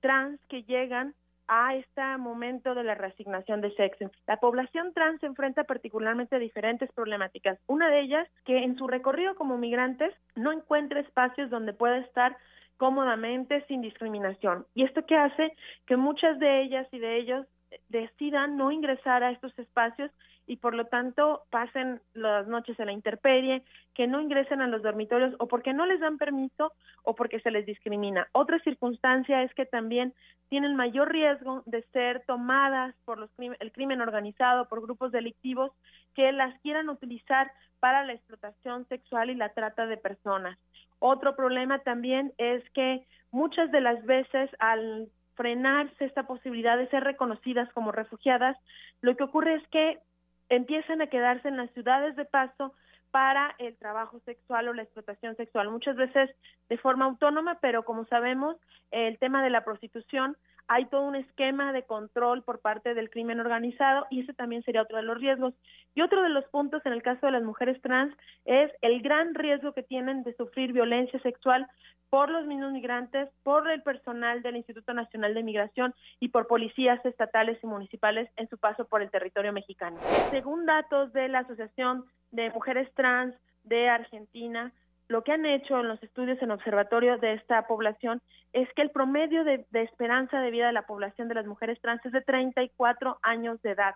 trans 0.00 0.40
que 0.48 0.62
llegan 0.64 1.14
a 1.48 1.74
este 1.74 2.02
momento 2.18 2.74
de 2.74 2.84
la 2.84 2.94
reasignación 2.94 3.62
de 3.62 3.74
sexo. 3.74 4.10
La 4.26 4.36
población 4.36 4.92
trans 4.92 5.18
se 5.20 5.26
enfrenta 5.26 5.64
particularmente 5.64 6.36
a 6.36 6.38
diferentes 6.38 6.92
problemáticas. 6.92 7.58
Una 7.66 7.88
de 7.88 8.00
ellas, 8.00 8.28
que 8.44 8.58
en 8.58 8.76
su 8.76 8.86
recorrido 8.86 9.34
como 9.34 9.56
migrantes 9.56 10.14
no 10.36 10.52
encuentra 10.52 11.00
espacios 11.00 11.48
donde 11.48 11.72
pueda 11.72 11.98
estar 11.98 12.36
cómodamente, 12.78 13.64
sin 13.66 13.82
discriminación. 13.82 14.66
¿Y 14.74 14.84
esto 14.84 15.04
qué 15.06 15.16
hace? 15.16 15.52
Que 15.86 15.96
muchas 15.96 16.38
de 16.38 16.62
ellas 16.62 16.86
y 16.92 16.98
de 16.98 17.18
ellos 17.18 17.46
decidan 17.88 18.56
no 18.56 18.72
ingresar 18.72 19.22
a 19.22 19.30
estos 19.30 19.56
espacios 19.58 20.10
y 20.48 20.56
por 20.56 20.74
lo 20.74 20.86
tanto 20.86 21.44
pasen 21.50 22.00
las 22.14 22.48
noches 22.48 22.80
en 22.80 22.86
la 22.86 22.92
interperie, 22.92 23.62
que 23.94 24.06
no 24.06 24.20
ingresen 24.20 24.62
a 24.62 24.66
los 24.66 24.82
dormitorios 24.82 25.34
o 25.38 25.46
porque 25.46 25.74
no 25.74 25.84
les 25.84 26.00
dan 26.00 26.16
permiso 26.16 26.72
o 27.04 27.14
porque 27.14 27.38
se 27.40 27.50
les 27.50 27.66
discrimina. 27.66 28.26
Otra 28.32 28.58
circunstancia 28.60 29.42
es 29.42 29.52
que 29.54 29.66
también 29.66 30.14
tienen 30.48 30.74
mayor 30.74 31.12
riesgo 31.12 31.62
de 31.66 31.82
ser 31.92 32.24
tomadas 32.26 32.94
por 33.04 33.18
los 33.18 33.30
el 33.38 33.72
crimen 33.72 34.00
organizado, 34.00 34.68
por 34.68 34.80
grupos 34.80 35.12
delictivos 35.12 35.70
que 36.14 36.32
las 36.32 36.58
quieran 36.62 36.88
utilizar 36.88 37.52
para 37.78 38.04
la 38.04 38.14
explotación 38.14 38.88
sexual 38.88 39.30
y 39.30 39.34
la 39.34 39.50
trata 39.50 39.86
de 39.86 39.98
personas. 39.98 40.58
Otro 40.98 41.36
problema 41.36 41.80
también 41.80 42.32
es 42.38 42.68
que 42.70 43.06
muchas 43.30 43.70
de 43.70 43.82
las 43.82 44.02
veces 44.04 44.50
al 44.58 45.08
frenarse 45.34 46.04
esta 46.04 46.26
posibilidad 46.26 46.76
de 46.76 46.88
ser 46.88 47.04
reconocidas 47.04 47.72
como 47.72 47.92
refugiadas, 47.92 48.56
lo 49.02 49.16
que 49.16 49.22
ocurre 49.22 49.54
es 49.54 49.68
que 49.68 50.00
empiezan 50.48 51.02
a 51.02 51.08
quedarse 51.08 51.48
en 51.48 51.56
las 51.56 51.70
ciudades 51.72 52.16
de 52.16 52.24
paso 52.24 52.74
para 53.10 53.54
el 53.58 53.76
trabajo 53.76 54.20
sexual 54.20 54.68
o 54.68 54.74
la 54.74 54.82
explotación 54.82 55.34
sexual, 55.36 55.70
muchas 55.70 55.96
veces 55.96 56.30
de 56.68 56.78
forma 56.78 57.06
autónoma, 57.06 57.58
pero 57.60 57.84
como 57.84 58.04
sabemos, 58.06 58.56
el 58.90 59.18
tema 59.18 59.42
de 59.42 59.50
la 59.50 59.64
prostitución 59.64 60.36
hay 60.70 60.84
todo 60.84 61.02
un 61.02 61.16
esquema 61.16 61.72
de 61.72 61.84
control 61.84 62.42
por 62.42 62.60
parte 62.60 62.92
del 62.92 63.08
crimen 63.08 63.40
organizado 63.40 64.06
y 64.10 64.20
ese 64.20 64.34
también 64.34 64.62
sería 64.64 64.82
otro 64.82 64.98
de 64.98 65.02
los 65.02 65.18
riesgos. 65.18 65.54
Y 65.94 66.02
otro 66.02 66.22
de 66.22 66.28
los 66.28 66.44
puntos 66.50 66.84
en 66.84 66.92
el 66.92 67.02
caso 67.02 67.24
de 67.24 67.32
las 67.32 67.42
mujeres 67.42 67.80
trans 67.80 68.14
es 68.44 68.70
el 68.82 69.00
gran 69.00 69.34
riesgo 69.34 69.72
que 69.72 69.82
tienen 69.82 70.24
de 70.24 70.36
sufrir 70.36 70.74
violencia 70.74 71.18
sexual 71.20 71.66
por 72.10 72.30
los 72.30 72.46
mismos 72.46 72.72
migrantes, 72.72 73.28
por 73.42 73.70
el 73.70 73.82
personal 73.82 74.42
del 74.42 74.56
Instituto 74.56 74.94
Nacional 74.94 75.34
de 75.34 75.42
Migración 75.42 75.94
y 76.20 76.28
por 76.28 76.46
policías 76.46 77.04
estatales 77.04 77.58
y 77.62 77.66
municipales 77.66 78.30
en 78.36 78.48
su 78.48 78.58
paso 78.58 78.86
por 78.86 79.02
el 79.02 79.10
territorio 79.10 79.52
mexicano. 79.52 79.98
Según 80.30 80.66
datos 80.66 81.12
de 81.12 81.28
la 81.28 81.40
Asociación 81.40 82.04
de 82.30 82.50
Mujeres 82.50 82.92
Trans 82.94 83.34
de 83.64 83.88
Argentina, 83.88 84.72
lo 85.08 85.24
que 85.24 85.32
han 85.32 85.46
hecho 85.46 85.80
en 85.80 85.88
los 85.88 86.02
estudios 86.02 86.40
en 86.42 86.50
observatorio 86.50 87.16
de 87.16 87.34
esta 87.34 87.66
población 87.66 88.20
es 88.52 88.68
que 88.74 88.82
el 88.82 88.90
promedio 88.90 89.42
de, 89.44 89.66
esperanza 89.72 90.40
de 90.40 90.50
vida 90.50 90.66
de 90.66 90.72
la 90.72 90.86
población 90.86 91.28
de 91.28 91.34
las 91.34 91.46
mujeres 91.46 91.80
trans 91.80 92.04
es 92.04 92.12
de 92.12 92.20
34 92.20 93.18
años 93.22 93.60
de 93.62 93.70
edad. 93.70 93.94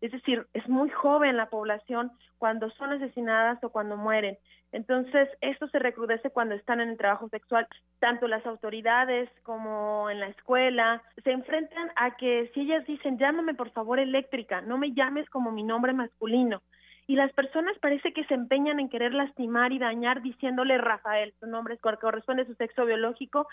Es 0.00 0.12
decir, 0.12 0.46
es 0.52 0.68
muy 0.68 0.90
joven 0.90 1.36
la 1.36 1.48
población 1.48 2.12
cuando 2.38 2.70
son 2.70 2.92
asesinadas 2.92 3.62
o 3.64 3.70
cuando 3.70 3.96
mueren. 3.96 4.36
Entonces, 4.72 5.28
esto 5.40 5.68
se 5.68 5.78
recrudece 5.78 6.30
cuando 6.30 6.54
están 6.54 6.80
en 6.80 6.90
el 6.90 6.98
trabajo 6.98 7.28
sexual. 7.28 7.66
Tanto 7.98 8.28
las 8.28 8.44
autoridades 8.44 9.30
como 9.42 10.10
en 10.10 10.20
la 10.20 10.28
escuela 10.28 11.02
se 11.24 11.30
enfrentan 11.30 11.90
a 11.96 12.16
que 12.16 12.50
si 12.52 12.60
ellas 12.62 12.86
dicen, 12.86 13.18
llámame 13.18 13.54
por 13.54 13.70
favor 13.70 13.98
eléctrica, 13.98 14.60
no 14.60 14.76
me 14.76 14.92
llames 14.92 15.28
como 15.30 15.50
mi 15.50 15.62
nombre 15.62 15.92
masculino 15.92 16.62
y 17.06 17.14
las 17.14 17.32
personas 17.32 17.78
parece 17.78 18.12
que 18.12 18.24
se 18.24 18.34
empeñan 18.34 18.80
en 18.80 18.88
querer 18.88 19.14
lastimar 19.14 19.72
y 19.72 19.78
dañar 19.78 20.22
diciéndole 20.22 20.76
Rafael, 20.78 21.32
su 21.38 21.46
nombre 21.46 21.78
corresponde 21.78 22.42
a 22.42 22.46
su 22.46 22.54
sexo 22.54 22.84
biológico, 22.84 23.46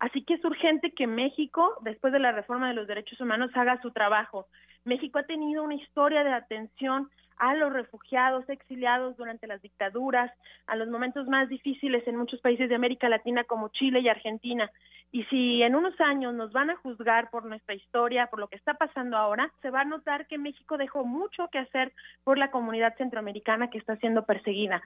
así 0.00 0.24
que 0.24 0.34
es 0.34 0.44
urgente 0.44 0.92
que 0.92 1.06
México, 1.06 1.76
después 1.82 2.12
de 2.12 2.18
la 2.18 2.32
reforma 2.32 2.68
de 2.68 2.74
los 2.74 2.88
derechos 2.88 3.20
humanos, 3.20 3.50
haga 3.54 3.80
su 3.80 3.92
trabajo. 3.92 4.48
México 4.86 5.18
ha 5.18 5.24
tenido 5.24 5.62
una 5.64 5.74
historia 5.74 6.24
de 6.24 6.32
atención 6.32 7.10
a 7.38 7.54
los 7.54 7.72
refugiados, 7.72 8.48
exiliados 8.48 9.16
durante 9.16 9.46
las 9.46 9.60
dictaduras, 9.60 10.32
a 10.66 10.76
los 10.76 10.88
momentos 10.88 11.26
más 11.26 11.48
difíciles 11.48 12.06
en 12.06 12.16
muchos 12.16 12.40
países 12.40 12.68
de 12.68 12.76
América 12.76 13.08
Latina 13.08 13.44
como 13.44 13.68
Chile 13.68 14.00
y 14.00 14.08
Argentina. 14.08 14.70
Y 15.12 15.24
si 15.24 15.62
en 15.62 15.74
unos 15.74 16.00
años 16.00 16.34
nos 16.34 16.52
van 16.52 16.70
a 16.70 16.76
juzgar 16.76 17.30
por 17.30 17.44
nuestra 17.44 17.74
historia, 17.74 18.28
por 18.28 18.38
lo 18.38 18.48
que 18.48 18.56
está 18.56 18.74
pasando 18.74 19.16
ahora, 19.16 19.52
se 19.60 19.70
va 19.70 19.82
a 19.82 19.84
notar 19.84 20.26
que 20.26 20.38
México 20.38 20.78
dejó 20.78 21.04
mucho 21.04 21.48
que 21.52 21.58
hacer 21.58 21.92
por 22.24 22.38
la 22.38 22.50
comunidad 22.50 22.96
centroamericana 22.96 23.68
que 23.68 23.78
está 23.78 23.96
siendo 23.96 24.24
perseguida. 24.24 24.82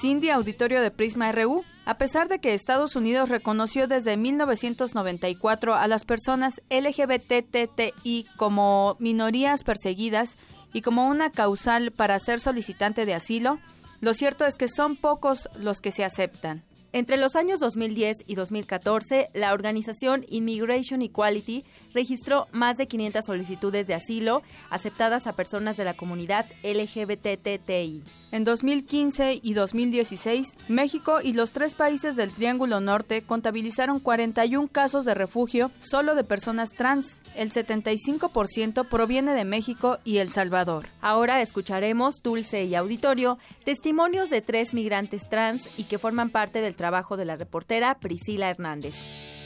Cindy 0.00 0.30
Auditorio 0.30 0.80
de 0.80 0.92
Prisma 0.92 1.32
RU, 1.32 1.64
a 1.84 1.98
pesar 1.98 2.28
de 2.28 2.38
que 2.38 2.54
Estados 2.54 2.94
Unidos 2.94 3.30
reconoció 3.30 3.88
desde 3.88 4.16
1994 4.16 5.74
a 5.74 5.88
las 5.88 6.04
personas 6.04 6.62
LGBTTI 6.70 8.26
como 8.36 8.96
minorías 9.00 9.64
perseguidas 9.64 10.36
y 10.72 10.82
como 10.82 11.08
una 11.08 11.30
causal 11.30 11.90
para 11.90 12.18
ser 12.20 12.38
solicitante 12.38 13.06
de 13.06 13.14
asilo, 13.14 13.58
lo 14.00 14.14
cierto 14.14 14.46
es 14.46 14.54
que 14.54 14.68
son 14.68 14.94
pocos 14.94 15.48
los 15.58 15.80
que 15.80 15.90
se 15.90 16.04
aceptan. 16.04 16.62
Entre 16.92 17.16
los 17.16 17.34
años 17.34 17.58
2010 17.58 18.18
y 18.28 18.36
2014, 18.36 19.30
la 19.34 19.52
organización 19.52 20.24
Immigration 20.28 21.02
Equality 21.02 21.64
registró 21.92 22.46
más 22.52 22.76
de 22.76 22.86
500 22.86 23.26
solicitudes 23.26 23.88
de 23.88 23.94
asilo 23.94 24.42
aceptadas 24.70 25.26
a 25.26 25.34
personas 25.34 25.76
de 25.76 25.84
la 25.84 25.94
comunidad 25.94 26.46
LGBTTI. 26.62 28.04
En 28.30 28.44
2015 28.44 29.40
y 29.42 29.54
2016, 29.54 30.56
México 30.68 31.20
y 31.22 31.32
los 31.32 31.52
tres 31.52 31.74
países 31.74 32.14
del 32.14 32.30
Triángulo 32.30 32.78
Norte 32.78 33.22
contabilizaron 33.22 34.00
41 34.00 34.68
casos 34.68 35.06
de 35.06 35.14
refugio 35.14 35.70
solo 35.80 36.14
de 36.14 36.24
personas 36.24 36.72
trans. 36.72 37.20
El 37.34 37.50
75% 37.50 38.86
proviene 38.86 39.32
de 39.32 39.46
México 39.46 39.98
y 40.04 40.18
El 40.18 40.30
Salvador. 40.30 40.86
Ahora 41.00 41.40
escucharemos, 41.40 42.22
Dulce 42.22 42.64
y 42.64 42.74
Auditorio, 42.74 43.38
testimonios 43.64 44.28
de 44.28 44.42
tres 44.42 44.74
migrantes 44.74 45.26
trans 45.30 45.62
y 45.78 45.84
que 45.84 45.98
forman 45.98 46.28
parte 46.28 46.60
del 46.60 46.74
trabajo 46.74 47.16
de 47.16 47.24
la 47.24 47.36
reportera 47.36 47.98
Priscila 47.98 48.50
Hernández. 48.50 49.37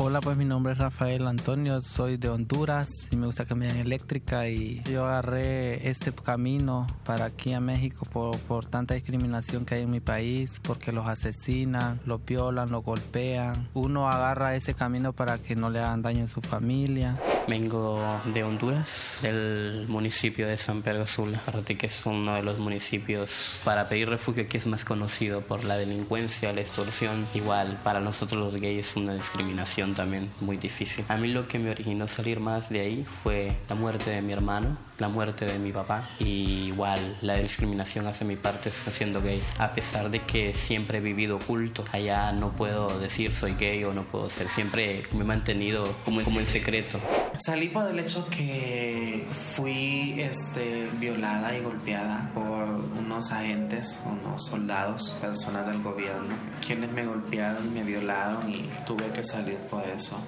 Hola, 0.00 0.20
pues 0.20 0.36
mi 0.36 0.44
nombre 0.44 0.74
es 0.74 0.78
Rafael 0.78 1.26
Antonio, 1.26 1.80
soy 1.80 2.18
de 2.18 2.28
Honduras 2.28 2.88
y 3.10 3.16
me 3.16 3.26
gusta 3.26 3.46
cambiar 3.46 3.72
en 3.72 3.78
eléctrica 3.78 4.48
y 4.48 4.80
yo 4.84 5.04
agarré 5.04 5.88
este 5.88 6.12
camino 6.12 6.86
para 7.04 7.24
aquí 7.24 7.52
a 7.52 7.58
México 7.58 8.06
por, 8.12 8.38
por 8.38 8.64
tanta 8.64 8.94
discriminación 8.94 9.64
que 9.66 9.74
hay 9.74 9.82
en 9.82 9.90
mi 9.90 9.98
país, 9.98 10.60
porque 10.62 10.92
los 10.92 11.08
asesinan, 11.08 11.98
los 12.06 12.24
violan, 12.24 12.70
los 12.70 12.84
golpean. 12.84 13.66
Uno 13.74 14.08
agarra 14.08 14.54
ese 14.54 14.72
camino 14.72 15.12
para 15.12 15.38
que 15.38 15.56
no 15.56 15.68
le 15.68 15.80
hagan 15.80 16.02
daño 16.02 16.26
a 16.26 16.28
su 16.28 16.42
familia. 16.42 17.18
Vengo 17.48 18.20
de 18.26 18.44
Honduras, 18.44 19.18
del 19.22 19.86
municipio 19.88 20.46
de 20.46 20.58
San 20.58 20.82
Pedro 20.82 21.06
Sula, 21.06 21.40
que 21.66 21.86
es 21.86 22.06
uno 22.06 22.34
de 22.34 22.42
los 22.44 22.58
municipios 22.58 23.60
para 23.64 23.88
pedir 23.88 24.08
refugio 24.08 24.46
que 24.46 24.58
es 24.58 24.66
más 24.66 24.84
conocido 24.84 25.40
por 25.40 25.64
la 25.64 25.76
delincuencia, 25.76 26.52
la 26.52 26.60
extorsión. 26.60 27.26
Igual 27.34 27.80
para 27.82 28.00
nosotros 28.00 28.52
los 28.52 28.60
gays 28.60 28.90
es 28.90 28.96
una 28.96 29.14
discriminación 29.14 29.87
también 29.94 30.30
muy 30.40 30.56
difícil. 30.56 31.04
A 31.08 31.16
mí 31.16 31.28
lo 31.28 31.46
que 31.48 31.58
me 31.58 31.70
originó 31.70 32.08
salir 32.08 32.40
más 32.40 32.68
de 32.68 32.80
ahí 32.80 33.04
fue 33.04 33.56
la 33.68 33.74
muerte 33.74 34.10
de 34.10 34.22
mi 34.22 34.32
hermano, 34.32 34.76
la 34.98 35.08
muerte 35.08 35.46
de 35.46 35.58
mi 35.58 35.72
papá 35.72 36.08
y 36.18 36.66
igual 36.68 37.18
la 37.22 37.36
discriminación 37.36 38.06
hacia 38.06 38.26
mi 38.26 38.36
parte 38.36 38.70
siendo 38.70 39.22
gay. 39.22 39.42
A 39.58 39.72
pesar 39.72 40.10
de 40.10 40.22
que 40.22 40.52
siempre 40.52 40.98
he 40.98 41.00
vivido 41.00 41.36
oculto, 41.36 41.84
allá 41.92 42.32
no 42.32 42.50
puedo 42.50 42.98
decir 42.98 43.34
soy 43.34 43.54
gay 43.54 43.84
o 43.84 43.94
no 43.94 44.02
puedo 44.02 44.28
ser, 44.28 44.48
siempre 44.48 45.02
me 45.12 45.20
he 45.20 45.24
mantenido 45.24 45.84
como, 46.04 46.22
como 46.24 46.40
en 46.40 46.46
secreto. 46.46 46.98
Salí 47.36 47.68
por 47.68 47.88
el 47.88 47.98
hecho 48.00 48.28
que 48.28 49.26
fui 49.54 50.20
este, 50.20 50.90
violada 50.98 51.56
y 51.56 51.60
golpeada 51.60 52.30
por 52.34 52.68
unos 52.98 53.30
agentes, 53.30 53.98
unos 54.04 54.46
soldados, 54.46 55.16
personas 55.20 55.66
del 55.66 55.80
gobierno, 55.82 56.34
quienes 56.66 56.90
me 56.90 57.06
golpearon 57.06 57.72
me 57.72 57.84
violaron 57.84 58.50
y 58.50 58.68
tuve 58.86 59.10
que 59.12 59.22
salir 59.22 59.56
por 59.70 59.84
eso 59.84 60.18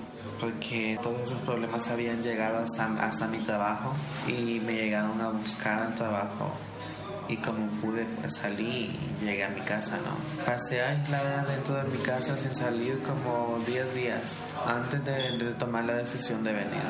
porque 0.40 0.98
todos 1.02 1.20
esos 1.22 1.40
problemas 1.42 1.88
habían 1.88 2.22
llegado 2.22 2.58
hasta, 2.58 2.86
hasta 3.00 3.26
mi 3.26 3.38
trabajo 3.38 3.94
y 4.26 4.60
me 4.60 4.74
llegaron 4.74 5.20
a 5.20 5.28
buscar 5.28 5.80
al 5.80 5.94
trabajo 5.94 6.52
y 7.30 7.36
como 7.36 7.66
pude 7.80 8.04
pues, 8.20 8.36
salí 8.36 8.90
y 9.22 9.24
llegué 9.24 9.44
a 9.44 9.50
mi 9.50 9.60
casa, 9.60 9.96
¿no? 9.98 10.44
Pasé 10.44 10.82
aislada 10.82 11.44
dentro 11.44 11.76
de 11.76 11.84
mi 11.84 11.98
casa 11.98 12.36
sin 12.36 12.52
salir 12.52 13.00
como 13.02 13.58
10 13.66 13.94
días 13.94 14.42
antes 14.66 15.04
de, 15.04 15.54
tomar 15.58 15.84
la 15.84 15.94
decisión 15.94 16.42
de 16.42 16.52
venir. 16.52 16.82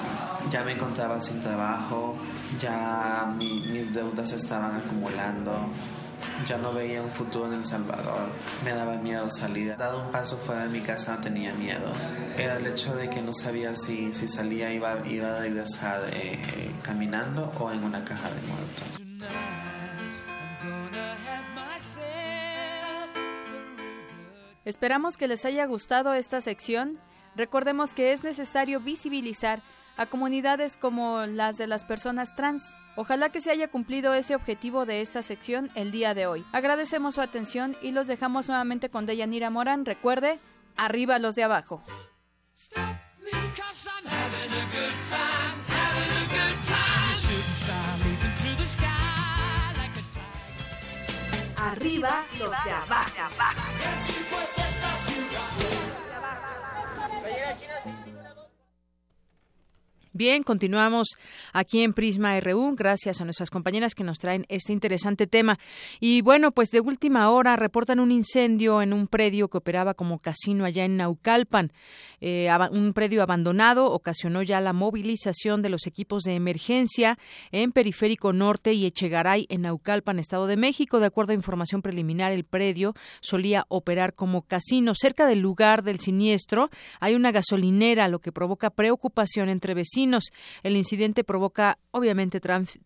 Ya 0.51 0.64
me 0.64 0.72
encontraba 0.72 1.20
sin 1.20 1.43
trabajo, 1.43 2.16
ya 2.59 3.32
mis 3.36 3.93
deudas 3.93 4.32
estaban 4.32 4.77
acumulando, 4.77 5.68
ya 6.46 6.58
no 6.58 6.72
veía 6.72 7.02
un 7.02 7.10
futuro 7.10 7.46
en 7.46 7.54
El 7.54 7.64
Salvador. 7.64 8.28
Me 8.64 8.72
daba 8.72 8.96
miedo 8.96 9.28
salir. 9.30 9.76
Dado 9.76 10.02
un 10.04 10.10
paso 10.10 10.36
fuera 10.36 10.62
de 10.62 10.68
mi 10.68 10.80
casa 10.80 11.20
tenía 11.20 11.52
miedo. 11.54 11.92
Era 12.36 12.56
el 12.56 12.66
hecho 12.66 12.94
de 12.94 13.08
que 13.08 13.22
no 13.22 13.32
sabía 13.32 13.74
si, 13.74 14.12
si 14.12 14.28
salía 14.28 14.72
iba, 14.72 15.06
iba 15.06 15.36
a 15.36 15.40
regresar 15.40 16.02
eh, 16.12 16.70
caminando 16.82 17.52
o 17.58 17.70
en 17.70 17.84
una 17.84 18.04
caja 18.04 18.28
de 18.28 18.40
muertos. 18.42 19.00
Esperamos 24.64 25.16
que 25.16 25.26
les 25.26 25.44
haya 25.44 25.64
gustado 25.66 26.14
esta 26.14 26.40
sección. 26.40 27.00
Recordemos 27.34 27.92
que 27.92 28.12
es 28.12 28.22
necesario 28.22 28.80
visibilizar 28.80 29.62
a 29.96 30.06
comunidades 30.06 30.76
como 30.76 31.26
las 31.26 31.56
de 31.58 31.66
las 31.66 31.84
personas 31.84 32.34
trans. 32.36 32.62
Ojalá 32.96 33.30
que 33.30 33.40
se 33.40 33.50
haya 33.50 33.68
cumplido 33.68 34.14
ese 34.14 34.34
objetivo 34.34 34.84
de 34.86 35.00
esta 35.00 35.22
sección 35.22 35.70
el 35.74 35.90
día 35.90 36.14
de 36.14 36.26
hoy. 36.26 36.44
Agradecemos 36.52 37.14
su 37.14 37.20
atención 37.20 37.76
y 37.82 37.92
los 37.92 38.06
dejamos 38.06 38.48
nuevamente 38.48 38.90
con 38.90 39.06
Deyanira 39.06 39.50
Morán. 39.50 39.84
Recuerde, 39.84 40.40
arriba 40.76 41.18
los 41.18 41.34
de 41.34 41.44
abajo. 41.44 41.82
Arriba 51.56 52.24
los 52.38 52.50
de 52.64 52.70
abajo. 52.70 53.10
Bien, 60.12 60.43
continuamos 60.43 61.11
aquí 61.53 61.85
en 61.85 61.93
Prisma 61.93 62.41
RU, 62.41 62.74
gracias 62.74 63.20
a 63.20 63.24
nuestras 63.24 63.49
compañeras 63.49 63.95
que 63.95 64.03
nos 64.03 64.19
traen 64.19 64.45
este 64.49 64.73
interesante 64.73 65.28
tema. 65.28 65.57
Y 66.01 66.20
bueno, 66.23 66.51
pues 66.51 66.70
de 66.70 66.81
última 66.81 67.31
hora 67.31 67.55
reportan 67.55 68.01
un 68.01 68.11
incendio 68.11 68.82
en 68.82 68.93
un 68.93 69.07
predio 69.07 69.47
que 69.47 69.59
operaba 69.59 69.95
como 69.95 70.19
casino 70.19 70.65
allá 70.65 70.85
en 70.85 70.97
Naucalpan. 70.97 71.70
Eh, 72.20 72.51
un 72.73 72.93
predio 72.93 73.23
abandonado 73.23 73.87
ocasionó 73.93 74.43
ya 74.43 74.61
la 74.61 74.73
movilización 74.73 75.62
de 75.62 75.70
los 75.70 75.87
equipos 75.87 76.24
de 76.24 76.35
emergencia 76.35 77.16
en 77.53 77.70
Periférico 77.70 78.32
Norte 78.32 78.73
y 78.73 78.87
Echegaray 78.87 79.47
en 79.49 79.62
Naucalpan, 79.62 80.19
Estado 80.19 80.49
de 80.49 80.57
México. 80.57 80.99
De 80.99 81.07
acuerdo 81.07 81.31
a 81.31 81.37
información 81.37 81.82
preliminar, 81.82 82.32
el 82.32 82.43
predio 82.43 82.95
solía 83.20 83.65
operar 83.69 84.15
como 84.15 84.43
casino. 84.43 84.95
Cerca 84.97 85.28
del 85.28 85.39
lugar 85.39 85.85
del 85.85 86.01
siniestro 86.01 86.69
hay 86.99 87.15
una 87.15 87.31
gasolinera, 87.31 88.09
lo 88.09 88.19
que 88.19 88.32
provoca 88.32 88.70
preocupación 88.70 89.49
entre 89.49 89.74
vecinos 89.74 90.01
el 90.62 90.77
incidente 90.77 91.24
provoca, 91.24 91.78
obviamente, 91.91 92.41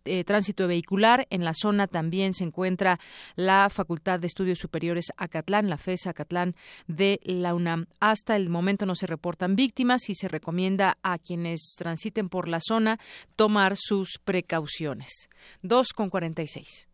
eh, 0.04 0.24
tránsito 0.24 0.68
vehicular. 0.68 1.26
En 1.30 1.44
la 1.44 1.54
zona 1.54 1.86
también 1.86 2.34
se 2.34 2.44
encuentra 2.44 2.98
la 3.36 3.68
Facultad 3.70 4.20
de 4.20 4.26
Estudios 4.26 4.58
Superiores 4.58 5.06
Acatlán, 5.16 5.68
la 5.68 5.78
FES 5.78 6.06
Acatlán 6.06 6.54
de 6.86 7.20
la 7.24 7.54
UNAM. 7.54 7.86
Hasta 8.00 8.36
el 8.36 8.50
momento 8.50 8.86
no 8.86 8.94
se 8.94 9.06
reportan 9.06 9.56
víctimas 9.56 10.08
y 10.08 10.14
se 10.14 10.28
recomienda 10.28 10.98
a 11.02 11.18
quienes 11.18 11.74
transiten 11.76 12.28
por 12.28 12.48
la 12.48 12.60
zona 12.60 12.98
tomar 13.36 13.74
sus 13.76 14.18
precauciones. 14.24 15.28
2 15.62 15.92
con 15.92 16.10
46. 16.10 16.88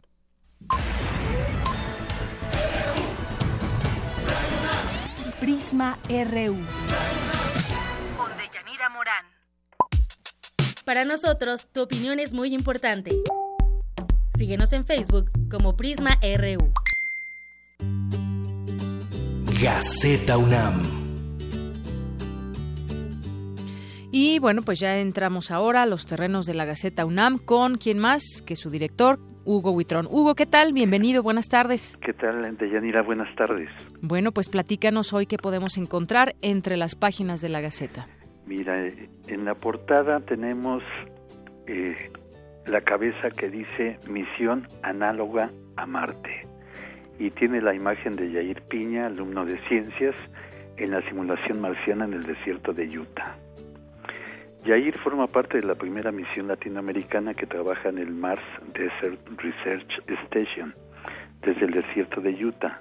Prisma 5.40 5.98
RU. 6.08 7.19
Para 10.90 11.04
nosotros, 11.04 11.68
tu 11.72 11.82
opinión 11.82 12.18
es 12.18 12.32
muy 12.32 12.52
importante. 12.52 13.12
Síguenos 14.36 14.72
en 14.72 14.84
Facebook 14.84 15.30
como 15.48 15.76
Prisma 15.76 16.18
RU. 16.20 16.72
Gaceta 19.62 20.36
UNAM. 20.36 20.82
Y 24.10 24.40
bueno, 24.40 24.62
pues 24.62 24.80
ya 24.80 24.98
entramos 24.98 25.52
ahora 25.52 25.82
a 25.82 25.86
los 25.86 26.06
terrenos 26.06 26.44
de 26.46 26.54
la 26.54 26.64
Gaceta 26.64 27.04
UNAM 27.04 27.38
con 27.38 27.76
quien 27.76 28.00
más 28.00 28.42
que 28.44 28.56
su 28.56 28.68
director, 28.68 29.20
Hugo 29.44 29.70
Huitrón. 29.70 30.08
Hugo, 30.10 30.34
¿qué 30.34 30.46
tal? 30.46 30.72
Bienvenido, 30.72 31.22
buenas 31.22 31.46
tardes. 31.46 31.96
¿Qué 32.04 32.14
tal, 32.14 32.56
Deyanira? 32.56 33.02
Buenas 33.02 33.32
tardes. 33.36 33.68
Bueno, 34.02 34.32
pues 34.32 34.48
platícanos 34.48 35.12
hoy 35.12 35.26
qué 35.26 35.38
podemos 35.38 35.78
encontrar 35.78 36.34
entre 36.42 36.76
las 36.76 36.96
páginas 36.96 37.40
de 37.40 37.48
la 37.48 37.60
Gaceta. 37.60 38.08
Mira, 38.50 38.84
eh, 38.84 39.08
en 39.28 39.44
la 39.44 39.54
portada 39.54 40.18
tenemos 40.18 40.82
eh, 41.68 41.94
la 42.66 42.80
cabeza 42.80 43.30
que 43.30 43.48
dice 43.48 43.96
Misión 44.10 44.66
análoga 44.82 45.52
a 45.76 45.86
Marte 45.86 46.48
y 47.20 47.30
tiene 47.30 47.62
la 47.62 47.76
imagen 47.76 48.16
de 48.16 48.28
Yair 48.32 48.60
Piña, 48.62 49.06
alumno 49.06 49.46
de 49.46 49.56
ciencias, 49.68 50.16
en 50.78 50.90
la 50.90 51.00
simulación 51.08 51.60
marciana 51.60 52.06
en 52.06 52.14
el 52.14 52.24
desierto 52.24 52.72
de 52.72 52.86
Utah. 52.98 53.36
Yair 54.64 54.98
forma 54.98 55.28
parte 55.28 55.60
de 55.60 55.66
la 55.68 55.76
primera 55.76 56.10
misión 56.10 56.48
latinoamericana 56.48 57.34
que 57.34 57.46
trabaja 57.46 57.90
en 57.90 57.98
el 57.98 58.10
Mars 58.10 58.42
Desert 58.74 59.20
Research 59.36 60.02
Station 60.24 60.74
desde 61.42 61.66
el 61.66 61.70
desierto 61.70 62.20
de 62.20 62.30
Utah. 62.44 62.80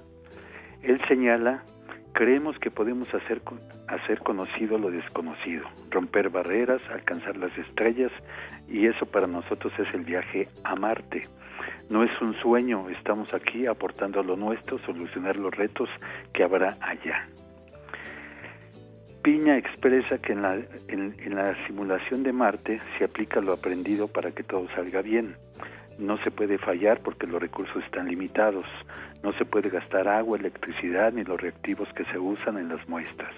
Él 0.82 1.00
señala, 1.06 1.62
creemos 2.12 2.58
que 2.58 2.70
podemos 2.70 3.12
hacer, 3.14 3.42
hacer 3.88 4.18
conocido 4.20 4.78
lo 4.78 4.90
desconocido, 4.90 5.64
romper 5.90 6.30
barreras, 6.30 6.80
alcanzar 6.90 7.36
las 7.36 7.56
estrellas 7.56 8.12
y 8.68 8.86
eso 8.86 9.06
para 9.06 9.26
nosotros 9.26 9.72
es 9.78 9.92
el 9.94 10.04
viaje 10.04 10.48
a 10.64 10.74
Marte. 10.76 11.22
No 11.88 12.02
es 12.02 12.10
un 12.20 12.34
sueño, 12.34 12.88
estamos 12.90 13.34
aquí 13.34 13.66
aportando 13.66 14.22
lo 14.22 14.36
nuestro, 14.36 14.78
solucionar 14.80 15.36
los 15.36 15.54
retos 15.54 15.88
que 16.32 16.42
habrá 16.42 16.76
allá. 16.80 17.28
Piña 19.22 19.58
expresa 19.58 20.16
que 20.18 20.32
en 20.32 20.42
la, 20.42 20.54
en, 20.88 21.34
la 21.34 21.54
simulación 21.66 22.22
de 22.22 22.32
Marte 22.32 22.80
se 22.96 23.04
aplica 23.04 23.40
lo 23.40 23.52
aprendido 23.52 24.08
para 24.08 24.30
que 24.30 24.42
todo 24.42 24.66
salga 24.74 25.02
bien. 25.02 25.36
No 26.00 26.16
se 26.18 26.30
puede 26.30 26.56
fallar 26.56 27.00
porque 27.02 27.26
los 27.26 27.40
recursos 27.40 27.84
están 27.84 28.08
limitados. 28.08 28.66
No 29.22 29.34
se 29.34 29.44
puede 29.44 29.68
gastar 29.68 30.08
agua, 30.08 30.38
electricidad 30.38 31.12
ni 31.12 31.24
los 31.24 31.38
reactivos 31.38 31.88
que 31.92 32.04
se 32.06 32.18
usan 32.18 32.56
en 32.56 32.70
las 32.70 32.88
muestras. 32.88 33.34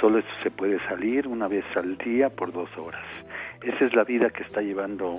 Solo 0.00 0.22
se 0.42 0.50
puede 0.50 0.78
salir 0.88 1.28
una 1.28 1.46
vez 1.46 1.64
al 1.76 1.98
día 1.98 2.30
por 2.30 2.52
dos 2.52 2.70
horas. 2.78 3.04
Esa 3.62 3.84
es 3.84 3.94
la 3.94 4.04
vida 4.04 4.30
que 4.30 4.42
está 4.42 4.62
llevando 4.62 5.18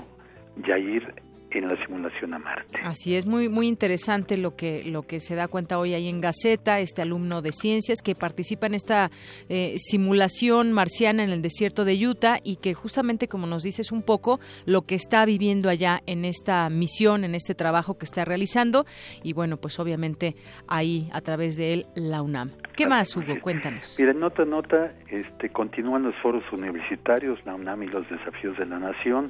Yair 0.58 1.14
en 1.52 1.68
la 1.68 1.86
simulación 1.86 2.34
a 2.34 2.40
Marte. 2.40 2.80
Así 2.84 3.16
es, 3.16 3.26
muy 3.26 3.50
muy 3.50 3.68
interesante 3.68 4.38
lo 4.38 4.56
que 4.56 4.84
lo 4.86 5.04
que 5.04 5.20
se 5.20 5.36
da 5.36 5.48
cuenta 5.48 5.80
hoy 5.80 5.94
ahí 5.94 6.08
en 6.08 6.22
Gaceta, 6.22 6.80
este 6.80 7.02
alumno 7.02 7.42
de 7.42 7.52
ciencias 7.52 8.02
que 8.02 8.16
participa 8.16 8.68
en 8.68 8.76
esta 8.76 9.12
eh, 9.50 9.76
simulación 9.78 10.72
marciana 10.72 11.24
en 11.24 11.30
el 11.30 11.42
desierto 11.42 11.86
de 11.86 12.08
Utah 12.08 12.40
y 12.44 12.58
que 12.58 12.74
justamente 12.74 13.28
como 13.28 13.48
nos 13.48 13.64
dices 13.64 13.92
un 13.92 14.04
poco 14.04 14.40
lo 14.66 14.84
que 14.84 14.96
está 14.96 15.26
viviendo 15.26 15.70
allá 15.70 16.02
en 16.06 16.26
esta 16.26 16.70
misión, 16.70 17.24
en 17.24 17.36
este 17.36 17.56
trabajo 17.56 17.98
que 17.98 18.06
está 18.06 18.26
realizando 18.26 18.86
y 19.24 19.34
bueno, 19.34 19.58
pues 19.58 19.80
obviamente 19.80 20.36
ahí 20.68 21.10
a 21.14 21.22
través 21.22 21.58
de 21.58 21.74
él 21.74 21.86
la 21.96 22.22
UNAM. 22.22 22.50
¿Qué 22.76 22.88
más, 22.88 23.16
Hugo? 23.16 23.40
Cuéntanos. 23.42 23.96
Mira, 24.00 24.14
nota 24.14 24.46
nota, 24.46 24.94
este 25.10 25.50
continúan 25.50 26.04
los 26.04 26.16
foros 26.22 26.44
universitarios, 26.52 27.40
la 27.46 27.56
UNAM 27.56 27.84
y 27.84 27.88
los 27.88 28.10
desafíos 28.10 28.58
de 28.58 28.66
la 28.66 28.80
nación 28.80 29.30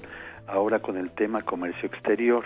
ahora 0.52 0.80
con 0.80 0.98
el 0.98 1.12
tema 1.12 1.42
comercio 1.42 1.88
exterior. 1.88 2.44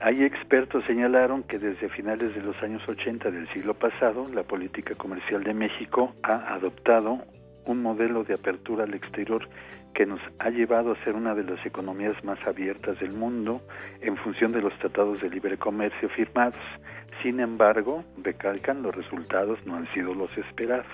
Hay 0.00 0.22
expertos 0.22 0.84
señalaron 0.84 1.42
que 1.42 1.58
desde 1.58 1.88
finales 1.88 2.34
de 2.34 2.42
los 2.42 2.60
años 2.62 2.82
80 2.86 3.30
del 3.30 3.48
siglo 3.52 3.74
pasado, 3.74 4.24
la 4.32 4.42
política 4.42 4.94
comercial 4.94 5.42
de 5.42 5.54
México 5.54 6.14
ha 6.22 6.54
adoptado 6.54 7.24
un 7.66 7.82
modelo 7.82 8.24
de 8.24 8.34
apertura 8.34 8.84
al 8.84 8.94
exterior 8.94 9.48
que 9.94 10.06
nos 10.06 10.20
ha 10.38 10.50
llevado 10.50 10.92
a 10.92 11.04
ser 11.04 11.16
una 11.16 11.34
de 11.34 11.44
las 11.44 11.64
economías 11.66 12.22
más 12.24 12.38
abiertas 12.46 12.98
del 13.00 13.12
mundo 13.12 13.60
en 14.00 14.16
función 14.16 14.52
de 14.52 14.62
los 14.62 14.76
tratados 14.78 15.20
de 15.20 15.30
libre 15.30 15.58
comercio 15.58 16.08
firmados. 16.10 16.60
Sin 17.22 17.40
embargo, 17.40 18.04
recalcan, 18.22 18.82
los 18.82 18.94
resultados 18.94 19.58
no 19.66 19.76
han 19.76 19.92
sido 19.92 20.14
los 20.14 20.30
esperados. 20.38 20.86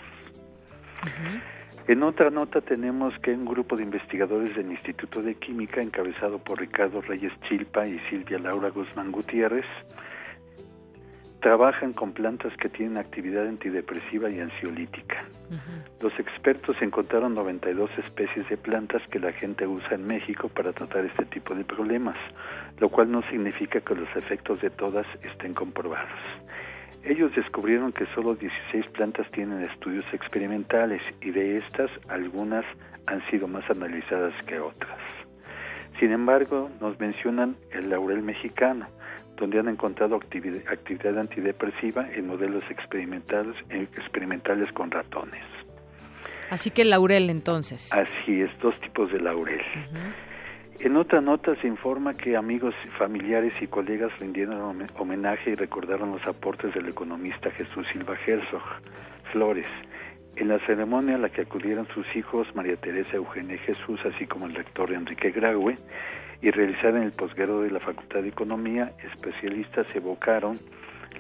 En 1.86 2.02
otra 2.02 2.30
nota 2.30 2.62
tenemos 2.62 3.18
que 3.18 3.32
un 3.32 3.44
grupo 3.44 3.76
de 3.76 3.82
investigadores 3.82 4.56
del 4.56 4.72
Instituto 4.72 5.20
de 5.20 5.34
Química, 5.34 5.82
encabezado 5.82 6.38
por 6.38 6.58
Ricardo 6.58 7.02
Reyes 7.02 7.32
Chilpa 7.46 7.86
y 7.86 7.98
Silvia 8.08 8.38
Laura 8.38 8.70
Guzmán 8.70 9.12
Gutiérrez, 9.12 9.66
trabajan 11.42 11.92
con 11.92 12.12
plantas 12.14 12.56
que 12.56 12.70
tienen 12.70 12.96
actividad 12.96 13.46
antidepresiva 13.46 14.30
y 14.30 14.40
ansiolítica. 14.40 15.26
Los 16.00 16.18
expertos 16.18 16.74
encontraron 16.80 17.34
92 17.34 17.90
especies 17.98 18.48
de 18.48 18.56
plantas 18.56 19.02
que 19.10 19.18
la 19.18 19.32
gente 19.32 19.66
usa 19.66 19.96
en 19.96 20.06
México 20.06 20.48
para 20.48 20.72
tratar 20.72 21.04
este 21.04 21.26
tipo 21.26 21.54
de 21.54 21.64
problemas, 21.64 22.16
lo 22.78 22.88
cual 22.88 23.12
no 23.12 23.20
significa 23.28 23.82
que 23.82 23.94
los 23.94 24.08
efectos 24.16 24.58
de 24.62 24.70
todas 24.70 25.06
estén 25.22 25.52
comprobados. 25.52 26.18
Ellos 27.02 27.34
descubrieron 27.34 27.92
que 27.92 28.06
solo 28.14 28.34
16 28.34 28.86
plantas 28.92 29.30
tienen 29.32 29.62
estudios 29.62 30.04
experimentales 30.12 31.02
y 31.20 31.30
de 31.30 31.58
estas 31.58 31.90
algunas 32.08 32.64
han 33.06 33.24
sido 33.30 33.48
más 33.48 33.68
analizadas 33.70 34.34
que 34.46 34.58
otras. 34.58 34.98
Sin 35.98 36.12
embargo, 36.12 36.70
nos 36.80 36.98
mencionan 36.98 37.56
el 37.72 37.90
laurel 37.90 38.22
mexicano, 38.22 38.86
donde 39.36 39.58
han 39.58 39.68
encontrado 39.68 40.16
actividad, 40.16 41.18
antidepresiva 41.18 42.08
en 42.12 42.26
modelos 42.26 42.68
experimentales, 42.70 43.54
experimentales 43.68 44.72
con 44.72 44.90
ratones. 44.90 45.42
Así 46.50 46.70
que 46.70 46.84
laurel 46.84 47.30
entonces. 47.30 47.92
Así 47.92 48.40
es, 48.40 48.50
dos 48.60 48.78
tipos 48.80 49.12
de 49.12 49.20
laurel. 49.20 49.62
En 50.80 50.96
otra 50.96 51.20
nota 51.20 51.54
se 51.56 51.68
informa 51.68 52.14
que 52.14 52.36
amigos, 52.36 52.74
familiares 52.98 53.54
y 53.62 53.66
colegas 53.66 54.10
rindieron 54.18 54.86
homenaje 54.98 55.50
y 55.50 55.54
recordaron 55.54 56.10
los 56.10 56.26
aportes 56.26 56.74
del 56.74 56.88
economista 56.88 57.50
Jesús 57.52 57.86
Silva 57.92 58.16
Herzog 58.26 58.62
Flores. 59.32 59.68
En 60.36 60.48
la 60.48 60.58
ceremonia 60.66 61.14
a 61.14 61.18
la 61.18 61.28
que 61.28 61.42
acudieron 61.42 61.86
sus 61.94 62.04
hijos 62.16 62.52
María 62.56 62.76
Teresa 62.76 63.16
Eugenia 63.16 63.56
Jesús, 63.58 64.00
así 64.04 64.26
como 64.26 64.46
el 64.46 64.54
rector 64.54 64.92
Enrique 64.92 65.30
Graue, 65.30 65.76
y 66.42 66.50
realizada 66.50 66.98
en 66.98 67.04
el 67.04 67.12
posgrado 67.12 67.62
de 67.62 67.70
la 67.70 67.80
Facultad 67.80 68.20
de 68.22 68.28
Economía, 68.28 68.92
especialistas 69.02 69.86
evocaron 69.94 70.58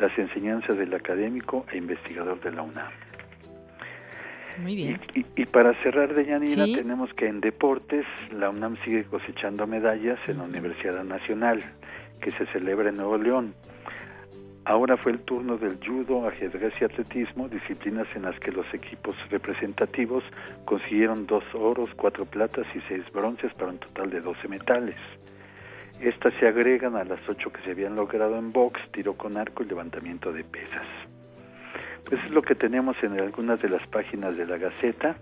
las 0.00 0.18
enseñanzas 0.18 0.76
del 0.76 0.92
académico 0.92 1.64
e 1.72 1.78
investigador 1.78 2.40
de 2.40 2.50
la 2.50 2.62
UNAM. 2.62 3.03
Muy 4.58 4.76
bien. 4.76 5.00
Y, 5.14 5.46
para 5.46 5.74
cerrar, 5.82 6.14
de 6.14 6.24
Yanira, 6.26 6.64
tenemos 6.64 7.12
que 7.14 7.26
en 7.26 7.40
deportes 7.40 8.06
la 8.32 8.50
UNAM 8.50 8.76
sigue 8.84 9.04
cosechando 9.04 9.66
medallas 9.66 10.18
en 10.28 10.38
la 10.38 10.44
Universidad 10.44 11.02
Nacional, 11.04 11.62
que 12.20 12.30
se 12.32 12.46
celebra 12.46 12.90
en 12.90 12.96
Nuevo 12.96 13.18
León. 13.18 13.54
Ahora 14.66 14.96
fue 14.96 15.12
el 15.12 15.20
turno 15.20 15.58
del 15.58 15.78
judo, 15.84 16.26
ajedrez 16.26 16.72
y 16.80 16.84
atletismo, 16.84 17.48
disciplinas 17.48 18.06
en 18.14 18.22
las 18.22 18.38
que 18.40 18.50
los 18.50 18.64
equipos 18.72 19.14
representativos 19.28 20.24
consiguieron 20.64 21.26
dos 21.26 21.44
oros, 21.52 21.92
cuatro 21.94 22.24
platas 22.24 22.66
y 22.74 22.80
seis 22.88 23.04
bronces 23.12 23.52
para 23.54 23.72
un 23.72 23.78
total 23.78 24.08
de 24.08 24.22
12 24.22 24.48
metales. 24.48 24.96
Estas 26.00 26.32
se 26.40 26.48
agregan 26.48 26.96
a 26.96 27.04
las 27.04 27.20
ocho 27.28 27.52
que 27.52 27.60
se 27.62 27.72
habían 27.72 27.94
logrado 27.94 28.38
en 28.38 28.52
box, 28.52 28.80
tiro 28.92 29.14
con 29.14 29.36
arco 29.36 29.62
y 29.62 29.66
levantamiento 29.66 30.32
de 30.32 30.44
pesas. 30.44 30.86
Pues 32.08 32.22
es 32.24 32.30
lo 32.30 32.42
que 32.42 32.54
tenemos 32.54 32.96
en 33.02 33.18
algunas 33.18 33.60
de 33.62 33.68
las 33.68 33.86
páginas 33.88 34.36
de 34.36 34.46
la 34.46 34.58
Gaceta 34.58 35.16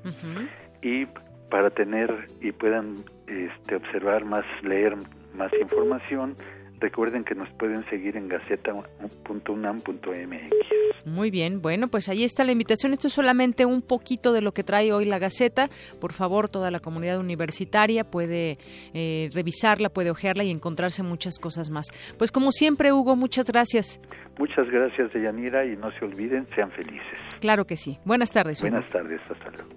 y 0.82 1.06
para 1.50 1.70
tener 1.70 2.26
y 2.40 2.52
puedan 2.52 2.96
este, 3.26 3.76
observar 3.76 4.24
más, 4.24 4.44
leer 4.62 4.96
más 5.34 5.52
información, 5.60 6.34
recuerden 6.82 7.24
que 7.24 7.34
nos 7.34 7.48
pueden 7.50 7.88
seguir 7.88 8.16
en 8.16 8.28
gaceta.unam.mx. 8.28 11.06
Muy 11.06 11.30
bien, 11.30 11.62
bueno, 11.62 11.88
pues 11.88 12.08
ahí 12.08 12.24
está 12.24 12.44
la 12.44 12.52
invitación. 12.52 12.92
Esto 12.92 13.06
es 13.06 13.14
solamente 13.14 13.64
un 13.64 13.80
poquito 13.80 14.32
de 14.32 14.42
lo 14.42 14.52
que 14.52 14.62
trae 14.62 14.92
hoy 14.92 15.06
la 15.06 15.18
Gaceta. 15.18 15.70
Por 16.00 16.12
favor, 16.12 16.48
toda 16.48 16.70
la 16.70 16.80
comunidad 16.80 17.18
universitaria 17.18 18.04
puede 18.04 18.58
eh, 18.92 19.30
revisarla, 19.32 19.88
puede 19.88 20.10
ojearla 20.10 20.44
y 20.44 20.50
encontrarse 20.50 21.02
muchas 21.02 21.38
cosas 21.38 21.70
más. 21.70 21.86
Pues 22.18 22.30
como 22.30 22.52
siempre, 22.52 22.92
Hugo, 22.92 23.16
muchas 23.16 23.46
gracias. 23.46 24.00
Muchas 24.38 24.68
gracias, 24.70 25.12
Deyanira, 25.12 25.64
y 25.64 25.76
no 25.76 25.90
se 25.92 26.04
olviden, 26.04 26.46
sean 26.54 26.70
felices. 26.72 27.18
Claro 27.40 27.64
que 27.64 27.76
sí. 27.76 27.98
Buenas 28.04 28.30
tardes. 28.30 28.60
Buenas 28.60 28.86
tardes, 28.88 29.20
hasta 29.30 29.50
luego. 29.50 29.70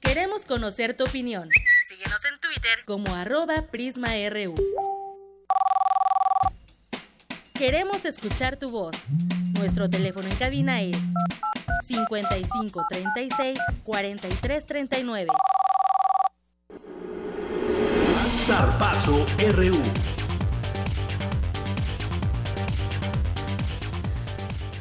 Queremos 0.00 0.46
conocer 0.46 0.96
tu 0.96 1.04
opinión. 1.04 1.48
Síguenos 1.96 2.24
en 2.24 2.40
Twitter 2.40 2.84
como 2.86 3.14
arroba 3.14 3.62
PrismaRU. 3.70 4.56
Queremos 7.52 8.04
escuchar 8.04 8.56
tu 8.56 8.68
voz. 8.70 8.96
Nuestro 9.56 9.88
teléfono 9.88 10.26
en 10.26 10.34
cabina 10.34 10.82
es 10.82 10.96
55 11.84 12.84
36 12.90 13.60
43 13.84 14.66
39. 14.66 15.30
Zarpazo 18.38 19.24
RU. 19.52 19.80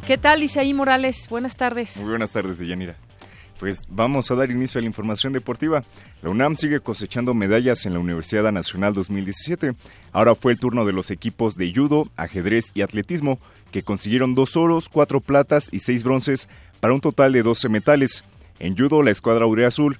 ¿Qué 0.07 0.17
tal, 0.17 0.41
Isaí 0.41 0.73
Morales? 0.73 1.27
Buenas 1.29 1.55
tardes. 1.57 1.95
Muy 1.97 2.09
buenas 2.09 2.31
tardes, 2.31 2.57
Deyanira. 2.57 2.95
Pues 3.59 3.85
vamos 3.89 4.29
a 4.29 4.35
dar 4.35 4.51
inicio 4.51 4.79
a 4.79 4.81
la 4.81 4.87
información 4.87 5.33
deportiva. 5.33 5.83
La 6.21 6.29
UNAM 6.29 6.55
sigue 6.55 6.79
cosechando 6.79 7.33
medallas 7.33 7.85
en 7.85 7.93
la 7.93 7.99
Universidad 7.99 8.51
Nacional 8.51 8.93
2017. 8.93 9.73
Ahora 10.11 10.35
fue 10.35 10.53
el 10.53 10.59
turno 10.59 10.85
de 10.85 10.93
los 10.93 11.11
equipos 11.11 11.55
de 11.55 11.71
judo, 11.73 12.09
ajedrez 12.15 12.71
y 12.73 12.81
atletismo, 12.81 13.39
que 13.71 13.83
consiguieron 13.83 14.35
dos 14.35 14.57
oros, 14.57 14.89
cuatro 14.89 15.21
platas 15.21 15.69
y 15.71 15.79
seis 15.79 16.03
bronces 16.03 16.49
para 16.79 16.93
un 16.93 17.01
total 17.01 17.31
de 17.31 17.43
12 17.43 17.69
metales. 17.69 18.23
En 18.59 18.77
judo, 18.77 19.01
la 19.01 19.11
escuadra 19.11 19.47
Urea 19.47 19.67
Azul 19.67 19.97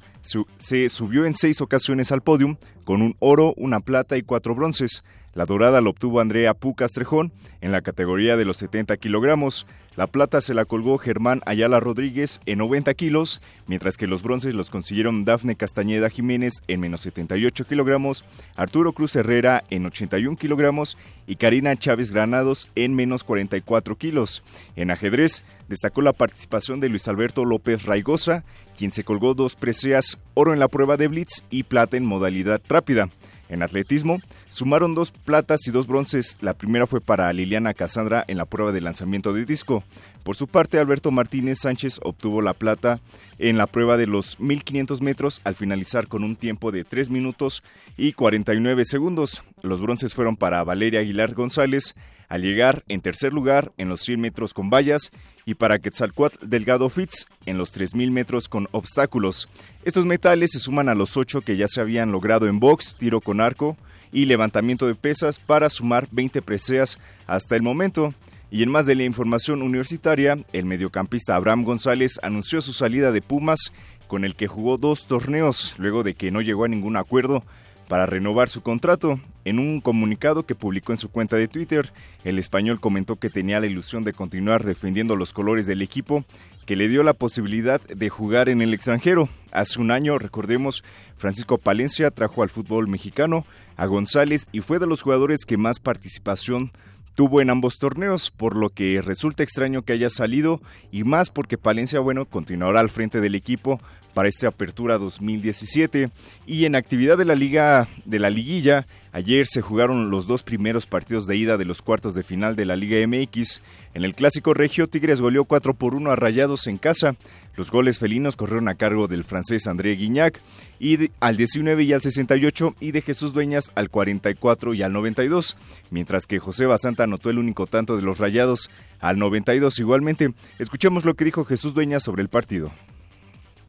se 0.57 0.89
subió 0.89 1.25
en 1.25 1.35
seis 1.35 1.59
ocasiones 1.61 2.11
al 2.11 2.21
podium, 2.21 2.57
con 2.85 3.01
un 3.01 3.15
oro, 3.19 3.53
una 3.57 3.79
plata 3.79 4.17
y 4.17 4.23
cuatro 4.23 4.55
bronces. 4.55 5.03
La 5.33 5.45
dorada 5.45 5.81
la 5.81 5.89
obtuvo 5.89 6.19
Andrea 6.19 6.53
Pucas 6.53 6.91
Trejón 6.91 7.31
en 7.61 7.71
la 7.71 7.81
categoría 7.81 8.37
de 8.37 8.45
los 8.45 8.57
70 8.57 8.97
kilogramos. 8.97 9.65
La 9.95 10.05
plata 10.05 10.41
se 10.41 10.53
la 10.53 10.65
colgó 10.65 10.99
Germán 10.99 11.41
Ayala 11.45 11.79
Rodríguez 11.79 12.39
en 12.45 12.59
90 12.59 12.93
kilos, 12.93 13.41
mientras 13.65 13.97
que 13.97 14.05
los 14.05 14.21
bronces 14.21 14.53
los 14.53 14.69
consiguieron 14.69 15.25
Dafne 15.25 15.55
Castañeda 15.55 16.11
Jiménez 16.11 16.61
en 16.67 16.79
menos 16.79 17.01
78 17.01 17.65
kilogramos, 17.65 18.23
Arturo 18.55 18.93
Cruz 18.93 19.15
Herrera 19.15 19.63
en 19.71 19.85
81 19.87 20.37
kilogramos 20.37 20.97
y 21.25 21.35
Karina 21.35 21.75
Chávez 21.75 22.11
Granados 22.11 22.69
en 22.75 22.93
menos 22.95 23.23
44 23.23 23.95
kilos. 23.95 24.43
En 24.75 24.91
ajedrez 24.91 25.43
destacó 25.67 26.03
la 26.03 26.13
participación 26.13 26.79
de 26.79 26.89
Luis 26.89 27.07
Alberto 27.07 27.43
López 27.43 27.85
Raigosa, 27.85 28.43
quien 28.77 28.91
se 28.91 29.03
colgó 29.03 29.33
dos 29.33 29.55
preseas, 29.55 30.19
oro 30.35 30.53
en 30.53 30.59
la 30.59 30.67
prueba 30.67 30.97
de 30.97 31.07
blitz 31.07 31.43
y 31.49 31.63
plata 31.63 31.97
en 31.97 32.05
modalidad 32.05 32.61
rápida. 32.67 33.09
En 33.49 33.61
atletismo, 33.61 34.19
sumaron 34.53 34.93
dos 34.93 35.11
platas 35.11 35.67
y 35.67 35.71
dos 35.71 35.87
bronces. 35.87 36.37
La 36.39 36.53
primera 36.53 36.85
fue 36.85 37.01
para 37.01 37.33
Liliana 37.33 37.73
Casandra 37.73 38.23
en 38.27 38.37
la 38.37 38.45
prueba 38.45 38.71
de 38.71 38.81
lanzamiento 38.81 39.33
de 39.33 39.45
disco. 39.45 39.83
Por 40.23 40.35
su 40.35 40.47
parte, 40.47 40.77
Alberto 40.77 41.09
Martínez 41.09 41.57
Sánchez 41.61 41.99
obtuvo 42.03 42.41
la 42.41 42.53
plata 42.53 43.01
en 43.39 43.57
la 43.57 43.65
prueba 43.65 43.97
de 43.97 44.05
los 44.05 44.39
1500 44.39 45.01
metros 45.01 45.41
al 45.43 45.55
finalizar 45.55 46.07
con 46.07 46.23
un 46.23 46.35
tiempo 46.35 46.71
de 46.71 46.83
3 46.83 47.09
minutos 47.09 47.63
y 47.97 48.13
49 48.13 48.85
segundos. 48.85 49.43
Los 49.63 49.81
bronces 49.81 50.13
fueron 50.13 50.37
para 50.37 50.63
Valeria 50.63 50.99
Aguilar 50.99 51.33
González 51.33 51.95
al 52.29 52.43
llegar 52.43 52.83
en 52.87 53.01
tercer 53.01 53.33
lugar 53.33 53.71
en 53.77 53.89
los 53.89 54.01
100 54.01 54.21
metros 54.21 54.53
con 54.53 54.69
vallas 54.69 55.09
y 55.45 55.55
para 55.55 55.79
Quetzalcoatl 55.79 56.47
Delgado 56.47 56.89
Fitz 56.89 57.25
en 57.47 57.57
los 57.57 57.71
3000 57.71 58.11
metros 58.11 58.49
con 58.49 58.67
obstáculos. 58.71 59.49
Estos 59.83 60.05
metales 60.05 60.51
se 60.51 60.59
suman 60.59 60.89
a 60.89 60.95
los 60.95 61.17
8 61.17 61.41
que 61.41 61.57
ya 61.57 61.67
se 61.67 61.81
habían 61.81 62.11
logrado 62.11 62.47
en 62.47 62.59
box, 62.59 62.95
tiro 62.97 63.19
con 63.19 63.41
arco 63.41 63.77
y 64.13 64.25
levantamiento 64.25 64.87
de 64.87 64.95
pesas 64.95 65.39
para 65.39 65.69
sumar 65.69 66.07
20 66.11 66.41
preseas 66.41 66.99
hasta 67.27 67.55
el 67.55 67.61
momento. 67.61 68.13
Y 68.51 68.63
en 68.63 68.69
más 68.69 68.85
de 68.85 68.95
la 68.95 69.03
información 69.03 69.63
universitaria, 69.63 70.37
el 70.53 70.65
mediocampista 70.65 71.35
Abraham 71.35 71.63
González 71.63 72.19
anunció 72.21 72.61
su 72.61 72.71
salida 72.71 73.11
de 73.11 73.21
Pumas, 73.21 73.73
con 74.07 74.23
el 74.23 74.35
que 74.35 74.47
jugó 74.47 74.77
dos 74.77 75.07
torneos, 75.07 75.73
luego 75.79 76.03
de 76.03 76.13
que 76.13 76.29
no 76.29 76.41
llegó 76.41 76.65
a 76.65 76.67
ningún 76.67 76.95
acuerdo 76.95 77.43
para 77.87 78.05
renovar 78.05 78.49
su 78.49 78.61
contrato. 78.61 79.19
En 79.45 79.59
un 79.59 79.81
comunicado 79.81 80.45
que 80.45 80.55
publicó 80.55 80.93
en 80.93 80.97
su 80.97 81.09
cuenta 81.09 81.35
de 81.35 81.47
Twitter, 81.47 81.91
el 82.23 82.39
español 82.39 82.79
comentó 82.79 83.17
que 83.17 83.29
tenía 83.29 83.59
la 83.59 83.67
ilusión 83.67 84.03
de 84.03 84.13
continuar 84.13 84.63
defendiendo 84.63 85.15
los 85.15 85.33
colores 85.33 85.65
del 85.67 85.81
equipo 85.81 86.23
que 86.65 86.75
le 86.75 86.87
dio 86.87 87.03
la 87.03 87.13
posibilidad 87.13 87.81
de 87.81 88.09
jugar 88.09 88.49
en 88.49 88.61
el 88.61 88.73
extranjero. 88.73 89.27
Hace 89.51 89.81
un 89.81 89.91
año, 89.91 90.17
recordemos, 90.17 90.83
Francisco 91.17 91.57
Palencia 91.57 92.09
trajo 92.11 92.41
al 92.41 92.49
fútbol 92.49 92.87
mexicano 92.87 93.45
a 93.75 93.85
González 93.85 94.47
y 94.51 94.61
fue 94.61 94.79
de 94.79 94.87
los 94.87 95.01
jugadores 95.01 95.45
que 95.45 95.57
más 95.57 95.79
participación 95.79 96.71
tuvo 97.15 97.41
en 97.41 97.49
ambos 97.49 97.77
torneos, 97.77 98.31
por 98.31 98.57
lo 98.57 98.69
que 98.69 99.01
resulta 99.01 99.43
extraño 99.43 99.83
que 99.83 99.93
haya 99.93 100.09
salido 100.09 100.61
y 100.91 101.03
más 101.03 101.29
porque 101.29 101.57
Palencia, 101.57 101.99
bueno, 101.99 102.25
continuará 102.25 102.79
al 102.79 102.89
frente 102.89 103.21
del 103.21 103.35
equipo 103.35 103.79
para 104.13 104.29
esta 104.29 104.47
apertura 104.47 104.97
2017 104.97 106.09
y 106.45 106.65
en 106.65 106.75
actividad 106.75 107.17
de 107.17 107.25
la 107.25 107.35
liga 107.35 107.87
de 108.05 108.19
la 108.19 108.29
liguilla 108.29 108.85
ayer 109.13 109.47
se 109.47 109.61
jugaron 109.61 110.09
los 110.09 110.27
dos 110.27 110.43
primeros 110.43 110.85
partidos 110.85 111.25
de 111.25 111.37
ida 111.37 111.57
de 111.57 111.65
los 111.65 111.81
cuartos 111.81 112.13
de 112.13 112.23
final 112.23 112.57
de 112.57 112.65
la 112.65 112.75
Liga 112.75 112.97
MX 113.07 113.61
en 113.93 114.03
el 114.03 114.13
clásico 114.13 114.53
regio 114.53 114.87
Tigres 114.87 115.21
goleó 115.21 115.45
4 115.45 115.73
por 115.73 115.95
1 115.95 116.11
a 116.11 116.15
Rayados 116.17 116.67
en 116.67 116.77
casa 116.77 117.15
los 117.55 117.69
goles 117.69 117.99
felinos 117.99 118.35
corrieron 118.35 118.67
a 118.67 118.75
cargo 118.75 119.07
del 119.07 119.23
francés 119.23 119.67
André 119.67 119.95
Guignac 119.95 120.41
y 120.79 121.11
al 121.19 121.37
19 121.37 121.83
y 121.83 121.93
al 121.93 122.01
68 122.01 122.75
y 122.79 122.91
de 122.91 123.01
Jesús 123.01 123.31
Dueñas 123.31 123.71
al 123.75 123.89
44 123.89 124.73
y 124.73 124.81
al 124.81 124.91
92, 124.91 125.55
mientras 125.91 126.25
que 126.25 126.39
José 126.39 126.65
Basanta 126.65 127.03
anotó 127.03 127.29
el 127.29 127.37
único 127.37 127.67
tanto 127.67 127.95
de 127.95 128.01
los 128.01 128.17
Rayados 128.17 128.71
al 128.99 129.19
92 129.19 129.77
igualmente. 129.79 130.33
Escuchemos 130.57 131.05
lo 131.05 131.13
que 131.13 131.25
dijo 131.25 131.45
Jesús 131.45 131.75
Dueñas 131.75 132.01
sobre 132.01 132.23
el 132.23 132.29
partido. 132.29 132.71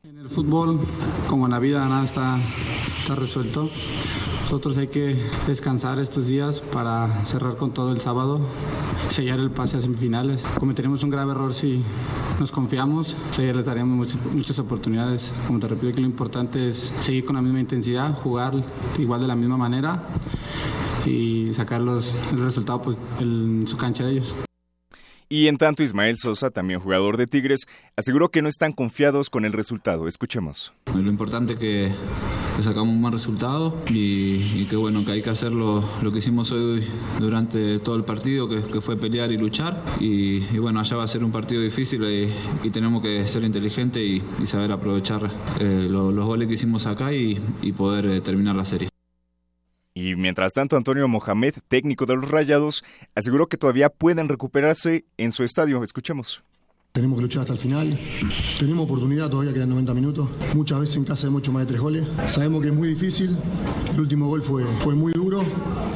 En 0.02 0.18
el 0.18 0.30
fútbol, 0.30 0.86
como 1.28 1.46
en 1.46 1.52
la 1.52 1.58
vida, 1.58 1.86
nada 1.86 2.04
está 2.04 3.14
resuelto. 3.14 3.70
Nosotros 4.44 4.76
hay 4.76 4.88
que 4.88 5.16
descansar 5.46 5.98
estos 5.98 6.26
días 6.26 6.60
para 6.60 7.24
cerrar 7.24 7.56
con 7.56 7.72
todo 7.72 7.92
el 7.92 8.00
sábado, 8.00 8.40
sellar 9.08 9.40
el 9.40 9.50
pase 9.50 9.78
a 9.78 9.80
semifinales. 9.80 10.42
Cometeremos 10.60 11.02
un 11.02 11.10
grave 11.10 11.32
error 11.32 11.54
si 11.54 11.82
nos 12.38 12.50
confiamos, 12.50 13.16
le 13.38 13.52
daremos 13.62 13.96
muchas, 13.96 14.18
muchas 14.32 14.58
oportunidades. 14.58 15.32
Como 15.46 15.58
te 15.58 15.68
repito, 15.68 15.94
que 15.94 16.00
lo 16.02 16.06
importante 16.06 16.70
es 16.70 16.92
seguir 17.00 17.24
con 17.24 17.36
la 17.36 17.42
misma 17.42 17.60
intensidad, 17.60 18.14
jugar 18.18 18.54
igual 18.98 19.22
de 19.22 19.26
la 19.26 19.34
misma 19.34 19.56
manera 19.56 20.06
y 21.06 21.52
sacar 21.54 21.80
los, 21.80 22.14
el 22.30 22.44
resultado 22.44 22.82
pues, 22.82 22.98
en 23.20 23.64
su 23.66 23.76
cancha 23.76 24.04
de 24.04 24.12
ellos. 24.12 24.34
Y 25.28 25.48
en 25.48 25.56
tanto, 25.56 25.82
Ismael 25.82 26.16
Sosa, 26.18 26.50
también 26.50 26.80
jugador 26.80 27.16
de 27.16 27.26
Tigres, 27.26 27.66
aseguró 27.96 28.30
que 28.30 28.42
no 28.42 28.48
están 28.48 28.72
confiados 28.72 29.30
con 29.30 29.44
el 29.44 29.52
resultado. 29.52 30.06
Escuchemos. 30.06 30.72
Lo 30.94 31.10
importante 31.10 31.54
es 31.54 31.58
que, 31.58 31.92
sacamos 32.62 32.94
un 32.94 33.00
buen 33.00 33.12
resultado 33.12 33.82
y, 33.90 34.64
que 34.66 34.76
bueno, 34.76 35.04
que 35.04 35.12
hay 35.12 35.22
que 35.22 35.30
hacer 35.30 35.52
lo, 35.52 35.84
que 36.12 36.18
hicimos 36.18 36.52
hoy 36.52 36.84
durante 37.18 37.78
todo 37.80 37.96
el 37.96 38.04
partido, 38.04 38.48
que, 38.48 38.80
fue 38.80 38.96
pelear 38.96 39.32
y 39.32 39.38
luchar. 39.38 39.82
Y, 39.98 40.40
bueno, 40.58 40.80
allá 40.80 40.96
va 40.96 41.04
a 41.04 41.08
ser 41.08 41.24
un 41.24 41.32
partido 41.32 41.62
difícil 41.62 42.04
y, 42.62 42.70
tenemos 42.70 43.02
que 43.02 43.26
ser 43.26 43.44
inteligentes 43.44 44.02
y, 44.02 44.22
saber 44.46 44.72
aprovechar 44.72 45.30
eh, 45.58 45.86
los, 45.90 46.14
goles 46.14 46.48
que 46.48 46.54
hicimos 46.54 46.86
acá 46.86 47.12
y, 47.12 47.40
poder 47.76 48.06
eh, 48.06 48.20
terminar 48.20 48.54
la 48.54 48.64
serie. 48.64 48.93
Y 49.94 50.16
mientras 50.16 50.52
tanto, 50.52 50.76
Antonio 50.76 51.06
Mohamed, 51.06 51.54
técnico 51.68 52.04
de 52.04 52.16
los 52.16 52.28
Rayados, 52.28 52.84
aseguró 53.14 53.46
que 53.46 53.56
todavía 53.56 53.90
pueden 53.90 54.28
recuperarse 54.28 55.04
en 55.16 55.30
su 55.30 55.44
estadio. 55.44 55.82
Escuchemos. 55.84 56.42
Tenemos 56.94 57.18
que 57.18 57.22
luchar 57.22 57.40
hasta 57.40 57.54
el 57.54 57.58
final. 57.58 57.98
Tenemos 58.56 58.84
oportunidad, 58.84 59.28
todavía 59.28 59.52
quedan 59.52 59.70
90 59.70 59.94
minutos. 59.94 60.28
Muchas 60.54 60.78
veces 60.78 60.96
en 60.96 61.02
casa 61.02 61.26
hay 61.26 61.32
mucho 61.32 61.50
más 61.50 61.62
de 61.62 61.66
tres 61.66 61.80
goles. 61.80 62.06
Sabemos 62.28 62.62
que 62.62 62.68
es 62.68 62.74
muy 62.74 62.86
difícil. 62.86 63.36
El 63.92 64.00
último 64.00 64.28
gol 64.28 64.42
fue, 64.42 64.62
fue 64.78 64.94
muy 64.94 65.12
duro, 65.12 65.42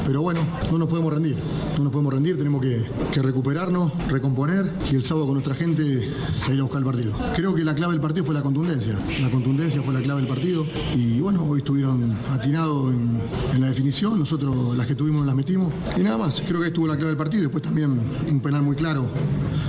pero 0.05 0.23
bueno, 0.23 0.41
no 0.73 0.77
nos 0.77 0.89
podemos 0.89 1.15
rendir. 1.15 1.37
No 1.77 1.85
nos 1.85 1.93
podemos 1.93 2.13
rendir, 2.13 2.37
tenemos 2.37 2.61
que, 2.61 3.23
recuperarnos, 3.23 3.93
recomponer 4.09 4.73
y 4.91 4.97
el 4.97 5.05
sábado 5.05 5.27
con 5.27 5.35
nuestra 5.35 5.55
gente 5.55 6.11
salir 6.45 6.59
a 6.59 6.65
buscar 6.65 6.81
el 6.81 6.87
partido. 6.87 7.13
Creo 7.37 7.55
que 7.55 7.63
la 7.63 7.77
clave 7.77 7.93
del 7.93 8.01
partido 8.01 8.25
fue 8.25 8.35
la 8.35 8.43
contundencia. 8.43 8.99
La 9.23 9.31
contundencia 9.31 9.81
fue 9.83 9.95
la 9.95 10.01
clave 10.01 10.23
del 10.23 10.29
partido 10.29 10.67
y 10.97 11.21
bueno, 11.21 11.45
hoy 11.49 11.59
estuvieron 11.59 12.13
atinados 12.33 12.93
en, 12.93 13.21
en 13.55 13.61
la 13.61 13.69
definición. 13.69 14.19
Nosotros 14.19 14.77
las 14.77 14.89
que 14.89 14.97
tuvimos 14.97 15.25
las 15.25 15.37
metimos 15.37 15.73
y 15.97 16.01
nada 16.01 16.19
más. 16.19 16.43
Creo 16.45 16.61
que 16.61 16.67
estuvo 16.67 16.89
la 16.89 16.97
clave 16.97 17.11
del 17.11 17.19
partido. 17.19 17.45
Después 17.45 17.63
también 17.63 18.01
un 18.29 18.41
penal 18.41 18.63
muy 18.63 18.75
claro 18.75 19.07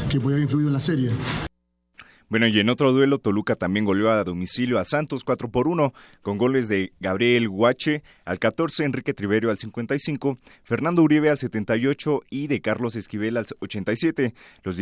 que 0.09 0.19
podía 0.19 0.37
haber 0.37 0.45
influido 0.45 0.69
en 0.69 0.73
la 0.73 0.79
serie. 0.79 1.11
Bueno, 2.29 2.45
y 2.45 2.59
en 2.59 2.69
otro 2.69 2.91
duelo, 2.91 3.17
Toluca 3.17 3.55
también 3.55 3.85
goleó 3.85 4.11
a 4.11 4.23
domicilio 4.23 4.77
a 4.77 4.85
Santos 4.85 5.23
4 5.23 5.49
por 5.49 5.67
1, 5.67 5.93
con 6.21 6.37
goles 6.37 6.67
de 6.67 6.93
Gabriel 6.99 7.49
Guache 7.49 8.03
al 8.23 8.37
14, 8.37 8.83
Enrique 8.85 9.15
Triverio 9.15 9.49
al 9.49 9.57
55, 9.57 10.37
Fernando 10.63 11.01
Uribe 11.01 11.31
al 11.31 11.39
78 11.39 12.21
y 12.29 12.45
de 12.45 12.61
Carlos 12.61 12.95
Esquivel 12.95 13.35
al 13.35 13.47
87. 13.61 14.35
Los, 14.61 14.77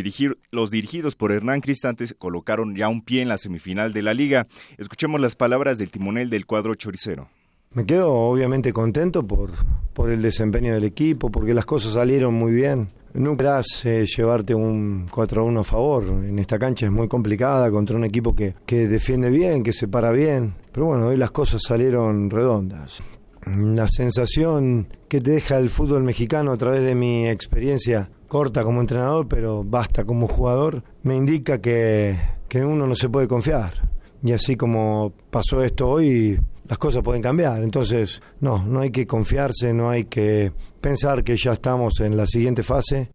los 0.52 0.72
dirigidos 0.72 1.16
por 1.16 1.32
Hernán 1.32 1.62
Cristantes 1.62 2.14
colocaron 2.20 2.76
ya 2.76 2.90
un 2.90 3.02
pie 3.02 3.22
en 3.22 3.30
la 3.30 3.38
semifinal 3.38 3.94
de 3.94 4.02
la 4.02 4.14
liga. 4.14 4.48
Escuchemos 4.78 5.22
las 5.22 5.38
palabras 5.38 5.78
del 5.78 5.90
timonel 5.90 6.30
del 6.30 6.46
cuadro 6.46 6.76
choricero. 6.76 7.30
Me 7.72 7.86
quedo 7.86 8.12
obviamente 8.12 8.74
contento 8.74 9.26
por, 9.26 9.52
por 9.94 10.12
el 10.12 10.22
desempeño 10.22 10.74
del 10.74 10.84
equipo, 10.84 11.30
porque 11.30 11.54
las 11.54 11.66
cosas 11.66 11.94
salieron 11.94 12.34
muy 12.34 12.52
bien. 12.52 12.90
Nunca 13.18 13.62
eh, 13.84 14.06
llevarte 14.06 14.54
un 14.54 15.08
4 15.10 15.42
a 15.42 15.46
1 15.46 15.60
a 15.60 15.64
favor. 15.64 16.04
En 16.04 16.38
esta 16.38 16.60
cancha 16.60 16.86
es 16.86 16.92
muy 16.92 17.08
complicada 17.08 17.72
contra 17.72 17.98
un 17.98 18.04
equipo 18.04 18.36
que, 18.36 18.54
que 18.66 18.88
defiende 18.88 19.32
bien, 19.32 19.64
que 19.64 19.74
se 19.74 19.88
para 19.88 20.12
bien. 20.12 20.54
Pero 20.72 20.86
bueno, 20.86 21.08
hoy 21.08 21.18
las 21.18 21.32
cosas 21.32 21.64
salieron 21.68 22.30
redondas. 22.30 23.02
La 23.46 23.88
sensación 23.88 24.88
que 25.08 25.20
te 25.20 25.32
deja 25.32 25.58
el 25.58 25.70
fútbol 25.70 26.04
mexicano 26.04 26.52
a 26.52 26.58
través 26.58 26.82
de 26.82 26.94
mi 26.94 27.28
experiencia 27.28 28.08
corta 28.28 28.64
como 28.64 28.82
entrenador, 28.82 29.28
pero 29.28 29.64
basta 29.64 30.06
como 30.06 30.28
jugador, 30.28 30.84
me 31.02 31.16
indica 31.16 31.60
que, 31.60 32.18
que 32.48 32.64
uno 32.64 32.86
no 32.86 32.94
se 32.94 33.10
puede 33.10 33.28
confiar. 33.28 33.90
Y 34.22 34.34
así 34.34 34.56
como 34.56 35.14
pasó 35.32 35.64
esto 35.64 35.88
hoy, 35.88 36.40
las 36.68 36.78
cosas 36.78 37.04
pueden 37.04 37.22
cambiar. 37.22 37.64
Entonces, 37.64 38.22
no, 38.40 38.64
no 38.64 38.82
hay 38.82 38.92
que 38.92 39.08
confiarse, 39.08 39.74
no 39.74 39.90
hay 39.90 40.06
que 40.06 40.52
pensar 40.82 41.24
que 41.24 41.38
ya 41.38 41.54
estamos 41.54 42.00
en 42.00 42.18
la 42.18 42.26
siguiente 42.28 42.64
fase. 42.64 43.12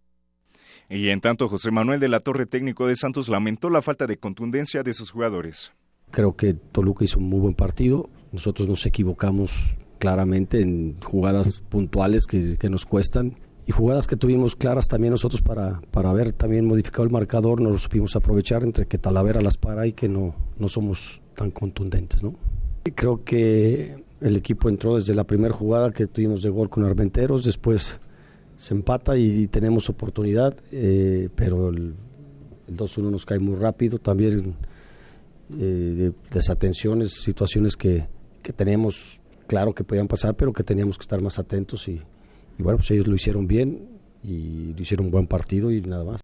Y 0.88 1.08
en 1.08 1.20
tanto, 1.20 1.48
José 1.48 1.70
Manuel 1.70 2.00
de 2.00 2.08
la 2.08 2.20
Torre, 2.20 2.46
técnico 2.46 2.86
de 2.86 2.96
Santos, 2.96 3.28
lamentó 3.28 3.70
la 3.70 3.82
falta 3.82 4.06
de 4.06 4.18
contundencia 4.18 4.82
de 4.82 4.92
sus 4.92 5.10
jugadores. 5.10 5.72
Creo 6.10 6.36
que 6.36 6.52
Toluca 6.54 7.04
hizo 7.04 7.18
un 7.18 7.28
muy 7.28 7.40
buen 7.40 7.54
partido. 7.54 8.10
Nosotros 8.32 8.68
nos 8.68 8.84
equivocamos 8.84 9.76
claramente 9.98 10.60
en 10.60 11.00
jugadas 11.00 11.62
puntuales 11.68 12.26
que, 12.26 12.58
que 12.58 12.68
nos 12.68 12.84
cuestan 12.84 13.36
y 13.66 13.72
jugadas 13.72 14.06
que 14.06 14.16
tuvimos 14.16 14.56
claras 14.56 14.88
también 14.88 15.12
nosotros 15.12 15.40
para, 15.40 15.80
para 15.92 16.10
haber 16.10 16.32
también 16.32 16.66
modificado 16.66 17.04
el 17.04 17.10
marcador, 17.10 17.60
no 17.60 17.70
lo 17.70 17.78
supimos 17.78 18.16
aprovechar 18.16 18.64
entre 18.64 18.86
que 18.86 18.98
Talavera 18.98 19.40
las 19.40 19.56
para 19.56 19.86
y 19.86 19.92
que 19.92 20.08
no, 20.08 20.34
no 20.58 20.68
somos 20.68 21.22
tan 21.36 21.50
contundentes. 21.50 22.22
¿no? 22.22 22.34
Creo 22.82 23.22
que 23.24 24.02
el 24.20 24.36
equipo 24.36 24.68
entró 24.68 24.96
desde 24.96 25.14
la 25.14 25.24
primera 25.24 25.54
jugada 25.54 25.92
que 25.92 26.06
tuvimos 26.06 26.42
de 26.42 26.50
gol 26.50 26.68
con 26.68 26.84
Armenteros, 26.84 27.44
después 27.44 27.98
se 28.56 28.74
empata 28.74 29.16
y, 29.16 29.46
tenemos 29.48 29.88
oportunidad, 29.88 30.56
eh, 30.70 31.28
pero 31.34 31.70
el, 31.70 31.94
el 32.68 32.76
2-1 32.76 33.10
nos 33.10 33.26
cae 33.26 33.38
muy 33.38 33.56
rápido, 33.56 33.98
también 33.98 34.54
eh, 35.58 36.12
desatenciones, 36.30 37.12
situaciones 37.12 37.76
que, 37.76 38.06
que 38.42 38.52
teníamos 38.52 39.20
claro 39.46 39.74
que 39.74 39.84
podían 39.84 40.08
pasar, 40.08 40.34
pero 40.34 40.52
que 40.52 40.62
teníamos 40.62 40.96
que 40.96 41.02
estar 41.02 41.20
más 41.20 41.38
atentos 41.38 41.88
y, 41.88 42.00
y 42.58 42.62
bueno, 42.62 42.78
pues 42.78 42.90
ellos 42.90 43.06
lo 43.06 43.14
hicieron 43.14 43.46
bien 43.46 43.88
y 44.22 44.72
lo 44.74 44.82
hicieron 44.82 45.06
un 45.06 45.12
buen 45.12 45.26
partido 45.26 45.70
y 45.70 45.80
nada 45.82 46.04
más. 46.04 46.20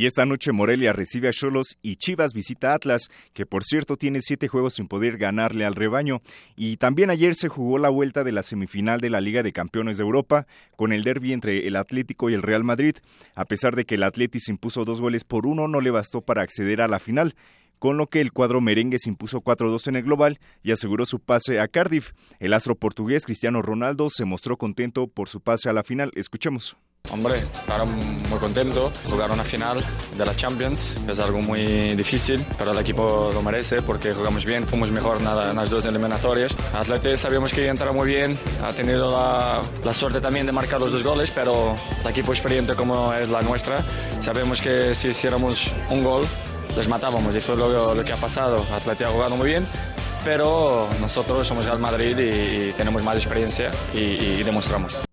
Y 0.00 0.06
esta 0.06 0.24
noche 0.24 0.52
Morelia 0.52 0.94
recibe 0.94 1.28
a 1.28 1.30
Cholos 1.30 1.76
y 1.82 1.96
Chivas 1.96 2.32
visita 2.32 2.72
Atlas, 2.72 3.10
que 3.34 3.44
por 3.44 3.64
cierto 3.64 3.98
tiene 3.98 4.22
siete 4.22 4.48
juegos 4.48 4.72
sin 4.76 4.88
poder 4.88 5.18
ganarle 5.18 5.66
al 5.66 5.74
rebaño. 5.74 6.22
Y 6.56 6.78
también 6.78 7.10
ayer 7.10 7.34
se 7.34 7.50
jugó 7.50 7.76
la 7.76 7.90
vuelta 7.90 8.24
de 8.24 8.32
la 8.32 8.42
semifinal 8.42 9.02
de 9.02 9.10
la 9.10 9.20
Liga 9.20 9.42
de 9.42 9.52
Campeones 9.52 9.98
de 9.98 10.04
Europa, 10.04 10.46
con 10.74 10.94
el 10.94 11.04
derby 11.04 11.34
entre 11.34 11.68
el 11.68 11.76
Atlético 11.76 12.30
y 12.30 12.32
el 12.32 12.40
Real 12.40 12.64
Madrid. 12.64 12.96
A 13.34 13.44
pesar 13.44 13.76
de 13.76 13.84
que 13.84 13.96
el 13.96 14.02
Atlético 14.02 14.50
impuso 14.50 14.86
dos 14.86 15.02
goles 15.02 15.24
por 15.24 15.46
uno, 15.46 15.68
no 15.68 15.82
le 15.82 15.90
bastó 15.90 16.22
para 16.22 16.40
acceder 16.40 16.80
a 16.80 16.88
la 16.88 16.98
final 16.98 17.34
con 17.78 17.98
lo 17.98 18.06
que 18.06 18.22
el 18.22 18.32
cuadro 18.32 18.62
merengue 18.62 18.98
se 18.98 19.10
impuso 19.10 19.40
4-2 19.40 19.86
en 19.88 19.96
el 19.96 20.02
global 20.04 20.38
y 20.62 20.70
aseguró 20.70 21.04
su 21.04 21.20
pase 21.20 21.60
a 21.60 21.68
Cardiff. 21.68 22.12
El 22.38 22.54
astro 22.54 22.74
portugués 22.74 23.26
Cristiano 23.26 23.60
Ronaldo 23.60 24.08
se 24.08 24.24
mostró 24.24 24.56
contento 24.56 25.08
por 25.08 25.28
su 25.28 25.42
pase 25.42 25.68
a 25.68 25.74
la 25.74 25.82
final. 25.82 26.10
Escuchemos. 26.14 26.78
Hombre, 27.12 27.42
ahora 27.68 27.84
muy 27.84 28.38
contento. 28.38 28.92
Jugar 29.08 29.32
una 29.32 29.42
final 29.42 29.82
de 30.16 30.24
la 30.24 30.34
Champions 30.36 30.96
es 31.08 31.18
algo 31.18 31.40
muy 31.40 31.94
difícil, 31.96 32.44
pero 32.56 32.70
el 32.70 32.78
equipo 32.78 33.30
lo 33.34 33.42
merece 33.42 33.82
porque 33.82 34.12
jugamos 34.14 34.44
bien, 34.44 34.66
fuimos 34.66 34.92
mejor 34.92 35.16
en 35.18 35.24
las 35.24 35.70
dos 35.70 35.84
eliminatorias. 35.84 36.56
Atleti 36.72 37.16
sabíamos 37.16 37.52
que 37.52 37.66
entraba 37.66 37.92
muy 37.92 38.06
bien, 38.06 38.38
ha 38.62 38.72
tenido 38.72 39.10
la, 39.10 39.92
suerte 39.92 40.20
también 40.20 40.46
de 40.46 40.52
marcar 40.52 40.78
los 40.78 40.92
dos 40.92 41.02
goles, 41.02 41.32
pero 41.34 41.74
el 42.00 42.10
equipo 42.10 42.32
experiente 42.32 42.74
como 42.74 43.12
es 43.12 43.28
la 43.28 43.42
nuestra, 43.42 43.84
sabemos 44.20 44.60
que 44.60 44.94
si 44.94 45.08
hiciéramos 45.08 45.72
un 45.90 46.04
gol 46.04 46.26
les 46.76 46.86
matábamos 46.86 47.34
y 47.34 47.40
fue 47.40 47.56
lo, 47.56 47.92
lo 47.92 48.04
que 48.04 48.12
ha 48.12 48.16
pasado. 48.16 48.64
Atleti 48.72 49.02
ha 49.02 49.08
jugado 49.08 49.36
muy 49.36 49.48
bien, 49.48 49.66
pero 50.24 50.88
nosotros 51.00 51.46
somos 51.46 51.64
Real 51.64 51.80
Madrid 51.80 52.16
y, 52.16 52.72
tenemos 52.72 53.02
más 53.02 53.16
experiencia 53.16 53.72
y, 53.92 54.44
demostramos. 54.44 55.09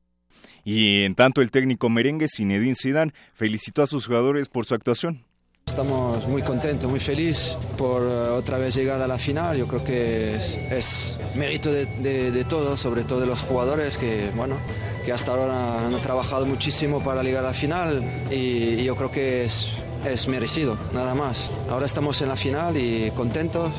Y 0.68 1.06
en 1.06 1.16
tanto 1.16 1.42
el 1.42 1.50
técnico 1.50 1.90
merengue 1.90 2.28
Zinedine 2.28 2.76
Zidane 2.76 3.14
felicitó 3.34 3.84
a 3.84 3.88
sus 3.88 4.06
jugadores 4.06 4.50
por 4.50 4.66
su 4.66 4.76
actuación. 4.76 5.24
Estamos 5.66 6.28
muy 6.28 6.42
contentos, 6.42 6.92
muy 6.92 7.00
felices 7.00 7.58
por 7.78 8.02
otra 8.02 8.58
vez 8.58 8.76
llegar 8.76 9.02
a 9.02 9.08
la 9.08 9.18
final. 9.18 9.56
Yo 9.56 9.66
creo 9.66 9.86
que 9.86 10.36
es, 10.36 10.58
es 10.70 11.20
mérito 11.36 11.72
de, 11.72 11.86
de, 11.86 12.32
de, 12.32 12.44
todos, 12.44 12.82
sobre 12.82 13.06
todo 13.06 13.22
de 13.22 13.28
los 13.28 13.40
jugadores 13.44 13.98
que, 13.98 14.30
bueno, 14.36 14.58
que 15.06 15.14
hasta 15.14 15.32
ahora 15.32 15.86
han 15.86 16.02
trabajado 16.02 16.46
muchísimo 16.46 17.02
para 17.02 17.24
llegar 17.24 17.46
a 17.46 17.48
la 17.48 17.54
final 17.54 18.04
y, 18.30 18.36
y 18.36 18.84
yo 18.84 18.98
creo 18.98 19.10
que 19.10 19.46
es 19.46 19.72
es 20.06 20.28
merecido, 20.28 20.78
nada 20.94 21.16
más. 21.16 21.50
Ahora 21.70 21.86
estamos 21.86 22.22
en 22.22 22.28
la 22.28 22.36
final 22.36 22.76
y 22.76 23.10
contentos. 23.12 23.72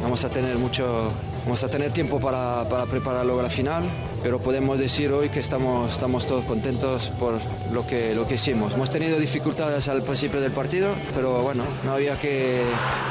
Vamos 0.00 0.24
a 0.24 0.30
tener 0.32 0.58
mucho, 0.58 1.12
vamos 1.44 1.62
a 1.62 1.70
tener 1.70 1.92
tiempo 1.92 2.18
para, 2.18 2.68
para 2.68 2.86
preparar 2.86 3.24
luego 3.24 3.42
la 3.42 3.48
final, 3.48 3.84
pero 4.22 4.40
podemos 4.40 4.78
decir 4.78 5.10
hoy 5.10 5.28
que 5.28 5.40
estamos, 5.40 5.92
estamos 5.92 6.26
todos 6.26 6.44
contentos 6.44 7.10
por 7.18 7.40
lo 7.72 7.86
que, 7.86 8.14
lo 8.14 8.26
que 8.26 8.34
hicimos. 8.34 8.74
Hemos 8.74 8.90
tenido 8.90 9.18
dificultades 9.18 9.88
al 9.88 10.02
principio 10.02 10.40
del 10.40 10.52
partido, 10.52 10.94
pero 11.14 11.42
bueno, 11.42 11.64
no 11.84 11.92
había 11.92 12.18
que 12.18 12.62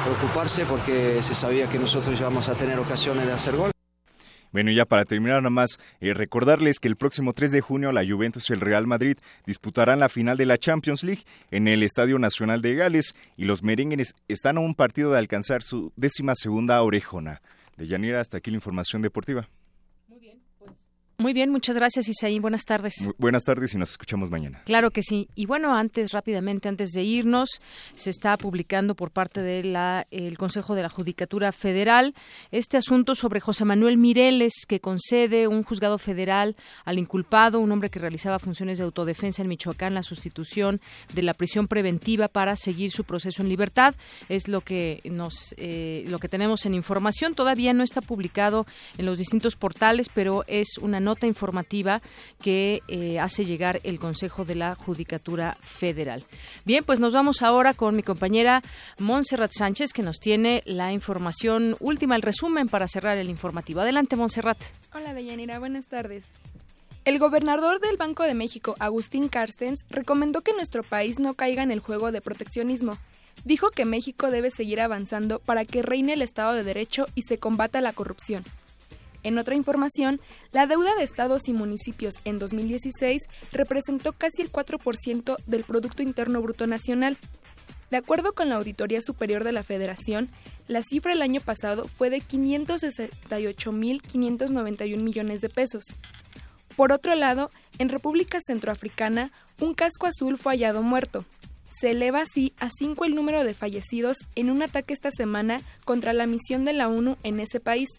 preocuparse 0.03 0.65
porque 0.65 1.21
se 1.21 1.35
sabía 1.35 1.67
que 1.67 1.77
nosotros 1.77 2.19
íbamos 2.19 2.49
a 2.49 2.55
tener 2.55 2.79
ocasiones 2.79 3.25
de 3.25 3.33
hacer 3.33 3.55
gol. 3.55 3.71
Bueno, 4.51 4.71
ya 4.71 4.85
para 4.85 5.05
terminar 5.05 5.37
nada 5.41 5.49
más, 5.49 5.77
eh, 6.01 6.13
recordarles 6.13 6.79
que 6.79 6.89
el 6.89 6.97
próximo 6.97 7.31
3 7.31 7.51
de 7.51 7.61
junio 7.61 7.93
la 7.93 8.05
Juventus 8.05 8.49
y 8.49 8.53
el 8.53 8.59
Real 8.59 8.85
Madrid 8.85 9.17
disputarán 9.45 9.99
la 10.01 10.09
final 10.09 10.37
de 10.37 10.45
la 10.45 10.57
Champions 10.57 11.03
League 11.03 11.23
en 11.51 11.69
el 11.69 11.83
Estadio 11.83 12.19
Nacional 12.19 12.61
de 12.61 12.75
Gales 12.75 13.15
y 13.37 13.45
los 13.45 13.63
merengues 13.63 14.13
están 14.27 14.57
a 14.57 14.61
un 14.61 14.75
partido 14.75 15.11
de 15.11 15.19
alcanzar 15.19 15.63
su 15.63 15.93
décima 15.95 16.35
segunda 16.35 16.81
orejona. 16.83 17.41
De 17.77 17.87
Yanira, 17.87 18.19
hasta 18.19 18.37
aquí 18.37 18.51
la 18.51 18.57
información 18.57 19.01
deportiva. 19.01 19.47
Muy 21.21 21.33
bien, 21.33 21.51
muchas 21.51 21.75
gracias 21.75 22.07
Isaí. 22.07 22.39
Buenas 22.39 22.65
tardes. 22.65 22.95
Muy 23.01 23.13
buenas 23.19 23.43
tardes 23.43 23.75
y 23.75 23.77
nos 23.77 23.91
escuchamos 23.91 24.31
mañana. 24.31 24.63
Claro 24.65 24.89
que 24.89 25.03
sí. 25.03 25.29
Y 25.35 25.45
bueno, 25.45 25.75
antes, 25.75 26.13
rápidamente, 26.13 26.67
antes 26.67 26.89
de 26.93 27.03
irnos, 27.03 27.61
se 27.93 28.09
está 28.09 28.35
publicando 28.37 28.95
por 28.95 29.11
parte 29.11 29.39
del 29.39 29.77
el 30.09 30.37
Consejo 30.39 30.73
de 30.73 30.81
la 30.81 30.89
Judicatura 30.89 31.51
Federal 31.51 32.15
este 32.49 32.77
asunto 32.77 33.13
sobre 33.13 33.39
José 33.39 33.65
Manuel 33.65 33.99
Mireles, 33.99 34.65
que 34.67 34.79
concede 34.79 35.47
un 35.47 35.61
juzgado 35.61 35.99
federal 35.99 36.55
al 36.85 36.97
inculpado, 36.97 37.59
un 37.59 37.71
hombre 37.71 37.91
que 37.91 37.99
realizaba 37.99 38.39
funciones 38.39 38.79
de 38.79 38.85
autodefensa 38.85 39.43
en 39.43 39.47
Michoacán, 39.47 39.93
la 39.93 40.01
sustitución 40.01 40.81
de 41.13 41.21
la 41.21 41.35
prisión 41.35 41.67
preventiva 41.67 42.29
para 42.29 42.55
seguir 42.55 42.89
su 42.89 43.03
proceso 43.03 43.43
en 43.43 43.49
libertad. 43.49 43.93
Es 44.27 44.47
lo 44.47 44.61
que 44.61 45.01
nos, 45.03 45.53
eh, 45.57 46.03
lo 46.07 46.17
que 46.17 46.29
tenemos 46.29 46.65
en 46.65 46.73
información. 46.73 47.35
Todavía 47.35 47.73
no 47.73 47.83
está 47.83 48.01
publicado 48.01 48.65
en 48.97 49.05
los 49.05 49.19
distintos 49.19 49.55
portales, 49.55 50.07
pero 50.11 50.45
es 50.47 50.79
una 50.79 50.99
nota 50.99 51.10
nota 51.11 51.27
informativa 51.27 52.01
que 52.41 52.81
eh, 52.87 53.19
hace 53.19 53.43
llegar 53.43 53.81
el 53.83 53.99
Consejo 53.99 54.45
de 54.45 54.55
la 54.55 54.75
Judicatura 54.75 55.57
Federal. 55.61 56.23
Bien, 56.63 56.85
pues 56.85 57.01
nos 57.01 57.11
vamos 57.11 57.41
ahora 57.41 57.73
con 57.73 57.97
mi 57.97 58.01
compañera 58.01 58.61
Montserrat 58.97 59.51
Sánchez, 59.51 59.91
que 59.91 60.03
nos 60.03 60.19
tiene 60.21 60.63
la 60.65 60.93
información 60.93 61.75
última, 61.81 62.15
el 62.15 62.21
resumen 62.21 62.69
para 62.69 62.87
cerrar 62.87 63.17
el 63.17 63.29
informativo. 63.29 63.81
Adelante, 63.81 64.15
Montserrat. 64.15 64.57
Hola, 64.93 65.13
Deyanira, 65.13 65.59
buenas 65.59 65.87
tardes. 65.87 66.23
El 67.03 67.19
gobernador 67.19 67.81
del 67.81 67.97
Banco 67.97 68.23
de 68.23 68.33
México, 68.33 68.75
Agustín 68.79 69.27
Carstens, 69.27 69.83
recomendó 69.89 70.39
que 70.41 70.53
nuestro 70.53 70.81
país 70.81 71.19
no 71.19 71.33
caiga 71.33 71.61
en 71.61 71.71
el 71.71 71.81
juego 71.81 72.13
de 72.13 72.21
proteccionismo. 72.21 72.97
Dijo 73.43 73.71
que 73.71 73.83
México 73.83 74.31
debe 74.31 74.49
seguir 74.49 74.79
avanzando 74.79 75.39
para 75.39 75.65
que 75.65 75.81
reine 75.81 76.13
el 76.13 76.21
Estado 76.21 76.53
de 76.53 76.63
Derecho 76.63 77.07
y 77.15 77.23
se 77.23 77.37
combata 77.37 77.81
la 77.81 77.91
corrupción. 77.91 78.45
En 79.23 79.37
otra 79.37 79.55
información, 79.55 80.19
la 80.51 80.67
deuda 80.67 80.93
de 80.95 81.03
estados 81.03 81.47
y 81.47 81.53
municipios 81.53 82.15
en 82.25 82.39
2016 82.39 83.21
representó 83.51 84.11
casi 84.13 84.41
el 84.41 84.51
4% 84.51 85.35
del 85.45 85.63
Producto 85.63 86.01
Interno 86.01 86.41
Bruto 86.41 86.65
Nacional. 86.67 87.17
De 87.91 87.97
acuerdo 87.97 88.33
con 88.33 88.49
la 88.49 88.55
Auditoría 88.55 89.01
Superior 89.01 89.43
de 89.43 89.51
la 89.51 89.61
Federación, 89.63 90.29
la 90.67 90.81
cifra 90.81 91.13
el 91.13 91.21
año 91.21 91.41
pasado 91.41 91.85
fue 91.85 92.09
de 92.09 92.17
568.591 92.19 95.01
millones 95.01 95.41
de 95.41 95.49
pesos. 95.49 95.83
Por 96.75 96.91
otro 96.93 97.15
lado, 97.15 97.49
en 97.77 97.89
República 97.89 98.39
Centroafricana, 98.41 99.31
un 99.59 99.73
casco 99.73 100.07
azul 100.07 100.37
fue 100.37 100.53
hallado 100.53 100.81
muerto. 100.81 101.25
Se 101.79 101.91
eleva 101.91 102.21
así 102.21 102.53
a 102.59 102.69
5 102.69 103.05
el 103.05 103.15
número 103.15 103.43
de 103.43 103.53
fallecidos 103.53 104.17
en 104.35 104.49
un 104.49 104.63
ataque 104.63 104.93
esta 104.93 105.11
semana 105.11 105.61
contra 105.83 106.13
la 106.13 106.27
misión 106.27 106.63
de 106.63 106.73
la 106.73 106.87
ONU 106.87 107.17
en 107.23 107.39
ese 107.39 107.59
país, 107.59 107.89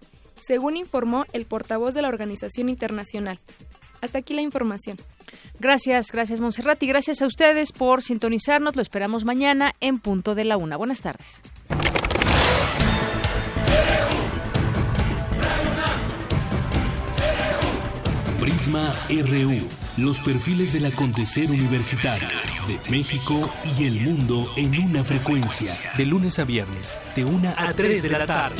según 0.47 0.77
informó 0.77 1.25
el 1.33 1.47
portavoz 1.47 1.95
de 1.95 2.03
la 2.03 2.09
organización 2.09 2.69
internacional. 2.69 3.39
Hasta 4.01 4.19
aquí 4.19 4.35
la 4.35 4.43
información. 4.43 4.97
Gracias, 5.61 6.11
gracias 6.11 6.41
Monserrat 6.41 6.83
y 6.83 6.87
gracias 6.89 7.23
a 7.23 7.27
ustedes 7.27 7.73
por 7.73 8.03
sintonizarnos. 8.03 8.75
Lo 8.75 8.83
esperamos 8.83 9.25
mañana 9.25 9.75
en 9.81 10.01
punto 10.01 10.35
de 10.35 10.45
la 10.45 10.57
una. 10.57 10.77
Buenas 10.77 11.01
tardes. 11.01 11.43
Prisma 18.41 18.93
RU. 19.09 19.69
Los 19.99 20.21
perfiles 20.21 20.73
del 20.73 20.87
acontecer 20.87 21.49
universitario 21.51 22.29
de 22.67 22.91
México 22.91 23.53
y 23.79 23.85
el 23.85 24.01
mundo 24.01 24.51
en 24.57 24.77
una 24.81 25.05
frecuencia. 25.05 25.71
De 25.97 26.07
lunes 26.07 26.39
a 26.39 26.45
viernes, 26.45 26.99
de 27.15 27.25
una 27.25 27.55
a 27.57 27.73
3 27.73 28.03
de 28.03 28.09
la 28.09 28.27
tarde. 28.27 28.57